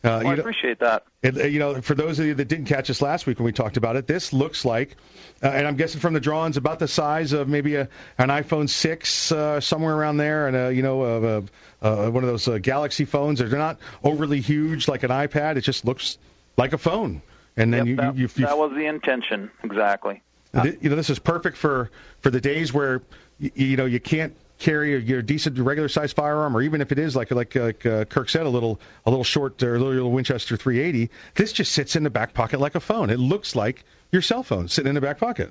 Uh, 0.03 0.09
Well, 0.09 0.17
I 0.17 0.21
you 0.33 0.37
know, 0.37 0.41
appreciate 0.43 0.81
that. 0.81 1.05
it, 1.23 1.35
uh, 1.39 1.45
you 1.45 1.59
know, 1.59 1.81
for 1.81 1.95
those 1.95 2.19
of 2.19 2.27
you 2.27 2.35
that 2.35 2.47
didn't 2.47 2.67
catch 2.67 2.91
us 2.91 3.01
last 3.01 3.27
week 3.27 3.39
when 3.39 3.47
we 3.47 3.53
talked 3.53 3.79
about 3.79 3.97
it, 3.97 4.07
this 4.07 4.35
looks 4.35 4.63
like, 4.67 4.97
uh, 5.43 5.47
and 5.49 5.67
I'm 5.67 5.77
guessing 5.77 5.99
from 5.99 6.13
the 6.13 6.21
drawings, 6.21 6.59
about 6.59 6.79
the 6.79 6.89
size 6.89 7.33
of 7.33 7.49
maybe 7.49 7.77
a, 7.77 7.89
an 8.19 8.29
iPhone 8.29 8.69
6, 8.69 9.33
uh, 9.33 9.61
somewhere 9.61 9.97
around 9.97 10.19
there, 10.19 10.47
and 10.47 10.57
a, 10.59 10.75
you 10.75 10.83
know, 10.83 11.05
a, 11.05 11.39
a, 11.81 11.89
a, 12.07 12.11
one 12.11 12.23
of 12.23 12.29
those 12.29 12.47
uh, 12.47 12.59
Galaxy 12.59 13.07
phones. 13.07 13.39
They're 13.39 13.49
not 13.49 13.79
overly 14.03 14.43
huge 14.43 14.89
like 14.89 15.05
an 15.05 15.11
iPad. 15.11 15.57
It 15.57 15.63
just 15.63 15.87
looks 15.87 16.19
like 16.59 16.75
a 16.75 16.79
phone. 16.79 17.23
And 17.57 17.73
then 17.73 17.87
Yep, 17.87 17.89
you, 17.89 17.97
that, 17.97 18.17
you, 18.17 18.29
you, 18.35 18.47
that 18.47 18.59
was 18.59 18.73
the 18.73 18.87
intention, 18.87 19.51
exactly. 19.63 20.23
Th- 20.61 20.79
you 20.81 20.91
know, 20.91 20.97
this 20.97 21.11
is 21.11 21.19
perfect 21.19 21.57
for 21.57 21.91
for 22.21 22.31
the 22.31 22.41
days 22.41 22.73
where 22.73 23.03
y- 23.41 23.51
you 23.55 23.77
know 23.77 23.87
you 23.87 24.01
can't 24.01 24.35
carry 24.59 24.95
a, 24.95 24.99
your 24.99 25.23
decent 25.23 25.59
regular 25.59 25.89
sized 25.89 26.17
firearm, 26.17 26.57
or 26.57 26.63
even 26.63 26.81
if 26.81 26.93
it 26.93 26.99
is 26.99 27.17
like 27.17 27.31
like 27.31 27.55
like 27.55 27.85
uh, 27.87 28.05
Kirk 28.05 28.29
said, 28.29 28.47
a 28.47 28.49
little 28.49 28.81
a 29.07 29.11
little 29.11 29.25
short 29.25 29.63
or 29.63 29.75
a 29.75 29.79
little, 29.79 29.95
little 29.95 30.13
Winchester 30.13 30.57
380. 30.57 31.11
This 31.35 31.53
just 31.53 31.73
sits 31.73 31.97
in 31.97 32.03
the 32.03 32.11
back 32.11 32.35
pocket 32.35 32.61
like 32.61 32.75
a 32.75 32.81
phone. 32.81 33.11
It 33.11 33.19
looks 33.19 33.57
like 33.57 33.85
your 34.13 34.23
cell 34.23 34.43
phone 34.43 34.69
sitting 34.69 34.89
in 34.89 34.95
the 34.95 35.01
back 35.01 35.19
pocket. 35.19 35.51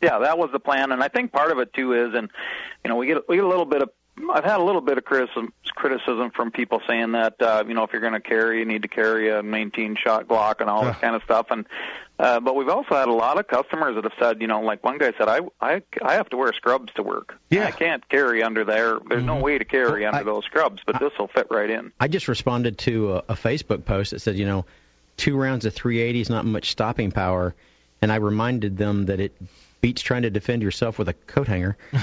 Yeah, 0.00 0.20
that 0.20 0.38
was 0.38 0.50
the 0.50 0.60
plan, 0.60 0.92
and 0.92 1.02
I 1.02 1.08
think 1.08 1.30
part 1.30 1.52
of 1.52 1.58
it 1.58 1.74
too 1.74 1.92
is, 1.92 2.14
and 2.14 2.30
you 2.84 2.88
know, 2.88 2.96
we 2.96 3.06
get 3.06 3.28
we 3.28 3.36
get 3.36 3.44
a 3.44 3.48
little 3.48 3.66
bit 3.66 3.82
of. 3.82 3.90
I've 4.32 4.44
had 4.44 4.60
a 4.60 4.62
little 4.62 4.80
bit 4.80 4.98
of 4.98 5.04
criticism 5.04 5.52
criticism 5.74 6.30
from 6.30 6.50
people 6.50 6.80
saying 6.86 7.12
that 7.12 7.40
uh, 7.40 7.64
you 7.66 7.74
know 7.74 7.84
if 7.84 7.92
you're 7.92 8.02
going 8.02 8.12
to 8.14 8.20
carry, 8.20 8.58
you 8.58 8.64
need 8.64 8.82
to 8.82 8.88
carry 8.88 9.30
a 9.30 9.42
19 9.42 9.96
shot 9.96 10.28
Glock 10.28 10.60
and 10.60 10.68
all 10.68 10.84
this 10.84 10.96
kind 10.96 11.14
of 11.14 11.22
stuff. 11.22 11.46
And 11.50 11.66
uh, 12.18 12.38
but 12.40 12.54
we've 12.54 12.68
also 12.68 12.94
had 12.94 13.08
a 13.08 13.12
lot 13.12 13.38
of 13.38 13.48
customers 13.48 13.94
that 13.94 14.04
have 14.04 14.12
said, 14.20 14.42
you 14.42 14.46
know, 14.46 14.60
like 14.60 14.84
one 14.84 14.98
guy 14.98 15.12
said, 15.16 15.28
I 15.28 15.40
I 15.60 15.82
I 16.02 16.14
have 16.14 16.28
to 16.30 16.36
wear 16.36 16.52
scrubs 16.52 16.92
to 16.94 17.02
work. 17.02 17.38
Yeah. 17.48 17.66
I 17.66 17.70
can't 17.70 18.06
carry 18.08 18.42
under 18.42 18.64
there. 18.64 18.98
There's 19.08 19.24
no 19.24 19.36
way 19.36 19.58
to 19.58 19.64
carry 19.64 20.04
under 20.04 20.24
those 20.24 20.44
scrubs, 20.44 20.82
but 20.84 21.00
this 21.00 21.12
will 21.18 21.28
fit 21.28 21.46
right 21.50 21.70
in. 21.70 21.92
I 21.98 22.08
just 22.08 22.28
responded 22.28 22.78
to 22.78 23.14
a, 23.14 23.16
a 23.30 23.34
Facebook 23.34 23.84
post 23.84 24.10
that 24.10 24.20
said, 24.20 24.36
you 24.36 24.46
know, 24.46 24.66
two 25.16 25.36
rounds 25.36 25.64
of 25.64 25.74
380 25.74 26.20
is 26.20 26.30
not 26.30 26.44
much 26.44 26.70
stopping 26.70 27.10
power, 27.10 27.54
and 28.02 28.12
I 28.12 28.16
reminded 28.16 28.76
them 28.76 29.06
that 29.06 29.20
it 29.20 29.32
beats 29.80 30.02
trying 30.02 30.22
to 30.22 30.30
defend 30.30 30.62
yourself 30.62 30.98
with 30.98 31.08
a 31.08 31.14
coat 31.14 31.48
hanger. 31.48 31.76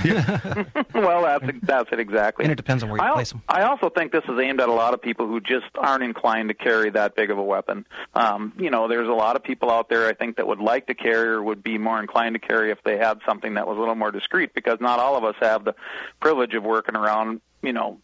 well, 0.94 1.24
that's 1.24 1.46
that's 1.64 1.90
it 1.92 2.00
exactly. 2.00 2.46
And 2.46 2.52
it 2.52 2.56
depends 2.56 2.84
on 2.84 2.90
where 2.90 2.98
you 2.98 3.04
I, 3.04 3.10
al- 3.10 3.14
place 3.16 3.32
them. 3.32 3.42
I 3.48 3.64
also 3.64 3.90
think 3.90 4.12
this 4.12 4.24
is 4.28 4.40
aimed 4.40 4.60
at 4.60 4.70
a 4.70 4.74
lot 4.74 4.94
of 4.94 5.02
people 5.02 5.28
who 5.28 5.40
just 5.40 5.66
aren't 5.78 6.04
inclined 6.04 6.50
to 6.50 6.56
carry 6.56 6.90
that 6.92 7.16
big 7.16 7.32
of 7.32 7.38
a 7.38 7.44
weapon. 7.44 7.86
Um, 8.14 8.54
you 8.58 8.70
know, 8.70 8.88
there's 8.88 9.08
a 9.08 9.14
lot 9.14 9.36
of 9.36 9.44
people 9.44 9.70
out 9.70 9.90
there 9.90 10.08
I 10.08 10.14
think 10.14 10.38
that 10.38 10.48
would 10.48 10.60
like 10.60 10.88
to 10.88 10.96
carry 10.96 11.30
or 11.30 11.44
would 11.44 11.64
be 11.64 11.78
more 11.78 12.00
inclined 12.00 12.36
to 12.36 12.40
carry 12.40 12.72
if 12.72 12.82
they 12.84 12.98
had 12.98 13.20
something 13.26 13.56
that 13.56 13.68
was 13.68 13.78
a 13.78 13.80
little 13.80 13.96
more 13.96 14.12
discreet 14.12 14.54
because 14.54 14.80
not 14.80 15.00
all 15.00 15.16
of 15.16 15.24
us 15.24 15.36
have 15.40 15.64
the 15.64 15.76
privilege 16.20 16.54
of 16.54 16.64
working 16.64 16.96
around, 16.96 17.42
you 17.62 17.74
know, 17.74 18.00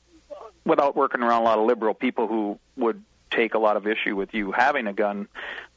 without 0.66 0.96
working 0.96 1.22
around 1.22 1.42
a 1.42 1.46
lot 1.46 1.58
of 1.58 1.66
liberal 1.66 1.94
people 1.94 2.28
who 2.28 2.60
would 2.78 3.04
take 3.32 3.54
a 3.56 3.60
lot 3.60 3.78
of 3.78 3.88
issue 3.88 4.16
with 4.16 4.34
you 4.34 4.52
having 4.52 4.88
a 4.88 4.94
gun. 4.94 5.28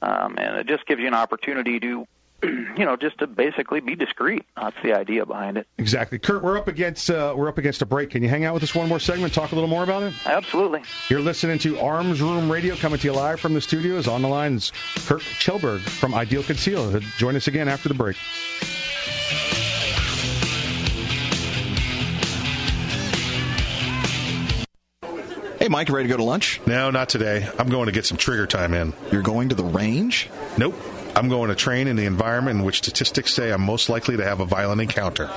Um, 0.03 0.37
and 0.39 0.57
it 0.57 0.67
just 0.67 0.87
gives 0.87 1.01
you 1.01 1.07
an 1.07 1.15
opportunity 1.15 1.81
to 1.81 2.07
you 2.47 2.85
know, 2.85 2.97
just 2.97 3.19
to 3.19 3.27
basically 3.27 3.81
be 3.81 3.95
discreet. 3.95 4.45
That's 4.57 4.77
the 4.83 4.95
idea 4.95 5.27
behind 5.27 5.57
it. 5.59 5.67
Exactly, 5.79 6.19
Kurt. 6.19 6.43
We're 6.43 6.59
up 6.59 6.69
against 6.69 7.11
uh, 7.11 7.35
we're 7.37 7.49
up 7.49 7.59
against 7.59 7.83
a 7.83 7.87
break. 7.87 8.11
Can 8.11 8.23
you 8.23 8.29
hang 8.29 8.45
out 8.45 8.55
with 8.55 8.63
us 8.63 8.75
one 8.75 8.89
more 8.89 9.01
segment? 9.01 9.35
Talk 9.35 9.53
a 9.53 9.55
little 9.55 9.71
more 9.71 9.83
about 9.83 10.03
it. 10.03 10.15
Absolutely. 10.25 10.83
You're 11.09 11.21
listening 11.21 11.59
to 11.61 11.81
Arms 11.81 12.21
Room 12.21 12.51
Radio 12.51 12.77
coming 12.77 12.99
to 12.99 13.07
you 13.07 13.13
live 13.13 13.41
from 13.41 13.55
the 13.55 13.61
studios. 13.61 14.09
On 14.09 14.23
the 14.23 14.29
lines, 14.29 14.73
Kurt 15.07 15.23
Kjellberg 15.23 15.81
from 15.81 16.15
Ideal 16.15 16.43
Conceal. 16.43 17.01
Join 17.19 17.37
us 17.37 17.49
again 17.49 17.69
after 17.69 17.89
the 17.89 17.95
break. 17.95 18.17
Hey, 25.59 25.69
Mike, 25.69 25.89
ready 25.89 26.07
to 26.07 26.13
go 26.13 26.17
to 26.17 26.23
lunch? 26.23 26.61
No, 26.65 26.93
not 26.93 27.09
today. 27.09 27.49
I'm 27.59 27.69
going 27.69 27.87
to 27.87 27.93
get 27.93 28.05
some 28.05 28.17
trigger 28.17 28.47
time 28.47 28.73
in. 28.73 28.93
You're 29.11 29.23
going 29.23 29.49
to 29.49 29.57
the 29.57 29.65
range? 29.65 30.29
Nope. 30.57 30.77
I'm 31.17 31.31
going 31.31 31.49
to 31.49 31.55
train 31.55 31.89
in 31.89 31.97
the 31.97 32.05
environment 32.05 32.59
in 32.59 32.65
which 32.67 32.77
statistics 32.77 33.33
say 33.33 33.51
I'm 33.51 33.63
most 33.63 33.89
likely 33.89 34.19
to 34.19 34.25
have 34.25 34.41
a 34.41 34.45
violent 34.45 34.83
encounter 34.83 35.31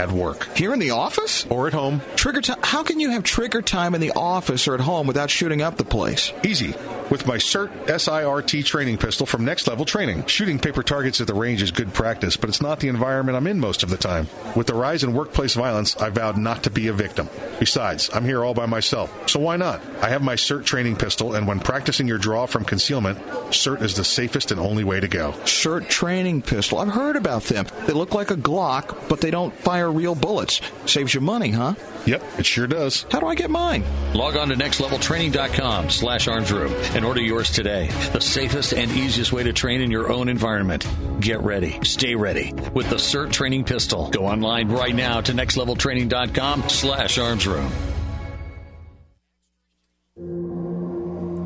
at 0.00 0.10
work 0.10 0.48
Here 0.56 0.72
in 0.72 0.78
the 0.78 0.90
office? 0.92 1.46
or 1.50 1.66
at 1.66 1.74
home. 1.74 2.00
Trigger 2.16 2.40
time? 2.40 2.58
How 2.62 2.82
can 2.82 2.98
you 3.00 3.10
have 3.10 3.22
trigger 3.22 3.60
time 3.60 3.94
in 3.94 4.00
the 4.00 4.12
office 4.16 4.66
or 4.66 4.74
at 4.74 4.80
home 4.80 5.06
without 5.06 5.28
shooting 5.30 5.60
up 5.60 5.76
the 5.76 5.84
place? 5.84 6.32
Easy. 6.42 6.74
With 7.10 7.26
my 7.26 7.36
CERT 7.38 7.70
SIRT 7.86 8.64
training 8.64 8.96
pistol 8.98 9.26
from 9.26 9.44
Next 9.44 9.66
Level 9.66 9.84
Training. 9.84 10.26
Shooting 10.26 10.58
paper 10.60 10.82
targets 10.82 11.20
at 11.20 11.26
the 11.26 11.34
range 11.34 11.60
is 11.60 11.72
good 11.72 11.92
practice, 11.92 12.36
but 12.36 12.48
it's 12.48 12.62
not 12.62 12.78
the 12.80 12.86
environment 12.88 13.36
I'm 13.36 13.48
in 13.48 13.58
most 13.58 13.82
of 13.82 13.90
the 13.90 13.96
time. 13.96 14.28
With 14.54 14.68
the 14.68 14.74
rise 14.74 15.02
in 15.02 15.12
workplace 15.12 15.54
violence, 15.54 15.96
I 15.96 16.08
vowed 16.10 16.38
not 16.38 16.62
to 16.62 16.70
be 16.70 16.86
a 16.86 16.92
victim. 16.92 17.28
Besides, 17.58 18.10
I'm 18.14 18.24
here 18.24 18.44
all 18.44 18.54
by 18.54 18.66
myself, 18.66 19.28
so 19.28 19.40
why 19.40 19.56
not? 19.56 19.80
I 20.00 20.08
have 20.08 20.22
my 20.22 20.36
SIRT 20.36 20.64
training 20.64 20.96
pistol, 20.96 21.34
and 21.34 21.46
when 21.48 21.58
practicing 21.58 22.06
your 22.06 22.18
draw 22.18 22.46
from 22.46 22.64
concealment, 22.64 23.18
SIRT 23.50 23.82
is 23.82 23.96
the 23.96 24.04
safest 24.04 24.52
and 24.52 24.60
only 24.60 24.84
way 24.84 25.00
to 25.00 25.08
go. 25.08 25.32
SIRT 25.44 25.88
training 25.88 26.42
pistol. 26.42 26.78
I've 26.78 26.88
heard 26.88 27.16
about 27.16 27.42
them. 27.44 27.66
They 27.86 27.92
look 27.92 28.14
like 28.14 28.30
a 28.30 28.36
Glock, 28.36 29.08
but 29.08 29.20
they 29.20 29.32
don't 29.32 29.52
fire 29.52 29.89
real 29.90 30.14
bullets. 30.14 30.60
Saves 30.86 31.14
you 31.14 31.20
money, 31.20 31.50
huh? 31.50 31.74
Yep, 32.06 32.22
it 32.38 32.46
sure 32.46 32.66
does. 32.66 33.06
How 33.10 33.20
do 33.20 33.26
I 33.26 33.34
get 33.34 33.50
mine? 33.50 33.84
Log 34.14 34.36
on 34.36 34.48
to 34.48 34.54
nextleveltraining.com 34.54 35.90
slash 35.90 36.26
armsroom 36.26 36.72
and 36.94 37.04
order 37.04 37.20
yours 37.20 37.50
today. 37.50 37.88
The 38.12 38.20
safest 38.20 38.72
and 38.72 38.90
easiest 38.92 39.32
way 39.32 39.42
to 39.42 39.52
train 39.52 39.80
in 39.80 39.90
your 39.90 40.10
own 40.10 40.28
environment. 40.28 40.86
Get 41.20 41.40
ready. 41.42 41.78
Stay 41.84 42.14
ready 42.14 42.52
with 42.74 42.88
the 42.88 42.96
SIRT 42.96 43.32
training 43.32 43.64
pistol. 43.64 44.08
Go 44.10 44.26
online 44.26 44.68
right 44.68 44.94
now 44.94 45.20
to 45.20 45.32
nextleveltraining.com 45.32 46.68
slash 46.68 47.18
armsroom. 47.18 47.70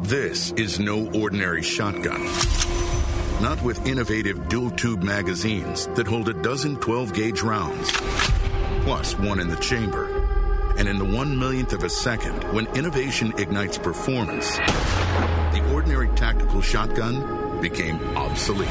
This 0.05 0.53
is 0.53 0.79
no 0.79 1.11
ordinary 1.13 1.63
shotgun. 1.63 2.29
Not 3.41 3.61
with 3.63 3.87
innovative 3.87 4.49
dual 4.49 4.71
tube 4.71 5.03
magazines 5.03 5.89
that 5.95 6.07
hold 6.07 6.29
a 6.29 6.33
dozen 6.33 6.77
12 6.77 7.13
gauge 7.13 7.43
rounds, 7.43 7.91
plus 8.85 9.19
one 9.19 9.41
in 9.41 9.49
the 9.49 9.57
chamber. 9.57 10.07
And 10.79 10.89
in 10.89 10.99
the 10.99 11.05
one 11.05 11.39
millionth 11.39 11.73
of 11.73 11.85
a 11.85 11.91
second, 11.91 12.43
when 12.55 12.67
innovation 12.77 13.35
ignites 13.39 13.77
performance, 13.77 14.57
the 14.57 15.69
ordinary 15.73 16.09
tactical 16.17 16.63
shotgun 16.63 17.61
became 17.61 17.99
obsolete. 18.17 18.69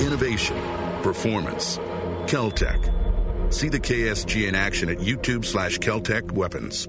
Innovation, 0.00 0.56
performance, 1.02 1.78
Keltec. 2.26 3.52
See 3.52 3.68
the 3.68 3.80
KSG 3.80 4.48
in 4.48 4.54
action 4.54 4.88
at 4.88 4.98
YouTube 4.98 5.44
slash 5.44 5.78
Keltec 5.78 6.32
Weapons. 6.32 6.88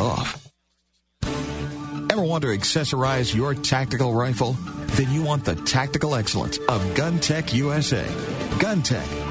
off. 0.01 0.51
Ever 2.09 2.23
want 2.23 2.41
to 2.41 2.49
accessorize 2.49 3.33
your 3.33 3.53
tactical 3.53 4.13
rifle? 4.13 4.53
Then 4.97 5.11
you 5.11 5.23
want 5.23 5.45
the 5.45 5.55
tactical 5.55 6.15
excellence 6.15 6.57
of 6.57 6.81
GunTec 6.93 7.53
USA. 7.53 8.05
GunTec, 8.59 9.30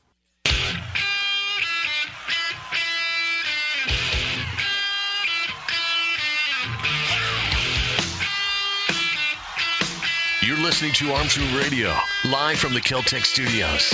Listening 10.61 10.91
to 10.93 11.11
Arms 11.13 11.37
Room 11.37 11.55
Radio, 11.55 11.95
live 12.25 12.57
from 12.57 12.73
the 12.73 12.81
Keltec 12.81 13.25
studios. 13.25 13.93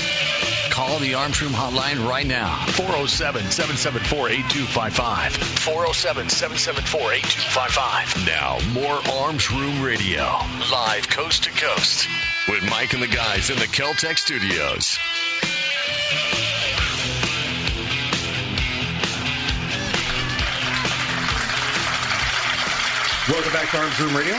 Call 0.69 0.99
the 0.99 1.13
Arms 1.13 1.41
Room 1.41 1.51
hotline 1.51 2.07
right 2.07 2.25
now, 2.25 2.65
407 2.65 3.51
774 3.51 4.29
8255. 4.29 5.33
407 5.33 6.29
774 6.29 7.13
8255. 7.13 8.25
Now, 8.27 8.59
more 8.73 8.99
Arms 9.23 9.49
Room 9.51 9.81
Radio, 9.81 10.23
live 10.71 11.07
coast 11.09 11.43
to 11.43 11.51
coast, 11.51 12.07
with 12.49 12.63
Mike 12.69 12.93
and 12.93 13.01
the 13.01 13.07
guys 13.07 13.49
in 13.49 13.57
the 13.57 13.67
Keltec 13.67 14.17
studios. 14.17 14.97
Welcome 23.29 23.53
back 23.53 23.69
to 23.71 23.77
Arms 23.77 23.99
Room 23.99 24.15
Radio. 24.15 24.37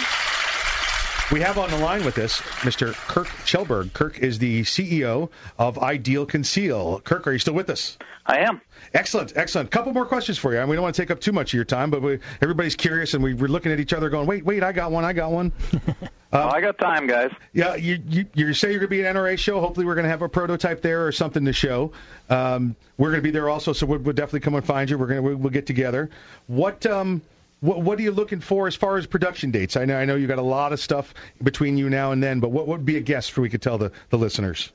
We 1.30 1.40
have 1.42 1.58
on 1.58 1.68
the 1.68 1.76
line 1.76 2.06
with 2.06 2.16
us 2.16 2.40
Mr. 2.62 2.94
Kirk 2.94 3.26
Kjellberg. 3.26 3.92
Kirk 3.92 4.18
is 4.18 4.38
the 4.38 4.62
CEO 4.62 5.28
of 5.58 5.78
Ideal 5.78 6.24
Conceal. 6.24 7.00
Kirk, 7.00 7.26
are 7.26 7.32
you 7.32 7.38
still 7.38 7.52
with 7.52 7.68
us? 7.68 7.98
I 8.24 8.38
am. 8.38 8.62
Excellent, 8.94 9.34
excellent. 9.36 9.70
Couple 9.70 9.92
more 9.92 10.06
questions 10.06 10.38
for 10.38 10.54
you. 10.54 10.60
And 10.60 10.70
we 10.70 10.76
don't 10.76 10.84
want 10.84 10.94
to 10.94 11.02
take 11.02 11.10
up 11.10 11.20
too 11.20 11.32
much 11.32 11.50
of 11.50 11.54
your 11.54 11.66
time, 11.66 11.90
but 11.90 12.00
we, 12.00 12.20
everybody's 12.40 12.76
curious, 12.76 13.12
and 13.12 13.22
we, 13.22 13.34
we're 13.34 13.48
looking 13.48 13.72
at 13.72 13.78
each 13.78 13.92
other 13.92 14.08
going, 14.08 14.26
wait, 14.26 14.42
wait, 14.42 14.62
I 14.62 14.72
got 14.72 14.90
one, 14.90 15.04
I 15.04 15.12
got 15.12 15.30
one. 15.30 15.52
oh, 16.32 16.48
I 16.48 16.62
got 16.62 16.78
time, 16.78 17.06
guys. 17.06 17.30
Yeah, 17.52 17.74
you, 17.74 18.02
you, 18.08 18.24
you 18.32 18.54
say 18.54 18.70
you're 18.70 18.78
going 18.78 18.88
to 18.88 18.96
be 18.96 19.04
at 19.04 19.14
NRA 19.14 19.38
show. 19.38 19.60
Hopefully, 19.60 19.84
we're 19.84 19.96
going 19.96 20.04
to 20.04 20.10
have 20.10 20.22
a 20.22 20.30
prototype 20.30 20.80
there 20.80 21.06
or 21.06 21.12
something 21.12 21.44
to 21.44 21.52
show. 21.52 21.92
Um, 22.30 22.74
we're 22.96 23.10
going 23.10 23.20
to 23.20 23.22
be 23.22 23.32
there 23.32 23.50
also, 23.50 23.74
so 23.74 23.84
we'll, 23.84 23.98
we'll 23.98 24.14
definitely 24.14 24.40
come 24.40 24.54
and 24.54 24.64
find 24.64 24.88
you. 24.88 24.96
We're 24.96 25.08
going 25.08 25.18
to 25.18 25.22
we'll, 25.22 25.36
we'll 25.36 25.52
get 25.52 25.66
together. 25.66 26.08
What 26.46 26.86
um, 26.86 27.20
what, 27.60 27.82
what 27.82 27.98
are 27.98 28.02
you 28.02 28.12
looking 28.12 28.40
for 28.40 28.66
as 28.66 28.74
far 28.74 28.96
as 28.96 29.06
production 29.06 29.50
dates? 29.50 29.76
I 29.76 29.84
know 29.84 29.96
I 29.96 30.04
know 30.04 30.16
you 30.16 30.26
got 30.26 30.38
a 30.38 30.42
lot 30.42 30.72
of 30.72 30.80
stuff 30.80 31.14
between 31.42 31.76
you 31.76 31.90
now 31.90 32.12
and 32.12 32.22
then, 32.22 32.40
but 32.40 32.50
what 32.50 32.66
would 32.68 32.84
be 32.84 32.96
a 32.96 33.00
guess 33.00 33.28
for 33.28 33.40
we 33.40 33.50
could 33.50 33.62
tell 33.62 33.78
the, 33.78 33.92
the 34.10 34.18
listeners? 34.18 34.72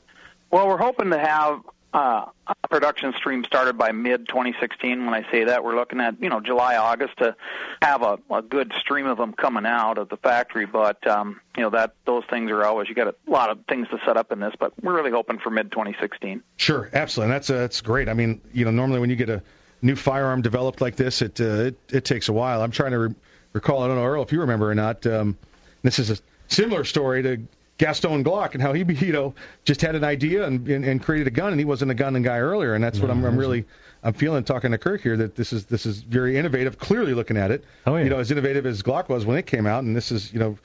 Well, 0.52 0.68
we're 0.68 0.78
hoping 0.78 1.10
to 1.10 1.18
have 1.18 1.62
uh, 1.94 2.26
a 2.48 2.68
production 2.68 3.14
stream 3.14 3.44
started 3.46 3.78
by 3.78 3.92
mid 3.92 4.28
2016. 4.28 5.06
When 5.06 5.14
I 5.14 5.30
say 5.32 5.46
that, 5.46 5.64
we're 5.64 5.76
looking 5.76 6.02
at 6.02 6.22
you 6.22 6.30
know 6.30 6.40
July, 6.40 6.76
August 6.76 7.18
to 7.18 7.36
have 7.82 8.02
a, 8.02 8.20
a 8.30 8.42
good 8.42 8.74
stream 8.80 9.06
of 9.06 9.18
them 9.18 9.34
coming 9.34 9.66
out 9.66 9.98
of 9.98 10.10
the 10.10 10.18
factory. 10.18 10.66
But 10.66 11.06
um, 11.08 11.40
you 11.56 11.64
know 11.64 11.70
that 11.70 11.94
those 12.06 12.24
things 12.30 12.52
are 12.52 12.66
always 12.66 12.90
you 12.90 12.96
got 12.96 13.08
a 13.08 13.16
lot 13.28 13.50
of 13.50 13.60
things 13.70 13.88
to 13.90 14.00
set 14.06 14.18
up 14.18 14.32
in 14.32 14.40
this, 14.40 14.54
but 14.60 14.74
we're 14.82 14.96
really 14.96 15.12
hoping 15.12 15.40
for 15.40 15.52
mid 15.52 15.72
2016. 15.72 16.44
Sure, 16.58 16.90
absolutely. 16.94 17.34
That's 17.34 17.50
uh, 17.50 17.60
that's 17.60 17.82
great. 17.82 18.10
I 18.10 18.14
mean, 18.14 18.42
you 18.54 18.66
know, 18.66 18.72
normally 18.72 19.00
when 19.00 19.10
you 19.10 19.16
get 19.16 19.30
a 19.30 19.44
new 19.84 19.96
firearm 19.96 20.42
developed 20.42 20.82
like 20.82 20.96
this, 20.96 21.22
it 21.22 21.40
uh, 21.40 21.44
it, 21.44 21.76
it 21.92 22.06
takes 22.06 22.30
a 22.30 22.34
while. 22.34 22.62
I'm 22.62 22.72
trying 22.72 22.92
to 22.92 23.00
re- 23.00 23.16
recall. 23.54 23.84
I 23.84 23.88
don't 23.88 23.98
know, 23.98 24.06
Earl, 24.06 24.24
if 24.24 24.32
you 24.32 24.42
remember 24.42 24.70
or 24.72 24.76
not. 24.76 25.06
Um, 25.06 25.38
this 25.84 26.00
is 26.00 26.10
a 26.10 26.18
similar 26.48 26.84
story 26.84 27.22
to 27.24 27.42
Gaston 27.78 28.24
Glock 28.24 28.54
and 28.54 28.62
how 28.62 28.74
he, 28.74 28.84
you 29.06 29.14
know, 29.14 29.36
just 29.66 29.82
had 29.82 29.96
an 29.96 30.04
idea 30.04 30.46
and, 30.46 30.68
and, 30.68 30.86
and 30.86 31.04
created 31.04 31.28
a 31.28 31.32
gun, 31.32 31.52
and 31.52 31.60
he 31.60 31.66
wasn't 31.66 31.92
a 31.92 31.96
gun 31.96 32.20
guy 32.24 32.40
earlier, 32.40 32.74
and 32.74 32.84
that's 32.84 33.00
what 33.00 33.12
I'm, 33.12 33.24
I'm 33.26 33.38
really. 33.38 33.66
I'm 34.06 34.12
feeling 34.14 34.44
talking 34.44 34.72
to 34.72 34.78
Kirk 34.78 35.00
here 35.02 35.16
that 35.16 35.36
this 35.36 35.54
is 35.54 35.66
this 35.66 35.86
is 35.86 36.02
very 36.02 36.38
innovative. 36.38 36.78
Clearly, 36.78 37.14
looking 37.14 37.38
at 37.38 37.52
it, 37.52 37.64
Oh, 37.88 37.96
yeah. 37.96 38.04
you 38.04 38.10
know, 38.10 38.20
as 38.20 38.32
innovative 38.32 38.66
as 38.66 38.84
Glock 38.84 39.08
was 39.08 39.26
when 39.26 39.38
it 39.38 39.46
came 39.46 39.66
out, 39.66 39.84
and 39.86 39.96
this 39.96 40.12
is 40.12 40.34
you 40.34 40.40
know, 40.40 40.58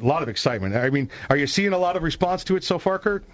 a 0.00 0.04
lot 0.04 0.22
of 0.22 0.30
excitement. 0.30 0.74
I 0.74 0.88
mean, 0.88 1.10
are 1.28 1.36
you 1.36 1.46
seeing 1.46 1.74
a 1.74 1.78
lot 1.78 1.96
of 1.96 2.02
response 2.02 2.44
to 2.44 2.56
it 2.56 2.64
so 2.64 2.78
far, 2.78 2.98
Kirk? 2.98 3.24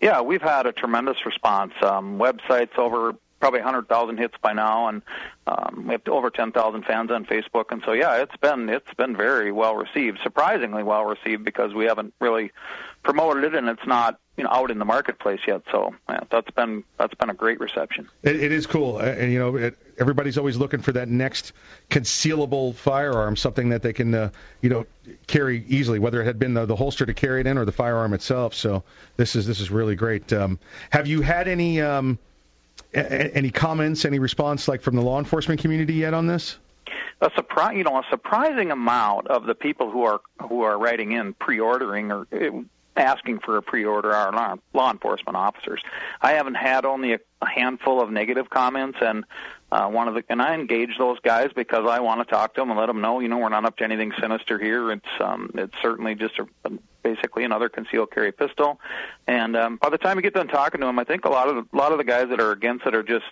Yeah, 0.00 0.20
we've 0.20 0.42
had 0.42 0.66
a 0.66 0.72
tremendous 0.72 1.16
response. 1.26 1.72
Um, 1.82 2.18
websites 2.20 2.78
over 2.78 3.16
probably 3.44 3.60
100,000 3.60 4.16
hits 4.16 4.34
by 4.40 4.54
now, 4.54 4.88
and 4.88 5.02
um, 5.46 5.84
we 5.86 5.92
have 5.92 6.00
over 6.08 6.30
10,000 6.30 6.82
fans 6.86 7.10
on 7.10 7.26
Facebook. 7.26 7.72
And 7.72 7.82
so, 7.84 7.92
yeah, 7.92 8.22
it's 8.22 8.34
been 8.38 8.70
it's 8.70 8.94
been 8.94 9.14
very 9.14 9.52
well 9.52 9.76
received, 9.76 10.20
surprisingly 10.22 10.82
well 10.82 11.04
received, 11.04 11.44
because 11.44 11.74
we 11.74 11.84
haven't 11.84 12.14
really 12.22 12.52
promoted 13.02 13.44
it, 13.44 13.54
and 13.54 13.68
it's 13.68 13.86
not 13.86 14.18
you 14.38 14.44
know 14.44 14.50
out 14.50 14.70
in 14.70 14.78
the 14.78 14.86
marketplace 14.86 15.40
yet. 15.46 15.60
So 15.70 15.94
yeah, 16.08 16.20
that's 16.30 16.50
been 16.52 16.84
that's 16.96 17.12
been 17.16 17.28
a 17.28 17.34
great 17.34 17.60
reception. 17.60 18.08
It, 18.22 18.36
it 18.36 18.50
is 18.50 18.66
cool, 18.66 18.98
and 18.98 19.30
you 19.30 19.38
know, 19.38 19.56
it, 19.56 19.76
everybody's 19.98 20.38
always 20.38 20.56
looking 20.56 20.80
for 20.80 20.92
that 20.92 21.10
next 21.10 21.52
concealable 21.90 22.74
firearm, 22.74 23.36
something 23.36 23.68
that 23.68 23.82
they 23.82 23.92
can, 23.92 24.14
uh, 24.14 24.30
you 24.62 24.70
know, 24.70 24.86
carry 25.26 25.66
easily, 25.68 25.98
whether 25.98 26.22
it 26.22 26.24
had 26.24 26.38
been 26.38 26.54
the, 26.54 26.64
the 26.64 26.76
holster 26.76 27.04
to 27.04 27.12
carry 27.12 27.42
it 27.42 27.46
in 27.46 27.58
or 27.58 27.66
the 27.66 27.72
firearm 27.72 28.14
itself. 28.14 28.54
So 28.54 28.84
this 29.18 29.36
is 29.36 29.46
this 29.46 29.60
is 29.60 29.70
really 29.70 29.96
great. 29.96 30.32
Um, 30.32 30.58
have 30.88 31.06
you 31.06 31.20
had 31.20 31.46
any 31.46 31.82
um, 31.82 32.18
any 32.94 33.50
comments, 33.50 34.04
any 34.04 34.18
response 34.18 34.68
like 34.68 34.82
from 34.82 34.96
the 34.96 35.02
law 35.02 35.18
enforcement 35.18 35.60
community 35.60 35.94
yet 35.94 36.14
on 36.14 36.26
this? 36.26 36.58
a 37.20 37.30
surprise, 37.34 37.76
you 37.76 37.84
know, 37.84 37.98
a 37.98 38.04
surprising 38.10 38.70
amount 38.70 39.28
of 39.28 39.46
the 39.46 39.54
people 39.54 39.90
who 39.90 40.02
are 40.02 40.20
who 40.48 40.62
are 40.62 40.78
writing 40.78 41.12
in 41.12 41.32
pre-ordering 41.34 42.12
or 42.12 42.26
uh, 42.32 42.50
asking 42.96 43.40
for 43.40 43.56
a 43.56 43.62
pre-order 43.62 44.12
are 44.12 44.58
law, 44.72 44.90
enforcement 44.90 45.36
officers. 45.36 45.80
I 46.20 46.32
haven't 46.32 46.54
had 46.54 46.84
only 46.84 47.14
a, 47.14 47.18
a 47.42 47.48
handful 47.48 48.00
of 48.00 48.10
negative 48.10 48.50
comments, 48.50 48.98
and 49.00 49.24
uh, 49.72 49.88
one 49.88 50.08
of 50.08 50.14
the 50.14 50.24
and 50.28 50.40
I 50.40 50.54
engage 50.54 50.96
those 50.98 51.18
guys 51.20 51.50
because 51.54 51.86
I 51.88 52.00
want 52.00 52.20
to 52.20 52.32
talk 52.32 52.54
to 52.54 52.60
them 52.60 52.70
and 52.70 52.78
let 52.78 52.86
them 52.86 53.00
know, 53.00 53.20
you 53.20 53.28
know, 53.28 53.38
we're 53.38 53.48
not 53.48 53.64
up 53.64 53.76
to 53.78 53.84
anything 53.84 54.12
sinister 54.20 54.58
here. 54.58 54.92
It's 54.92 55.20
um, 55.20 55.50
it's 55.54 55.74
certainly 55.82 56.14
just 56.14 56.38
a, 56.38 56.70
basically 57.04 57.44
another 57.44 57.68
concealed 57.68 58.10
carry 58.10 58.32
pistol. 58.32 58.80
And 59.28 59.56
um, 59.56 59.76
by 59.76 59.90
the 59.90 59.98
time 59.98 60.16
you 60.16 60.22
get 60.22 60.34
done 60.34 60.48
talking 60.48 60.80
to 60.80 60.86
them, 60.86 60.98
I 60.98 61.04
think 61.04 61.24
a 61.24 61.30
lot 61.30 61.48
of 61.48 61.54
the, 61.54 61.76
a 61.76 61.76
lot 61.76 61.92
of 61.92 61.98
the 61.98 62.04
guys 62.04 62.30
that 62.30 62.40
are 62.40 62.50
against 62.50 62.84
it 62.86 62.96
are 62.96 63.04
just 63.04 63.26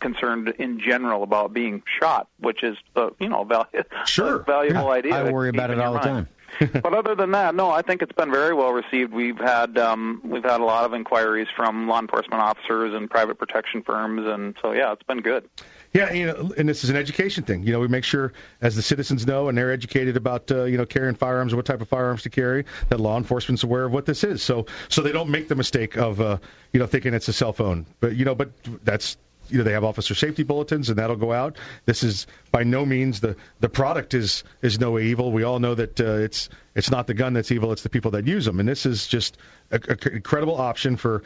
concerned 0.00 0.52
in 0.58 0.80
general 0.80 1.22
about 1.22 1.52
being 1.52 1.82
shot, 2.00 2.28
which 2.40 2.64
is 2.64 2.76
uh, 2.96 3.10
you 3.20 3.28
know 3.28 3.44
val- 3.48 3.68
sure. 4.04 4.40
a 4.40 4.44
valuable 4.44 4.90
idea. 4.90 5.14
I 5.14 5.30
worry 5.30 5.50
about 5.50 5.70
it 5.70 5.78
all 5.78 5.92
the 5.92 6.00
time. 6.00 6.28
but 6.82 6.92
other 6.92 7.14
than 7.14 7.30
that, 7.30 7.54
no, 7.54 7.70
I 7.70 7.80
think 7.80 8.02
it's 8.02 8.12
been 8.12 8.30
very 8.30 8.52
well 8.52 8.72
received. 8.72 9.12
We've 9.12 9.38
had 9.38 9.78
um, 9.78 10.20
we've 10.24 10.42
had 10.44 10.60
a 10.60 10.64
lot 10.64 10.84
of 10.84 10.92
inquiries 10.92 11.48
from 11.54 11.88
law 11.88 12.00
enforcement 12.00 12.42
officers 12.42 12.94
and 12.94 13.08
private 13.08 13.38
protection 13.38 13.82
firms, 13.82 14.26
and 14.26 14.54
so 14.60 14.72
yeah, 14.72 14.92
it's 14.92 15.02
been 15.04 15.20
good. 15.20 15.48
Yeah, 15.92 16.10
you 16.12 16.26
know, 16.26 16.52
and 16.56 16.66
this 16.66 16.84
is 16.84 16.90
an 16.90 16.96
education 16.96 17.44
thing. 17.44 17.64
You 17.64 17.72
know, 17.72 17.80
we 17.80 17.88
make 17.88 18.04
sure 18.04 18.32
as 18.62 18.76
the 18.76 18.82
citizens 18.82 19.26
know 19.26 19.48
and 19.48 19.58
they're 19.58 19.72
educated 19.72 20.16
about 20.16 20.50
uh, 20.50 20.64
you 20.64 20.78
know 20.78 20.86
carrying 20.86 21.14
firearms 21.16 21.54
what 21.54 21.66
type 21.66 21.82
of 21.82 21.88
firearms 21.88 22.22
to 22.22 22.30
carry, 22.30 22.64
that 22.88 22.98
law 22.98 23.18
enforcement's 23.18 23.62
aware 23.62 23.84
of 23.84 23.92
what 23.92 24.06
this 24.06 24.24
is. 24.24 24.42
So 24.42 24.66
so 24.88 25.02
they 25.02 25.12
don't 25.12 25.28
make 25.28 25.48
the 25.48 25.54
mistake 25.54 25.96
of 25.98 26.20
uh, 26.20 26.38
you 26.72 26.80
know 26.80 26.86
thinking 26.86 27.12
it's 27.12 27.28
a 27.28 27.32
cell 27.32 27.52
phone. 27.52 27.84
But 28.00 28.16
you 28.16 28.24
know, 28.24 28.34
but 28.34 28.52
that's 28.82 29.18
you 29.50 29.58
know 29.58 29.64
they 29.64 29.72
have 29.72 29.84
officer 29.84 30.14
safety 30.14 30.44
bulletins 30.44 30.88
and 30.88 30.98
that'll 30.98 31.16
go 31.16 31.30
out. 31.30 31.58
This 31.84 32.02
is 32.02 32.26
by 32.50 32.62
no 32.62 32.86
means 32.86 33.20
the 33.20 33.36
the 33.60 33.68
product 33.68 34.14
is 34.14 34.44
is 34.62 34.80
no 34.80 34.98
evil. 34.98 35.30
We 35.30 35.42
all 35.42 35.58
know 35.58 35.74
that 35.74 36.00
uh, 36.00 36.04
it's 36.04 36.48
it's 36.74 36.90
not 36.90 37.06
the 37.06 37.14
gun 37.14 37.34
that's 37.34 37.52
evil. 37.52 37.70
It's 37.70 37.82
the 37.82 37.90
people 37.90 38.12
that 38.12 38.26
use 38.26 38.46
them. 38.46 38.60
And 38.60 38.68
this 38.68 38.86
is 38.86 39.06
just 39.06 39.36
a, 39.70 39.76
a 39.76 40.08
incredible 40.08 40.56
option 40.56 40.96
for 40.96 41.22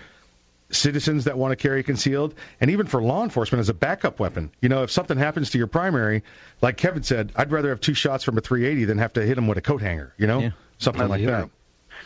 citizens 0.70 1.24
that 1.24 1.38
want 1.38 1.52
to 1.52 1.56
carry 1.56 1.82
concealed, 1.82 2.34
and 2.60 2.70
even 2.70 2.86
for 2.86 3.02
law 3.02 3.22
enforcement 3.22 3.60
as 3.60 3.68
a 3.68 3.74
backup 3.74 4.18
weapon. 4.18 4.50
You 4.60 4.68
know, 4.68 4.82
if 4.82 4.90
something 4.90 5.16
happens 5.16 5.50
to 5.50 5.58
your 5.58 5.66
primary, 5.66 6.22
like 6.60 6.76
Kevin 6.76 7.02
said, 7.02 7.32
I'd 7.36 7.52
rather 7.52 7.70
have 7.70 7.80
two 7.80 7.94
shots 7.94 8.24
from 8.24 8.36
a 8.38 8.40
380 8.40 8.84
than 8.84 8.98
have 8.98 9.12
to 9.14 9.22
hit 9.22 9.36
them 9.36 9.46
with 9.46 9.58
a 9.58 9.62
coat 9.62 9.80
hanger. 9.80 10.12
You 10.18 10.26
know, 10.26 10.52
something 10.78 11.08
like 11.08 11.24
that. 11.24 11.50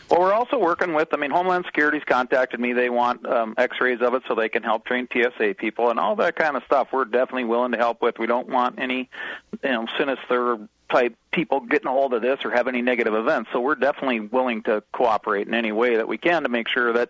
Well, 0.09 0.19
we're 0.19 0.33
also 0.33 0.57
working 0.57 0.93
with. 0.93 1.13
I 1.13 1.17
mean, 1.17 1.31
Homeland 1.31 1.65
Security's 1.65 2.03
contacted 2.05 2.59
me. 2.59 2.73
They 2.73 2.89
want 2.89 3.25
um, 3.25 3.55
X-rays 3.57 4.01
of 4.01 4.13
it 4.13 4.23
so 4.27 4.35
they 4.35 4.49
can 4.49 4.61
help 4.61 4.85
train 4.85 5.07
TSA 5.11 5.55
people 5.57 5.89
and 5.89 5.99
all 5.99 6.17
that 6.17 6.35
kind 6.35 6.57
of 6.57 6.63
stuff. 6.65 6.89
We're 6.91 7.05
definitely 7.05 7.45
willing 7.45 7.71
to 7.71 7.77
help 7.77 8.01
with. 8.01 8.19
We 8.19 8.27
don't 8.27 8.49
want 8.49 8.77
any, 8.77 9.09
you 9.63 9.69
know, 9.69 9.87
sinister 9.97 10.67
type 10.89 11.15
people 11.31 11.61
getting 11.61 11.87
a 11.87 11.91
hold 11.91 12.13
of 12.13 12.21
this 12.21 12.43
or 12.43 12.51
have 12.51 12.67
any 12.67 12.81
negative 12.81 13.13
events. 13.13 13.49
So 13.53 13.61
we're 13.61 13.75
definitely 13.75 14.19
willing 14.19 14.63
to 14.63 14.83
cooperate 14.91 15.47
in 15.47 15.53
any 15.53 15.71
way 15.71 15.95
that 15.95 16.07
we 16.07 16.17
can 16.17 16.43
to 16.43 16.49
make 16.49 16.67
sure 16.67 16.91
that, 16.93 17.09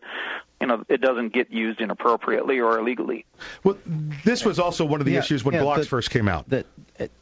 you 0.62 0.68
know, 0.68 0.84
it 0.88 1.02
doesn't 1.02 1.34
get 1.34 1.52
used 1.52 1.82
inappropriately 1.82 2.60
or 2.60 2.78
illegally. 2.80 3.26
Well, 3.64 3.78
this 4.24 4.46
was 4.46 4.60
also 4.60 4.86
one 4.86 5.02
of 5.02 5.06
the 5.06 5.14
Yeah, 5.14 5.20
issues 5.20 5.44
when 5.44 5.56
yeah, 5.56 5.62
Glocks 5.62 5.78
the- 5.80 5.86
first 5.86 6.12
came 6.12 6.28
out. 6.28 6.48
That 6.50 6.66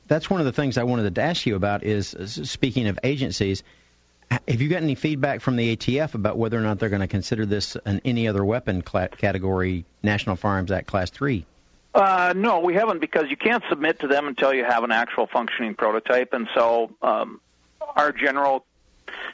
that's 0.07 0.29
one 0.29 0.41
of 0.41 0.45
the 0.45 0.51
things 0.51 0.77
I 0.77 0.83
wanted 0.83 1.15
to 1.15 1.21
ask 1.21 1.45
you 1.45 1.55
about. 1.55 1.83
Is, 1.83 2.13
is 2.13 2.51
speaking 2.51 2.87
of 2.87 2.99
agencies, 3.03 3.63
h- 4.31 4.39
have 4.47 4.61
you 4.61 4.67
got 4.69 4.83
any 4.83 4.95
feedback 4.95 5.39
from 5.41 5.55
the 5.55 5.75
ATF 5.75 6.15
about 6.15 6.37
whether 6.37 6.57
or 6.57 6.61
not 6.61 6.79
they're 6.79 6.89
going 6.89 7.01
to 7.01 7.07
consider 7.07 7.45
this 7.45 7.77
an 7.85 8.01
any 8.03 8.27
other 8.27 8.43
weapon 8.43 8.81
cla- 8.81 9.07
category, 9.07 9.85
National 10.03 10.35
Firearms 10.35 10.71
Act 10.71 10.87
Class 10.87 11.09
Three? 11.09 11.45
Uh, 11.95 12.33
no, 12.35 12.59
we 12.59 12.73
haven't 12.75 12.99
because 12.99 13.25
you 13.29 13.37
can't 13.37 13.63
submit 13.69 14.01
to 14.01 14.07
them 14.07 14.27
until 14.27 14.53
you 14.53 14.63
have 14.65 14.83
an 14.83 14.91
actual 14.91 15.25
functioning 15.27 15.73
prototype, 15.75 16.33
and 16.33 16.47
so 16.53 16.91
um, 17.01 17.39
our 17.95 18.11
general 18.11 18.65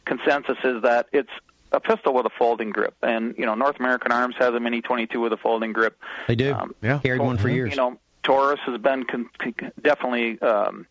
consensus 0.05 0.57
is 0.63 0.83
that 0.83 1.07
it's 1.11 1.29
a 1.75 1.79
pistol 1.79 2.13
with 2.13 2.25
a 2.25 2.29
folding 2.29 2.71
grip, 2.71 2.95
and 3.01 3.35
you 3.37 3.45
know 3.45 3.55
North 3.55 3.79
American 3.79 4.11
Arms 4.11 4.35
has 4.39 4.53
a 4.53 4.59
Mini 4.59 4.81
22 4.81 5.19
with 5.19 5.33
a 5.33 5.37
folding 5.37 5.73
grip. 5.73 5.99
They 6.27 6.35
do. 6.35 6.53
Um, 6.53 6.73
yeah, 6.81 6.99
carried 6.99 7.21
one 7.21 7.37
for 7.37 7.49
years. 7.49 7.71
You 7.71 7.77
know, 7.77 7.99
Taurus 8.23 8.59
has 8.65 8.79
been 8.81 9.03
con- 9.03 9.29
con- 9.37 9.71
definitely 9.81 10.41
um, 10.41 10.87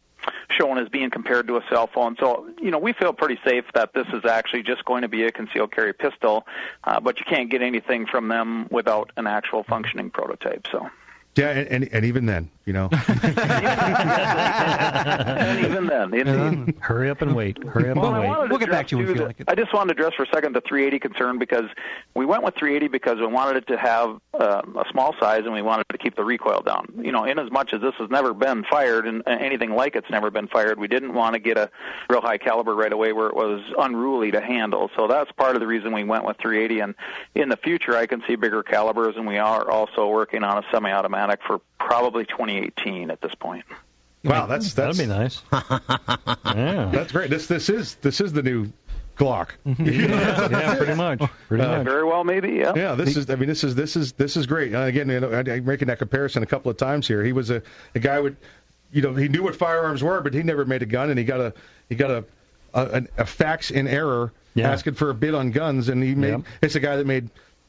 shown 0.51 0.79
as 0.79 0.89
being 0.89 1.11
compared 1.11 1.47
to 1.49 1.57
a 1.57 1.65
cell 1.69 1.87
phone. 1.87 2.17
So, 2.19 2.49
you 2.61 2.71
know, 2.71 2.79
we 2.79 2.93
feel 2.93 3.13
pretty 3.13 3.39
safe 3.45 3.65
that 3.75 3.93
this 3.95 4.07
is 4.13 4.25
actually 4.25 4.63
just 4.63 4.85
going 4.85 5.03
to 5.03 5.09
be 5.09 5.25
a 5.25 5.33
concealed 5.33 5.73
carry 5.73 5.93
pistol, 5.93 6.47
uh, 6.85 7.01
but 7.01 7.19
you 7.19 7.25
can't 7.29 7.51
get 7.51 7.63
anything 7.63 8.07
from 8.07 8.29
them 8.29 8.69
without 8.71 9.11
an 9.17 9.27
actual 9.27 9.65
functioning 9.65 10.11
prototype. 10.11 10.67
So. 10.71 10.89
Yeah, 11.37 11.51
and, 11.51 11.69
and, 11.69 11.89
and 11.93 12.05
even 12.05 12.27
then, 12.27 12.51
you 12.67 12.73
know. 12.73 12.89
and 15.29 15.67
even 15.67 15.87
then, 15.87 16.15
indeed. 16.15 16.77
Hurry 16.81 17.11
up 17.11 17.21
and 17.23 17.35
wait. 17.35 17.63
Hurry 17.65 17.91
up 17.91 17.97
Well, 17.97 18.15
and 18.15 18.17
I 18.17 18.41
wait. 18.41 18.51
We'll 18.51 18.59
get 18.59 18.71
back 18.71 18.89
to 18.89 18.97
you 18.97 19.03
if 19.03 19.09
you 19.11 19.15
too, 19.17 19.25
like 19.27 19.41
it. 19.41 19.49
I 19.49 19.55
just 19.55 19.73
wanted 19.75 19.95
to 19.95 20.01
address 20.01 20.15
for 20.15 20.23
a 20.25 20.29
second 20.33 20.55
the 20.55 20.63
380 20.63 20.99
concern 20.99 21.39
because 21.39 21.65
we 22.15 22.25
went 22.25 22.43
with 22.43 22.55
380 22.55 22.89
because 22.89 23.19
we 23.19 23.27
wanted 23.27 23.57
it 23.59 23.67
to 23.69 23.79
have 23.79 24.11
um, 24.41 24.77
a 24.77 24.85
small 24.91 25.15
size 25.21 25.43
and 25.45 25.53
we 25.53 25.63
wanted 25.63 25.85
to 25.91 25.99
keep 25.99 26.17
the 26.17 26.25
recoil 26.25 26.63
down. 26.63 26.87
You 27.03 27.13
know, 27.13 27.25
in 27.25 27.39
as 27.39 27.51
much 27.51 27.73
as 27.73 27.81
this 27.81 27.95
has 27.99 28.09
never 28.11 28.33
been 28.33 28.65
fired 28.65 29.07
and 29.07 29.23
uh, 29.27 29.31
anything 29.31 29.75
like 29.75 29.97
it's 29.97 30.11
never 30.11 30.31
been 30.31 30.49
fired, 30.49 30.79
we 30.79 30.89
didn't 30.89 31.15
want 31.15 31.35
to 31.35 31.41
get 31.41 31.59
a 31.59 31.71
real 32.09 32.21
high 32.21 32.39
caliber 32.39 32.75
right 32.75 32.93
away 32.93 33.13
where 33.13 33.29
it 33.29 33.37
was 33.37 33.63
unruly 33.79 34.31
to 34.31 34.41
handle. 34.41 34.91
So 34.97 35.07
that's 35.07 35.31
part 35.33 35.57
of 35.57 35.61
the 35.61 35.67
reason 35.67 35.93
we 35.93 36.05
went 36.05 36.25
with 36.25 36.39
380. 36.39 36.81
And 36.81 36.95
in 37.35 37.49
the 37.49 37.57
future, 37.57 37.97
I 37.97 38.07
can 38.07 38.23
see 38.27 38.37
bigger 38.37 38.63
calibers, 38.63 39.17
and 39.17 39.27
we 39.27 39.39
are 39.39 39.71
also 39.71 40.09
working 40.09 40.43
on 40.45 40.59
a 40.59 40.63
semi-automatic 40.73 41.41
for 41.47 41.61
probably 41.79 42.25
2018 42.61 43.11
at 43.11 43.21
this 43.21 43.35
point. 43.35 43.65
Wow, 44.25 44.47
that's 44.47 44.73
that's 44.75 44.97
That'd 44.97 45.11
be 45.11 45.15
nice. 45.15 45.43
yeah. 45.53 46.91
that's 46.93 47.13
great. 47.13 47.29
This 47.31 47.47
this 47.47 47.69
is 47.69 47.97
this 47.97 48.21
is 48.21 48.33
the 48.33 48.43
new 48.43 48.73
Glock. 49.19 49.51
yeah, 49.65 50.75
pretty 50.77 50.95
much. 50.95 51.21
Pretty 51.49 51.63
Uh, 51.63 51.77
much. 51.79 51.85
Very 51.85 52.05
well, 52.05 52.25
maybe. 52.25 52.53
Yeah. 52.53 52.73
Yeah, 52.75 52.95
this 52.95 53.17
is. 53.17 53.29
I 53.31 53.37
mean, 53.37 53.49
this 53.49 53.63
is 53.65 53.75
this 53.75 53.97
is 53.97 54.13
this 54.15 54.37
is 54.37 54.47
great. 54.47 54.75
Uh, 54.75 54.81
again, 54.81 55.09
you 55.09 55.21
know, 55.21 55.31
I, 55.31 55.41
I'm 55.41 55.65
making 55.65 55.89
that 55.89 55.99
comparison 55.99 56.43
a 56.43 56.47
couple 56.47 56.71
of 56.71 56.77
times 56.79 57.07
here. 57.07 57.23
He 57.23 57.33
was 57.33 57.51
a 57.51 57.63
a 57.95 57.99
guy 57.99 58.21
with, 58.21 58.37
you 58.93 59.03
know, 59.03 59.15
he 59.15 59.29
knew 59.29 59.43
what 59.43 59.57
firearms 59.57 60.03
were, 60.03 60.21
but 60.21 60.33
he 60.35 60.43
never 60.43 60.65
made 60.65 60.83
a 60.83 60.87
gun, 60.87 61.11
and 61.11 61.19
he 61.19 61.25
got 61.25 61.41
a 61.41 61.53
he 61.89 61.95
got 61.95 62.11
a 62.11 62.25
a, 62.73 63.03
a 63.19 63.27
fax 63.27 63.71
in 63.71 63.87
error 63.87 64.33
Yeah. 64.55 64.73
asking 64.73 64.95
for 64.95 65.11
a 65.11 65.15
bid 65.15 65.35
on 65.35 65.51
guns, 65.53 65.89
and 65.91 66.03
he 66.03 66.15
made. 66.15 66.31
Yep. 66.31 66.41
It's 66.63 66.75
a 66.77 66.81
guy 66.81 66.97
that 66.97 67.07
made 67.07 67.29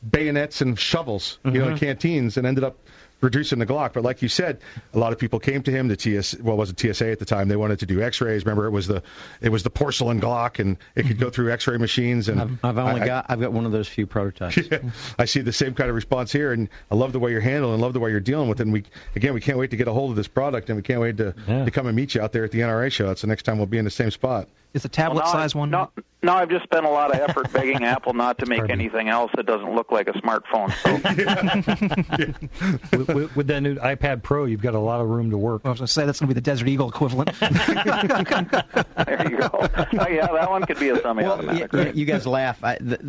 bayonets 0.10 0.62
and 0.62 0.80
shovels, 0.80 1.38
you 1.44 1.52
know, 1.52 1.68
in 1.68 1.76
Mhm. 1.76 1.80
canteens, 1.80 2.38
and 2.38 2.48
ended 2.48 2.64
up 2.64 2.78
reducing 3.26 3.60
the 3.60 3.66
Glock. 3.66 3.92
But 3.92 4.04
like 4.04 4.22
you 4.22 4.30
said, 4.30 4.62
a 4.94 4.98
lot 4.98 5.12
of 5.12 5.20
people 5.20 5.40
came 5.40 5.64
to 5.64 5.72
him. 5.72 5.90
The 5.90 5.98
TS, 5.98 6.40
well, 6.40 6.56
was 6.56 6.70
it 6.70 6.80
TSA 6.80 7.12
at 7.12 7.20
the 7.20 7.26
time? 7.26 7.50
They 7.50 7.58
wanted 7.58 7.80
to 7.80 7.86
do 7.86 8.02
X-rays. 8.02 8.46
Remember, 8.46 8.66
it 8.66 8.72
was 8.72 8.88
the 8.88 9.04
it 9.42 9.50
was 9.50 9.64
the 9.64 9.70
porcelain 9.70 10.22
Glock, 10.22 10.60
and 10.60 10.78
it 10.96 11.08
could 11.08 11.20
go 11.20 11.26
mm-hmm. 11.26 11.34
through 11.34 11.52
X-ray 11.52 11.78
machines. 11.78 12.30
And 12.30 12.40
I've, 12.40 12.64
I've 12.64 12.78
only 12.78 13.02
I- 13.02 13.04
I- 13.04 13.08
got 13.08 13.26
I've 13.30 13.42
got 13.42 13.52
one 13.52 13.66
of 13.66 13.74
those 13.74 13.90
few 13.90 14.08
prototypes. 14.08 14.60
I 15.20 15.26
see 15.26 15.42
the 15.42 15.52
same 15.52 15.74
kind 15.74 15.90
of 15.90 15.96
response 15.96 16.32
here, 16.32 16.54
and 16.54 16.70
I 16.90 16.96
love 16.96 17.12
the 17.12 17.20
way 17.20 17.32
you're 17.32 17.42
handling, 17.42 17.74
and 17.74 17.82
love 17.82 17.94
the 17.94 18.00
way 18.00 18.12
you're 18.12 18.22
dealing 18.22 18.48
with 18.48 18.62
it. 18.62 18.64
And 18.64 18.74
we, 18.74 18.86
again, 19.16 19.34
we 19.34 19.42
can't 19.42 19.58
wait 19.58 19.72
to 19.72 19.78
get 19.78 19.88
a 19.88 19.94
hold 19.94 20.12
of 20.12 20.16
this 20.16 20.28
product, 20.28 20.70
and 20.70 20.78
we 20.78 20.84
can't 20.84 21.02
wait 21.02 21.18
to, 21.18 21.34
to 21.34 21.72
come 21.72 21.88
and 21.88 21.96
meet 21.96 22.16
you 22.16 22.22
out 22.22 22.32
there 22.32 22.46
at 22.46 22.52
the 22.52 22.60
NRA 22.60 22.92
show. 22.92 23.08
That's 23.08 23.22
the 23.22 23.28
next 23.28 23.44
time 23.44 23.58
we'll 23.58 23.68
be 23.68 23.78
in 23.78 23.86
the 23.86 23.92
same 23.92 24.12
spot. 24.12 24.48
Is 24.76 24.84
the 24.84 24.90
tablet 24.90 25.24
Well, 25.24 25.34
now 25.34 25.40
size 25.40 25.56
one? 25.56 25.70
No, 25.70 25.90
no, 26.22 26.34
I've 26.34 26.50
just 26.50 26.66
spent 26.66 26.86
a 26.86 26.90
lot 26.90 27.16
of 27.16 27.22
effort 27.22 27.54
begging 27.54 27.84
Apple 27.86 28.14
not 28.14 28.40
to 28.40 28.46
make 28.46 28.70
anything 28.70 29.08
else 29.08 29.32
that 29.38 29.46
doesn't 29.46 29.74
look 29.74 29.90
like 29.90 30.10
a 30.10 30.14
smartphone. 30.14 30.74
So 32.92 32.98
with, 32.98 33.10
with, 33.16 33.36
with 33.36 33.48
that 33.48 33.62
new 33.62 33.76
iPad 33.76 34.22
Pro, 34.22 34.46
you've 34.46 34.62
got 34.62 34.76
a 34.76 34.80
lot 34.80 35.02
of 35.02 35.08
room 35.10 35.32
to 35.32 35.38
work. 35.38 35.64
I 35.66 35.70
was 35.70 35.80
going 35.80 35.88
to 35.88 35.92
say 35.92 36.06
that's 36.06 36.20
going 36.20 36.28
to 36.30 36.36
be 36.36 36.40
the 36.40 36.44
Desert 36.46 36.68
Eagle 36.68 36.90
equivalent. 36.90 37.32
there 37.40 39.28
you 39.30 39.38
go. 39.38 39.50
Oh, 39.54 40.08
yeah, 40.08 40.28
that 40.28 40.48
one 40.50 40.64
could 40.66 40.80
be 40.80 40.90
a 40.90 40.94
Well, 40.94 41.02
semi-automatic. 41.04 41.74
y- 41.74 41.84
y- 41.86 41.92
you 41.96 42.06
guys 42.06 42.28
laugh. 42.28 42.64
I, 42.64 42.76
th- 42.78 43.02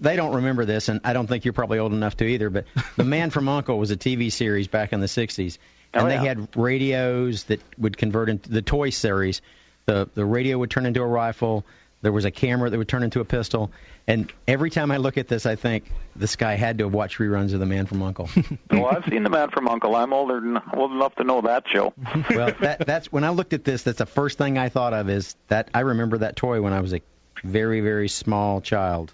they 0.00 0.16
don't 0.16 0.34
remember 0.36 0.64
this, 0.64 0.88
and 0.88 1.00
I 1.04 1.12
don't 1.12 1.26
think 1.26 1.44
you're 1.44 1.52
probably 1.54 1.78
old 1.78 1.92
enough 1.92 2.16
to 2.18 2.24
either. 2.24 2.50
But 2.50 2.66
The 2.96 3.04
Man 3.04 3.30
from 3.30 3.46
U.N.C.L.E. 3.46 3.78
was 3.78 3.90
a 3.90 3.96
TV 3.96 4.30
series 4.30 4.68
back 4.68 4.92
in 4.92 5.00
the 5.00 5.06
'60s, 5.06 5.58
and 5.92 6.04
Oh, 6.04 6.08
they 6.08 6.16
had 6.16 6.54
radios 6.56 7.44
that 7.44 7.60
would 7.78 7.96
convert 7.96 8.28
into 8.28 8.50
the 8.50 8.62
toy 8.62 8.90
series. 8.90 9.40
The 9.86 10.08
the 10.14 10.24
radio 10.24 10.58
would 10.58 10.70
turn 10.70 10.86
into 10.86 11.02
a 11.02 11.06
rifle. 11.06 11.64
There 12.02 12.12
was 12.12 12.24
a 12.24 12.30
camera 12.30 12.70
that 12.70 12.76
would 12.76 12.88
turn 12.88 13.02
into 13.02 13.20
a 13.20 13.24
pistol. 13.24 13.70
And 14.06 14.32
every 14.46 14.70
time 14.70 14.90
I 14.90 14.98
look 14.98 15.18
at 15.18 15.28
this, 15.28 15.46
I 15.46 15.56
think 15.56 15.90
this 16.14 16.36
guy 16.36 16.54
had 16.54 16.78
to 16.78 16.84
have 16.84 16.92
watched 16.92 17.18
reruns 17.18 17.52
of 17.52 17.60
The 17.60 17.66
Man 17.66 17.86
from 17.86 18.02
Uncle. 18.02 18.28
well, 18.36 18.58
oh, 18.70 18.84
I've 18.84 19.04
seen 19.06 19.22
the 19.22 19.30
man 19.30 19.50
from 19.50 19.66
Uncle. 19.66 19.96
I'm 19.96 20.12
older 20.12 20.40
than 20.40 20.58
old 20.74 20.92
enough 20.92 21.14
to 21.16 21.24
know 21.24 21.40
that 21.40 21.64
show. 21.68 21.94
well, 22.30 22.52
that, 22.60 22.86
that's 22.86 23.10
when 23.10 23.24
I 23.24 23.30
looked 23.30 23.54
at 23.54 23.64
this. 23.64 23.82
That's 23.82 23.98
the 23.98 24.06
first 24.06 24.38
thing 24.38 24.58
I 24.58 24.68
thought 24.68 24.92
of 24.92 25.08
is 25.08 25.34
that 25.48 25.70
I 25.74 25.80
remember 25.80 26.18
that 26.18 26.36
toy 26.36 26.60
when 26.60 26.72
I 26.72 26.80
was 26.80 26.94
a 26.94 27.00
very 27.42 27.80
very 27.80 28.08
small 28.08 28.60
child. 28.60 29.12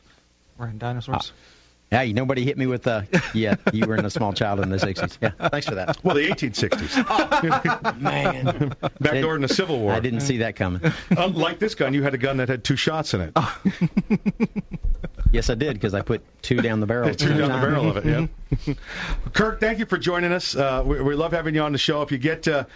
We're 0.59 0.69
in 0.69 0.79
dinosaurs. 0.79 1.31
Uh, 1.31 1.52
Yeah, 1.93 2.11
nobody 2.13 2.43
hit 2.45 2.57
me 2.57 2.67
with 2.67 2.85
the. 2.85 3.07
Yeah, 3.35 3.57
you 3.73 3.87
were 3.87 3.97
in 3.97 4.05
a 4.05 4.11
small 4.11 4.33
child 4.33 4.61
in 4.61 4.69
the 4.69 4.77
'60s. 4.77 5.17
Yeah, 5.21 5.49
thanks 5.49 5.67
for 5.67 5.77
that. 5.77 6.03
Well, 6.05 6.15
the 6.15 6.29
1860s. 6.29 8.01
Man, 8.01 8.75
Back 9.01 9.23
door 9.23 9.37
in 9.37 9.43
the 9.43 9.49
Civil 9.49 9.79
War. 9.79 9.93
I 9.93 10.01
didn't 10.01 10.21
see 10.21 10.39
that 10.39 10.57
coming. 10.57 10.83
Unlike 11.11 11.59
this 11.59 11.75
gun, 11.75 11.95
you 11.95 12.03
had 12.03 12.15
a 12.15 12.19
gun 12.19 12.39
that 12.39 12.49
had 12.49 12.65
two 12.65 12.77
shots 12.77 13.15
in 13.15 13.21
it. 13.23 13.37
Yes, 15.33 15.49
I 15.49 15.55
did 15.55 15.73
because 15.73 15.95
I 15.95 16.03
put 16.03 16.23
two 16.43 16.61
down 16.61 16.81
the 16.81 16.87
barrel. 16.87 17.15
Two 17.15 17.29
down 17.29 17.51
the 17.51 17.67
barrel 17.67 17.89
of 17.89 17.97
it, 17.97 18.05
yeah. 18.05 18.75
Kirk, 19.33 19.61
thank 19.61 19.79
you 19.79 19.87
for 19.87 19.97
joining 19.97 20.31
us. 20.31 20.55
Uh, 20.55 20.83
we, 20.85 21.01
we 21.01 21.15
love 21.15 21.33
having 21.33 21.55
you 21.55 21.63
on 21.63 21.73
the 21.73 21.79
show. 21.79 22.03
If 22.03 22.13
you 22.13 22.19
get, 22.19 22.47
uh, 22.47 22.67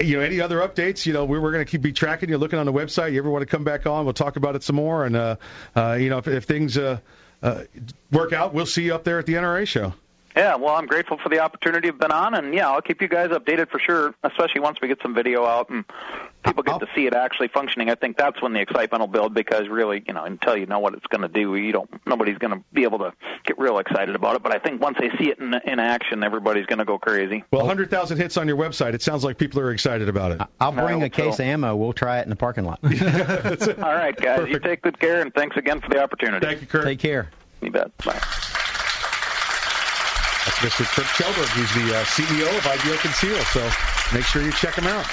you 0.00 0.16
know, 0.16 0.22
any 0.22 0.40
other 0.40 0.58
updates, 0.58 1.04
you 1.04 1.12
know, 1.12 1.24
we, 1.24 1.40
we're 1.40 1.50
going 1.50 1.64
to 1.64 1.70
keep 1.70 1.82
be 1.82 1.92
tracking 1.92 2.28
you, 2.28 2.38
looking 2.38 2.60
on 2.60 2.66
the 2.66 2.72
website. 2.72 3.12
You 3.12 3.18
ever 3.18 3.28
want 3.28 3.42
to 3.42 3.46
come 3.46 3.64
back 3.64 3.86
on, 3.86 4.04
we'll 4.04 4.14
talk 4.14 4.36
about 4.36 4.54
it 4.54 4.62
some 4.62 4.76
more. 4.76 5.04
And, 5.04 5.16
uh, 5.16 5.36
uh, 5.74 5.96
you 6.00 6.08
know, 6.08 6.18
if, 6.18 6.28
if 6.28 6.44
things 6.44 6.78
uh, 6.78 6.82
uh, 6.82 6.98
Uh, 7.42 7.64
work 8.10 8.32
out, 8.32 8.54
we'll 8.54 8.66
see 8.66 8.84
you 8.84 8.94
up 8.94 9.04
there 9.04 9.18
at 9.18 9.26
the 9.26 9.34
NRA 9.34 9.66
show. 9.66 9.92
Yeah, 10.36 10.56
well, 10.56 10.74
I'm 10.74 10.86
grateful 10.86 11.16
for 11.16 11.30
the 11.30 11.38
opportunity 11.38 11.88
I've 11.88 11.98
been 11.98 12.12
on, 12.12 12.34
and 12.34 12.52
yeah, 12.52 12.68
I'll 12.68 12.82
keep 12.82 13.00
you 13.00 13.08
guys 13.08 13.30
updated 13.30 13.70
for 13.70 13.78
sure, 13.78 14.14
especially 14.22 14.60
once 14.60 14.78
we 14.82 14.88
get 14.88 14.98
some 15.00 15.14
video 15.14 15.46
out 15.46 15.70
and 15.70 15.84
people 16.44 16.62
get 16.62 16.78
to 16.80 16.86
see 16.94 17.06
it 17.06 17.14
actually 17.14 17.48
functioning. 17.48 17.88
I 17.88 17.94
think 17.94 18.18
that's 18.18 18.40
when 18.42 18.52
the 18.52 18.60
excitement 18.60 19.00
will 19.00 19.08
build 19.08 19.32
because 19.32 19.66
really, 19.68 20.04
you 20.06 20.12
know, 20.12 20.24
until 20.24 20.54
you 20.54 20.66
know 20.66 20.78
what 20.78 20.92
it's 20.92 21.06
going 21.06 21.22
to 21.22 21.28
do, 21.28 21.56
you 21.56 21.72
don't, 21.72 21.88
nobody's 22.06 22.36
going 22.36 22.52
to 22.52 22.62
be 22.72 22.82
able 22.82 22.98
to 22.98 23.14
get 23.44 23.58
real 23.58 23.78
excited 23.78 24.14
about 24.14 24.36
it. 24.36 24.42
But 24.42 24.54
I 24.54 24.58
think 24.58 24.82
once 24.82 24.98
they 25.00 25.08
see 25.18 25.30
it 25.30 25.38
in, 25.38 25.54
in 25.64 25.78
action, 25.78 26.22
everybody's 26.22 26.66
going 26.66 26.80
to 26.80 26.84
go 26.84 26.98
crazy. 26.98 27.42
Well, 27.50 27.62
100,000 27.62 28.18
hits 28.18 28.36
on 28.36 28.46
your 28.46 28.58
website. 28.58 28.92
It 28.92 29.00
sounds 29.00 29.24
like 29.24 29.38
people 29.38 29.60
are 29.60 29.72
excited 29.72 30.10
about 30.10 30.32
it. 30.32 30.40
I'll 30.60 30.72
bring 30.72 31.02
a 31.02 31.08
case 31.08 31.38
so. 31.38 31.42
of 31.42 31.48
ammo. 31.48 31.74
We'll 31.76 31.94
try 31.94 32.18
it 32.18 32.24
in 32.24 32.30
the 32.30 32.36
parking 32.36 32.64
lot. 32.64 32.80
All 32.84 33.94
right, 33.94 34.14
guys, 34.14 34.48
you 34.48 34.58
take 34.58 34.82
good 34.82 35.00
care, 35.00 35.22
and 35.22 35.32
thanks 35.32 35.56
again 35.56 35.80
for 35.80 35.88
the 35.88 36.02
opportunity. 36.02 36.46
Thank 36.46 36.60
you, 36.60 36.66
Kurt. 36.66 36.84
Take 36.84 36.98
care. 36.98 37.30
You 37.62 37.70
bet. 37.70 37.96
Bye. 38.04 38.20
That's 40.46 40.58
Mr. 40.58 40.84
Kurt 40.94 41.06
Kjellberg. 41.06 41.56
He's 41.56 41.74
the 41.74 41.96
uh, 41.98 42.04
CEO 42.04 42.56
of 42.58 42.66
Ideal 42.66 42.96
Conceal. 42.98 43.36
So 43.46 43.68
make 44.14 44.24
sure 44.24 44.42
you 44.42 44.52
check 44.52 44.74
him 44.76 44.86
out. 44.86 45.04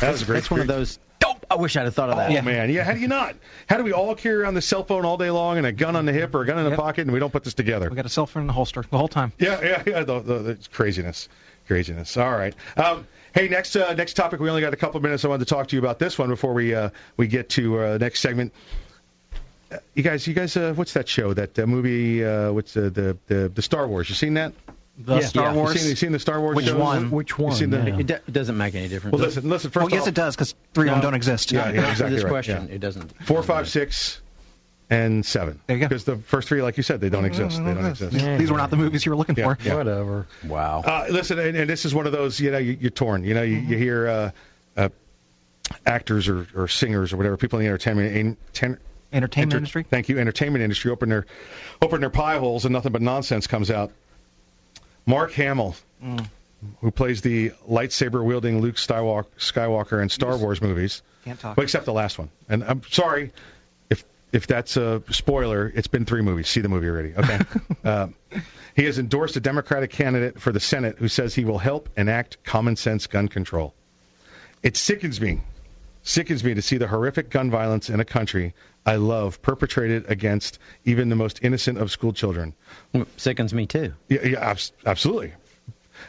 That 0.00 0.12
was 0.12 0.22
a 0.22 0.24
great. 0.24 0.36
That's 0.38 0.50
one 0.50 0.60
of 0.60 0.66
those. 0.66 0.98
Dope. 1.18 1.44
I 1.50 1.56
wish 1.56 1.76
I'd 1.76 1.84
have 1.84 1.94
thought 1.94 2.08
of 2.10 2.16
that. 2.16 2.30
Oh 2.30 2.34
that. 2.34 2.44
man, 2.44 2.70
yeah. 2.70 2.82
How 2.82 2.94
do 2.94 3.00
you 3.00 3.06
not? 3.08 3.36
How 3.68 3.76
do 3.76 3.84
we 3.84 3.92
all 3.92 4.14
carry 4.14 4.36
around 4.42 4.54
the 4.54 4.62
cell 4.62 4.82
phone 4.82 5.04
all 5.04 5.18
day 5.18 5.30
long 5.30 5.58
and 5.58 5.66
a 5.66 5.72
gun 5.72 5.94
on 5.94 6.06
the 6.06 6.12
hip 6.12 6.34
or 6.34 6.40
a 6.42 6.46
gun 6.46 6.58
in 6.58 6.64
the 6.64 6.70
Yep. 6.70 6.78
pocket 6.78 7.02
and 7.02 7.12
we 7.12 7.20
don't 7.20 7.30
put 7.32 7.44
this 7.44 7.52
together? 7.54 7.88
We 7.90 7.96
got 7.96 8.06
a 8.06 8.08
cell 8.08 8.26
phone 8.26 8.42
in 8.42 8.46
the 8.46 8.52
holster 8.54 8.82
the 8.90 8.96
whole 8.98 9.08
time. 9.08 9.32
Yeah, 9.38 9.60
yeah, 9.62 9.82
yeah. 9.86 10.02
The, 10.04 10.20
the, 10.20 10.38
the 10.38 10.58
craziness, 10.72 11.28
craziness. 11.66 12.16
All 12.16 12.30
right. 12.32 12.54
Um, 12.76 13.06
hey, 13.34 13.48
next 13.48 13.76
uh, 13.76 13.92
next 13.92 14.14
topic. 14.14 14.40
We 14.40 14.48
only 14.48 14.62
got 14.62 14.72
a 14.72 14.76
couple 14.76 14.96
of 14.96 15.02
minutes. 15.02 15.24
I 15.24 15.28
wanted 15.28 15.46
to 15.46 15.54
talk 15.54 15.68
to 15.68 15.76
you 15.76 15.80
about 15.82 15.98
this 15.98 16.18
one 16.18 16.30
before 16.30 16.54
we 16.54 16.74
uh, 16.74 16.88
we 17.18 17.26
get 17.26 17.50
to 17.50 17.78
uh, 17.78 17.98
next 17.98 18.20
segment. 18.20 18.52
You 19.94 20.02
guys, 20.02 20.26
you 20.26 20.34
guys, 20.34 20.56
uh, 20.56 20.72
what's 20.74 20.92
that 20.94 21.08
show? 21.08 21.32
That 21.34 21.58
uh, 21.58 21.66
movie? 21.66 22.24
Uh, 22.24 22.52
what's 22.52 22.76
uh, 22.76 22.90
the 22.92 23.16
the 23.26 23.48
the 23.48 23.62
Star 23.62 23.86
Wars? 23.86 24.08
You 24.08 24.14
seen 24.14 24.34
that? 24.34 24.52
The 24.98 25.20
Star 25.22 25.50
You 25.52 25.56
Wars. 25.56 25.80
seen, 25.80 25.88
you 25.88 25.96
seen 25.96 26.12
the 26.12 26.18
Star 26.18 26.40
Wars? 26.40 26.54
Which 26.56 26.66
shows? 26.66 26.74
one? 26.76 27.10
Which 27.10 27.30
You 27.38 27.44
one? 27.44 27.54
seen 27.54 27.70
the- 27.70 27.78
Yeah. 27.78 27.98
It, 27.98 28.06
do- 28.06 28.14
it 28.14 28.32
doesn't 28.32 28.56
make 28.58 28.74
any 28.74 28.88
difference. 28.88 29.12
Well, 29.16 29.24
listen, 29.26 29.48
listen. 29.48 29.70
First 29.70 29.84
Well, 29.84 29.90
yes, 29.90 30.02
off, 30.02 30.08
it 30.08 30.14
does 30.14 30.36
because 30.36 30.54
three 30.74 30.88
of 30.88 30.94
them 30.96 31.00
don't 31.02 31.14
exist. 31.14 31.50
Yeah, 31.50 31.70
yeah, 31.72 31.80
For 31.84 31.90
exactly 31.90 32.14
this 32.16 32.24
right, 32.24 32.30
question, 32.30 32.68
yeah. 32.68 32.74
it 32.74 32.80
doesn't. 32.80 33.24
four, 33.24 33.42
five, 33.42 33.68
six, 33.70 34.20
and 34.90 35.24
seven. 35.24 35.60
There 35.66 35.76
you 35.76 35.80
go. 35.80 35.88
Because 35.88 36.04
the 36.04 36.16
first 36.18 36.46
three, 36.48 36.60
like 36.60 36.76
you 36.76 36.82
said, 36.82 37.00
they 37.00 37.08
don't 37.08 37.24
exist. 37.24 37.56
They 37.56 37.72
don't 37.72 37.86
exist. 37.86 38.12
These 38.12 38.50
were 38.50 38.58
not 38.58 38.68
the 38.70 38.76
movies 38.76 39.04
you 39.06 39.12
were 39.12 39.16
looking 39.16 39.34
Yeah, 39.36 39.54
for. 39.54 39.62
yeah. 39.62 39.74
Whatever. 39.76 40.26
Wow. 40.46 40.82
Uh, 40.84 41.06
listen, 41.10 41.38
and, 41.38 41.56
and 41.56 41.70
this 41.70 41.86
is 41.86 41.94
one 41.94 42.04
of 42.06 42.12
those, 42.12 42.38
you 42.38 42.50
know, 42.50 42.58
you, 42.58 42.76
you're 42.78 42.90
torn. 42.90 43.24
You 43.24 43.32
know, 43.32 43.42
you, 43.42 43.56
you 43.56 43.78
hear 43.78 44.06
uh, 44.06 44.30
uh, 44.76 44.88
actors 45.86 46.28
or, 46.28 46.46
or 46.54 46.68
singers 46.68 47.12
or 47.14 47.16
whatever, 47.16 47.38
people 47.38 47.58
in 47.58 47.64
the 47.64 47.68
entertainment 47.70 48.14
en- 48.14 48.36
ten, 48.52 48.78
Entertainment 49.12 49.52
enter- 49.52 49.56
industry. 49.58 49.82
Thank 49.88 50.08
you, 50.08 50.18
entertainment 50.18 50.62
industry. 50.62 50.90
Open 50.90 51.08
their 51.08 51.26
open 51.80 52.00
their 52.00 52.10
pie 52.10 52.38
holes 52.38 52.64
and 52.64 52.72
nothing 52.72 52.92
but 52.92 53.02
nonsense 53.02 53.46
comes 53.46 53.70
out. 53.70 53.92
Mark 55.06 55.32
Hamill, 55.32 55.74
Mm. 56.02 56.26
who 56.80 56.90
plays 56.90 57.20
the 57.22 57.50
lightsaber 57.68 58.24
wielding 58.24 58.60
Luke 58.60 58.76
Skywalker, 58.76 59.26
Skywalker 59.38 60.02
in 60.02 60.08
Star 60.08 60.36
Wars 60.36 60.60
movies, 60.62 61.02
Can't 61.24 61.38
talk. 61.38 61.56
well, 61.56 61.64
except 61.64 61.84
the 61.86 61.92
last 61.92 62.18
one. 62.18 62.30
And 62.48 62.62
I'm 62.64 62.82
sorry 62.90 63.32
if 63.90 64.04
if 64.32 64.46
that's 64.46 64.76
a 64.76 65.02
spoiler. 65.10 65.70
It's 65.74 65.88
been 65.88 66.04
three 66.06 66.22
movies. 66.22 66.48
See 66.48 66.60
the 66.60 66.68
movie 66.68 66.88
already. 66.88 67.14
Okay. 67.16 67.38
uh, 67.84 68.08
he 68.74 68.84
has 68.84 68.98
endorsed 68.98 69.36
a 69.36 69.40
Democratic 69.40 69.90
candidate 69.90 70.40
for 70.40 70.52
the 70.52 70.60
Senate 70.60 70.96
who 70.98 71.08
says 71.08 71.34
he 71.34 71.44
will 71.44 71.58
help 71.58 71.88
enact 71.96 72.42
common 72.44 72.76
sense 72.76 73.06
gun 73.08 73.28
control. 73.28 73.74
It 74.62 74.76
sickens 74.76 75.20
me, 75.20 75.40
sickens 76.02 76.42
me 76.42 76.54
to 76.54 76.62
see 76.62 76.78
the 76.78 76.88
horrific 76.88 77.30
gun 77.30 77.50
violence 77.50 77.90
in 77.90 78.00
a 78.00 78.04
country 78.04 78.54
I 78.84 78.96
love 78.96 79.40
perpetrated 79.42 80.10
against 80.10 80.58
even 80.84 81.08
the 81.08 81.16
most 81.16 81.40
innocent 81.42 81.78
of 81.78 81.90
school 81.90 82.12
children. 82.12 82.54
Sickens 83.16 83.54
me 83.54 83.66
too. 83.66 83.94
Yeah, 84.08 84.26
yeah 84.26 84.50
abs- 84.50 84.72
absolutely. 84.84 85.32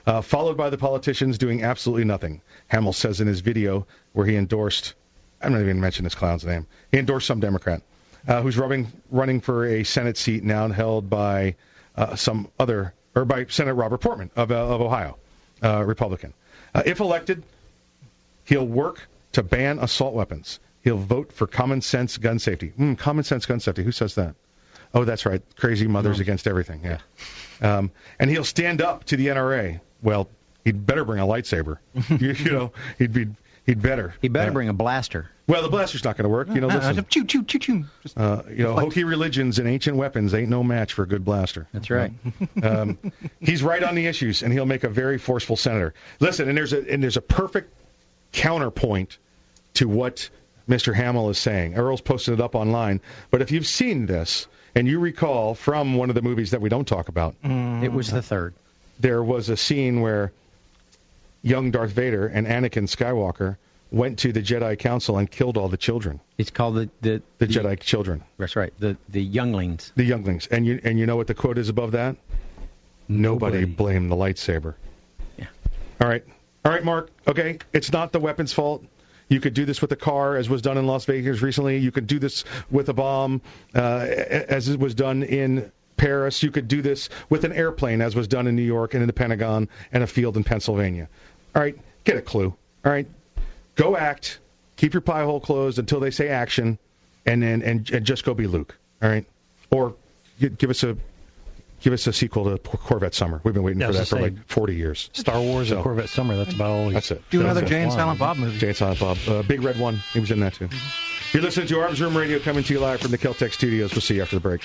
Uh, 0.08 0.22
followed 0.22 0.58
by 0.58 0.72
the 0.72 0.78
politicians 0.78 1.38
doing 1.38 1.64
absolutely 1.64 2.04
nothing. 2.04 2.42
Hamill 2.68 2.94
says 2.94 3.22
in 3.22 3.28
his 3.28 3.42
video 3.42 3.86
where 4.14 4.26
he 4.26 4.36
endorsed, 4.36 4.96
I'm 5.42 5.52
not 5.52 5.58
even 5.58 5.68
going 5.68 5.78
to 5.78 5.82
mention 5.82 6.04
this 6.04 6.16
clown's 6.16 6.44
name, 6.44 6.66
he 6.92 6.98
endorsed 6.98 7.28
some 7.28 7.40
Democrat 7.40 7.84
uh, 8.28 8.42
who's 8.42 8.58
rubbing, 8.58 8.88
running 9.12 9.42
for 9.42 9.66
a 9.66 9.84
Senate 9.84 10.18
seat 10.18 10.44
now 10.44 10.68
held 10.70 11.10
by 11.10 11.56
uh, 11.96 12.16
some 12.16 12.50
other, 12.60 12.94
or 13.16 13.26
by 13.26 13.46
Senator 13.46 13.76
Robert 13.76 14.00
Portman 14.00 14.32
of, 14.36 14.52
uh, 14.52 14.56
of 14.56 14.82
Ohio, 14.82 15.18
uh, 15.62 15.84
Republican. 15.84 16.34
Uh, 16.74 16.82
if 16.86 17.00
elected, 17.00 17.44
he'll 18.46 18.66
work 18.66 19.08
to 19.34 19.44
ban 19.44 19.80
assault 19.80 20.14
weapons. 20.14 20.60
He'll 20.84 20.98
vote 20.98 21.32
for 21.32 21.48
common 21.48 21.82
sense 21.82 22.18
gun 22.18 22.40
safety. 22.40 22.74
Mm, 22.78 22.98
common 22.98 23.24
sense 23.24 23.46
gun 23.46 23.60
safety. 23.60 23.84
Who 23.84 23.92
says 23.92 24.16
that? 24.16 24.36
Oh, 24.94 25.06
that's 25.06 25.26
right. 25.26 25.42
Crazy 25.56 25.88
mothers 25.88 26.20
against 26.20 26.46
everything. 26.48 26.82
Yeah. 26.84 27.00
Um, 27.62 27.92
and 28.20 28.30
he'll 28.30 28.44
stand 28.44 28.82
up 28.82 29.06
to 29.06 29.18
the 29.18 29.28
NRA. 29.28 29.80
Well, 30.02 30.30
he'd 30.66 30.86
better 30.86 31.04
bring 31.06 31.20
a 31.20 31.26
lightsaber. 31.26 31.78
you, 32.10 32.34
you 32.34 32.52
know, 32.52 32.72
he'd 33.00 33.14
be 33.14 33.28
he'd 33.66 33.82
better. 33.82 34.14
He 34.22 34.28
better 34.28 34.52
Uh, 34.52 34.54
bring 34.54 34.70
a 34.70 34.74
blaster. 34.74 35.30
Well, 35.48 35.62
the 35.64 35.70
blaster's 35.70 36.04
not 36.04 36.16
going 36.16 36.24
to 36.24 36.30
work. 36.30 36.50
You 36.50 36.62
know, 36.62 36.70
Uh, 36.70 36.76
listen. 36.92 37.06
choo 37.10 37.26
choo 37.26 37.44
choo 37.44 37.60
choo. 37.60 37.86
Just 38.04 38.18
Uh, 38.18 38.44
you 38.50 38.64
know, 38.64 38.76
hokey 38.76 39.04
religions 39.04 39.58
and 39.60 39.68
ancient 39.68 39.98
weapons 39.98 40.34
ain't 40.34 40.50
no 40.50 40.64
match 40.64 40.94
for 40.94 41.04
a 41.04 41.08
good 41.08 41.26
blaster. 41.26 41.68
That's 41.74 41.90
right. 41.90 42.12
um, 42.62 42.98
he's 43.40 43.64
right 43.64 43.84
on 43.84 43.96
the 43.96 44.06
issues, 44.06 44.44
and 44.44 44.54
he'll 44.54 44.66
make 44.66 44.84
a 44.84 44.90
very 44.90 45.18
forceful 45.18 45.56
senator. 45.56 45.94
Listen, 46.20 46.50
and 46.50 46.58
there's 46.58 46.74
a 46.74 46.88
and 46.92 47.02
there's 47.02 47.18
a 47.18 47.22
perfect 47.22 47.74
counterpoint 48.34 49.18
to 49.76 49.88
what 49.88 50.30
Mr. 50.68 50.94
Hamill 50.94 51.30
is 51.30 51.38
saying. 51.38 51.76
Earl's 51.76 52.02
posted 52.02 52.34
it 52.36 52.42
up 52.42 52.56
online, 52.56 53.00
but 53.32 53.42
if 53.42 53.52
you've 53.52 53.68
seen 53.68 54.06
this 54.06 54.48
and 54.76 54.88
you 54.88 55.00
recall 55.00 55.56
from 55.56 55.96
one 55.96 56.10
of 56.10 56.16
the 56.16 56.22
movies 56.22 56.52
that 56.52 56.62
we 56.62 56.70
don't 56.70 56.88
talk 56.88 57.08
about, 57.10 57.36
It 57.44 57.92
was 57.92 58.12
the 58.12 58.22
third. 58.22 58.54
there 59.00 59.24
was 59.24 59.50
a 59.50 59.58
scene 59.58 60.02
where 60.02 60.32
young 61.42 61.72
Darth 61.72 61.92
Vader 61.92 62.28
and 62.28 62.48
Anakin 62.48 62.88
Skywalker 62.88 63.58
went 63.92 64.20
to 64.20 64.32
the 64.32 64.42
Jedi 64.42 64.78
Council 64.80 65.18
and 65.18 65.30
killed 65.30 65.56
all 65.58 65.68
the 65.70 65.78
children, 65.78 66.20
It's 66.38 66.50
called 66.50 66.76
the 66.76 66.90
the, 67.02 67.22
the 67.38 67.46
Jedi 67.48 67.80
children, 67.80 68.24
That's 68.38 68.56
right. 68.56 68.74
The 68.80 68.98
the 69.10 69.22
younglings. 69.22 69.92
the 69.96 70.04
younglings. 70.06 70.48
And 70.48 70.66
you 70.66 70.80
and 70.84 70.98
you 70.98 71.06
know 71.06 71.16
what 71.18 71.28
the 71.28 71.36
quote 71.36 71.58
is 71.60 71.70
above 71.70 71.92
that? 71.92 72.16
Nobody, 73.08 73.60
Nobody. 73.60 73.66
blame 73.66 74.10
the 74.10 74.16
lightsaber. 74.16 74.76
Yeah. 75.38 75.46
All 76.02 76.08
right. 76.08 76.24
All 76.66 76.72
right, 76.72 76.84
Mark. 76.84 77.10
Okay, 77.28 77.60
it's 77.74 77.92
not 77.92 78.12
the 78.12 78.20
weapon's 78.20 78.54
fault. 78.54 78.86
You 79.28 79.40
could 79.40 79.54
do 79.54 79.66
this 79.66 79.82
with 79.82 79.92
a 79.92 79.96
car, 79.96 80.38
as 80.38 80.50
was 80.50 80.62
done 80.62 80.78
in 80.78 80.86
Las 80.86 81.06
Vegas 81.06 81.42
recently. 81.42 81.78
You 81.78 81.92
could 81.92 82.08
do 82.08 82.20
this 82.20 82.46
with 82.70 82.90
a 82.90 82.94
bomb, 82.94 83.42
uh, 83.76 83.80
as 83.80 84.70
it 84.70 84.80
was 84.80 84.96
done 84.96 85.24
in 85.24 85.72
Paris. 85.98 86.44
You 86.44 86.52
could 86.52 86.68
do 86.68 86.82
this 86.82 87.10
with 87.30 87.44
an 87.44 87.52
airplane, 87.52 88.02
as 88.02 88.16
was 88.16 88.28
done 88.28 88.48
in 88.48 88.56
New 88.56 88.64
York 88.64 88.94
and 88.94 89.04
in 89.04 89.08
the 89.08 89.14
Pentagon 89.14 89.70
and 89.92 90.04
a 90.04 90.08
field 90.08 90.38
in 90.38 90.44
Pennsylvania. 90.44 91.10
All 91.56 91.62
right, 91.62 91.78
get 92.04 92.18
a 92.18 92.22
clue. 92.22 92.56
All 92.86 92.92
right, 92.92 93.08
go 93.76 93.96
act. 93.98 94.40
Keep 94.78 94.94
your 94.94 95.02
pie 95.02 95.24
hole 95.24 95.40
closed 95.40 95.80
until 95.80 96.00
they 96.00 96.12
say 96.12 96.30
action, 96.30 96.78
and 97.26 97.42
then 97.44 97.62
and, 97.62 97.90
and 97.90 98.06
just 98.06 98.24
go 98.24 98.34
be 98.34 98.48
Luke. 98.48 98.76
All 99.02 99.10
right, 99.10 99.26
or 99.70 99.96
give 100.40 100.70
us 100.70 100.84
a 100.84 100.98
give 101.84 101.94
us 101.94 102.08
a 102.08 102.14
sequel 102.14 102.46
to 102.46 102.58
Corvette 102.58 103.14
Summer. 103.14 103.42
We've 103.44 103.54
been 103.54 103.64
waiting 103.64 103.82
Yeah, 103.82 103.88
for 103.88 103.94
that 103.94 104.08
for 104.08 104.20
like 104.20 104.48
40 104.48 104.76
years. 104.76 105.10
Star 105.14 105.40
Wars 105.40 105.70
So- 105.70 105.76
and 105.76 105.84
Corvette 105.84 106.10
Summer. 106.10 106.36
That's 106.38 106.54
about 106.56 106.70
all. 106.70 106.86
He's 106.86 106.94
That's 106.94 107.12
it. 107.12 107.22
do 107.30 107.40
That's 107.40 107.46
another 107.52 107.66
it. 107.66 107.70
Jay 107.70 107.84
and 107.84 107.92
Silent 107.92 108.20
Bob 108.20 108.38
movie. 108.38 108.58
Jay 108.58 108.68
and 108.70 108.76
Silent 108.78 109.00
Bob. 109.00 109.18
Uh, 109.28 109.44
Big 109.44 109.62
Red 109.62 109.78
One. 109.78 110.02
He 110.14 110.20
was 110.20 110.32
in 110.32 110.40
that 110.40 110.54
too. 110.54 110.70
You're 111.34 111.44
listening 111.44 111.68
to 111.68 111.80
Arms 111.82 112.00
Room 112.02 112.16
Radio 112.18 112.40
coming 112.40 112.64
to 112.64 112.74
you 112.74 112.80
live 112.80 113.02
from 113.02 113.12
the 113.12 113.18
Keltec 113.18 113.52
studios. 113.54 113.92
We'll 113.94 114.02
see 114.02 114.16
you 114.16 114.22
after 114.22 114.36
the 114.36 114.42
break. 114.42 114.62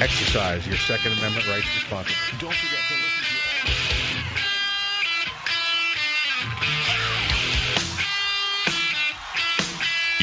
Exercise 0.00 0.64
your 0.66 0.76
Second 0.76 1.12
Amendment 1.18 1.48
rights 1.48 1.66
responsibly. 1.74 2.14
Don't 2.38 2.54
forget 2.54 2.78
to 2.88 3.07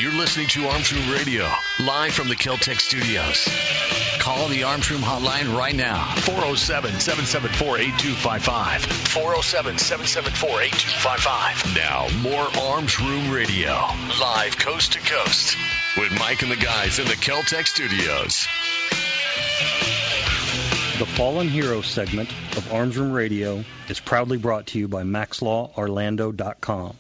You're 0.06 0.14
listening 0.14 0.46
to 0.50 0.68
Arms 0.68 0.94
Room 0.94 1.12
Radio, 1.12 1.50
live 1.80 2.14
from 2.14 2.28
the 2.28 2.36
Keltec 2.36 2.80
studios. 2.80 3.50
Call 4.20 4.48
the 4.50 4.62
Arms 4.62 4.92
Room 4.92 5.02
hotline 5.02 5.58
right 5.58 5.74
now. 5.74 6.14
407 6.18 7.00
774 7.00 7.80
8255. 7.80 8.84
407 8.86 9.80
774 9.80 10.62
8255. 10.62 11.76
Now, 11.76 12.08
more 12.22 12.48
Arms 12.70 13.00
Room 13.00 13.32
Radio, 13.32 13.74
live 14.22 14.56
coast 14.60 14.94
to 14.94 15.00
coast, 15.00 15.58
with 15.98 16.12
Mike 16.20 16.44
and 16.44 16.52
the 16.52 16.56
guys 16.56 17.00
in 17.00 17.08
the 17.08 17.16
Keltec 17.16 17.66
studios. 17.66 18.46
The 21.00 21.08
Fallen 21.18 21.50
Hero 21.50 21.82
segment 21.82 22.30
of 22.56 22.72
Arms 22.72 22.96
Room 22.96 23.12
Radio 23.12 23.66
is 23.90 24.00
proudly 24.00 24.38
brought 24.38 24.68
to 24.68 24.78
you 24.78 24.88
by 24.88 25.02
MaxLawOrlando.com. 25.02 26.96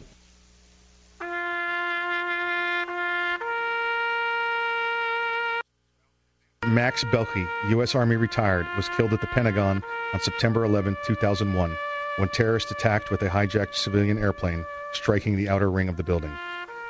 Max 6.75 7.05
Beilke, 7.05 7.47
U.S. 7.69 7.95
Army 7.95 8.17
retired, 8.17 8.67
was 8.75 8.89
killed 8.89 9.13
at 9.13 9.21
the 9.21 9.27
Pentagon 9.27 9.81
on 10.13 10.19
September 10.19 10.65
11, 10.65 10.97
2001, 11.05 11.77
when 12.17 12.27
terrorists 12.27 12.69
attacked 12.69 13.09
with 13.09 13.21
a 13.21 13.29
hijacked 13.29 13.75
civilian 13.75 14.17
airplane, 14.17 14.65
striking 14.91 15.37
the 15.37 15.47
outer 15.47 15.71
ring 15.71 15.87
of 15.87 15.95
the 15.95 16.03
building. 16.03 16.37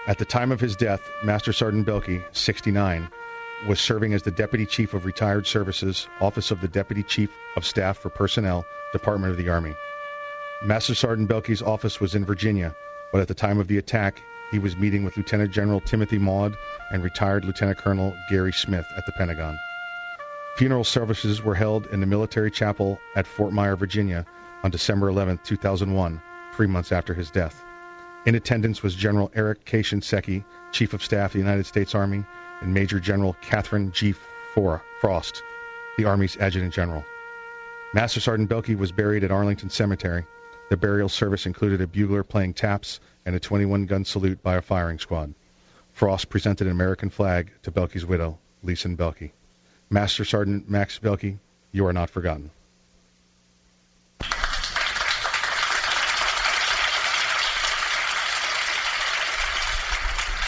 At 0.08 0.18
the 0.18 0.26
time 0.26 0.52
of 0.52 0.60
his 0.60 0.76
death, 0.76 1.08
Master 1.24 1.54
Sergeant 1.54 1.86
Beilke, 1.86 2.24
69, 2.32 3.10
was 3.68 3.80
serving 3.80 4.16
as 4.16 4.24
the 4.24 4.32
Deputy 4.32 4.66
Chief 4.66 4.96
of 4.96 5.06
Retired 5.06 5.46
Services, 5.46 6.08
Office 6.20 6.50
of 6.50 6.62
the 6.62 6.68
Deputy 6.68 7.04
Chief 7.04 7.30
of 7.56 7.64
Staff 7.64 8.00
for 8.00 8.10
Personnel, 8.10 8.66
Department 8.92 9.34
of 9.34 9.38
the 9.38 9.50
Army. 9.50 9.76
Master 10.64 10.96
Sergeant 10.96 11.30
Beilke's 11.30 11.62
office 11.62 12.02
was 12.02 12.16
in 12.16 12.26
Virginia, 12.26 12.76
but 13.12 13.22
at 13.22 13.28
the 13.28 13.36
time 13.36 13.60
of 13.60 13.68
the 13.68 13.78
attack, 13.78 14.20
he 14.50 14.58
was 14.58 14.76
meeting 14.76 15.04
with 15.04 15.16
Lieutenant 15.16 15.52
General 15.52 15.80
Timothy 15.80 16.18
Maude 16.18 16.58
and 16.90 17.04
retired 17.04 17.46
Lieutenant 17.46 17.78
Colonel 17.78 18.18
Gary 18.32 18.52
Smith 18.52 18.88
at 18.98 19.06
the 19.06 19.12
Pentagon. 19.12 19.56
Funeral 20.56 20.86
services 20.86 21.44
were 21.44 21.54
held 21.54 21.88
in 21.88 22.00
the 22.00 22.06
military 22.06 22.50
chapel 22.50 22.98
at 23.14 23.28
Fort 23.28 23.52
Myer, 23.52 23.76
Virginia 23.76 24.26
on 24.64 24.72
December 24.72 25.10
11, 25.10 25.42
2001, 25.44 26.22
three 26.54 26.68
months 26.68 26.94
after 26.94 27.14
his 27.14 27.30
death. 27.30 27.62
In 28.26 28.36
attendance 28.36 28.82
was 28.82 28.96
General 28.96 29.30
Eric 29.36 29.66
K. 29.66 29.82
Shinseki, 29.82 30.46
Chief 30.72 30.94
of 30.94 31.04
Staff 31.04 31.32
of 31.32 31.34
the 31.34 31.40
United 31.40 31.66
States 31.66 31.94
Army, 31.94 32.24
and 32.62 32.74
Major 32.74 33.02
General 33.02 33.36
Kathryn 33.44 33.92
G. 33.92 34.16
Frost, 34.54 35.44
the 35.98 36.06
Army's 36.06 36.38
Adjutant 36.38 36.74
General. 36.74 37.04
Master 37.94 38.22
Sergeant 38.22 38.50
Beilke 38.50 38.78
was 38.78 38.94
buried 38.94 39.26
at 39.26 39.32
Arlington 39.32 39.70
Cemetery. 39.70 40.26
The 40.70 40.78
burial 40.78 41.10
service 41.10 41.46
included 41.46 41.82
a 41.82 41.88
bugler 41.88 42.24
playing 42.24 42.54
taps 42.54 43.02
and 43.26 43.36
a 43.36 43.42
21 43.42 43.88
gun 43.88 44.06
salute 44.06 44.42
by 44.42 44.56
a 44.56 44.62
firing 44.62 45.00
squad. 45.00 45.34
Frost 45.92 46.30
presented 46.30 46.68
an 46.68 46.72
American 46.72 47.10
flag 47.10 47.52
to 47.64 47.74
Beilke's 47.74 48.06
widow, 48.06 48.40
Leeson 48.64 48.96
Beilke. 48.96 49.32
Master 49.90 50.26
Sergeant 50.26 50.70
Max 50.70 51.00
Beilke, 51.00 51.38
you 51.72 51.86
are 51.86 51.94
not 51.94 52.10
forgotten. 52.10 52.52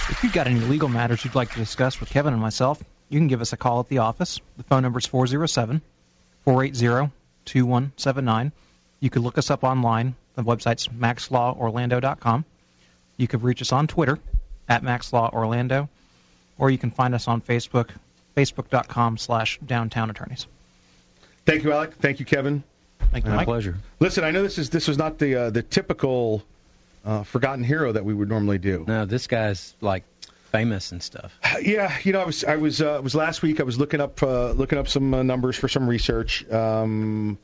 If 0.10 0.24
you've 0.24 0.34
got 0.34 0.48
any 0.48 0.60
legal 0.60 0.90
matters 0.90 1.24
you'd 1.24 1.36
like 1.36 1.52
to 1.52 1.60
discuss 1.60 2.00
with 2.00 2.10
Kevin 2.10 2.34
and 2.34 2.42
myself, 2.42 2.82
you 3.10 3.20
can 3.20 3.28
give 3.28 3.42
us 3.42 3.54
a 3.54 3.58
call 3.58 3.80
at 3.82 3.88
the 3.88 4.00
office. 4.00 4.40
The 4.58 4.64
phone 4.64 4.82
number 4.82 5.00
is 5.00 5.06
407 5.06 5.82
480 6.44 7.12
2179. 7.46 8.52
You 9.00 9.10
can 9.10 9.22
look 9.22 9.38
us 9.38 9.52
up 9.52 9.64
online. 9.64 10.16
The 10.36 10.44
website's 10.44 10.88
maxlaworlando.com. 10.88 12.46
You 13.18 13.28
can 13.28 13.42
reach 13.42 13.62
us 13.62 13.72
on 13.72 13.88
Twitter 13.88 14.18
at 14.68 14.82
maxlaworlando, 14.82 15.88
or 16.58 16.70
you 16.72 16.78
can 16.78 16.92
find 16.92 17.14
us 17.14 17.28
on 17.28 17.42
Facebook, 17.42 17.90
facebook.com 18.38 19.18
slash 19.18 19.60
downtown 19.66 20.10
attorneys. 20.10 20.48
Thank 21.46 21.64
you, 21.64 21.74
Alec. 21.74 21.96
Thank 21.96 22.20
you, 22.20 22.26
Kevin. 22.26 22.64
Thank 23.12 23.26
you, 23.26 23.32
Uh, 23.32 23.36
Mike. 23.38 23.46
pleasure. 23.48 23.78
Listen, 24.00 24.24
I 24.24 24.32
know 24.32 24.44
this 24.44 24.58
is 24.58 24.70
this 24.70 24.88
was 24.88 24.98
not 24.98 25.18
the 25.18 25.36
uh, 25.36 25.50
the 25.50 25.64
typical 25.64 26.44
uh, 27.06 27.24
forgotten 27.24 27.64
hero 27.64 27.92
that 27.92 28.06
we 28.06 28.14
would 28.14 28.30
normally 28.30 28.58
do. 28.58 28.86
No, 28.88 29.06
this 29.06 29.28
guy's 29.28 29.74
like 29.82 30.04
famous 30.52 30.92
and 30.92 31.02
stuff. 31.02 31.34
Yeah, 31.62 31.96
you 32.04 32.14
know, 32.14 32.22
I 32.22 32.26
was 32.26 32.44
I 32.44 32.56
was 32.58 32.82
uh, 32.82 32.96
it 32.98 33.04
was 33.04 33.16
last 33.16 33.42
week. 33.42 33.60
I 33.60 33.64
was 33.64 33.80
looking 33.80 34.02
up 34.02 34.22
uh, 34.22 34.52
looking 34.52 34.78
up 34.78 34.88
some 34.88 35.14
uh, 35.14 35.24
numbers 35.24 35.56
for 35.56 35.68
some 35.68 35.88
research. 35.88 36.48
Um, 36.52 37.38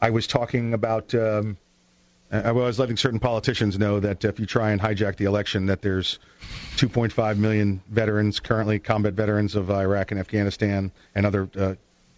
I 0.00 0.10
was 0.10 0.26
talking 0.26 0.74
about. 0.74 1.14
Um, 1.14 1.56
I 2.30 2.52
was 2.52 2.78
letting 2.78 2.96
certain 2.96 3.18
politicians 3.18 3.76
know 3.76 3.98
that 4.00 4.24
if 4.24 4.38
you 4.38 4.46
try 4.46 4.70
and 4.70 4.80
hijack 4.80 5.16
the 5.16 5.24
election, 5.24 5.66
that 5.66 5.82
there's 5.82 6.20
2.5 6.76 7.38
million 7.38 7.82
veterans 7.88 8.38
currently, 8.38 8.78
combat 8.78 9.14
veterans 9.14 9.56
of 9.56 9.68
Iraq 9.70 10.12
and 10.12 10.20
Afghanistan 10.20 10.92
and 11.14 11.26
other 11.26 11.50
uh, 11.58 11.74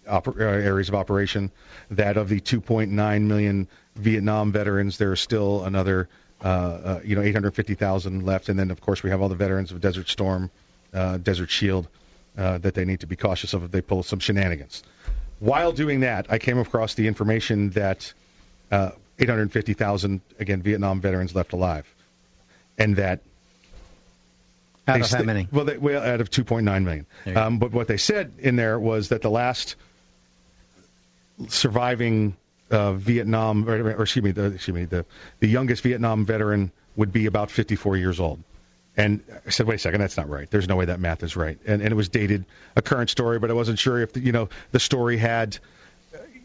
oper- 0.06 0.39
uh, 0.39 0.44
areas 0.44 0.90
of 0.90 0.94
operation. 0.94 1.51
That 1.90 2.18
of 2.18 2.28
the 2.28 2.40
2.9 2.40 3.22
million 3.22 3.68
Vietnam 3.97 4.52
veterans, 4.52 4.98
there 4.98 5.12
are 5.12 5.16
still 5.16 5.64
another, 5.64 6.10
uh, 6.44 6.48
uh, 6.48 7.01
you 7.02 7.16
know, 7.16 7.22
850,000 7.22 8.26
left. 8.26 8.51
And 8.51 8.59
then, 8.59 8.70
of 8.70 8.82
course, 8.82 9.02
we 9.02 9.09
have 9.10 9.22
all 9.22 9.30
the 9.30 9.34
veterans 9.34 9.72
of 9.72 9.80
Desert 9.80 10.10
Storm, 10.10 10.51
uh, 10.93 11.16
Desert 11.18 11.51
Shield, 11.51 11.89
uh, 12.36 12.59
that 12.59 12.74
they 12.74 12.84
need 12.84 13.01
to 13.01 13.06
be 13.06 13.16
cautious 13.16 13.55
of 13.55 13.64
if 13.64 13.70
they 13.70 13.80
pull 13.80 14.02
some 14.02 14.18
shenanigans. 14.18 14.82
While 15.39 15.72
doing 15.72 16.01
that, 16.01 16.26
I 16.28 16.39
came 16.39 16.59
across 16.59 16.94
the 16.94 17.09
information 17.09 17.70
that 17.70 18.12
uh, 18.70 18.90
850,000 19.18 20.20
again 20.39 20.62
Vietnam 20.62 21.01
veterans 21.01 21.34
left 21.34 21.52
alive, 21.52 21.86
and 22.78 22.97
that 22.97 23.20
Out 24.89 25.01
of 25.01 25.10
how 25.10 25.22
many? 25.22 25.48
Well, 25.52 25.64
they, 25.64 25.76
well, 25.76 26.02
out 26.02 26.20
of 26.20 26.30
2.9 26.30 26.64
million. 26.64 27.06
There 27.24 27.32
you 27.32 27.34
go. 27.34 27.43
Um, 27.43 27.59
but 27.59 27.72
what 27.72 27.86
they 27.86 27.98
said 27.98 28.32
in 28.39 28.56
there 28.56 28.78
was 28.78 29.10
that 29.10 29.22
the 29.22 29.30
last 29.30 29.76
surviving 31.48 32.36
uh, 32.70 32.93
Vietnam, 32.94 33.68
or, 33.68 33.93
or 33.93 34.02
excuse 34.02 34.24
me, 34.24 34.32
the, 34.32 34.47
excuse 34.47 34.74
me, 34.74 34.84
the 34.84 35.05
the 35.40 35.48
youngest 35.48 35.82
Vietnam 35.82 36.24
veteran 36.26 36.72
would 36.97 37.12
be 37.12 37.26
about 37.26 37.51
54 37.51 37.97
years 37.97 38.20
old. 38.20 38.43
And 38.97 39.22
I 39.47 39.51
said, 39.51 39.66
wait 39.66 39.76
a 39.76 39.78
second, 39.78 40.01
that's 40.01 40.18
not 40.18 40.28
right. 40.28 40.51
There's 40.51 40.68
no 40.68 40.76
way 40.76 40.84
that 40.84 41.01
math 41.01 41.22
is 41.22 41.34
right. 41.34 41.59
And, 41.66 41.80
and 41.80 41.90
it 41.90 41.94
was 41.94 42.10
dated, 42.10 42.44
a 42.76 42.82
current 42.82 43.09
story, 43.09 43.39
but 43.39 43.51
I 43.51 43.55
wasn't 43.55 43.78
sure 43.78 43.98
if, 43.98 44.12
the, 44.12 44.20
you 44.20 44.32
know, 44.32 44.51
the 44.70 44.80
story 44.80 45.16
had, 45.16 45.59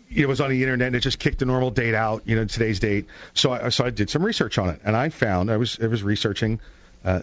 it 0.10 0.28
was 0.28 0.42
on 0.42 0.50
the 0.50 0.62
internet 0.64 0.88
and 0.88 0.96
it 0.96 1.02
just 1.02 1.20
kicked 1.20 1.40
the 1.40 1.46
normal 1.46 1.72
date 1.72 1.96
out, 1.96 2.24
you 2.26 2.36
know, 2.36 2.46
today's 2.46 2.80
date. 2.80 3.08
So 3.34 3.52
I, 3.52 3.70
so 3.70 3.86
I 3.86 3.90
did 3.90 4.10
some 4.10 4.24
research 4.24 4.58
on 4.58 4.70
it. 4.70 4.82
And 4.84 4.96
I 4.96 5.10
found, 5.10 5.52
I 5.52 5.58
was, 5.58 5.80
I 5.82 5.88
was 5.88 6.04
researching 6.04 6.60
uh, 7.04 7.22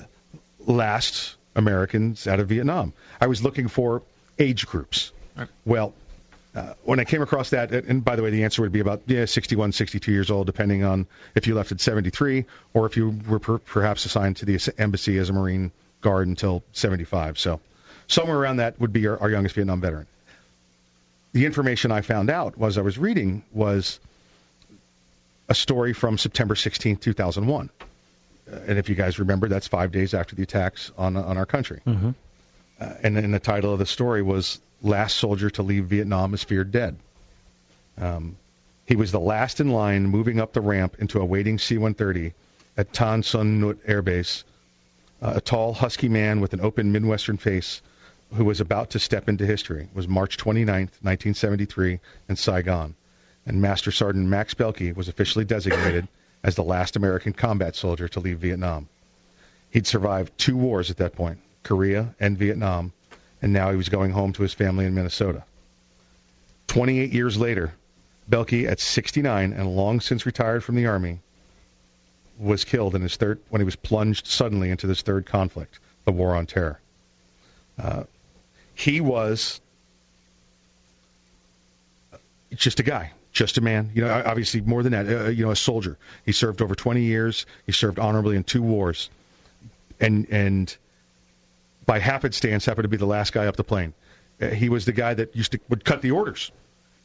last 0.67 1.37
Americans 1.55 2.27
out 2.27 2.41
of 2.41 2.49
Vietnam. 2.49 2.93
I 3.21 3.27
was 3.27 3.43
looking 3.43 3.69
for 3.69 4.03
age 4.39 4.67
groups. 4.67 5.13
Well, 5.65 5.95
uh, 6.55 6.75
when 6.85 7.01
I 7.01 7.05
came 7.05 7.23
across 7.23 7.51
that, 7.51 7.73
and 7.73 8.05
by 8.05 8.15
the 8.15 8.23
way, 8.23 8.31
the 8.31 8.45
answer 8.45 8.63
would 8.63 8.71
be 8.71 8.81
about 8.81 9.03
yeah, 9.07 9.25
61, 9.25 9.73
62 9.73 10.13
years 10.13 10.31
old, 10.31 10.47
depending 10.47 10.85
on 10.85 11.07
if 11.35 11.49
you 11.49 11.55
left 11.55 11.73
at 11.73 11.81
73 11.81 12.45
or 12.75 12.87
if 12.87 12.97
you 12.97 13.19
were 13.29 13.41
per- 13.41 13.59
perhaps 13.59 14.05
assigned 14.05 14.37
to 14.37 14.45
the 14.45 14.75
embassy 14.79 15.19
as 15.19 15.31
a 15.31 15.33
Marine 15.33 15.73
Guard 16.01 16.29
until 16.29 16.63
75. 16.73 17.39
So 17.39 17.61
somewhere 18.07 18.39
around 18.39 18.59
that 18.59 18.79
would 18.79 18.93
be 18.93 19.07
our, 19.09 19.19
our 19.19 19.31
youngest 19.31 19.57
Vietnam 19.57 19.81
veteran. 19.81 20.07
The 21.35 21.47
information 21.47 21.91
I 21.91 22.01
found 22.01 22.31
out 22.31 22.57
was 22.57 22.79
I 22.79 22.83
was 22.83 22.97
reading 22.97 23.43
was 23.53 23.99
a 25.49 25.55
story 25.55 25.93
from 25.93 26.17
September 26.17 26.55
16, 26.55 26.97
2001. 26.99 27.71
Uh, 28.51 28.57
and 28.69 28.79
if 28.79 28.89
you 28.89 28.95
guys 28.95 29.19
remember, 29.19 29.49
that's 29.49 29.67
five 29.67 29.91
days 29.91 30.15
after 30.15 30.37
the 30.37 30.45
attacks 30.45 30.93
on 30.97 31.17
on 31.17 31.37
our 31.37 31.45
country. 31.45 31.81
Mm-hmm. 31.85 32.11
Uh, 32.81 32.93
and 33.03 33.17
then 33.17 33.33
the 33.33 33.41
title 33.41 33.73
of 33.73 33.81
the 33.81 33.87
story 33.87 34.23
was 34.23 34.61
"Last 34.81 35.17
Soldier 35.17 35.51
to 35.51 35.65
Leave 35.65 35.87
Vietnam 35.87 36.35
is 36.35 36.45
Feared 36.45 36.71
Dead." 36.71 36.97
Um, 37.99 38.37
he 38.87 38.95
was 38.95 39.11
the 39.11 39.21
last 39.21 39.61
in 39.61 39.71
line 39.71 40.07
moving 40.07 40.39
up 40.39 40.53
the 40.53 40.61
ramp 40.61 40.97
into 41.01 41.19
a 41.21 41.25
waiting 41.25 41.59
C-130 41.59 42.33
at 42.77 42.93
Tan 42.93 43.25
Son 43.25 43.61
Nhut 43.61 43.79
Air 43.87 44.03
Base. 44.03 44.45
Uh, 45.21 45.35
a 45.37 45.41
tall, 45.41 45.73
husky 45.73 46.09
man 46.09 46.41
with 46.41 46.53
an 46.53 46.61
open 46.61 46.93
Midwestern 46.93 47.39
face 47.39 47.83
who 48.35 48.45
was 48.45 48.61
about 48.61 48.91
to 48.91 48.99
step 48.99 49.29
into 49.29 49.47
history 49.47 49.89
was 49.95 50.09
March 50.09 50.37
29, 50.37 50.67
1973, 50.77 52.01
in 52.29 52.37
Saigon. 52.37 52.95
And 53.47 53.61
Master 53.61 53.93
Sergeant 53.93 54.29
Max 54.29 54.55
Beilke 54.55 54.97
was 54.97 55.09
officially 55.09 55.45
designated 55.45 56.09
as 56.43 56.57
the 56.57 56.65
last 56.65 56.97
American 56.97 57.33
combat 57.33 57.77
soldier 57.77 58.09
to 58.09 58.21
leave 58.21 58.39
Vietnam. 58.39 58.89
He'd 59.71 59.87
survived 59.87 60.37
two 60.39 60.57
wars 60.57 60.91
at 60.91 60.97
that 60.99 61.15
point, 61.15 61.39
Korea 61.63 62.15
and 62.19 62.39
Vietnam, 62.39 62.93
and 63.41 63.53
now 63.53 63.71
he 63.71 63.77
was 63.77 63.89
going 63.89 64.11
home 64.11 64.33
to 64.33 64.43
his 64.43 64.55
family 64.55 64.85
in 64.85 64.95
Minnesota. 64.95 65.45
28 66.69 67.13
years 67.13 67.37
later, 67.37 67.73
Beilke, 68.29 68.69
at 68.69 68.81
69 68.81 69.53
and 69.53 69.77
long 69.77 70.01
since 70.01 70.27
retired 70.27 70.65
from 70.65 70.77
the 70.77 70.87
Army, 70.87 71.21
was 72.39 72.65
killed 72.65 72.95
in 72.95 73.03
his 73.03 73.17
third 73.17 73.39
when 73.49 73.61
he 73.61 73.65
was 73.65 73.77
plunged 73.77 74.27
suddenly 74.27 74.71
into 74.71 74.87
this 74.87 75.03
third 75.03 75.27
conflict, 75.27 75.79
the 76.05 76.13
War 76.13 76.35
on 76.35 76.47
Terror. 76.47 76.81
Uh, 77.79 78.05
he 78.75 79.01
was 79.01 79.61
just 82.55 82.81
a 82.81 82.83
guy, 82.83 83.13
just 83.33 83.59
a 83.59 83.61
man. 83.61 83.91
You 83.95 84.03
know, 84.03 84.23
obviously 84.25 84.61
more 84.61 84.83
than 84.83 84.93
that. 84.93 85.09
Uh, 85.09 85.29
you 85.29 85.45
know, 85.45 85.51
a 85.51 85.57
soldier. 85.57 85.97
He 86.25 86.33
served 86.33 86.63
over 86.63 86.75
20 86.75 87.03
years. 87.03 87.47
He 87.67 87.73
served 87.73 87.99
honorably 87.99 88.37
in 88.37 88.45
two 88.45 88.63
wars, 88.63 89.11
and 90.01 90.27
and 90.31 90.77
by 91.87 91.99
happenstance 91.99 92.65
happened 92.65 92.85
to 92.85 92.89
be 92.89 92.97
the 92.97 93.07
last 93.07 93.33
guy 93.33 93.47
up 93.47 93.57
the 93.57 93.65
plane. 93.65 93.95
Uh, 94.41 94.49
he 94.49 94.69
was 94.69 94.85
the 94.85 94.93
guy 94.93 95.15
that 95.15 95.37
used 95.37 95.53
to 95.53 95.61
would 95.69 95.85
cut 95.85 96.03
the 96.03 96.13
orders. 96.13 96.51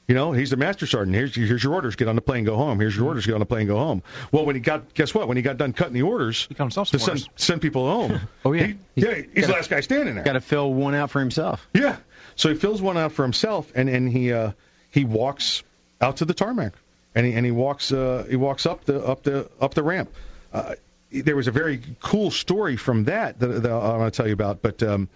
You 0.10 0.16
know, 0.16 0.32
he's 0.32 0.50
the 0.50 0.58
master 0.58 0.88
sergeant. 0.88 1.16
Here's 1.16 1.36
here's 1.36 1.64
your 1.64 1.76
orders. 1.76 1.96
Get 1.96 2.08
on 2.08 2.16
the 2.16 2.22
plane, 2.22 2.44
go 2.44 2.56
home. 2.56 2.80
Here's 2.80 2.96
your 2.96 3.06
orders. 3.06 3.28
Get 3.28 3.34
on 3.36 3.42
the 3.42 3.46
plane, 3.46 3.68
go 3.68 3.78
home. 3.78 4.02
Well, 4.32 4.44
when 4.44 4.56
he 4.56 4.60
got, 4.60 4.96
guess 4.96 5.14
what? 5.14 5.28
When 5.28 5.38
he 5.38 5.44
got 5.44 5.58
done 5.58 5.72
cutting 5.72 5.94
the 5.94 6.02
orders, 6.02 6.48
He 6.48 6.56
got 6.56 6.64
himself 6.64 6.90
to 6.90 7.00
send, 7.00 7.30
send 7.36 7.62
people 7.62 7.88
home. 7.88 8.20
Oh 8.44 8.54
yeah, 8.54 8.68
he, 8.68 8.76
yeah, 8.96 9.22
he's 9.36 9.46
the 9.46 9.54
last 9.54 9.70
guy 9.70 9.82
standing 9.82 10.16
there. 10.16 10.24
Got 10.24 10.34
to 10.34 10.42
fill 10.42 10.74
one 10.74 10.96
out 10.96 11.12
for 11.12 11.20
himself. 11.20 11.68
Yeah. 11.76 11.98
So 12.36 12.50
he 12.50 12.56
fills 12.56 12.82
one 12.82 12.98
out 12.98 13.12
for 13.12 13.22
himself, 13.22 13.72
and 13.76 13.88
and 13.88 14.10
he 14.10 14.34
uh, 14.34 14.54
he 14.90 15.06
walks 15.06 15.62
out 16.02 16.18
to 16.18 16.26
the 16.26 16.34
tarmac, 16.34 16.74
and 17.14 17.28
he 17.28 17.34
and 17.34 17.46
he 17.46 17.52
walks 17.52 17.92
uh, 17.92 18.26
he 18.28 18.36
walks 18.36 18.66
up 18.66 18.86
the 18.86 19.06
up 19.06 19.22
the 19.22 19.48
up 19.62 19.76
the 19.76 19.84
ramp. 19.84 20.12
Uh, 20.52 20.74
there 21.12 21.36
was 21.36 21.48
a 21.48 21.52
very 21.52 21.82
cool 22.00 22.32
story 22.32 22.78
from 22.78 23.04
that 23.04 23.40
that, 23.40 23.48
that 23.48 23.72
I 23.72 23.98
want 23.98 24.12
to 24.12 24.18
tell 24.18 24.26
you 24.28 24.34
about, 24.34 24.64
but. 24.64 24.82
Um, 24.82 25.08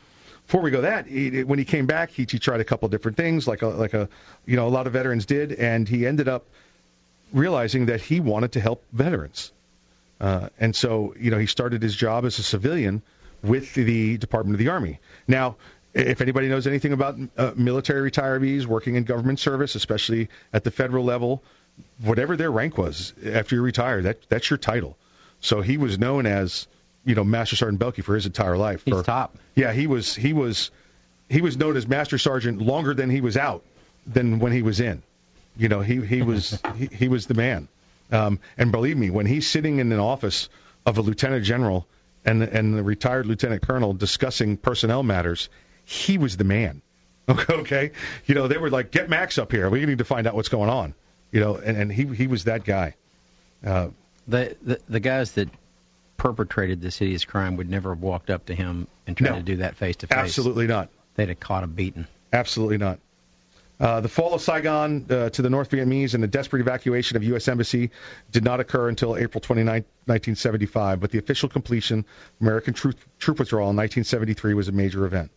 before 0.45 0.61
we 0.61 0.71
go 0.71 0.81
that, 0.81 1.07
he, 1.07 1.43
when 1.43 1.59
he 1.59 1.65
came 1.65 1.85
back, 1.85 2.11
he, 2.11 2.25
he 2.29 2.39
tried 2.39 2.59
a 2.59 2.63
couple 2.63 2.87
different 2.89 3.17
things, 3.17 3.47
like 3.47 3.61
a, 3.61 3.67
like 3.67 3.93
a, 3.93 4.09
you 4.45 4.55
know, 4.55 4.67
a 4.67 4.69
lot 4.69 4.87
of 4.87 4.93
veterans 4.93 5.25
did, 5.25 5.53
and 5.53 5.87
he 5.87 6.05
ended 6.05 6.27
up 6.27 6.45
realizing 7.31 7.87
that 7.87 8.01
he 8.01 8.19
wanted 8.19 8.51
to 8.51 8.59
help 8.59 8.83
veterans. 8.91 9.51
Uh, 10.21 10.49
and 10.59 10.75
so, 10.75 11.15
you 11.19 11.31
know, 11.31 11.37
he 11.37 11.47
started 11.47 11.81
his 11.81 11.95
job 11.95 12.25
as 12.25 12.39
a 12.39 12.43
civilian 12.43 13.01
with 13.41 13.73
the 13.73 14.17
Department 14.17 14.55
of 14.55 14.59
the 14.59 14.69
Army. 14.69 14.99
Now, 15.27 15.55
if 15.93 16.21
anybody 16.21 16.47
knows 16.47 16.65
anything 16.67 16.93
about 16.93 17.17
uh, 17.37 17.51
military 17.55 18.09
retirees 18.09 18.65
working 18.65 18.95
in 18.95 19.03
government 19.03 19.39
service, 19.39 19.75
especially 19.75 20.29
at 20.51 20.63
the 20.63 20.71
federal 20.71 21.03
level, 21.03 21.43
whatever 22.01 22.37
their 22.37 22.51
rank 22.51 22.77
was 22.77 23.13
after 23.25 23.55
you 23.55 23.61
retire, 23.61 24.01
that 24.03 24.17
that's 24.29 24.49
your 24.49 24.57
title. 24.57 24.97
So 25.41 25.61
he 25.61 25.77
was 25.77 25.99
known 25.99 26.25
as, 26.25 26.67
you 27.05 27.15
know, 27.15 27.23
Master 27.23 27.55
Sergeant 27.55 27.81
Beilke 27.81 28.03
for 28.03 28.15
his 28.15 28.25
entire 28.25 28.57
life. 28.57 28.84
He's 28.85 29.03
top. 29.03 29.38
Yeah, 29.55 29.73
he 29.73 29.88
was 29.88 30.15
he 30.15 30.34
was 30.34 30.71
he 31.30 31.41
was 31.41 31.57
known 31.57 31.75
as 31.77 31.88
Master 31.88 32.17
Sergeant 32.17 32.61
longer 32.61 32.93
than 32.93 33.09
he 33.09 33.21
was 33.21 33.38
out 33.38 33.63
than 34.05 34.39
when 34.39 34.51
he 34.51 34.61
was 34.61 34.80
in. 34.80 35.03
You 35.57 35.69
know, 35.69 35.81
he 35.81 36.01
he 36.05 36.21
was 36.21 36.59
he, 36.77 36.88
he 36.88 37.07
was 37.07 37.27
the 37.27 37.34
man. 37.34 37.67
Um, 38.11 38.39
and 38.57 38.71
believe 38.71 38.97
me, 38.97 39.09
when 39.09 39.25
he's 39.25 39.49
sitting 39.49 39.80
in 39.80 39.91
an 39.91 39.99
office 39.99 40.49
of 40.85 40.97
a 40.97 41.01
lieutenant 41.01 41.45
general 41.45 41.88
and 42.25 42.43
and 42.43 42.73
the 42.77 42.84
retired 42.84 43.25
lieutenant 43.25 43.61
colonel 43.61 43.93
discussing 43.93 44.57
personnel 44.57 45.03
matters, 45.03 45.49
he 45.85 46.17
was 46.17 46.38
the 46.38 46.43
man. 46.43 46.81
Okay, 47.27 47.53
okay. 47.61 47.91
You 48.25 48.35
know, 48.35 48.47
they 48.47 48.57
were 48.57 48.69
like, 48.69 48.91
"Get 48.91 49.09
Max 49.09 49.38
up 49.38 49.51
here. 49.51 49.69
We 49.69 49.85
need 49.85 49.99
to 49.99 50.05
find 50.05 50.27
out 50.27 50.35
what's 50.35 50.49
going 50.49 50.69
on." 50.69 50.93
You 51.31 51.39
know, 51.39 51.55
and, 51.55 51.77
and 51.77 51.91
he 51.91 52.05
he 52.05 52.27
was 52.27 52.43
that 52.45 52.63
guy. 52.63 52.95
Uh, 53.65 53.89
The, 54.27 54.55
the 54.61 54.80
the 54.88 54.99
guys 54.99 55.31
that 55.34 55.49
perpetrated 56.18 56.81
this 56.81 56.98
hideous 56.98 57.26
crime 57.26 57.57
would 57.57 57.69
never 57.69 57.90
have 57.94 58.02
walked 58.02 58.30
up 58.30 58.45
to 58.45 58.56
him 58.56 58.88
and 59.07 59.18
tried 59.18 59.31
No. 59.31 59.35
to 59.38 59.44
do 59.44 59.56
that 59.57 59.76
face 59.76 59.98
to 59.98 60.07
face. 60.07 60.18
Absolutely 60.18 60.68
not. 60.68 60.90
They'd 61.15 61.30
have 61.30 61.40
caught 61.40 61.64
him 61.64 61.72
beating. 61.73 62.07
Absolutely 62.31 62.77
not. 62.77 62.99
Uh, 63.80 63.99
the 64.02 64.07
fall 64.07 64.34
of 64.34 64.41
Saigon 64.41 65.06
uh, 65.10 65.30
to 65.31 65.41
the 65.41 65.49
North 65.49 65.72
Vietnamese 65.72 66.14
and 66.14 66.23
the 66.23 66.27
desperate 66.27 66.61
evacuation 66.61 67.18
of 67.18 67.23
U.S. 67.23 67.48
Embassy 67.48 67.90
did 68.31 68.44
not 68.44 68.60
occur 68.60 68.88
until 68.88 69.18
April 69.18 69.41
29, 69.41 69.84
1975, 70.06 70.99
but 70.99 71.11
the 71.11 71.18
official 71.18 71.49
completion 71.49 71.99
of 71.99 72.06
American 72.40 72.73
troop, 72.73 72.95
troop 73.19 73.40
withdrawal 73.40 73.72
in 73.72 73.76
1973 73.76 74.53
was 74.53 74.68
a 74.68 74.72
major 74.72 75.06
event. 75.06 75.31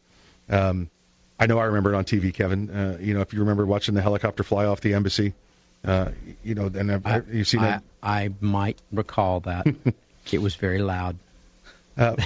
Um, 0.48 0.90
I 1.40 1.46
know 1.46 1.58
I 1.58 1.64
remember 1.64 1.92
it 1.92 1.96
on 1.96 2.04
TV, 2.04 2.32
Kevin. 2.32 2.70
Uh, 2.70 2.98
you 3.00 3.14
know, 3.14 3.20
if 3.20 3.32
you 3.32 3.40
remember 3.40 3.66
watching 3.66 3.94
the 3.94 4.02
helicopter 4.02 4.42
fly 4.42 4.66
off 4.66 4.80
the 4.80 4.94
embassy, 4.94 5.34
uh, 5.84 6.10
you 6.44 6.54
know, 6.54 6.66
and 6.66 7.02
I, 7.04 7.22
you've 7.30 7.48
seen 7.48 7.60
I, 7.60 7.66
that. 7.66 7.82
I 8.02 8.30
might 8.40 8.80
recall 8.92 9.40
that. 9.40 9.66
it 10.34 10.42
was 10.42 10.54
very 10.54 10.78
loud. 10.78 11.16
Uh, 11.96 12.16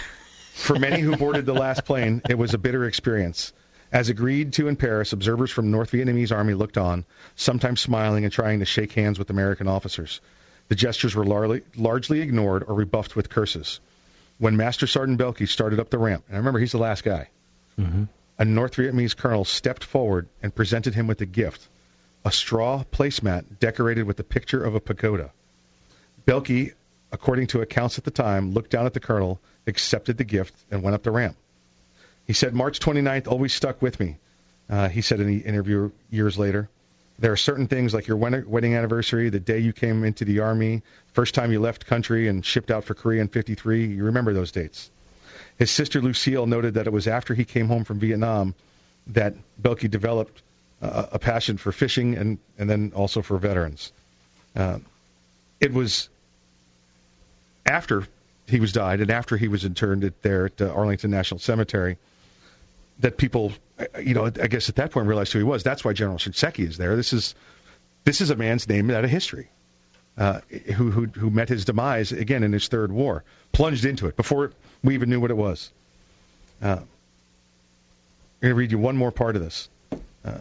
for 0.54 0.78
many 0.78 1.00
who 1.00 1.16
boarded 1.16 1.46
the 1.46 1.54
last 1.54 1.84
plane, 1.84 2.22
it 2.28 2.36
was 2.36 2.54
a 2.54 2.58
bitter 2.58 2.84
experience. 2.84 3.52
As 3.92 4.08
agreed 4.08 4.52
to 4.54 4.68
in 4.68 4.76
Paris, 4.76 5.12
observers 5.12 5.50
from 5.50 5.70
North 5.70 5.90
Vietnamese 5.90 6.32
Army 6.32 6.54
looked 6.54 6.78
on, 6.78 7.04
sometimes 7.34 7.80
smiling 7.80 8.24
and 8.24 8.32
trying 8.32 8.60
to 8.60 8.64
shake 8.64 8.92
hands 8.92 9.18
with 9.18 9.30
American 9.30 9.66
officers. 9.66 10.20
The 10.68 10.76
gestures 10.76 11.14
were 11.16 11.24
largely, 11.24 11.62
largely 11.76 12.20
ignored 12.20 12.64
or 12.68 12.74
rebuffed 12.74 13.16
with 13.16 13.28
curses. 13.28 13.80
When 14.38 14.56
Master 14.56 14.86
Sergeant 14.86 15.18
Beilke 15.18 15.48
started 15.48 15.80
up 15.80 15.90
the 15.90 15.98
ramp, 15.98 16.24
and 16.28 16.36
I 16.36 16.38
remember 16.38 16.60
he's 16.60 16.72
the 16.72 16.78
last 16.78 17.02
guy, 17.02 17.28
a 18.38 18.44
North 18.44 18.76
Vietnamese 18.76 19.16
colonel 19.16 19.44
stepped 19.44 19.84
forward 19.84 20.28
and 20.42 20.54
presented 20.54 20.94
him 20.94 21.06
with 21.08 21.20
a 21.20 21.26
gift, 21.26 21.68
a 22.24 22.30
straw 22.30 22.84
placemat 22.92 23.58
decorated 23.58 24.04
with 24.04 24.16
the 24.16 24.24
picture 24.24 24.62
of 24.62 24.74
a 24.74 24.80
pagoda. 24.80 25.32
Beilke, 26.26 26.74
according 27.12 27.48
to 27.48 27.60
accounts 27.60 27.98
at 27.98 28.04
the 28.04 28.10
time, 28.10 28.52
looked 28.52 28.70
down 28.70 28.86
at 28.86 28.94
the 28.94 29.00
colonel, 29.00 29.40
accepted 29.66 30.16
the 30.16 30.24
gift, 30.24 30.54
and 30.70 30.82
went 30.82 30.94
up 30.94 31.02
the 31.02 31.10
ramp. 31.10 31.36
He 32.26 32.32
said, 32.32 32.54
March 32.54 32.80
29th 32.80 33.28
always 33.28 33.52
stuck 33.52 33.82
with 33.82 33.98
me. 33.98 34.16
Uh, 34.68 34.88
he 34.88 35.00
said 35.00 35.20
in 35.20 35.26
the 35.26 35.38
interview 35.38 35.90
years 36.10 36.38
later. 36.38 36.68
There 37.18 37.32
are 37.32 37.36
certain 37.36 37.66
things 37.66 37.92
like 37.92 38.06
your 38.06 38.16
wedding 38.16 38.74
anniversary, 38.74 39.28
the 39.28 39.40
day 39.40 39.58
you 39.58 39.74
came 39.74 40.04
into 40.04 40.24
the 40.24 40.40
Army, 40.40 40.82
first 41.12 41.34
time 41.34 41.52
you 41.52 41.60
left 41.60 41.84
country 41.84 42.28
and 42.28 42.44
shipped 42.44 42.70
out 42.70 42.84
for 42.84 42.94
Korea 42.94 43.20
in 43.20 43.28
53. 43.28 43.88
You 43.88 44.04
remember 44.04 44.32
those 44.32 44.52
dates. 44.52 44.90
His 45.58 45.70
sister 45.70 46.00
Lucille 46.00 46.46
noted 46.46 46.74
that 46.74 46.86
it 46.86 46.92
was 46.92 47.06
after 47.06 47.34
he 47.34 47.44
came 47.44 47.68
home 47.68 47.84
from 47.84 47.98
Vietnam 47.98 48.54
that 49.08 49.34
Beilke 49.60 49.90
developed 49.90 50.40
uh, 50.80 51.06
a 51.12 51.18
passion 51.18 51.58
for 51.58 51.72
fishing 51.72 52.16
and, 52.16 52.38
and 52.58 52.70
then 52.70 52.92
also 52.94 53.20
for 53.20 53.36
veterans. 53.36 53.92
Uh, 54.56 54.78
it 55.60 55.74
was 55.74 56.08
after 57.70 58.06
he 58.46 58.60
was 58.60 58.72
died 58.72 59.00
and 59.00 59.10
after 59.10 59.36
he 59.36 59.48
was 59.48 59.64
interned 59.64 60.04
at 60.04 60.20
there 60.22 60.46
at 60.46 60.60
uh, 60.60 60.68
Arlington 60.68 61.10
National 61.10 61.38
Cemetery 61.38 61.96
that 62.98 63.16
people, 63.16 63.52
uh, 63.78 63.98
you 63.98 64.14
know, 64.14 64.26
I 64.26 64.48
guess 64.48 64.68
at 64.68 64.76
that 64.76 64.90
point 64.90 65.06
realized 65.06 65.32
who 65.32 65.38
he 65.38 65.44
was. 65.44 65.62
That's 65.62 65.84
why 65.84 65.92
General 65.92 66.18
Shinseki 66.18 66.66
is 66.66 66.76
there. 66.76 66.96
This 66.96 67.12
is 67.12 67.34
this 68.04 68.20
is 68.20 68.30
a 68.30 68.36
man's 68.36 68.68
name 68.68 68.90
out 68.90 69.04
of 69.04 69.10
history. 69.10 69.48
Uh, 70.18 70.40
who, 70.74 70.90
who 70.90 71.06
who 71.06 71.30
met 71.30 71.48
his 71.48 71.64
demise 71.64 72.12
again 72.12 72.42
in 72.42 72.52
his 72.52 72.68
third 72.68 72.92
war, 72.92 73.24
plunged 73.52 73.84
into 73.84 74.06
it 74.06 74.16
before 74.16 74.52
we 74.82 74.94
even 74.94 75.08
knew 75.08 75.20
what 75.20 75.30
it 75.30 75.36
was. 75.36 75.70
Uh, 76.60 76.80
I'm 78.40 78.48
going 78.48 78.50
to 78.50 78.54
read 78.54 78.72
you 78.72 78.78
one 78.78 78.96
more 78.96 79.12
part 79.12 79.36
of 79.36 79.42
this. 79.42 79.68
Uh, 80.24 80.40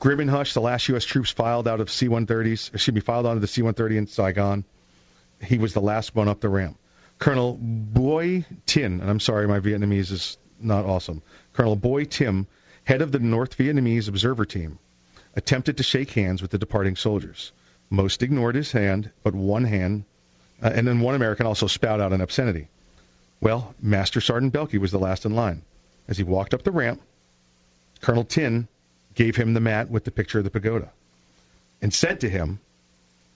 Grim 0.00 0.20
and 0.20 0.30
Hush, 0.30 0.54
the 0.54 0.60
last 0.60 0.88
U.S. 0.88 1.04
troops 1.04 1.30
filed 1.30 1.68
out 1.68 1.80
of 1.80 1.90
C-130s, 1.90 2.74
excuse 2.74 2.94
me, 2.94 3.00
filed 3.00 3.26
out 3.26 3.34
of 3.34 3.42
the 3.42 3.46
C-130 3.46 3.96
in 3.96 4.06
Saigon. 4.06 4.64
He 5.42 5.58
was 5.58 5.74
the 5.74 5.80
last 5.80 6.14
one 6.14 6.28
up 6.28 6.40
the 6.40 6.48
ramp. 6.48 6.78
Colonel 7.18 7.58
Bui 7.60 8.44
Tin, 8.66 9.00
and 9.00 9.10
I'm 9.10 9.20
sorry, 9.20 9.46
my 9.46 9.60
Vietnamese 9.60 10.10
is 10.10 10.38
not 10.58 10.84
awesome. 10.84 11.22
Colonel 11.52 11.76
Bui 11.76 12.06
Tin, 12.06 12.46
head 12.84 13.02
of 13.02 13.12
the 13.12 13.18
North 13.18 13.56
Vietnamese 13.56 14.08
observer 14.08 14.44
team, 14.44 14.78
attempted 15.36 15.76
to 15.76 15.82
shake 15.82 16.10
hands 16.10 16.42
with 16.42 16.50
the 16.50 16.58
departing 16.58 16.96
soldiers. 16.96 17.52
Most 17.90 18.22
ignored 18.22 18.54
his 18.54 18.72
hand, 18.72 19.10
but 19.22 19.34
one 19.34 19.64
hand, 19.64 20.04
uh, 20.62 20.70
and 20.74 20.86
then 20.86 21.00
one 21.00 21.14
American 21.14 21.46
also 21.46 21.66
spat 21.66 22.00
out 22.00 22.12
an 22.12 22.20
obscenity. 22.20 22.68
Well, 23.40 23.74
Master 23.80 24.20
Sergeant 24.20 24.52
Beilke 24.52 24.78
was 24.78 24.92
the 24.92 24.98
last 24.98 25.24
in 25.24 25.34
line. 25.34 25.62
As 26.08 26.16
he 26.16 26.24
walked 26.24 26.54
up 26.54 26.62
the 26.62 26.70
ramp, 26.70 27.00
Colonel 28.00 28.24
Tin 28.24 28.68
gave 29.14 29.36
him 29.36 29.54
the 29.54 29.60
mat 29.60 29.90
with 29.90 30.04
the 30.04 30.10
picture 30.10 30.38
of 30.38 30.44
the 30.44 30.50
pagoda 30.50 30.90
and 31.82 31.92
said 31.92 32.20
to 32.20 32.28
him, 32.28 32.60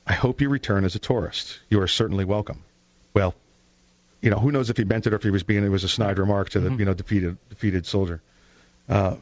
I 0.06 0.12
hope 0.12 0.40
you 0.40 0.48
return 0.48 0.85
as 0.85 0.94
a 0.94 0.98
tourist. 0.98 1.59
You 1.70 1.81
are 1.81 1.89
certainly 1.89 2.24
welcome. 2.24 2.62
Well, 3.14 3.35
you 4.20 4.31
know, 4.31 4.39
who 4.39 4.52
knows 4.52 4.70
if 4.70 4.76
he 4.76 4.85
meant 4.85 5.06
it 5.06 5.12
or 5.12 5.16
if 5.16 5.22
he 5.22 5.31
was 5.31 5.43
being, 5.43 5.64
it 5.64 5.68
was 5.68 5.85
a 5.85 5.89
snide 5.89 6.18
remark 6.18 6.51
to 6.51 6.60
the, 6.60 6.74
you 6.74 6.85
know, 6.85 6.94
defeated, 6.94 7.36
defeated 7.48 7.86
soldier. 7.86 8.20
Uh, 8.89 9.16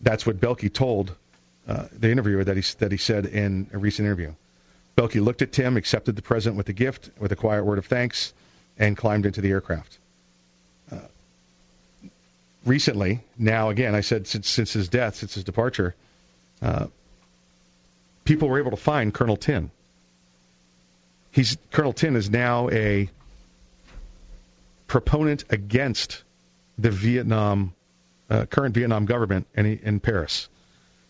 that's 0.00 0.26
what 0.26 0.40
Beilke 0.40 0.72
told 0.72 1.14
uh, 1.66 1.86
the 1.92 2.10
interviewer 2.10 2.44
that 2.44 2.56
he, 2.56 2.62
that 2.78 2.92
he 2.92 2.98
said 2.98 3.26
in 3.26 3.68
a 3.72 3.78
recent 3.78 4.06
interview. 4.06 4.32
Beilke 4.96 5.22
looked 5.22 5.42
at 5.42 5.52
Tim, 5.52 5.76
accepted 5.76 6.16
the 6.16 6.22
present 6.22 6.56
with 6.56 6.68
a 6.68 6.72
gift, 6.72 7.10
with 7.18 7.30
a 7.30 7.36
quiet 7.36 7.64
word 7.64 7.78
of 7.78 7.86
thanks, 7.86 8.32
and 8.78 8.96
climbed 8.96 9.26
into 9.26 9.40
the 9.40 9.50
aircraft. 9.50 9.98
Uh, 10.90 10.96
recently, 12.64 13.20
now 13.38 13.70
again, 13.70 13.94
I 13.94 14.00
said 14.00 14.26
since 14.26 14.48
since 14.48 14.72
his 14.72 14.88
death, 14.88 15.16
since 15.16 15.34
his 15.34 15.44
departure, 15.44 15.94
uh, 16.62 16.86
people 18.24 18.48
were 18.48 18.58
able 18.58 18.70
to 18.72 18.76
find 18.76 19.12
Colonel 19.12 19.36
Tin. 19.36 19.70
He's 21.30 21.56
Colonel 21.70 21.92
Tin 21.92 22.16
is 22.16 22.30
now 22.30 22.68
a 22.70 23.08
proponent 24.86 25.44
against 25.50 26.22
the 26.78 26.90
Vietnam 26.90 27.74
uh, 28.30 28.46
current 28.46 28.74
Vietnam 28.74 29.06
government 29.06 29.46
in, 29.54 29.66
in 29.82 30.00
Paris. 30.00 30.48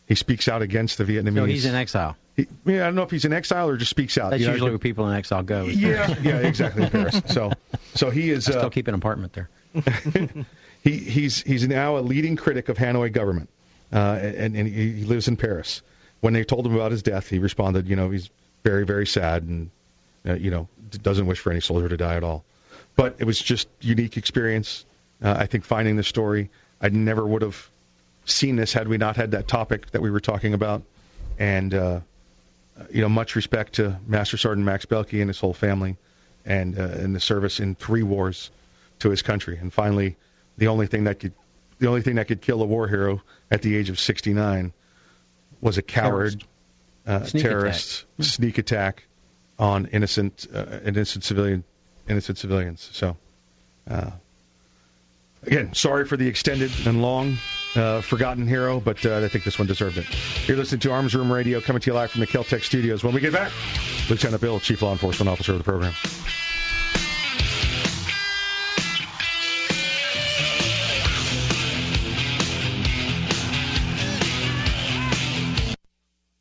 He 0.07 0.15
speaks 0.15 0.49
out 0.49 0.63
against 0.63 0.99
the 0.99 1.05
Vietnamese. 1.05 1.37
So 1.37 1.45
he's 1.45 1.65
in 1.67 1.75
exile. 1.75 2.17
He, 2.37 2.47
yeah, 2.65 2.83
I 2.83 2.87
don't 2.87 2.95
know 2.95 3.03
if 3.03 3.11
he's 3.11 3.25
in 3.25 3.33
exile 3.33 3.69
or 3.69 3.77
just 3.77 3.91
speaks 3.91 4.17
out. 4.17 4.31
That's 4.31 4.41
You 4.41 4.47
know, 4.47 4.53
usually 4.55 4.71
where 4.71 4.79
people 4.79 5.09
in 5.09 5.15
exile 5.15 5.43
go. 5.43 5.65
yeah, 5.65 6.15
yeah, 6.23 6.37
exactly. 6.39 6.85
In 6.85 6.91
Paris. 6.91 7.21
So, 7.27 7.53
so 7.95 8.11
he 8.11 8.31
is. 8.31 8.49
I 8.49 8.53
still 8.53 8.67
uh, 8.67 8.71
keep 8.71 8.89
an 8.89 8.95
apartment 8.95 9.33
there. 9.35 9.51
he 10.83 10.97
he's 10.97 11.43
he's 11.43 11.67
now 11.67 11.99
a 11.99 12.01
leading 12.01 12.37
critic 12.37 12.69
of 12.69 12.79
Hanoi 12.79 13.13
government, 13.13 13.51
uh, 13.93 14.19
and, 14.21 14.57
and 14.57 14.69
he 14.69 14.93
he 14.93 15.05
lives 15.05 15.29
in 15.29 15.37
Paris. 15.37 15.83
When 16.21 16.33
they 16.33 16.45
told 16.45 16.67
him 16.67 16.75
about 16.75 16.91
his 16.91 17.03
death, 17.03 17.29
he 17.29 17.39
responded, 17.39 17.87
you 17.87 17.97
know, 17.97 18.11
he's 18.11 18.31
very 18.65 18.87
very 18.87 19.07
sad 19.07 19.43
and 19.43 19.71
uh, 20.29 20.35
you 20.35 20.51
know 20.51 20.69
doesn't 21.03 21.27
wish 21.27 21.39
for 21.39 21.51
any 21.51 21.61
soldier 21.61 21.89
to 21.89 21.97
die 21.97 22.17
at 22.17 22.25
all. 22.25 22.45
But 22.97 23.17
it 23.19 23.25
was 23.25 23.39
just 23.39 23.69
unique 23.81 24.17
experience. 24.17 24.85
Uh, 25.23 25.35
I 25.39 25.47
think 25.47 25.65
finding 25.65 25.97
the 25.97 26.03
story, 26.03 26.51
I 26.81 26.89
never 26.89 27.27
would 27.27 27.43
have 27.43 27.71
seen 28.25 28.57
this 28.57 28.73
had 28.73 28.89
we 28.89 28.99
not 28.99 29.17
had 29.17 29.33
that 29.33 29.49
topic 29.49 29.91
that 29.91 30.03
we 30.03 30.11
were 30.11 30.21
talking 30.21 30.55
about, 30.55 30.83
and 31.39 31.75
uh, 31.75 32.01
you 32.91 33.03
know, 33.03 33.09
much 33.09 33.37
respect 33.37 33.75
to 33.75 33.99
Master 34.07 34.37
Sergeant 34.37 34.65
Max 34.65 34.87
Beilke 34.87 35.21
and 35.21 35.29
his 35.29 35.41
whole 35.41 35.53
family, 35.53 35.97
and 36.45 36.79
uh, 36.79 36.83
in 36.83 37.13
the 37.13 37.21
service 37.21 37.61
in 37.61 37.75
three 37.75 38.03
wars 38.03 38.51
to 39.01 39.11
his 39.11 39.23
country. 39.23 39.59
And 39.59 39.73
finally, 39.73 40.17
the 40.57 40.69
only 40.69 40.87
thing 40.87 41.05
that 41.05 41.21
could 41.21 41.33
the 41.79 41.89
only 41.89 42.03
thing 42.03 42.17
that 42.17 42.27
could 42.27 42.41
kill 42.41 42.63
a 42.63 42.67
war 42.67 42.89
hero 42.89 43.23
at 43.51 43.63
the 43.63 43.77
age 43.77 43.89
of 43.89 44.01
69 44.01 44.73
was 45.61 45.79
a 45.79 45.83
coward 45.83 46.43
uh, 47.07 47.25
Sneak 47.25 47.43
terrorist 47.45 48.05
sneak 48.21 48.59
attack 48.59 49.05
on 49.59 49.87
innocent 49.87 50.47
uh, 50.53 50.79
innocent 50.85 51.25
civilian 51.25 51.65
innocent 52.09 52.39
civilians. 52.39 52.89
So. 52.93 53.17
Uh, 53.89 54.11
Again, 55.47 55.73
sorry 55.73 56.05
for 56.05 56.17
the 56.17 56.27
extended 56.27 56.71
and 56.85 57.01
long 57.01 57.39
uh, 57.77 58.01
forgotten 58.01 58.49
hero, 58.49 58.81
but 58.81 59.07
uh, 59.07 59.19
I 59.19 59.29
think 59.29 59.45
this 59.45 59.57
one 59.57 59.69
deserved 59.69 59.97
it. 59.97 60.05
You're 60.49 60.57
listening 60.57 60.81
to 60.81 60.91
Arms 60.91 61.15
Room 61.15 61.33
Radio, 61.33 61.61
coming 61.61 61.81
to 61.81 61.91
you 61.91 61.95
live 61.95 62.11
from 62.11 62.21
the 62.23 62.27
Keltec 62.27 62.63
studios. 62.63 63.05
When 63.05 63.15
we 63.15 63.21
get 63.21 63.33
back, 63.33 63.53
Lieutenant 64.11 64.41
Bill, 64.41 64.59
Chief 64.59 64.83
Law 64.83 64.91
Enforcement 64.91 65.29
Officer 65.29 65.53
of 65.53 65.59
the 65.59 65.65
program. 65.65 65.95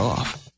off. 0.00 0.50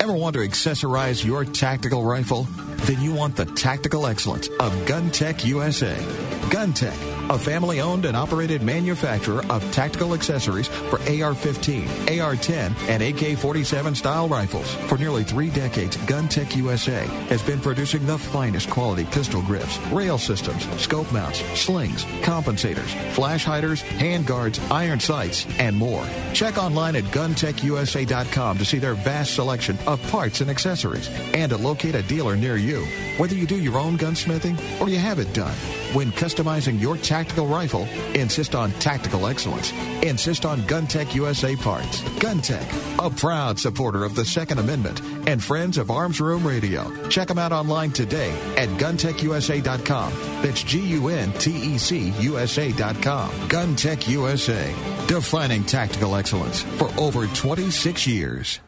Ever 0.00 0.14
want 0.14 0.34
to 0.34 0.40
accessorize 0.40 1.24
your 1.24 1.44
tactical 1.44 2.04
rifle? 2.04 2.44
Then 2.86 3.00
you 3.00 3.12
want 3.12 3.36
the 3.36 3.44
tactical 3.44 4.06
excellence 4.06 4.48
of 4.48 4.72
GunTec 4.86 5.44
USA. 5.44 6.39
GunTec, 6.50 7.30
a 7.30 7.38
family 7.38 7.80
owned 7.80 8.04
and 8.04 8.16
operated 8.16 8.60
manufacturer 8.60 9.44
of 9.48 9.62
tactical 9.72 10.14
accessories 10.14 10.66
for 10.66 10.98
AR 11.08 11.32
15, 11.32 12.18
AR 12.20 12.34
10, 12.34 12.74
and 12.88 13.02
AK 13.04 13.38
47 13.38 13.94
style 13.94 14.28
rifles. 14.28 14.74
For 14.88 14.98
nearly 14.98 15.22
three 15.22 15.48
decades, 15.48 15.96
GunTec 15.96 16.56
USA 16.56 17.06
has 17.28 17.40
been 17.40 17.60
producing 17.60 18.04
the 18.04 18.18
finest 18.18 18.68
quality 18.68 19.04
pistol 19.04 19.42
grips, 19.42 19.78
rail 19.92 20.18
systems, 20.18 20.66
scope 20.80 21.10
mounts, 21.12 21.38
slings, 21.58 22.04
compensators, 22.22 22.90
flash 23.12 23.44
hiders, 23.44 23.80
hand 23.82 24.26
guards, 24.26 24.58
iron 24.72 24.98
sights, 24.98 25.46
and 25.60 25.76
more. 25.76 26.04
Check 26.32 26.58
online 26.58 26.96
at 26.96 27.04
guntecusa.com 27.04 28.58
to 28.58 28.64
see 28.64 28.78
their 28.78 28.94
vast 28.94 29.36
selection 29.36 29.78
of 29.86 30.02
parts 30.10 30.40
and 30.40 30.50
accessories 30.50 31.08
and 31.32 31.50
to 31.50 31.58
locate 31.58 31.94
a 31.94 32.02
dealer 32.02 32.34
near 32.34 32.56
you. 32.56 32.84
Whether 33.18 33.36
you 33.36 33.46
do 33.46 33.60
your 33.60 33.78
own 33.78 33.96
gunsmithing 33.96 34.80
or 34.80 34.88
you 34.88 34.98
have 34.98 35.20
it 35.20 35.32
done, 35.32 35.54
when 35.94 36.10
customizing 36.40 36.80
your 36.80 36.96
tactical 36.96 37.46
rifle, 37.46 37.86
insist 38.14 38.54
on 38.54 38.70
tactical 38.72 39.26
excellence. 39.26 39.72
Insist 40.02 40.44
on 40.44 40.60
GunTec 40.62 41.14
USA 41.14 41.54
parts. 41.56 42.00
GunTec, 42.18 43.04
a 43.04 43.10
proud 43.10 43.58
supporter 43.58 44.04
of 44.04 44.14
the 44.14 44.24
Second 44.24 44.58
Amendment 44.58 45.00
and 45.26 45.42
friends 45.42 45.76
of 45.78 45.90
Arms 45.90 46.20
Room 46.20 46.46
Radio. 46.46 46.90
Check 47.08 47.28
them 47.28 47.38
out 47.38 47.52
online 47.52 47.90
today 47.90 48.30
at 48.56 48.68
guntecusa.com. 48.70 50.12
That's 50.42 50.62
G-U-N-T-E-C 50.62 52.12
USA.com. 52.20 53.30
GunTec 53.48 54.08
USA, 54.08 54.74
defining 55.06 55.64
tactical 55.64 56.16
excellence 56.16 56.62
for 56.62 56.90
over 56.98 57.26
26 57.26 58.06
years. 58.06 58.60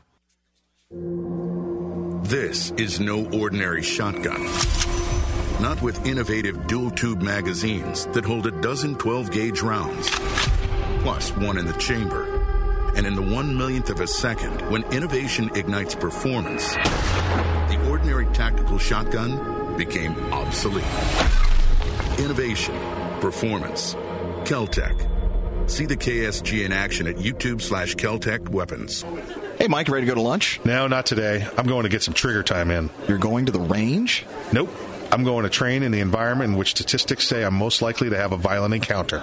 This 2.24 2.70
is 2.72 3.00
no 3.00 3.26
ordinary 3.32 3.82
shotgun. 3.82 5.01
Not 5.62 5.80
with 5.80 6.04
innovative 6.04 6.66
dual 6.66 6.90
tube 6.90 7.22
magazines 7.22 8.06
that 8.06 8.24
hold 8.24 8.48
a 8.48 8.50
dozen 8.50 8.96
12 8.96 9.30
gauge 9.30 9.62
rounds, 9.62 10.10
plus 11.02 11.30
one 11.36 11.56
in 11.56 11.66
the 11.66 11.72
chamber. 11.74 12.24
And 12.96 13.06
in 13.06 13.14
the 13.14 13.22
one 13.22 13.56
millionth 13.56 13.88
of 13.88 14.00
a 14.00 14.08
second, 14.08 14.60
when 14.72 14.82
innovation 14.92 15.52
ignites 15.54 15.94
performance, 15.94 16.74
the 16.74 17.78
ordinary 17.88 18.26
tactical 18.34 18.76
shotgun 18.76 19.76
became 19.76 20.18
obsolete. 20.32 20.84
Innovation, 22.18 22.74
performance, 23.20 23.94
Keltec. 24.42 25.08
See 25.70 25.86
the 25.86 25.96
KSG 25.96 26.64
in 26.64 26.72
action 26.72 27.06
at 27.06 27.14
YouTube 27.18 27.62
slash 27.62 27.94
Keltec 27.94 28.48
Weapons. 28.48 29.04
Hey, 29.58 29.68
Mike, 29.68 29.88
ready 29.88 30.06
to 30.06 30.10
go 30.10 30.16
to 30.16 30.22
lunch? 30.22 30.58
No, 30.64 30.88
not 30.88 31.06
today. 31.06 31.46
I'm 31.56 31.68
going 31.68 31.84
to 31.84 31.88
get 31.88 32.02
some 32.02 32.14
trigger 32.14 32.42
time 32.42 32.72
in. 32.72 32.90
You're 33.06 33.18
going 33.18 33.46
to 33.46 33.52
the 33.52 33.60
range? 33.60 34.26
Nope. 34.52 34.68
I'm 35.12 35.24
going 35.24 35.42
to 35.42 35.50
train 35.50 35.82
in 35.82 35.92
the 35.92 36.00
environment 36.00 36.52
in 36.52 36.56
which 36.56 36.70
statistics 36.70 37.28
say 37.28 37.44
I'm 37.44 37.52
most 37.52 37.82
likely 37.82 38.08
to 38.08 38.16
have 38.16 38.32
a 38.32 38.38
violent 38.38 38.72
encounter 38.72 39.22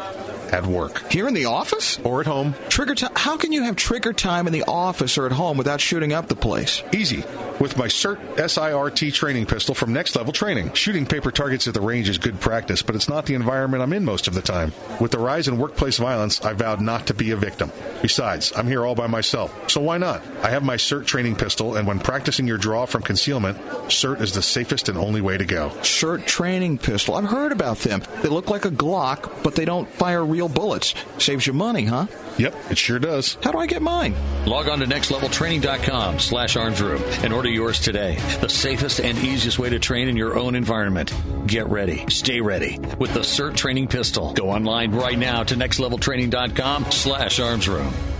at 0.51 0.65
work. 0.65 1.11
Here 1.11 1.27
in 1.27 1.33
the 1.33 1.45
office? 1.45 1.99
Or 2.03 2.21
at 2.21 2.27
home. 2.27 2.55
Trigger 2.69 2.95
time? 2.95 3.11
How 3.15 3.37
can 3.37 3.51
you 3.51 3.63
have 3.63 3.75
trigger 3.75 4.13
time 4.13 4.47
in 4.47 4.53
the 4.53 4.63
office 4.63 5.17
or 5.17 5.25
at 5.25 5.31
home 5.31 5.57
without 5.57 5.81
shooting 5.81 6.13
up 6.13 6.27
the 6.27 6.35
place? 6.35 6.83
Easy. 6.93 7.23
With 7.59 7.77
my 7.77 7.87
CERT 7.87 8.19
SIRT 8.37 9.13
training 9.13 9.45
pistol 9.45 9.75
from 9.75 9.91
Next 9.91 10.15
Level 10.15 10.31
Training. 10.31 10.73
Shooting 10.73 11.05
paper 11.05 11.29
targets 11.29 11.67
at 11.67 11.73
the 11.73 11.81
range 11.81 12.07
is 12.07 12.17
good 12.17 12.39
practice, 12.39 12.81
but 12.81 12.95
it's 12.95 13.09
not 13.09 13.25
the 13.25 13.33
environment 13.33 13.83
I'm 13.83 13.91
in 13.91 14.05
most 14.05 14.27
of 14.27 14.33
the 14.33 14.41
time. 14.41 14.71
With 15.01 15.11
the 15.11 15.19
rise 15.19 15.49
in 15.49 15.57
workplace 15.57 15.97
violence, 15.97 16.39
I 16.41 16.53
vowed 16.53 16.79
not 16.79 17.07
to 17.07 17.13
be 17.13 17.31
a 17.31 17.35
victim. 17.35 17.71
Besides, 18.01 18.53
I'm 18.55 18.67
here 18.67 18.85
all 18.85 18.95
by 18.95 19.07
myself, 19.07 19.69
so 19.69 19.81
why 19.81 19.97
not? 19.97 20.23
I 20.41 20.51
have 20.51 20.63
my 20.63 20.77
SIRT 20.77 21.05
training 21.05 21.35
pistol, 21.35 21.75
and 21.75 21.85
when 21.85 21.99
practicing 21.99 22.47
your 22.47 22.57
draw 22.57 22.85
from 22.85 23.01
concealment, 23.01 23.57
SIRT 23.89 24.21
is 24.21 24.33
the 24.33 24.41
safest 24.41 24.87
and 24.87 24.97
only 24.97 25.19
way 25.19 25.37
to 25.37 25.45
go. 25.45 25.69
SIRT 25.81 26.25
training 26.25 26.77
pistol. 26.77 27.15
I've 27.15 27.25
heard 27.25 27.51
about 27.51 27.79
them. 27.79 28.03
They 28.21 28.29
look 28.29 28.49
like 28.49 28.63
a 28.63 28.71
Glock, 28.71 29.43
but 29.43 29.55
they 29.55 29.65
don't 29.65 29.89
fire 29.89 30.23
real 30.23 30.38
bullets. 30.47 30.93
Saves 31.17 31.45
you 31.47 31.53
money, 31.53 31.85
huh? 31.85 32.05
Yep, 32.37 32.55
it 32.71 32.77
sure 32.77 32.99
does. 32.99 33.37
How 33.43 33.51
do 33.51 33.57
I 33.57 33.65
get 33.65 33.81
mine? 33.81 34.15
Log 34.45 34.69
on 34.69 34.79
to 34.79 34.85
nextleveltraining.com 34.85 36.19
slash 36.19 36.55
armsroom 36.55 37.01
and 37.23 37.33
order 37.33 37.49
yours 37.49 37.79
today. 37.79 38.15
The 38.39 38.49
safest 38.49 39.01
and 39.01 39.17
easiest 39.17 39.59
way 39.59 39.69
to 39.69 39.79
train 39.79 40.07
in 40.07 40.15
your 40.15 40.37
own 40.37 40.55
environment. 40.55 41.13
Get 41.47 41.67
ready. 41.67 42.05
Stay 42.09 42.39
ready 42.39 42.79
with 42.99 43.13
the 43.13 43.21
SIRT 43.21 43.55
training 43.57 43.87
pistol. 43.87 44.33
Go 44.33 44.49
online 44.49 44.91
right 44.91 45.17
now 45.17 45.43
to 45.43 45.55
nextleveltraining.com 45.55 46.91
slash 46.91 47.39
armsroom. 47.39 48.18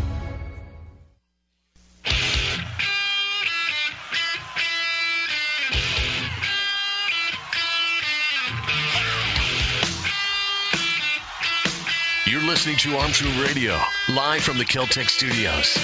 Listening 12.49 12.77
to 12.77 12.97
Arms 12.97 13.21
Room 13.21 13.39
Radio, 13.43 13.79
live 14.11 14.41
from 14.41 14.57
the 14.57 14.65
Keltec 14.65 15.07
studios. 15.07 15.77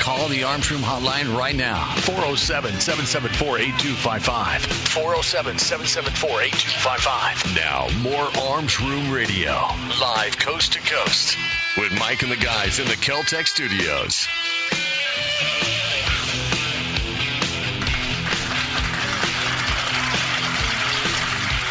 Call 0.00 0.28
the 0.28 0.44
Arms 0.44 0.70
Room 0.70 0.80
hotline 0.80 1.36
right 1.36 1.54
now. 1.54 1.94
407 1.96 2.80
774 2.80 3.58
8255. 3.58 4.62
407 4.62 5.58
774 5.58 6.40
8255. 6.40 7.54
Now, 7.54 7.88
more 8.00 8.30
Arms 8.50 8.80
Room 8.80 9.12
Radio, 9.12 9.52
live 10.00 10.38
coast 10.38 10.72
to 10.72 10.80
coast, 10.80 11.36
with 11.76 11.92
Mike 11.98 12.22
and 12.22 12.32
the 12.32 12.36
guys 12.36 12.78
in 12.78 12.86
the 12.86 12.94
Keltec 12.94 13.46
studios. 13.46 14.26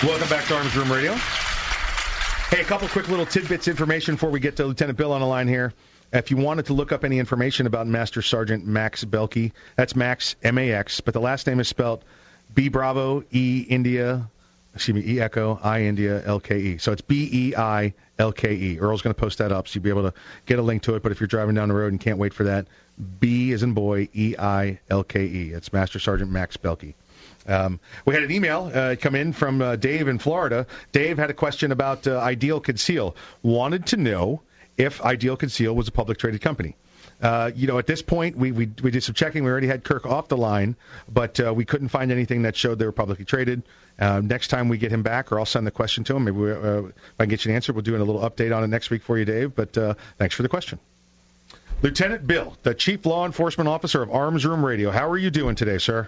Welcome 0.03 0.29
back 0.29 0.45
to 0.45 0.55
Arms 0.55 0.77
Room 0.77 0.91
Radio. 0.91 1.17
Hey, 2.49 2.61
a 2.61 2.63
couple 2.63 2.87
quick 2.87 3.07
little 3.07 3.27
tidbits 3.27 3.67
information 3.67 4.15
before 4.15 4.31
we 4.31 4.39
get 4.39 4.55
to 4.55 4.65
Lieutenant 4.65 4.97
Bill 4.97 5.13
on 5.13 5.21
the 5.21 5.27
line 5.27 5.47
here. 5.47 5.71
If 6.11 6.31
you 6.31 6.37
wanted 6.37 6.65
to 6.65 6.73
look 6.73 6.91
up 6.91 7.03
any 7.03 7.19
information 7.19 7.67
about 7.67 7.85
Master 7.85 8.23
Sergeant 8.23 8.65
Max 8.65 9.05
Beilke, 9.05 9.51
that's 9.75 9.95
Max 9.95 10.35
M 10.41 10.57
A 10.57 10.71
X, 10.71 10.99
but 10.99 11.13
the 11.13 11.21
last 11.21 11.45
name 11.45 11.59
is 11.59 11.67
spelled 11.67 12.03
B 12.55 12.69
Bravo 12.69 13.23
E 13.31 13.67
India, 13.69 14.27
excuse 14.73 14.95
me, 14.95 15.13
E 15.13 15.21
Echo 15.21 15.59
I 15.61 15.83
India 15.83 16.23
L 16.25 16.39
K 16.39 16.59
E. 16.59 16.77
So 16.79 16.91
it's 16.91 17.03
B 17.03 17.29
E 17.31 17.55
I 17.55 17.93
L 18.17 18.31
K 18.31 18.51
E. 18.55 18.79
Earl's 18.79 19.03
going 19.03 19.13
to 19.13 19.19
post 19.19 19.37
that 19.37 19.51
up, 19.51 19.67
so 19.67 19.75
you'll 19.75 19.83
be 19.83 19.91
able 19.91 20.09
to 20.11 20.13
get 20.47 20.57
a 20.57 20.63
link 20.63 20.81
to 20.83 20.95
it. 20.95 21.03
But 21.03 21.11
if 21.11 21.19
you're 21.19 21.27
driving 21.27 21.53
down 21.53 21.67
the 21.67 21.75
road 21.75 21.91
and 21.91 22.01
can't 22.01 22.17
wait 22.17 22.33
for 22.33 22.45
that, 22.45 22.65
B 23.19 23.51
is 23.51 23.61
in 23.61 23.73
boy 23.73 24.09
E 24.11 24.33
I 24.39 24.79
L 24.89 25.03
K 25.03 25.23
E. 25.23 25.51
It's 25.51 25.71
Master 25.71 25.99
Sergeant 25.99 26.31
Max 26.31 26.57
Beilke. 26.57 26.95
Um, 27.49 27.79
we 28.05 28.13
had 28.13 28.23
an 28.23 28.31
email 28.31 28.71
uh, 28.73 28.95
come 28.99 29.15
in 29.15 29.33
from 29.33 29.61
uh, 29.61 29.75
Dave 29.75 30.07
in 30.07 30.19
Florida. 30.19 30.67
Dave 30.91 31.17
had 31.17 31.29
a 31.29 31.33
question 31.33 31.71
about 31.71 32.07
uh, 32.07 32.19
Ideal 32.19 32.59
Conceal. 32.59 33.15
Wanted 33.41 33.87
to 33.87 33.97
know 33.97 34.41
if 34.77 35.01
Ideal 35.01 35.35
Conceal 35.35 35.75
was 35.75 35.87
a 35.87 35.91
public 35.91 36.19
traded 36.19 36.41
company. 36.41 36.75
Uh, 37.21 37.51
you 37.53 37.67
know, 37.67 37.79
at 37.79 37.87
this 37.87 38.01
point, 38.01 38.37
we, 38.37 38.51
we 38.51 38.69
we 38.81 38.91
did 38.91 39.03
some 39.03 39.13
checking. 39.13 39.43
We 39.43 39.49
already 39.49 39.67
had 39.67 39.83
Kirk 39.83 40.05
off 40.05 40.29
the 40.29 40.37
line, 40.37 40.77
but 41.11 41.39
uh, 41.39 41.53
we 41.53 41.65
couldn't 41.65 41.89
find 41.89 42.11
anything 42.11 42.43
that 42.43 42.55
showed 42.55 42.79
they 42.79 42.85
were 42.85 42.93
publicly 42.93 43.25
traded. 43.25 43.63
Uh, 43.99 44.21
next 44.23 44.47
time 44.47 44.69
we 44.69 44.77
get 44.77 44.91
him 44.91 45.03
back, 45.03 45.31
or 45.31 45.39
I'll 45.39 45.45
send 45.45 45.67
the 45.67 45.71
question 45.71 46.05
to 46.05 46.15
him. 46.15 46.23
Maybe 46.23 46.37
we, 46.37 46.51
uh, 46.51 46.83
if 46.83 46.93
I 47.19 47.23
can 47.23 47.29
get 47.29 47.43
you 47.43 47.51
an 47.51 47.55
answer, 47.55 47.73
we'll 47.73 47.81
do 47.81 47.97
a 47.97 47.99
little 47.99 48.21
update 48.21 48.55
on 48.55 48.63
it 48.63 48.67
next 48.67 48.89
week 48.89 49.03
for 49.03 49.17
you, 49.17 49.25
Dave. 49.25 49.53
But 49.53 49.77
uh, 49.77 49.95
thanks 50.17 50.33
for 50.33 50.43
the 50.43 50.49
question. 50.49 50.79
Lieutenant 51.81 52.25
Bill, 52.25 52.55
the 52.63 52.73
Chief 52.73 53.05
Law 53.05 53.25
Enforcement 53.25 53.67
Officer 53.67 54.01
of 54.01 54.09
Arms 54.11 54.45
Room 54.45 54.65
Radio. 54.65 54.91
How 54.91 55.09
are 55.09 55.17
you 55.17 55.29
doing 55.29 55.55
today, 55.55 55.77
sir? 55.77 56.07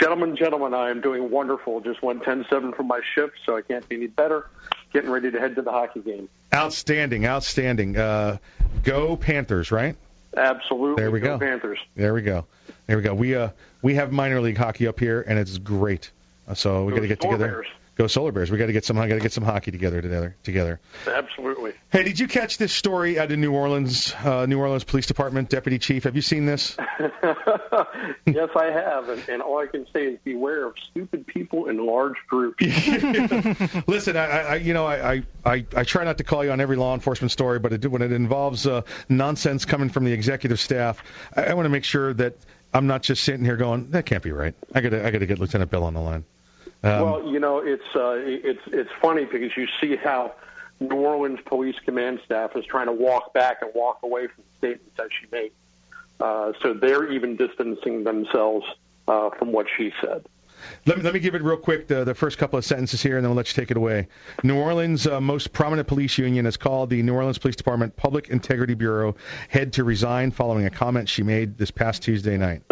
Gentlemen, 0.00 0.34
gentlemen, 0.34 0.72
I 0.72 0.88
am 0.88 1.02
doing 1.02 1.30
wonderful. 1.30 1.80
Just 1.80 2.02
went 2.02 2.22
10-7 2.22 2.74
from 2.74 2.86
my 2.86 3.00
shift, 3.14 3.34
so 3.44 3.56
I 3.56 3.62
can't 3.62 3.86
be 3.86 3.96
any 3.96 4.06
better. 4.06 4.46
Getting 4.94 5.10
ready 5.10 5.30
to 5.30 5.38
head 5.38 5.56
to 5.56 5.62
the 5.62 5.70
hockey 5.70 6.00
game. 6.00 6.28
Outstanding, 6.54 7.26
outstanding. 7.26 7.96
Uh, 7.96 8.38
go 8.82 9.16
Panthers, 9.16 9.70
right? 9.70 9.94
Absolutely. 10.36 11.02
There 11.02 11.10
we 11.10 11.20
go. 11.20 11.38
Panthers. 11.38 11.78
There 11.96 12.14
we 12.14 12.22
go. 12.22 12.46
There 12.86 12.96
we 12.96 13.02
go. 13.02 13.14
We 13.14 13.34
uh 13.34 13.50
we 13.82 13.94
have 13.94 14.10
minor 14.12 14.40
league 14.40 14.56
hockey 14.56 14.86
up 14.86 14.98
here, 14.98 15.24
and 15.26 15.38
it's 15.38 15.58
great. 15.58 16.10
So 16.54 16.84
we 16.84 16.92
got 16.92 17.00
to 17.00 17.08
get 17.08 17.20
together. 17.20 17.46
Bears. 17.46 17.66
Go 18.00 18.06
Solar 18.06 18.32
Bears. 18.32 18.50
We 18.50 18.56
got 18.56 18.68
to 18.68 18.72
get 18.72 18.86
some. 18.86 18.96
Got 18.96 19.08
to 19.08 19.20
get 19.20 19.30
some 19.30 19.44
hockey 19.44 19.72
together 19.72 20.00
together. 20.00 20.34
Together. 20.42 20.80
Absolutely. 21.06 21.74
Hey, 21.92 22.02
did 22.02 22.18
you 22.18 22.28
catch 22.28 22.56
this 22.56 22.72
story 22.72 23.18
out 23.18 23.30
of 23.30 23.38
New 23.38 23.52
Orleans? 23.52 24.14
Uh, 24.14 24.46
New 24.46 24.58
Orleans 24.58 24.84
Police 24.84 25.04
Department 25.04 25.50
deputy 25.50 25.78
chief. 25.78 26.04
Have 26.04 26.16
you 26.16 26.22
seen 26.22 26.46
this? 26.46 26.78
yes, 26.98 28.48
I 28.56 28.70
have, 28.72 29.10
and, 29.10 29.28
and 29.28 29.42
all 29.42 29.58
I 29.58 29.66
can 29.66 29.86
say 29.92 30.04
is 30.04 30.18
beware 30.24 30.64
of 30.64 30.76
stupid 30.90 31.26
people 31.26 31.68
in 31.68 31.84
large 31.84 32.14
groups. 32.26 32.64
Listen, 33.86 34.16
I, 34.16 34.24
I 34.24 34.54
you 34.54 34.72
know, 34.72 34.86
I, 34.86 35.22
I, 35.44 35.66
I 35.76 35.84
try 35.84 36.04
not 36.04 36.16
to 36.18 36.24
call 36.24 36.42
you 36.42 36.52
on 36.52 36.60
every 36.62 36.76
law 36.76 36.94
enforcement 36.94 37.32
story, 37.32 37.58
but 37.58 37.74
it, 37.74 37.86
when 37.86 38.00
it 38.00 38.12
involves 38.12 38.66
uh, 38.66 38.80
nonsense 39.10 39.66
coming 39.66 39.90
from 39.90 40.06
the 40.06 40.12
executive 40.12 40.58
staff, 40.58 41.02
I, 41.36 41.48
I 41.48 41.52
want 41.52 41.66
to 41.66 41.70
make 41.70 41.84
sure 41.84 42.14
that 42.14 42.38
I'm 42.72 42.86
not 42.86 43.02
just 43.02 43.22
sitting 43.24 43.44
here 43.44 43.58
going, 43.58 43.90
that 43.90 44.06
can't 44.06 44.22
be 44.22 44.32
right. 44.32 44.54
I 44.74 44.80
got 44.80 44.88
to, 44.88 45.06
I 45.06 45.10
got 45.10 45.18
to 45.18 45.26
get 45.26 45.38
Lieutenant 45.38 45.70
Bill 45.70 45.84
on 45.84 45.92
the 45.92 46.00
line. 46.00 46.24
Um, 46.82 47.02
well, 47.02 47.32
you 47.32 47.40
know, 47.40 47.58
it's 47.58 47.84
uh, 47.94 48.14
it's 48.16 48.62
it's 48.66 48.90
funny 49.02 49.24
because 49.26 49.56
you 49.56 49.66
see 49.80 49.96
how 49.96 50.32
New 50.80 50.96
Orleans 50.96 51.40
Police 51.44 51.76
Command 51.84 52.20
staff 52.24 52.56
is 52.56 52.64
trying 52.64 52.86
to 52.86 52.92
walk 52.92 53.34
back 53.34 53.58
and 53.62 53.70
walk 53.74 54.00
away 54.02 54.28
from 54.28 54.44
the 54.44 54.58
statements 54.58 54.96
that 54.96 55.08
she 55.10 55.26
made. 55.30 55.52
Uh, 56.18 56.52
so 56.62 56.74
they're 56.74 57.10
even 57.12 57.36
distancing 57.36 58.04
themselves 58.04 58.66
uh, 59.08 59.30
from 59.30 59.52
what 59.52 59.66
she 59.76 59.92
said. 60.00 60.24
Let 60.84 60.98
me, 60.98 61.02
let 61.02 61.14
me 61.14 61.20
give 61.20 61.34
it 61.34 61.42
real 61.42 61.56
quick, 61.56 61.88
the, 61.88 62.04
the 62.04 62.14
first 62.14 62.36
couple 62.36 62.58
of 62.58 62.64
sentences 62.64 63.02
here, 63.02 63.16
and 63.16 63.24
then 63.24 63.30
we'll 63.30 63.36
let 63.38 63.48
you 63.48 63.60
take 63.60 63.70
it 63.70 63.78
away. 63.78 64.08
New 64.42 64.58
Orleans' 64.58 65.06
uh, 65.06 65.20
most 65.20 65.52
prominent 65.52 65.88
police 65.88 66.18
union 66.18 66.44
has 66.44 66.58
called 66.58 66.90
the 66.90 67.02
New 67.02 67.14
Orleans 67.14 67.38
Police 67.38 67.56
Department 67.56 67.96
Public 67.96 68.28
Integrity 68.28 68.74
Bureau 68.74 69.16
head 69.48 69.74
to 69.74 69.84
resign 69.84 70.30
following 70.30 70.66
a 70.66 70.70
comment 70.70 71.08
she 71.08 71.22
made 71.22 71.56
this 71.56 71.70
past 71.70 72.02
Tuesday 72.02 72.36
night. 72.36 72.62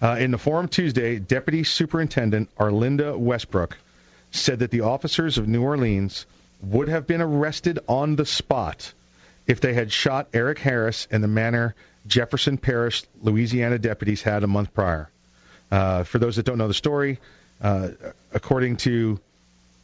Uh, 0.00 0.16
in 0.18 0.30
the 0.30 0.38
forum 0.38 0.68
Tuesday, 0.68 1.18
Deputy 1.18 1.64
Superintendent 1.64 2.54
Arlinda 2.56 3.16
Westbrook 3.16 3.76
said 4.30 4.58
that 4.58 4.70
the 4.70 4.82
officers 4.82 5.38
of 5.38 5.48
New 5.48 5.62
Orleans 5.62 6.26
would 6.62 6.88
have 6.88 7.06
been 7.06 7.22
arrested 7.22 7.78
on 7.88 8.16
the 8.16 8.26
spot 8.26 8.92
if 9.46 9.60
they 9.60 9.72
had 9.72 9.92
shot 9.92 10.28
Eric 10.34 10.58
Harris 10.58 11.06
in 11.10 11.20
the 11.20 11.28
manner 11.28 11.74
Jefferson 12.06 12.58
Parish, 12.58 13.04
Louisiana 13.22 13.78
deputies 13.78 14.22
had 14.22 14.44
a 14.44 14.46
month 14.46 14.72
prior. 14.74 15.08
Uh, 15.70 16.04
for 16.04 16.18
those 16.18 16.36
that 16.36 16.44
don't 16.44 16.58
know 16.58 16.68
the 16.68 16.74
story, 16.74 17.18
uh, 17.60 17.88
according 18.32 18.76
to 18.76 19.18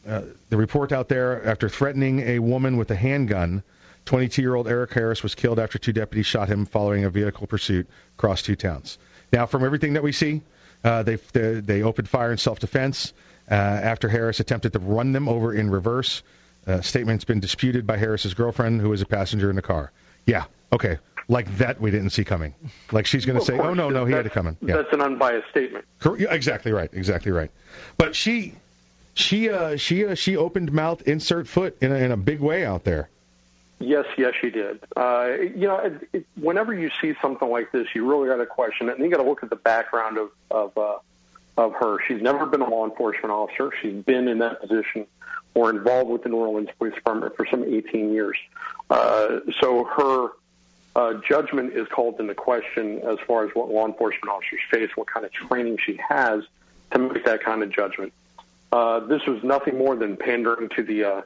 uh, 0.07 0.21
the 0.49 0.57
report 0.57 0.91
out 0.91 1.09
there, 1.09 1.45
after 1.45 1.67
threatening 1.67 2.19
a 2.21 2.39
woman 2.39 2.77
with 2.77 2.91
a 2.91 2.95
handgun, 2.95 3.63
22-year-old 4.05 4.67
Eric 4.67 4.93
Harris 4.93 5.23
was 5.23 5.35
killed 5.35 5.59
after 5.59 5.77
two 5.77 5.93
deputies 5.93 6.25
shot 6.25 6.47
him 6.47 6.65
following 6.65 7.05
a 7.05 7.09
vehicle 7.09 7.47
pursuit 7.47 7.87
across 8.17 8.41
two 8.41 8.55
towns. 8.55 8.97
Now, 9.33 9.47
from 9.47 9.65
everything 9.65 9.93
that 9.93 10.03
we 10.03 10.11
see, 10.11 10.41
uh, 10.83 11.01
they, 11.01 11.15
they 11.15 11.59
they 11.59 11.81
opened 11.81 12.07
fire 12.07 12.31
in 12.31 12.37
self-defense 12.37 13.13
uh, 13.49 13.53
after 13.53 14.07
Harris 14.07 14.39
attempted 14.39 14.73
to 14.73 14.79
run 14.79 15.11
them 15.11 15.27
over 15.27 15.53
in 15.53 15.71
reverse. 15.71 16.21
Uh, 16.67 16.81
statement's 16.81 17.25
been 17.25 17.39
disputed 17.39 17.87
by 17.87 17.97
Harris's 17.97 18.35
girlfriend, 18.35 18.79
who 18.79 18.89
was 18.89 19.01
a 19.01 19.05
passenger 19.05 19.49
in 19.49 19.55
the 19.55 19.61
car. 19.61 19.91
Yeah, 20.25 20.45
okay, 20.71 20.99
like 21.27 21.57
that 21.57 21.81
we 21.81 21.89
didn't 21.89 22.11
see 22.11 22.23
coming. 22.23 22.53
Like 22.91 23.07
she's 23.07 23.25
going 23.25 23.39
to 23.39 23.45
say, 23.45 23.57
"Oh 23.57 23.73
no, 23.73 23.89
no, 23.89 24.05
he 24.05 24.13
had 24.13 24.25
it 24.27 24.33
coming." 24.33 24.55
Yeah. 24.61 24.77
That's 24.77 24.93
an 24.93 25.01
unbiased 25.01 25.49
statement. 25.49 25.85
Cor- 25.99 26.17
yeah, 26.17 26.33
exactly 26.33 26.71
right. 26.71 26.89
Exactly 26.93 27.31
right. 27.31 27.49
But 27.97 28.15
she, 28.15 28.53
she, 29.15 29.49
uh, 29.49 29.77
she, 29.77 30.05
uh, 30.05 30.15
she 30.15 30.37
opened 30.37 30.71
mouth, 30.71 31.01
insert 31.07 31.47
foot 31.47 31.75
in 31.81 31.91
a, 31.91 31.95
in 31.95 32.11
a 32.11 32.17
big 32.17 32.39
way 32.39 32.65
out 32.65 32.83
there. 32.83 33.09
Yes, 33.79 34.05
yes, 34.17 34.33
she 34.39 34.49
did. 34.49 34.79
Uh, 34.95 35.29
you 35.39 35.67
know, 35.67 35.77
it, 35.77 36.09
it, 36.13 36.25
whenever 36.39 36.73
you 36.73 36.89
see 37.01 37.15
something 37.21 37.49
like 37.49 37.71
this, 37.71 37.87
you 37.93 38.09
really 38.09 38.29
got 38.29 38.37
to 38.37 38.45
question 38.45 38.87
it, 38.87 38.95
and 38.95 39.03
you 39.03 39.11
got 39.11 39.21
to 39.21 39.27
look 39.27 39.43
at 39.43 39.49
the 39.49 39.57
background 39.57 40.17
of 40.17 40.29
of 40.49 40.77
uh, 40.77 40.97
of 41.57 41.73
her. 41.73 41.97
She's 42.07 42.21
never 42.21 42.45
been 42.45 42.61
a 42.61 42.69
law 42.69 42.85
enforcement 42.85 43.31
officer. 43.31 43.71
She's 43.81 44.03
been 44.03 44.27
in 44.27 44.39
that 44.39 44.61
position 44.61 45.05
or 45.53 45.69
involved 45.69 46.09
with 46.09 46.23
the 46.23 46.29
New 46.29 46.37
Orleans 46.37 46.69
Police 46.77 46.95
Department 46.95 47.35
for 47.35 47.45
some 47.45 47.63
18 47.63 48.11
years. 48.11 48.37
Uh, 48.89 49.39
so 49.59 49.83
her 49.83 50.29
uh, 50.95 51.19
judgment 51.27 51.73
is 51.73 51.87
called 51.87 52.19
into 52.19 52.33
question 52.33 52.99
as 52.99 53.17
far 53.27 53.45
as 53.45 53.51
what 53.53 53.69
law 53.69 53.85
enforcement 53.85 54.29
officers 54.29 54.59
face, 54.71 54.89
what 54.95 55.07
kind 55.07 55.25
of 55.25 55.31
training 55.31 55.77
she 55.83 55.99
has 56.09 56.43
to 56.91 56.99
make 56.99 57.25
that 57.25 57.43
kind 57.43 57.63
of 57.63 57.69
judgment. 57.69 58.13
Uh, 58.71 58.99
this 59.01 59.25
was 59.27 59.43
nothing 59.43 59.77
more 59.77 59.95
than 59.95 60.17
pandering 60.17 60.69
to 60.69 60.83
the 60.83 61.03
uh, 61.03 61.21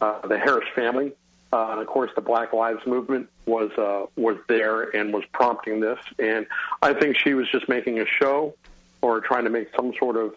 uh, 0.00 0.26
the 0.26 0.38
Harris 0.38 0.68
family, 0.74 1.12
uh, 1.54 1.68
and 1.70 1.80
of 1.80 1.86
course 1.86 2.10
the 2.16 2.20
Black 2.20 2.52
Lives 2.52 2.84
Movement 2.84 3.28
was 3.46 3.70
uh, 3.78 4.06
was 4.16 4.36
there 4.48 4.82
and 4.96 5.14
was 5.14 5.22
prompting 5.32 5.78
this. 5.78 6.00
And 6.18 6.46
I 6.82 6.94
think 6.94 7.16
she 7.16 7.34
was 7.34 7.48
just 7.48 7.68
making 7.68 8.00
a 8.00 8.06
show 8.06 8.56
or 9.02 9.20
trying 9.20 9.44
to 9.44 9.50
make 9.50 9.68
some 9.76 9.92
sort 9.96 10.16
of 10.16 10.34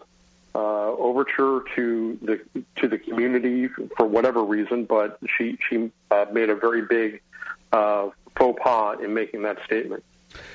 uh, 0.54 0.92
overture 0.92 1.64
to 1.74 2.18
the 2.22 2.40
to 2.76 2.86
the 2.86 2.98
community 2.98 3.66
for 3.96 4.06
whatever 4.06 4.44
reason. 4.44 4.84
But 4.84 5.18
she 5.36 5.58
she 5.68 5.90
uh, 6.12 6.26
made 6.32 6.50
a 6.50 6.54
very 6.54 6.82
big 6.82 7.20
uh, 7.72 8.10
faux 8.36 8.62
pas 8.62 9.00
in 9.02 9.12
making 9.12 9.42
that 9.42 9.58
statement. 9.64 10.04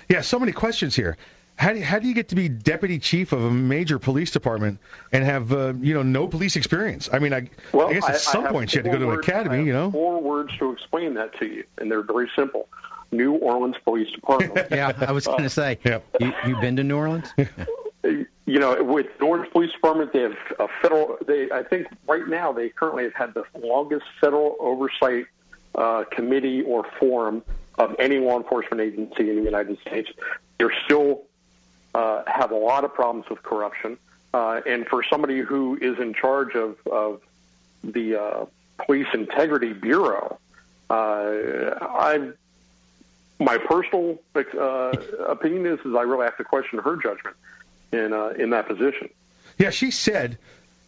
Yeah, 0.08 0.22
so 0.22 0.40
many 0.40 0.54
questions 0.54 0.96
here. 0.96 1.18
How 1.56 1.72
do, 1.74 1.82
how 1.82 2.00
do 2.00 2.08
you 2.08 2.14
get 2.14 2.30
to 2.30 2.36
be 2.36 2.50
deputy 2.50 3.00
chief 3.00 3.32
of 3.32 3.44
a 3.44 3.52
major 3.52 4.00
police 4.00 4.32
department 4.32 4.80
and 5.12 5.24
have 5.24 5.54
uh, 5.54 5.74
you 5.80 5.94
know 5.94 6.04
no 6.04 6.28
police 6.28 6.56
experience? 6.56 7.10
I 7.12 7.20
mean, 7.20 7.34
I, 7.34 7.50
Well, 7.72 7.90
I 7.90 7.94
guess 7.94 8.10
at 8.10 8.20
some 8.20 8.44
have 8.44 8.52
point 8.52 8.74
you 8.74 8.80
had 8.80 8.86
to 8.86 8.92
go 8.92 8.98
to 8.98 9.04
an 9.04 9.10
words- 9.10 9.30
I 9.30 9.32
academy, 9.32 9.58
have 9.58 9.68
you 9.68 9.74
know. 9.74 9.92
Four 9.92 10.22
words 10.22 10.52
to 10.58 10.72
explain 10.72 11.14
that 11.16 11.38
to 11.40 11.46
you, 11.46 11.64
and 11.78 11.92
they're 11.92 12.02
very 12.02 12.30
simple. 12.36 12.68
New 13.12 13.34
Orleans 13.34 13.76
Police 13.84 14.12
Department. 14.12 14.68
Yeah, 14.72 14.92
I 14.98 15.12
was 15.12 15.26
going 15.26 15.44
to 15.44 15.50
say, 15.50 15.78
you, 16.20 16.34
you 16.48 16.56
been 16.60 16.76
to 16.78 16.84
New 16.84 16.98
Orleans? 16.98 17.32
you 18.04 18.60
know, 18.60 18.84
with 18.84 19.08
the 19.20 19.26
Orange 19.26 19.52
Police 19.52 19.72
Department, 19.72 20.12
they 20.14 20.22
have 20.22 20.36
a 20.60 20.68
federal. 20.82 21.18
They, 21.26 21.50
I 21.52 21.64
think, 21.64 21.88
right 22.08 22.28
now 22.28 22.52
they 22.52 22.70
currently 22.70 23.04
have 23.04 23.14
had 23.14 23.34
the 23.34 23.44
longest 23.60 24.06
federal 24.20 24.56
oversight 24.60 25.28
uh, 25.76 26.06
committee 26.12 26.64
or 26.64 26.86
forum 27.00 27.44
of 27.76 27.96
any 28.00 28.18
law 28.18 28.38
enforcement 28.38 28.82
agency 28.82 29.30
in 29.30 29.38
the 29.38 29.44
United 29.44 29.78
States. 29.82 30.10
They're 30.58 30.74
still 30.86 31.24
uh, 31.94 32.24
have 32.28 32.52
a 32.52 32.56
lot 32.56 32.84
of 32.84 32.94
problems 32.94 33.30
with 33.30 33.44
corruption, 33.44 33.98
uh, 34.34 34.62
and 34.66 34.88
for 34.88 35.04
somebody 35.04 35.42
who 35.42 35.78
is 35.80 36.00
in 36.00 36.14
charge 36.14 36.56
of 36.56 36.78
of 36.88 37.22
the 37.84 38.16
uh, 38.20 38.46
Police 38.86 39.08
Integrity 39.14 39.74
Bureau, 39.74 40.40
uh, 40.90 40.94
I 40.94 42.32
my 43.40 43.58
personal 43.58 44.20
uh, 44.36 44.94
opinion 45.28 45.66
is 45.66 45.80
is 45.80 45.96
I 45.96 46.02
really 46.02 46.26
have 46.26 46.38
to 46.38 46.44
question 46.44 46.80
her 46.80 46.96
judgment 46.96 47.36
in 47.92 48.14
uh, 48.14 48.34
in 48.38 48.52
that 48.52 48.68
position. 48.68 49.10
Yeah, 49.58 49.70
she 49.70 49.92
said 49.92 50.38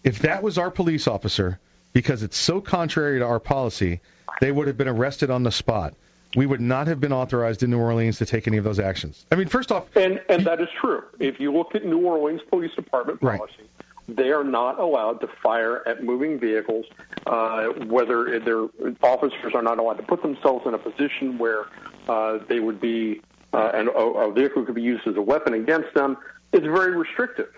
if 0.04 0.20
that 0.20 0.44
was 0.44 0.58
our 0.58 0.72
police 0.72 1.08
officer, 1.08 1.60
because 1.94 2.24
it's 2.24 2.38
so 2.38 2.62
contrary 2.62 3.20
to 3.20 3.26
our 3.26 3.40
policy, 3.40 4.02
they 4.40 4.52
would 4.52 4.68
have 4.68 4.78
been 4.78 4.88
arrested 4.88 5.30
on 5.30 5.44
the 5.44 5.52
spot. 5.52 5.94
We 6.36 6.46
would 6.46 6.62
not 6.62 6.88
have 6.88 7.00
been 7.00 7.14
authorized 7.14 7.64
in 7.64 7.72
New 7.72 7.80
Orleans 7.80 8.18
to 8.18 8.26
take 8.26 8.48
any 8.48 8.58
of 8.58 8.64
those 8.64 8.80
actions. 8.80 9.26
I 9.32 9.36
mean, 9.36 9.48
first 9.48 9.72
off, 9.72 9.86
And 9.96 10.22
and 10.30 10.46
that 10.46 10.60
is 10.62 10.68
true. 10.80 11.04
If 11.20 11.40
you 11.40 11.52
look 11.54 11.76
at 11.76 11.86
New 11.86 12.00
Orleans 12.06 12.42
Police 12.50 12.74
Department 12.76 13.20
Right. 13.22 13.38
policy, 13.38 13.64
they 14.08 14.32
are 14.32 14.44
not 14.44 14.80
allowed 14.80 15.22
to 15.22 15.28
fire 15.42 15.88
at 15.88 16.04
moving 16.04 16.38
vehicles. 16.40 16.86
Uh, 17.26 17.68
whether 17.88 18.40
their 18.40 18.68
officers 19.02 19.54
are 19.56 19.62
not 19.64 19.80
allowed 19.80 19.98
to 19.98 20.04
put 20.04 20.22
themselves 20.22 20.68
in 20.68 20.74
a 20.74 20.78
position 20.78 21.38
where 21.38 21.66
uh, 22.08 22.38
they 22.48 22.60
would 22.60 22.80
be 22.80 23.22
uh, 23.54 23.72
and 23.74 23.88
a, 23.88 23.92
a 23.94 24.32
vehicle 24.34 24.64
could 24.66 24.76
be 24.76 24.82
used 24.82 25.08
as 25.08 25.16
a 25.16 25.22
weapon 25.22 25.54
against 25.54 25.94
them. 25.96 26.18
It's 26.52 26.66
very 26.66 26.96
restrictive. 26.96 27.50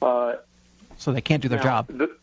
Uh, 0.00 0.36
So 0.96 1.12
they 1.12 1.20
can't 1.20 1.42
do 1.42 1.48
their 1.48 1.58
Now, 1.58 1.82
job. 1.82 1.88
the- 1.88 2.16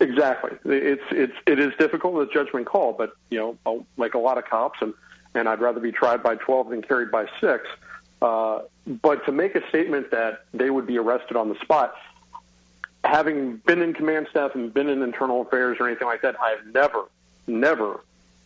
exactly. 0.00 0.52
It's 0.64 1.02
it's 1.10 1.34
it 1.46 1.58
is 1.60 1.72
difficult, 1.78 2.26
a 2.28 2.32
judgment 2.32 2.66
call, 2.66 2.94
but 2.94 3.12
you 3.30 3.38
know, 3.66 3.86
like 3.98 4.14
a 4.14 4.18
lot 4.18 4.38
of 4.38 4.44
cops, 4.46 4.78
and 4.80 4.94
and 5.34 5.48
I'd 5.48 5.60
rather 5.60 5.80
be 5.80 5.92
tried 5.92 6.22
by 6.22 6.36
twelve 6.36 6.70
than 6.70 6.82
carried 6.82 7.10
by 7.10 7.26
six. 7.40 7.66
Uh, 8.22 8.62
but 8.86 9.24
to 9.26 9.32
make 9.32 9.54
a 9.54 9.68
statement 9.68 10.10
that 10.10 10.44
they 10.54 10.70
would 10.70 10.86
be 10.86 10.98
arrested 10.98 11.36
on 11.36 11.48
the 11.48 11.56
spot, 11.56 11.94
having 13.02 13.56
been 13.56 13.82
in 13.82 13.92
command 13.92 14.28
staff 14.30 14.54
and 14.54 14.72
been 14.72 14.88
in 14.88 15.02
internal 15.02 15.42
affairs 15.42 15.76
or 15.78 15.86
anything 15.88 16.08
like 16.08 16.22
that, 16.22 16.36
I've 16.40 16.66
never, 16.72 17.04
never 17.46 18.02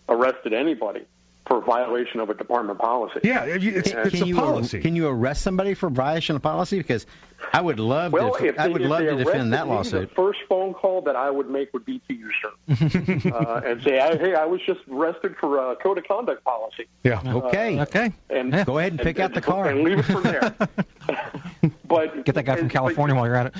arrested 0.08 0.52
anybody 0.52 1.04
for 1.48 1.60
violation 1.62 2.20
of 2.20 2.30
a 2.30 2.34
department 2.34 2.78
policy. 2.78 3.20
Yeah, 3.24 3.44
it's, 3.44 3.90
And- 3.90 4.10
can 4.12 4.26
you 4.26 4.80
can 4.80 4.94
you 4.94 5.08
arrest 5.08 5.42
somebody 5.42 5.74
for 5.74 5.88
violation 5.90 6.36
of 6.36 6.42
policy? 6.42 6.78
Because 6.78 7.06
I 7.52 7.60
would 7.60 7.80
love 7.80 8.12
Well, 8.12 8.34
to. 8.34 8.46
if 8.46 8.58
I 8.58 8.68
would 8.68 8.82
if 8.82 8.88
love 8.90 9.00
they 9.00 9.06
to 9.06 9.16
defend 9.24 9.52
that 9.54 9.66
arrested 9.66 9.70
me, 9.70 9.74
lawsuit. 10.00 10.08
The 10.10 10.14
first 10.14 10.40
phone 10.48 10.74
call 10.74 11.00
that 11.02 11.16
I 11.16 11.30
would 11.30 11.48
make 11.48 11.72
would 11.72 11.84
be 11.86 12.00
to 12.08 12.14
you, 12.14 12.30
sir, 12.42 13.30
uh, 13.32 13.60
and 13.64 13.82
say, 13.82 13.92
"Hey, 14.18 14.34
I 14.34 14.44
was 14.44 14.60
just 14.66 14.80
arrested 14.90 15.34
for 15.40 15.72
a 15.72 15.76
code 15.76 15.98
of 15.98 16.04
conduct 16.06 16.44
policy." 16.44 16.86
Yeah. 17.02 17.20
Okay. 17.24 17.80
okay. 17.80 18.12
And 18.30 18.52
Go 18.66 18.78
ahead 18.78 18.92
and 18.92 19.00
pick 19.00 19.18
out 19.18 19.32
the 19.34 19.40
car. 19.40 19.68
and 19.68 19.82
leave 19.82 19.98
it 20.00 20.04
from 20.04 20.22
there. 20.22 20.54
but 21.86 22.24
Get 22.24 22.34
that 22.34 22.44
guy 22.44 22.56
from 22.56 22.66
but- 22.68 22.72
California 22.72 23.16
while 23.16 23.26
you're 23.26 23.36
at 23.36 23.46
it. 23.46 23.54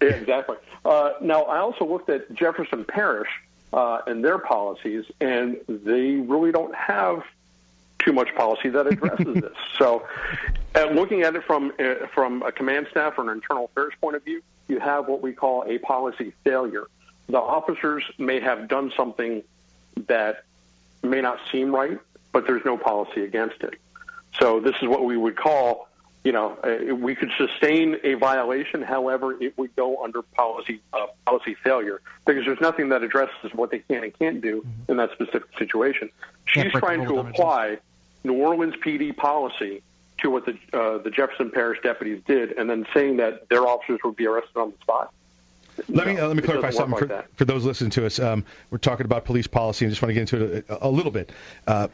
yeah, 0.00 0.08
exactly. 0.10 0.56
Uh, 0.84 1.12
now, 1.20 1.42
I 1.44 1.58
also 1.58 1.84
looked 1.84 2.08
at 2.10 2.32
Jefferson 2.34 2.84
Parish 2.84 3.28
uh, 3.72 4.00
and 4.06 4.24
their 4.24 4.38
policies, 4.38 5.04
and 5.20 5.58
they 5.68 6.14
really 6.14 6.52
don't 6.52 6.74
have 6.74 7.22
too 7.98 8.12
much 8.12 8.34
policy 8.34 8.68
that 8.68 8.86
addresses 8.86 9.34
this. 9.42 9.56
So, 9.78 10.06
uh, 10.74 10.86
looking 10.86 11.22
at 11.22 11.34
it 11.36 11.44
from 11.44 11.72
uh, 11.78 12.06
from 12.14 12.42
a 12.42 12.52
command 12.52 12.88
staff 12.90 13.14
or 13.18 13.22
an 13.22 13.28
internal 13.30 13.66
affairs 13.66 13.94
point 14.00 14.16
of 14.16 14.24
view, 14.24 14.42
you 14.68 14.78
have 14.80 15.08
what 15.08 15.22
we 15.22 15.32
call 15.32 15.64
a 15.66 15.78
policy 15.78 16.32
failure. 16.44 16.86
the 17.28 17.38
officers 17.38 18.04
may 18.18 18.40
have 18.40 18.68
done 18.68 18.92
something 18.96 19.42
that 20.06 20.44
may 21.02 21.20
not 21.20 21.38
seem 21.50 21.74
right, 21.74 21.98
but 22.32 22.46
there's 22.46 22.64
no 22.64 22.76
policy 22.76 23.24
against 23.24 23.62
it. 23.62 23.74
So 24.38 24.60
this 24.60 24.74
is 24.80 24.88
what 24.88 25.04
we 25.04 25.16
would 25.16 25.36
call, 25.36 25.88
you 26.24 26.30
know, 26.30 26.56
uh, 26.62 26.94
we 26.94 27.14
could 27.14 27.30
sustain 27.36 27.96
a 28.04 28.14
violation. 28.14 28.82
However, 28.82 29.40
it 29.42 29.58
would 29.58 29.74
go 29.74 30.04
under 30.04 30.22
policy 30.22 30.80
uh, 30.92 31.06
policy 31.26 31.54
failure 31.54 32.00
because 32.24 32.44
there's 32.44 32.60
nothing 32.60 32.90
that 32.90 33.02
addresses 33.02 33.52
what 33.52 33.70
they 33.70 33.80
can 33.80 34.04
and 34.04 34.16
can't 34.18 34.40
do 34.40 34.64
in 34.88 34.98
that 34.98 35.10
specific 35.12 35.48
situation. 35.58 36.10
She's 36.44 36.62
break 36.62 36.74
the 36.74 36.80
trying 36.80 37.04
to 37.06 37.10
of 37.10 37.16
damages. 37.16 37.40
apply 37.40 37.78
New 38.24 38.34
Orleans 38.34 38.74
PD 38.76 39.16
policy 39.16 39.82
to 40.18 40.30
what 40.30 40.46
the 40.46 40.52
uh, 40.72 40.98
the 40.98 41.10
Jefferson 41.10 41.50
Parish 41.50 41.80
deputies 41.82 42.22
did, 42.26 42.52
and 42.52 42.70
then 42.70 42.86
saying 42.94 43.16
that 43.16 43.48
their 43.48 43.66
officers 43.66 43.98
would 44.04 44.16
be 44.16 44.26
arrested 44.26 44.56
on 44.56 44.70
the 44.70 44.78
spot. 44.78 45.12
Let 45.88 46.06
me 46.06 46.18
uh, 46.18 46.28
let 46.28 46.36
me 46.36 46.42
clarify 46.42 46.70
something 46.70 46.92
work 46.92 47.00
for, 47.00 47.06
that. 47.06 47.36
for 47.36 47.44
those 47.44 47.64
listening 47.64 47.90
to 47.92 48.06
us. 48.06 48.20
Um, 48.20 48.44
we're 48.70 48.78
talking 48.78 49.06
about 49.06 49.24
police 49.24 49.48
policy, 49.48 49.84
and 49.84 49.92
just 49.92 50.02
want 50.02 50.10
to 50.10 50.14
get 50.14 50.32
into 50.32 50.56
it 50.56 50.66
a, 50.68 50.86
a 50.86 50.90
little 50.90 51.10
bit. 51.10 51.32
Uh, 51.66 51.88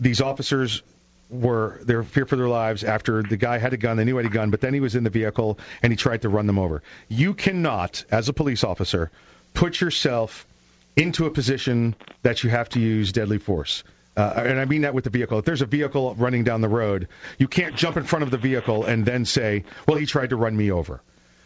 these 0.00 0.20
officers 0.20 0.82
were 1.30 1.80
they 1.82 1.94
were 1.94 2.04
fear 2.04 2.26
for 2.26 2.36
their 2.36 2.48
lives 2.48 2.84
after 2.84 3.22
the 3.22 3.36
guy 3.36 3.58
had 3.58 3.72
a 3.72 3.76
gun. 3.76 3.96
They 3.96 4.04
knew 4.04 4.16
he 4.16 4.24
had 4.24 4.32
a 4.32 4.34
gun, 4.34 4.50
but 4.50 4.60
then 4.60 4.74
he 4.74 4.80
was 4.80 4.94
in 4.94 5.04
the 5.04 5.10
vehicle 5.10 5.58
and 5.82 5.92
he 5.92 5.96
tried 5.96 6.22
to 6.22 6.28
run 6.28 6.46
them 6.46 6.58
over. 6.58 6.82
You 7.08 7.34
cannot, 7.34 8.04
as 8.10 8.28
a 8.28 8.32
police 8.32 8.64
officer, 8.64 9.10
put 9.54 9.80
yourself 9.80 10.46
into 10.96 11.26
a 11.26 11.30
position 11.30 11.94
that 12.22 12.44
you 12.44 12.50
have 12.50 12.68
to 12.70 12.80
use 12.80 13.12
deadly 13.12 13.38
force. 13.38 13.82
Uh, 14.16 14.32
and 14.36 14.60
I 14.60 14.64
mean 14.64 14.82
that 14.82 14.94
with 14.94 15.04
the 15.04 15.10
vehicle. 15.10 15.40
If 15.40 15.44
there's 15.44 15.62
a 15.62 15.66
vehicle 15.66 16.14
running 16.14 16.44
down 16.44 16.60
the 16.60 16.68
road, 16.68 17.08
you 17.38 17.48
can't 17.48 17.74
jump 17.74 17.96
in 17.96 18.04
front 18.04 18.22
of 18.22 18.30
the 18.30 18.38
vehicle 18.38 18.84
and 18.84 19.04
then 19.04 19.24
say, 19.24 19.64
"Well, 19.88 19.96
he 19.96 20.06
tried 20.06 20.30
to 20.30 20.36
run 20.36 20.56
me 20.56 20.70
over." 20.70 21.02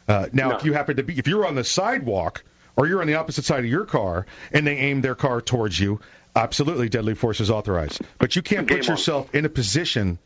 Uh, 0.06 0.26
now, 0.32 0.56
if 0.56 0.64
you 0.64 0.74
happen 0.74 0.96
to 0.96 1.02
be, 1.02 1.18
if 1.18 1.28
you're 1.28 1.46
on 1.46 1.54
the 1.54 1.64
sidewalk 1.64 2.44
or 2.76 2.86
you're 2.86 3.00
on 3.00 3.06
the 3.06 3.14
opposite 3.14 3.44
side 3.44 3.60
of 3.60 3.66
your 3.66 3.84
car 3.84 4.26
and 4.52 4.66
they 4.66 4.76
aim 4.76 5.00
their 5.00 5.14
car 5.14 5.40
towards 5.40 5.78
you, 5.80 6.00
absolutely 6.36 6.88
deadly 6.88 7.14
force 7.14 7.40
is 7.40 7.50
authorized. 7.50 8.00
But 8.18 8.36
you 8.36 8.42
can't 8.42 8.66
Game 8.66 8.78
put 8.78 8.88
on. 8.88 8.94
yourself 8.96 9.34
in 9.34 9.44
a 9.44 9.48
position 9.48 10.18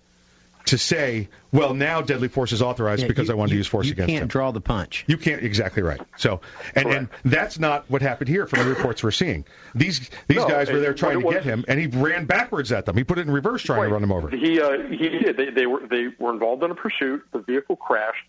to 0.67 0.79
say, 0.79 1.29
"Well, 1.51 1.75
now 1.75 2.03
deadly 2.03 2.29
force 2.29 2.53
is 2.53 2.63
authorized 2.63 3.03
Yeah, 3.03 3.09
because 3.09 3.27
you- 3.27 3.35
I 3.35 3.37
wanted 3.37 3.51
to 3.51 3.57
use 3.57 3.67
force 3.67 3.91
against 3.91 4.13
you 4.13 4.19
can't 4.21 4.31
draw 4.31 4.53
the 4.53 4.61
punch. 4.61 5.05
You 5.09 5.17
can't 5.17 5.43
exactly 5.43 5.83
right. 5.83 6.01
So, 6.17 6.41
and 6.77 6.87
and 6.89 7.09
that's 7.25 7.59
not 7.59 7.85
what 7.89 8.01
happened 8.01 8.29
here 8.29 8.47
from 8.47 8.61
the 8.61 8.67
reports 8.67 9.03
we're 9.03 9.11
seeing. 9.11 9.45
These 9.75 10.09
these 10.29 10.37
No, 10.39 10.47
guys 10.49 10.71
were 10.71 10.79
there 10.79 10.95
trying 10.95 11.21
what 11.23 11.33
to 11.33 11.39
it 11.39 11.43
get 11.45 11.51
him, 11.53 11.65
and 11.67 11.81
he 11.81 11.89
ran 11.89 12.27
backwards 12.27 12.71
at 12.71 12.87
them. 12.87 12.97
He 12.97 13.03
put 13.03 13.19
it 13.19 13.23
in 13.27 13.33
reverse, 13.33 13.63
trying 13.63 13.83
to 13.83 13.93
run 13.93 14.03
them 14.03 14.13
over. 14.13 14.29
He 14.31 14.61
uh, 14.61 14.83
he 14.89 15.09
did. 15.09 15.37
They, 15.37 15.51
they 15.51 15.67
were 15.67 15.81
they 15.89 16.07
were 16.21 16.33
involved 16.33 16.63
in 16.63 16.71
a 16.71 16.77
pursuit. 16.77 17.25
The 17.33 17.41
vehicle 17.41 17.75
crashed. 17.75 18.25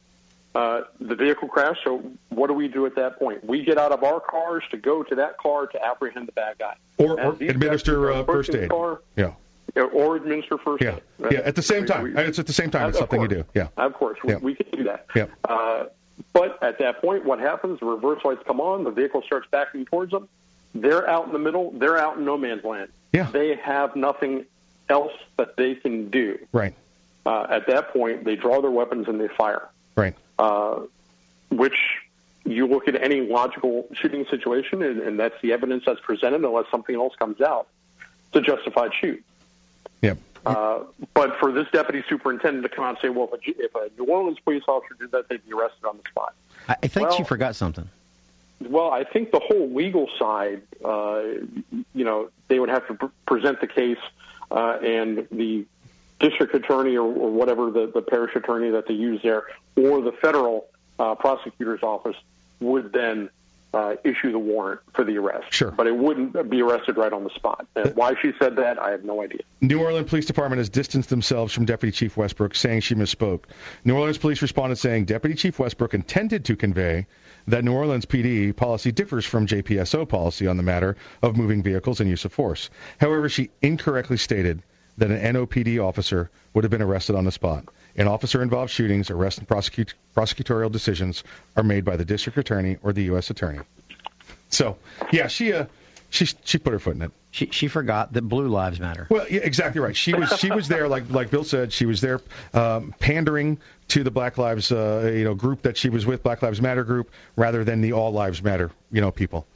Uh, 0.55 0.81
the 0.99 1.15
vehicle 1.15 1.47
crashed. 1.47 1.81
So 1.83 2.03
what 2.29 2.47
do 2.47 2.53
we 2.53 2.67
do 2.67 2.85
at 2.85 2.95
that 2.95 3.17
point? 3.17 3.43
We 3.43 3.63
get 3.63 3.77
out 3.79 3.91
of 3.91 4.03
our 4.03 4.19
cars 4.19 4.63
to 4.71 4.77
go 4.77 5.01
to 5.01 5.15
that 5.15 5.37
car 5.37 5.65
to 5.67 5.83
apprehend 5.83 6.27
the 6.27 6.31
bad 6.31 6.59
guy, 6.59 6.75
Or, 6.99 7.19
or 7.19 7.31
administer 7.33 8.11
uh, 8.11 8.23
first 8.23 8.53
aid. 8.53 8.69
car, 8.69 9.01
Yeah, 9.15 9.31
or 9.75 10.15
administer 10.15 10.59
first 10.59 10.83
yeah, 10.83 10.97
aid. 11.23 11.31
yeah. 11.31 11.39
At 11.39 11.55
the 11.55 11.63
same 11.63 11.87
time, 11.87 12.03
we- 12.03 12.15
it's 12.15 12.37
at 12.37 12.45
the 12.45 12.53
same 12.53 12.69
time. 12.69 12.89
It's 12.89 12.99
something 12.99 13.19
you 13.21 13.27
do. 13.27 13.45
Yeah, 13.55 13.69
Of 13.77 13.93
course, 13.93 14.19
we, 14.23 14.33
Yeah. 14.33 14.37
we 14.39 14.53
can 14.53 14.67
do 14.77 14.83
that. 14.83 15.07
yeah. 15.15 15.25
Uh, 15.43 15.85
but 16.33 16.61
at 16.61 16.77
that 16.77 17.01
point, 17.01 17.25
what 17.25 17.39
happens? 17.39 17.79
The 17.79 17.87
reverse 17.87 18.23
lights 18.23 18.43
come 18.45 18.61
on. 18.61 18.83
The 18.83 18.91
vehicle 18.91 19.23
starts 19.23 19.47
backing 19.49 19.85
towards 19.85 20.11
them. 20.11 20.29
They're 20.75 21.09
out 21.09 21.25
in 21.25 21.33
the 21.33 21.39
middle. 21.39 21.71
They're 21.71 21.97
out 21.97 22.17
in 22.17 22.25
no 22.25 22.37
man's 22.37 22.63
land. 22.63 22.89
Yeah. 23.11 23.27
They 23.31 23.55
have 23.55 23.95
nothing 23.95 24.45
else 24.89 25.13
that 25.37 25.55
they 25.57 25.73
can 25.75 26.09
do. 26.11 26.37
Right, 26.51 26.75
Uh, 27.25 27.47
at 27.49 27.65
that 27.67 27.91
point, 27.93 28.23
they 28.25 28.35
draw 28.35 28.61
their 28.61 28.69
weapons 28.71 29.07
and 29.07 29.19
they 29.19 29.27
fire. 29.29 29.67
right. 29.95 30.13
Uh, 30.39 30.81
which 31.49 31.77
you 32.45 32.67
look 32.67 32.87
at 32.87 33.01
any 33.01 33.21
logical 33.21 33.87
shooting 33.93 34.25
situation, 34.29 34.81
and, 34.81 34.99
and 34.99 35.19
that's 35.19 35.39
the 35.41 35.53
evidence 35.53 35.83
that's 35.85 35.99
presented, 36.01 36.43
unless 36.43 36.65
something 36.71 36.95
else 36.95 37.15
comes 37.15 37.39
out. 37.41 37.67
It's 37.99 38.35
a 38.35 38.41
justified 38.41 38.91
shoot. 38.99 39.23
Yep. 40.01 40.17
Uh, 40.45 40.79
but 41.13 41.37
for 41.39 41.51
this 41.51 41.67
deputy 41.71 42.03
superintendent 42.09 42.63
to 42.63 42.69
come 42.69 42.83
out 42.83 42.89
and 42.89 42.97
say, 43.01 43.09
well, 43.09 43.29
if 43.31 43.57
a, 43.57 43.63
if 43.63 43.75
a 43.75 44.01
New 44.01 44.11
Orleans 44.11 44.39
police 44.39 44.63
officer 44.67 44.95
did 44.99 45.11
that, 45.11 45.29
they'd 45.29 45.45
be 45.45 45.53
arrested 45.53 45.85
on 45.85 45.97
the 45.97 46.09
spot. 46.09 46.33
I, 46.67 46.75
I 46.83 46.87
think 46.87 47.09
Well- 47.09 47.19
you 47.19 47.25
forgot 47.25 47.55
something. 47.55 47.87
Well, 48.59 48.91
I 48.91 49.03
think 49.03 49.31
the 49.31 49.41
whole 49.41 49.73
legal 49.73 50.09
side, 50.17 50.61
uh, 50.85 51.21
you 51.93 52.05
know, 52.05 52.29
they 52.47 52.59
would 52.59 52.69
have 52.69 52.87
to 52.87 52.93
pr- 52.93 53.05
present 53.25 53.59
the 53.59 53.67
case, 53.67 53.97
uh, 54.51 54.77
and 54.81 55.27
the 55.31 55.65
district 56.19 56.55
attorney 56.55 56.95
or, 56.95 57.03
or 57.03 57.29
whatever 57.29 57.69
the, 57.71 57.91
the 57.93 58.01
parish 58.01 58.35
attorney 58.35 58.69
that 58.69 58.87
they 58.87 58.93
use 58.93 59.21
there, 59.21 59.43
or 59.75 60.01
the 60.01 60.11
federal 60.11 60.67
uh, 60.99 61.15
prosecutor's 61.15 61.83
office 61.83 62.15
would 62.59 62.93
then 62.93 63.29
uh, 63.73 63.95
issue 64.03 64.31
the 64.31 64.39
warrant 64.39 64.81
for 64.93 65.03
the 65.03 65.17
arrest. 65.17 65.51
Sure. 65.51 65.71
But 65.71 65.87
it 65.87 65.95
wouldn't 65.95 66.49
be 66.49 66.61
arrested 66.61 66.95
right 66.97 67.11
on 67.11 67.23
the 67.23 67.31
spot. 67.31 67.65
And 67.75 67.95
why 67.95 68.13
she 68.21 68.31
said 68.37 68.57
that, 68.57 68.77
I 68.77 68.91
have 68.91 69.03
no 69.03 69.21
idea. 69.21 69.39
New 69.61 69.81
Orleans 69.81 70.07
Police 70.07 70.27
Department 70.27 70.59
has 70.59 70.69
distanced 70.69 71.09
themselves 71.09 71.53
from 71.53 71.65
Deputy 71.65 71.91
Chief 71.91 72.15
Westbrook, 72.15 72.53
saying 72.53 72.81
she 72.81 72.93
misspoke. 72.93 73.45
New 73.83 73.95
Orleans 73.95 74.19
Police 74.19 74.41
responded 74.41 74.77
saying 74.77 75.05
Deputy 75.05 75.35
Chief 75.35 75.57
Westbrook 75.57 75.93
intended 75.95 76.45
to 76.45 76.55
convey 76.55 77.07
that 77.47 77.63
New 77.63 77.73
Orleans 77.73 78.05
PD 78.05 78.55
policy 78.55 78.91
differs 78.91 79.25
from 79.25 79.47
JPSO 79.47 80.07
policy 80.07 80.47
on 80.47 80.57
the 80.57 80.63
matter 80.63 80.95
of 81.21 81.35
moving 81.35 81.63
vehicles 81.63 81.99
and 81.99 82.09
use 82.09 82.25
of 82.25 82.31
force. 82.31 82.69
However, 82.99 83.27
she 83.27 83.49
incorrectly 83.61 84.17
stated 84.17 84.61
that 84.97 85.09
an 85.09 85.35
NOPD 85.35 85.83
officer 85.83 86.29
would 86.53 86.63
have 86.63 86.71
been 86.71 86.83
arrested 86.83 87.15
on 87.15 87.25
the 87.25 87.31
spot. 87.31 87.65
In 87.95 88.07
officer-involved 88.07 88.71
shootings, 88.71 89.11
arrest 89.11 89.37
and 89.37 89.47
prosecute, 89.47 89.93
prosecutorial 90.15 90.71
decisions 90.71 91.23
are 91.55 91.63
made 91.63 91.85
by 91.85 91.95
the 91.95 92.05
district 92.05 92.37
attorney 92.39 92.77
or 92.81 92.91
the 92.91 93.03
U.S. 93.03 93.29
attorney. 93.29 93.59
So, 94.49 94.77
yeah, 95.11 95.27
she 95.27 95.53
uh, 95.53 95.65
she 96.09 96.25
she 96.25 96.59
put 96.59 96.73
her 96.73 96.79
foot 96.79 96.95
in 96.95 97.01
it. 97.01 97.11
She 97.31 97.47
she 97.47 97.67
forgot 97.67 98.13
that 98.13 98.21
blue 98.21 98.47
lives 98.47 98.79
matter. 98.79 99.07
Well, 99.09 99.25
yeah, 99.29 99.41
exactly 99.41 99.81
right. 99.81 99.95
She 99.95 100.13
was 100.13 100.37
she 100.39 100.51
was 100.51 100.67
there, 100.67 100.87
like 100.87 101.09
like 101.09 101.31
Bill 101.31 101.43
said, 101.43 101.73
she 101.73 101.87
was 101.87 102.01
there 102.01 102.21
um, 102.53 102.93
pandering 102.99 103.57
to 103.89 104.03
the 104.03 104.11
Black 104.11 104.37
Lives 104.37 104.71
uh, 104.71 105.11
you 105.13 105.23
know 105.23 105.33
group 105.33 105.63
that 105.63 105.75
she 105.75 105.89
was 105.89 106.05
with, 106.05 106.21
Black 106.21 106.43
Lives 106.43 106.61
Matter 106.61 106.83
group, 106.83 107.11
rather 107.35 107.63
than 107.63 107.81
the 107.81 107.93
All 107.93 108.11
Lives 108.11 108.43
Matter 108.43 108.69
you 108.91 109.01
know 109.01 109.11
people. 109.11 109.47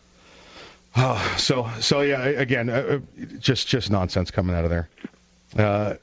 Oh, 0.95 1.35
so 1.38 1.69
so 1.80 2.01
yeah, 2.01 2.23
again, 2.23 2.69
uh, 2.69 2.73
uh, 2.73 3.26
just 3.39 3.68
just 3.68 3.91
nonsense 3.91 4.31
coming 4.31 4.55
out 4.55 4.64
of 4.64 4.72
there. 4.72 4.89
Uh, 5.55 5.93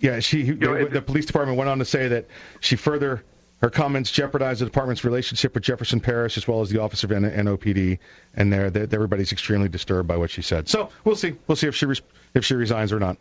yeah, 0.00 0.20
she 0.20 0.50
the, 0.50 0.88
the 0.90 1.02
police 1.02 1.26
department 1.26 1.58
went 1.58 1.70
on 1.70 1.78
to 1.78 1.84
say 1.84 2.08
that 2.08 2.26
she 2.60 2.76
further 2.76 3.22
her 3.62 3.70
comments 3.70 4.10
jeopardized 4.10 4.60
the 4.60 4.66
department's 4.66 5.02
relationship 5.04 5.54
with 5.54 5.62
Jefferson 5.62 5.98
Parish 6.00 6.36
as 6.36 6.46
well 6.46 6.60
as 6.60 6.68
the 6.68 6.80
Office 6.80 7.04
of 7.04 7.12
N- 7.12 7.22
NOPD, 7.22 7.98
and 8.34 8.52
there 8.52 8.68
that 8.70 8.92
everybody's 8.92 9.32
extremely 9.32 9.68
disturbed 9.68 10.06
by 10.06 10.16
what 10.16 10.30
she 10.30 10.42
said. 10.42 10.68
So 10.68 10.90
we'll 11.04 11.16
see. 11.16 11.34
We'll 11.46 11.56
see 11.56 11.66
if 11.66 11.74
she 11.74 11.86
res- 11.86 12.02
if 12.34 12.44
she 12.44 12.54
resigns 12.54 12.92
or 12.92 13.00
not. 13.00 13.16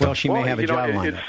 Well, 0.00 0.14
she 0.14 0.28
may 0.28 0.34
Well, 0.34 0.42
have 0.44 0.58
a 0.58 0.62
you 0.62 0.68
know, 0.68 0.74
job 0.74 0.88
it- 0.88 0.94
lined 0.96 1.16
up. 1.16 1.22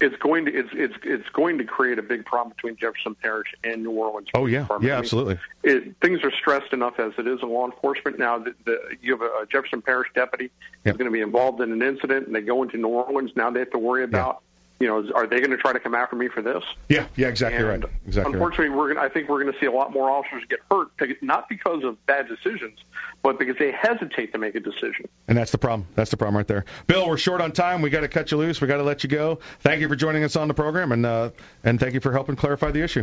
It's, 0.00 0.16
going 0.16 0.44
to 0.46 0.52
it's 0.54 0.68
it's 0.72 0.94
it's 1.02 1.28
going 1.30 1.58
to 1.58 1.64
create 1.64 1.98
a 1.98 2.02
big 2.02 2.24
problem 2.24 2.54
between 2.54 2.76
Jefferson 2.76 3.14
Parish 3.14 3.54
and 3.64 3.82
New 3.82 3.92
Orleans. 3.92 4.28
Oh 4.34 4.46
yeah, 4.46 4.60
Department. 4.60 4.88
yeah, 4.88 4.98
absolutely. 4.98 5.38
it, 5.62 5.96
things 6.00 6.22
are 6.22 6.32
stressed 6.32 6.72
enough 6.72 6.98
as 6.98 7.12
it 7.18 7.26
is 7.26 7.40
in 7.42 7.48
law 7.48 7.66
enforcement 7.66 8.18
now. 8.18 8.38
That 8.38 8.54
the, 8.64 8.78
you 9.00 9.12
have 9.12 9.22
a, 9.22 9.46
Jefferson 9.50 9.82
Parish 9.82 10.08
deputy 10.14 10.50
who's 10.84 10.96
going 10.96 11.06
to 11.06 11.12
be 11.12 11.20
involved 11.20 11.60
in 11.60 11.72
an 11.72 11.82
incident, 11.82 12.26
and 12.26 12.34
they 12.34 12.42
go 12.42 12.62
into 12.62 12.76
New 12.76 12.88
Orleans. 12.88 13.30
Now 13.36 13.50
they 13.50 13.60
have 13.60 13.70
to 13.70 13.78
worry 13.78 14.04
about, 14.04 14.42
you 14.78 14.86
know, 14.86 15.10
are 15.14 15.26
they 15.26 15.38
going 15.38 15.50
to 15.50 15.56
try 15.56 15.72
to 15.72 15.80
come 15.80 15.94
after 15.94 16.16
me 16.16 16.28
for 16.28 16.42
this? 16.42 16.62
Yeah, 16.88 17.06
yeah, 17.16 17.28
exactly 17.28 17.58
And 17.58 17.82
right. 17.82 17.92
Exactly 18.06 18.32
right. 18.32 18.34
Unfortunately, 18.34 18.68
we're 18.68 18.92
going. 18.92 18.98
I 19.04 19.08
think 19.08 19.28
we're 19.28 19.42
going 19.42 19.52
to 19.52 19.58
see 19.58 19.66
a 19.66 19.72
lot 19.72 19.92
more 19.92 20.10
officers 20.10 20.42
get 20.48 20.60
hurt, 20.70 20.90
not 21.22 21.48
because 21.48 21.82
of 21.82 22.04
bad 22.06 22.28
decisions, 22.28 22.78
but 23.22 23.38
because 23.38 23.56
they 23.58 23.72
hesitate 23.72 24.32
to 24.32 24.38
make 24.38 24.54
a 24.54 24.60
decision. 24.60 25.08
And 25.28 25.38
that's 25.38 25.50
the 25.50 25.58
problem. 25.58 25.88
That's 25.94 26.10
the 26.10 26.16
problem 26.16 26.36
right 26.36 26.46
there. 26.46 26.64
Bill, 26.86 27.08
we're 27.08 27.16
short 27.16 27.40
on 27.40 27.52
time. 27.52 27.80
We 27.80 27.90
got 27.90 28.00
to 28.00 28.08
cut 28.08 28.30
you 28.30 28.36
loose. 28.36 28.60
We 28.60 28.68
got 28.68 28.76
to 28.76 28.82
let 28.82 29.02
you 29.02 29.08
go. 29.08 29.38
Thank 29.60 29.80
you 29.80 29.88
for 29.88 29.96
joining 29.96 30.24
us 30.24 30.36
on 30.36 30.48
the 30.48 30.54
program, 30.54 30.92
and 30.92 31.06
uh, 31.06 31.30
and 31.64 31.80
thank 31.80 31.94
you 31.94 32.00
for 32.00 32.12
helping 32.12 32.36
clarify 32.36 32.70
the 32.70 32.82
issue. 32.82 33.02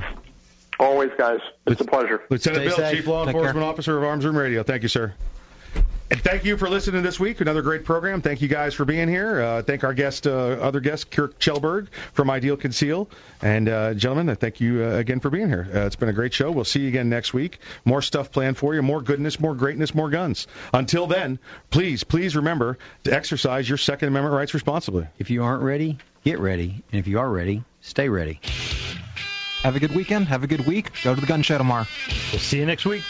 Always, 0.80 1.12
guys. 1.18 1.40
It's 1.68 1.82
a 1.82 1.86
pleasure. 1.86 2.24
Lieutenant 2.30 2.64
Stay 2.64 2.68
Bill, 2.68 2.76
safe. 2.76 2.98
Chief 2.98 3.08
Law 3.08 3.26
Take 3.26 3.36
Enforcement 3.36 3.64
care. 3.64 3.70
Officer 3.70 3.98
of 3.98 4.04
Arms 4.04 4.26
Room 4.26 4.38
Radio. 4.38 4.64
Thank 4.64 4.84
you, 4.84 4.90
sir. 4.90 5.14
And 6.14 6.22
thank 6.22 6.46
you 6.46 6.58
for 6.58 6.70
listening 6.70 7.02
this 7.02 7.20
week. 7.20 7.42
Another 7.42 7.64
great 7.64 7.86
program. 7.86 8.22
Thank 8.22 8.44
you 8.44 8.48
guys 8.48 8.76
for 8.76 8.86
being 8.86 9.08
here. 9.08 9.42
Uh, 9.42 9.64
thank 9.64 9.84
our 9.84 9.96
guest, 9.96 10.28
uh, 10.28 10.32
other 10.32 10.80
guest, 10.80 11.10
Kirk 11.10 11.40
Kjellberg 11.40 11.88
from 12.12 12.30
Ideal 12.30 12.56
Conceal. 12.56 13.10
And 13.42 13.68
uh, 13.68 13.96
gentlemen, 13.96 14.30
I 14.30 14.36
thank 14.36 14.62
you 14.62 14.84
uh, 14.84 14.98
again 14.98 15.22
for 15.22 15.32
being 15.32 15.48
here. 15.48 15.68
Uh, 15.74 15.88
it's 15.88 15.96
been 15.96 16.10
a 16.10 16.14
great 16.14 16.32
show. 16.32 16.52
We'll 16.52 16.66
see 16.66 16.82
you 16.82 16.90
again 16.90 17.10
next 17.10 17.34
week. 17.34 17.58
More 17.84 18.04
stuff 18.04 18.32
planned 18.32 18.58
for 18.58 18.76
you. 18.76 18.84
More 18.84 19.02
goodness, 19.02 19.40
more 19.40 19.56
greatness, 19.56 19.96
more 19.96 20.12
guns. 20.12 20.46
Until 20.72 21.08
then, 21.08 21.40
please, 21.72 22.04
please 22.04 22.36
remember 22.36 22.78
to 23.06 23.12
exercise 23.12 23.68
your 23.68 23.80
Second 23.80 24.10
Amendment 24.10 24.36
rights 24.36 24.54
responsibly. 24.54 25.08
If 25.18 25.32
you 25.32 25.44
aren't 25.44 25.64
ready, 25.64 25.98
get 26.24 26.38
ready. 26.38 26.84
And 26.92 27.00
if 27.00 27.08
you 27.08 27.18
are 27.18 27.30
ready, 27.30 27.64
stay 27.82 28.08
ready. 28.08 28.40
Have 29.64 29.76
a 29.76 29.80
good 29.80 29.96
weekend. 29.96 30.28
Have 30.28 30.44
a 30.44 30.48
good 30.48 30.68
week. 30.68 30.92
Go 31.04 31.16
to 31.16 31.22
the 31.22 31.26
gun 31.26 31.42
show 31.42 31.58
tomorrow. 31.58 31.88
We'll 32.32 32.40
see 32.40 32.60
you 32.60 32.68
next 32.68 32.86
week. 32.86 33.02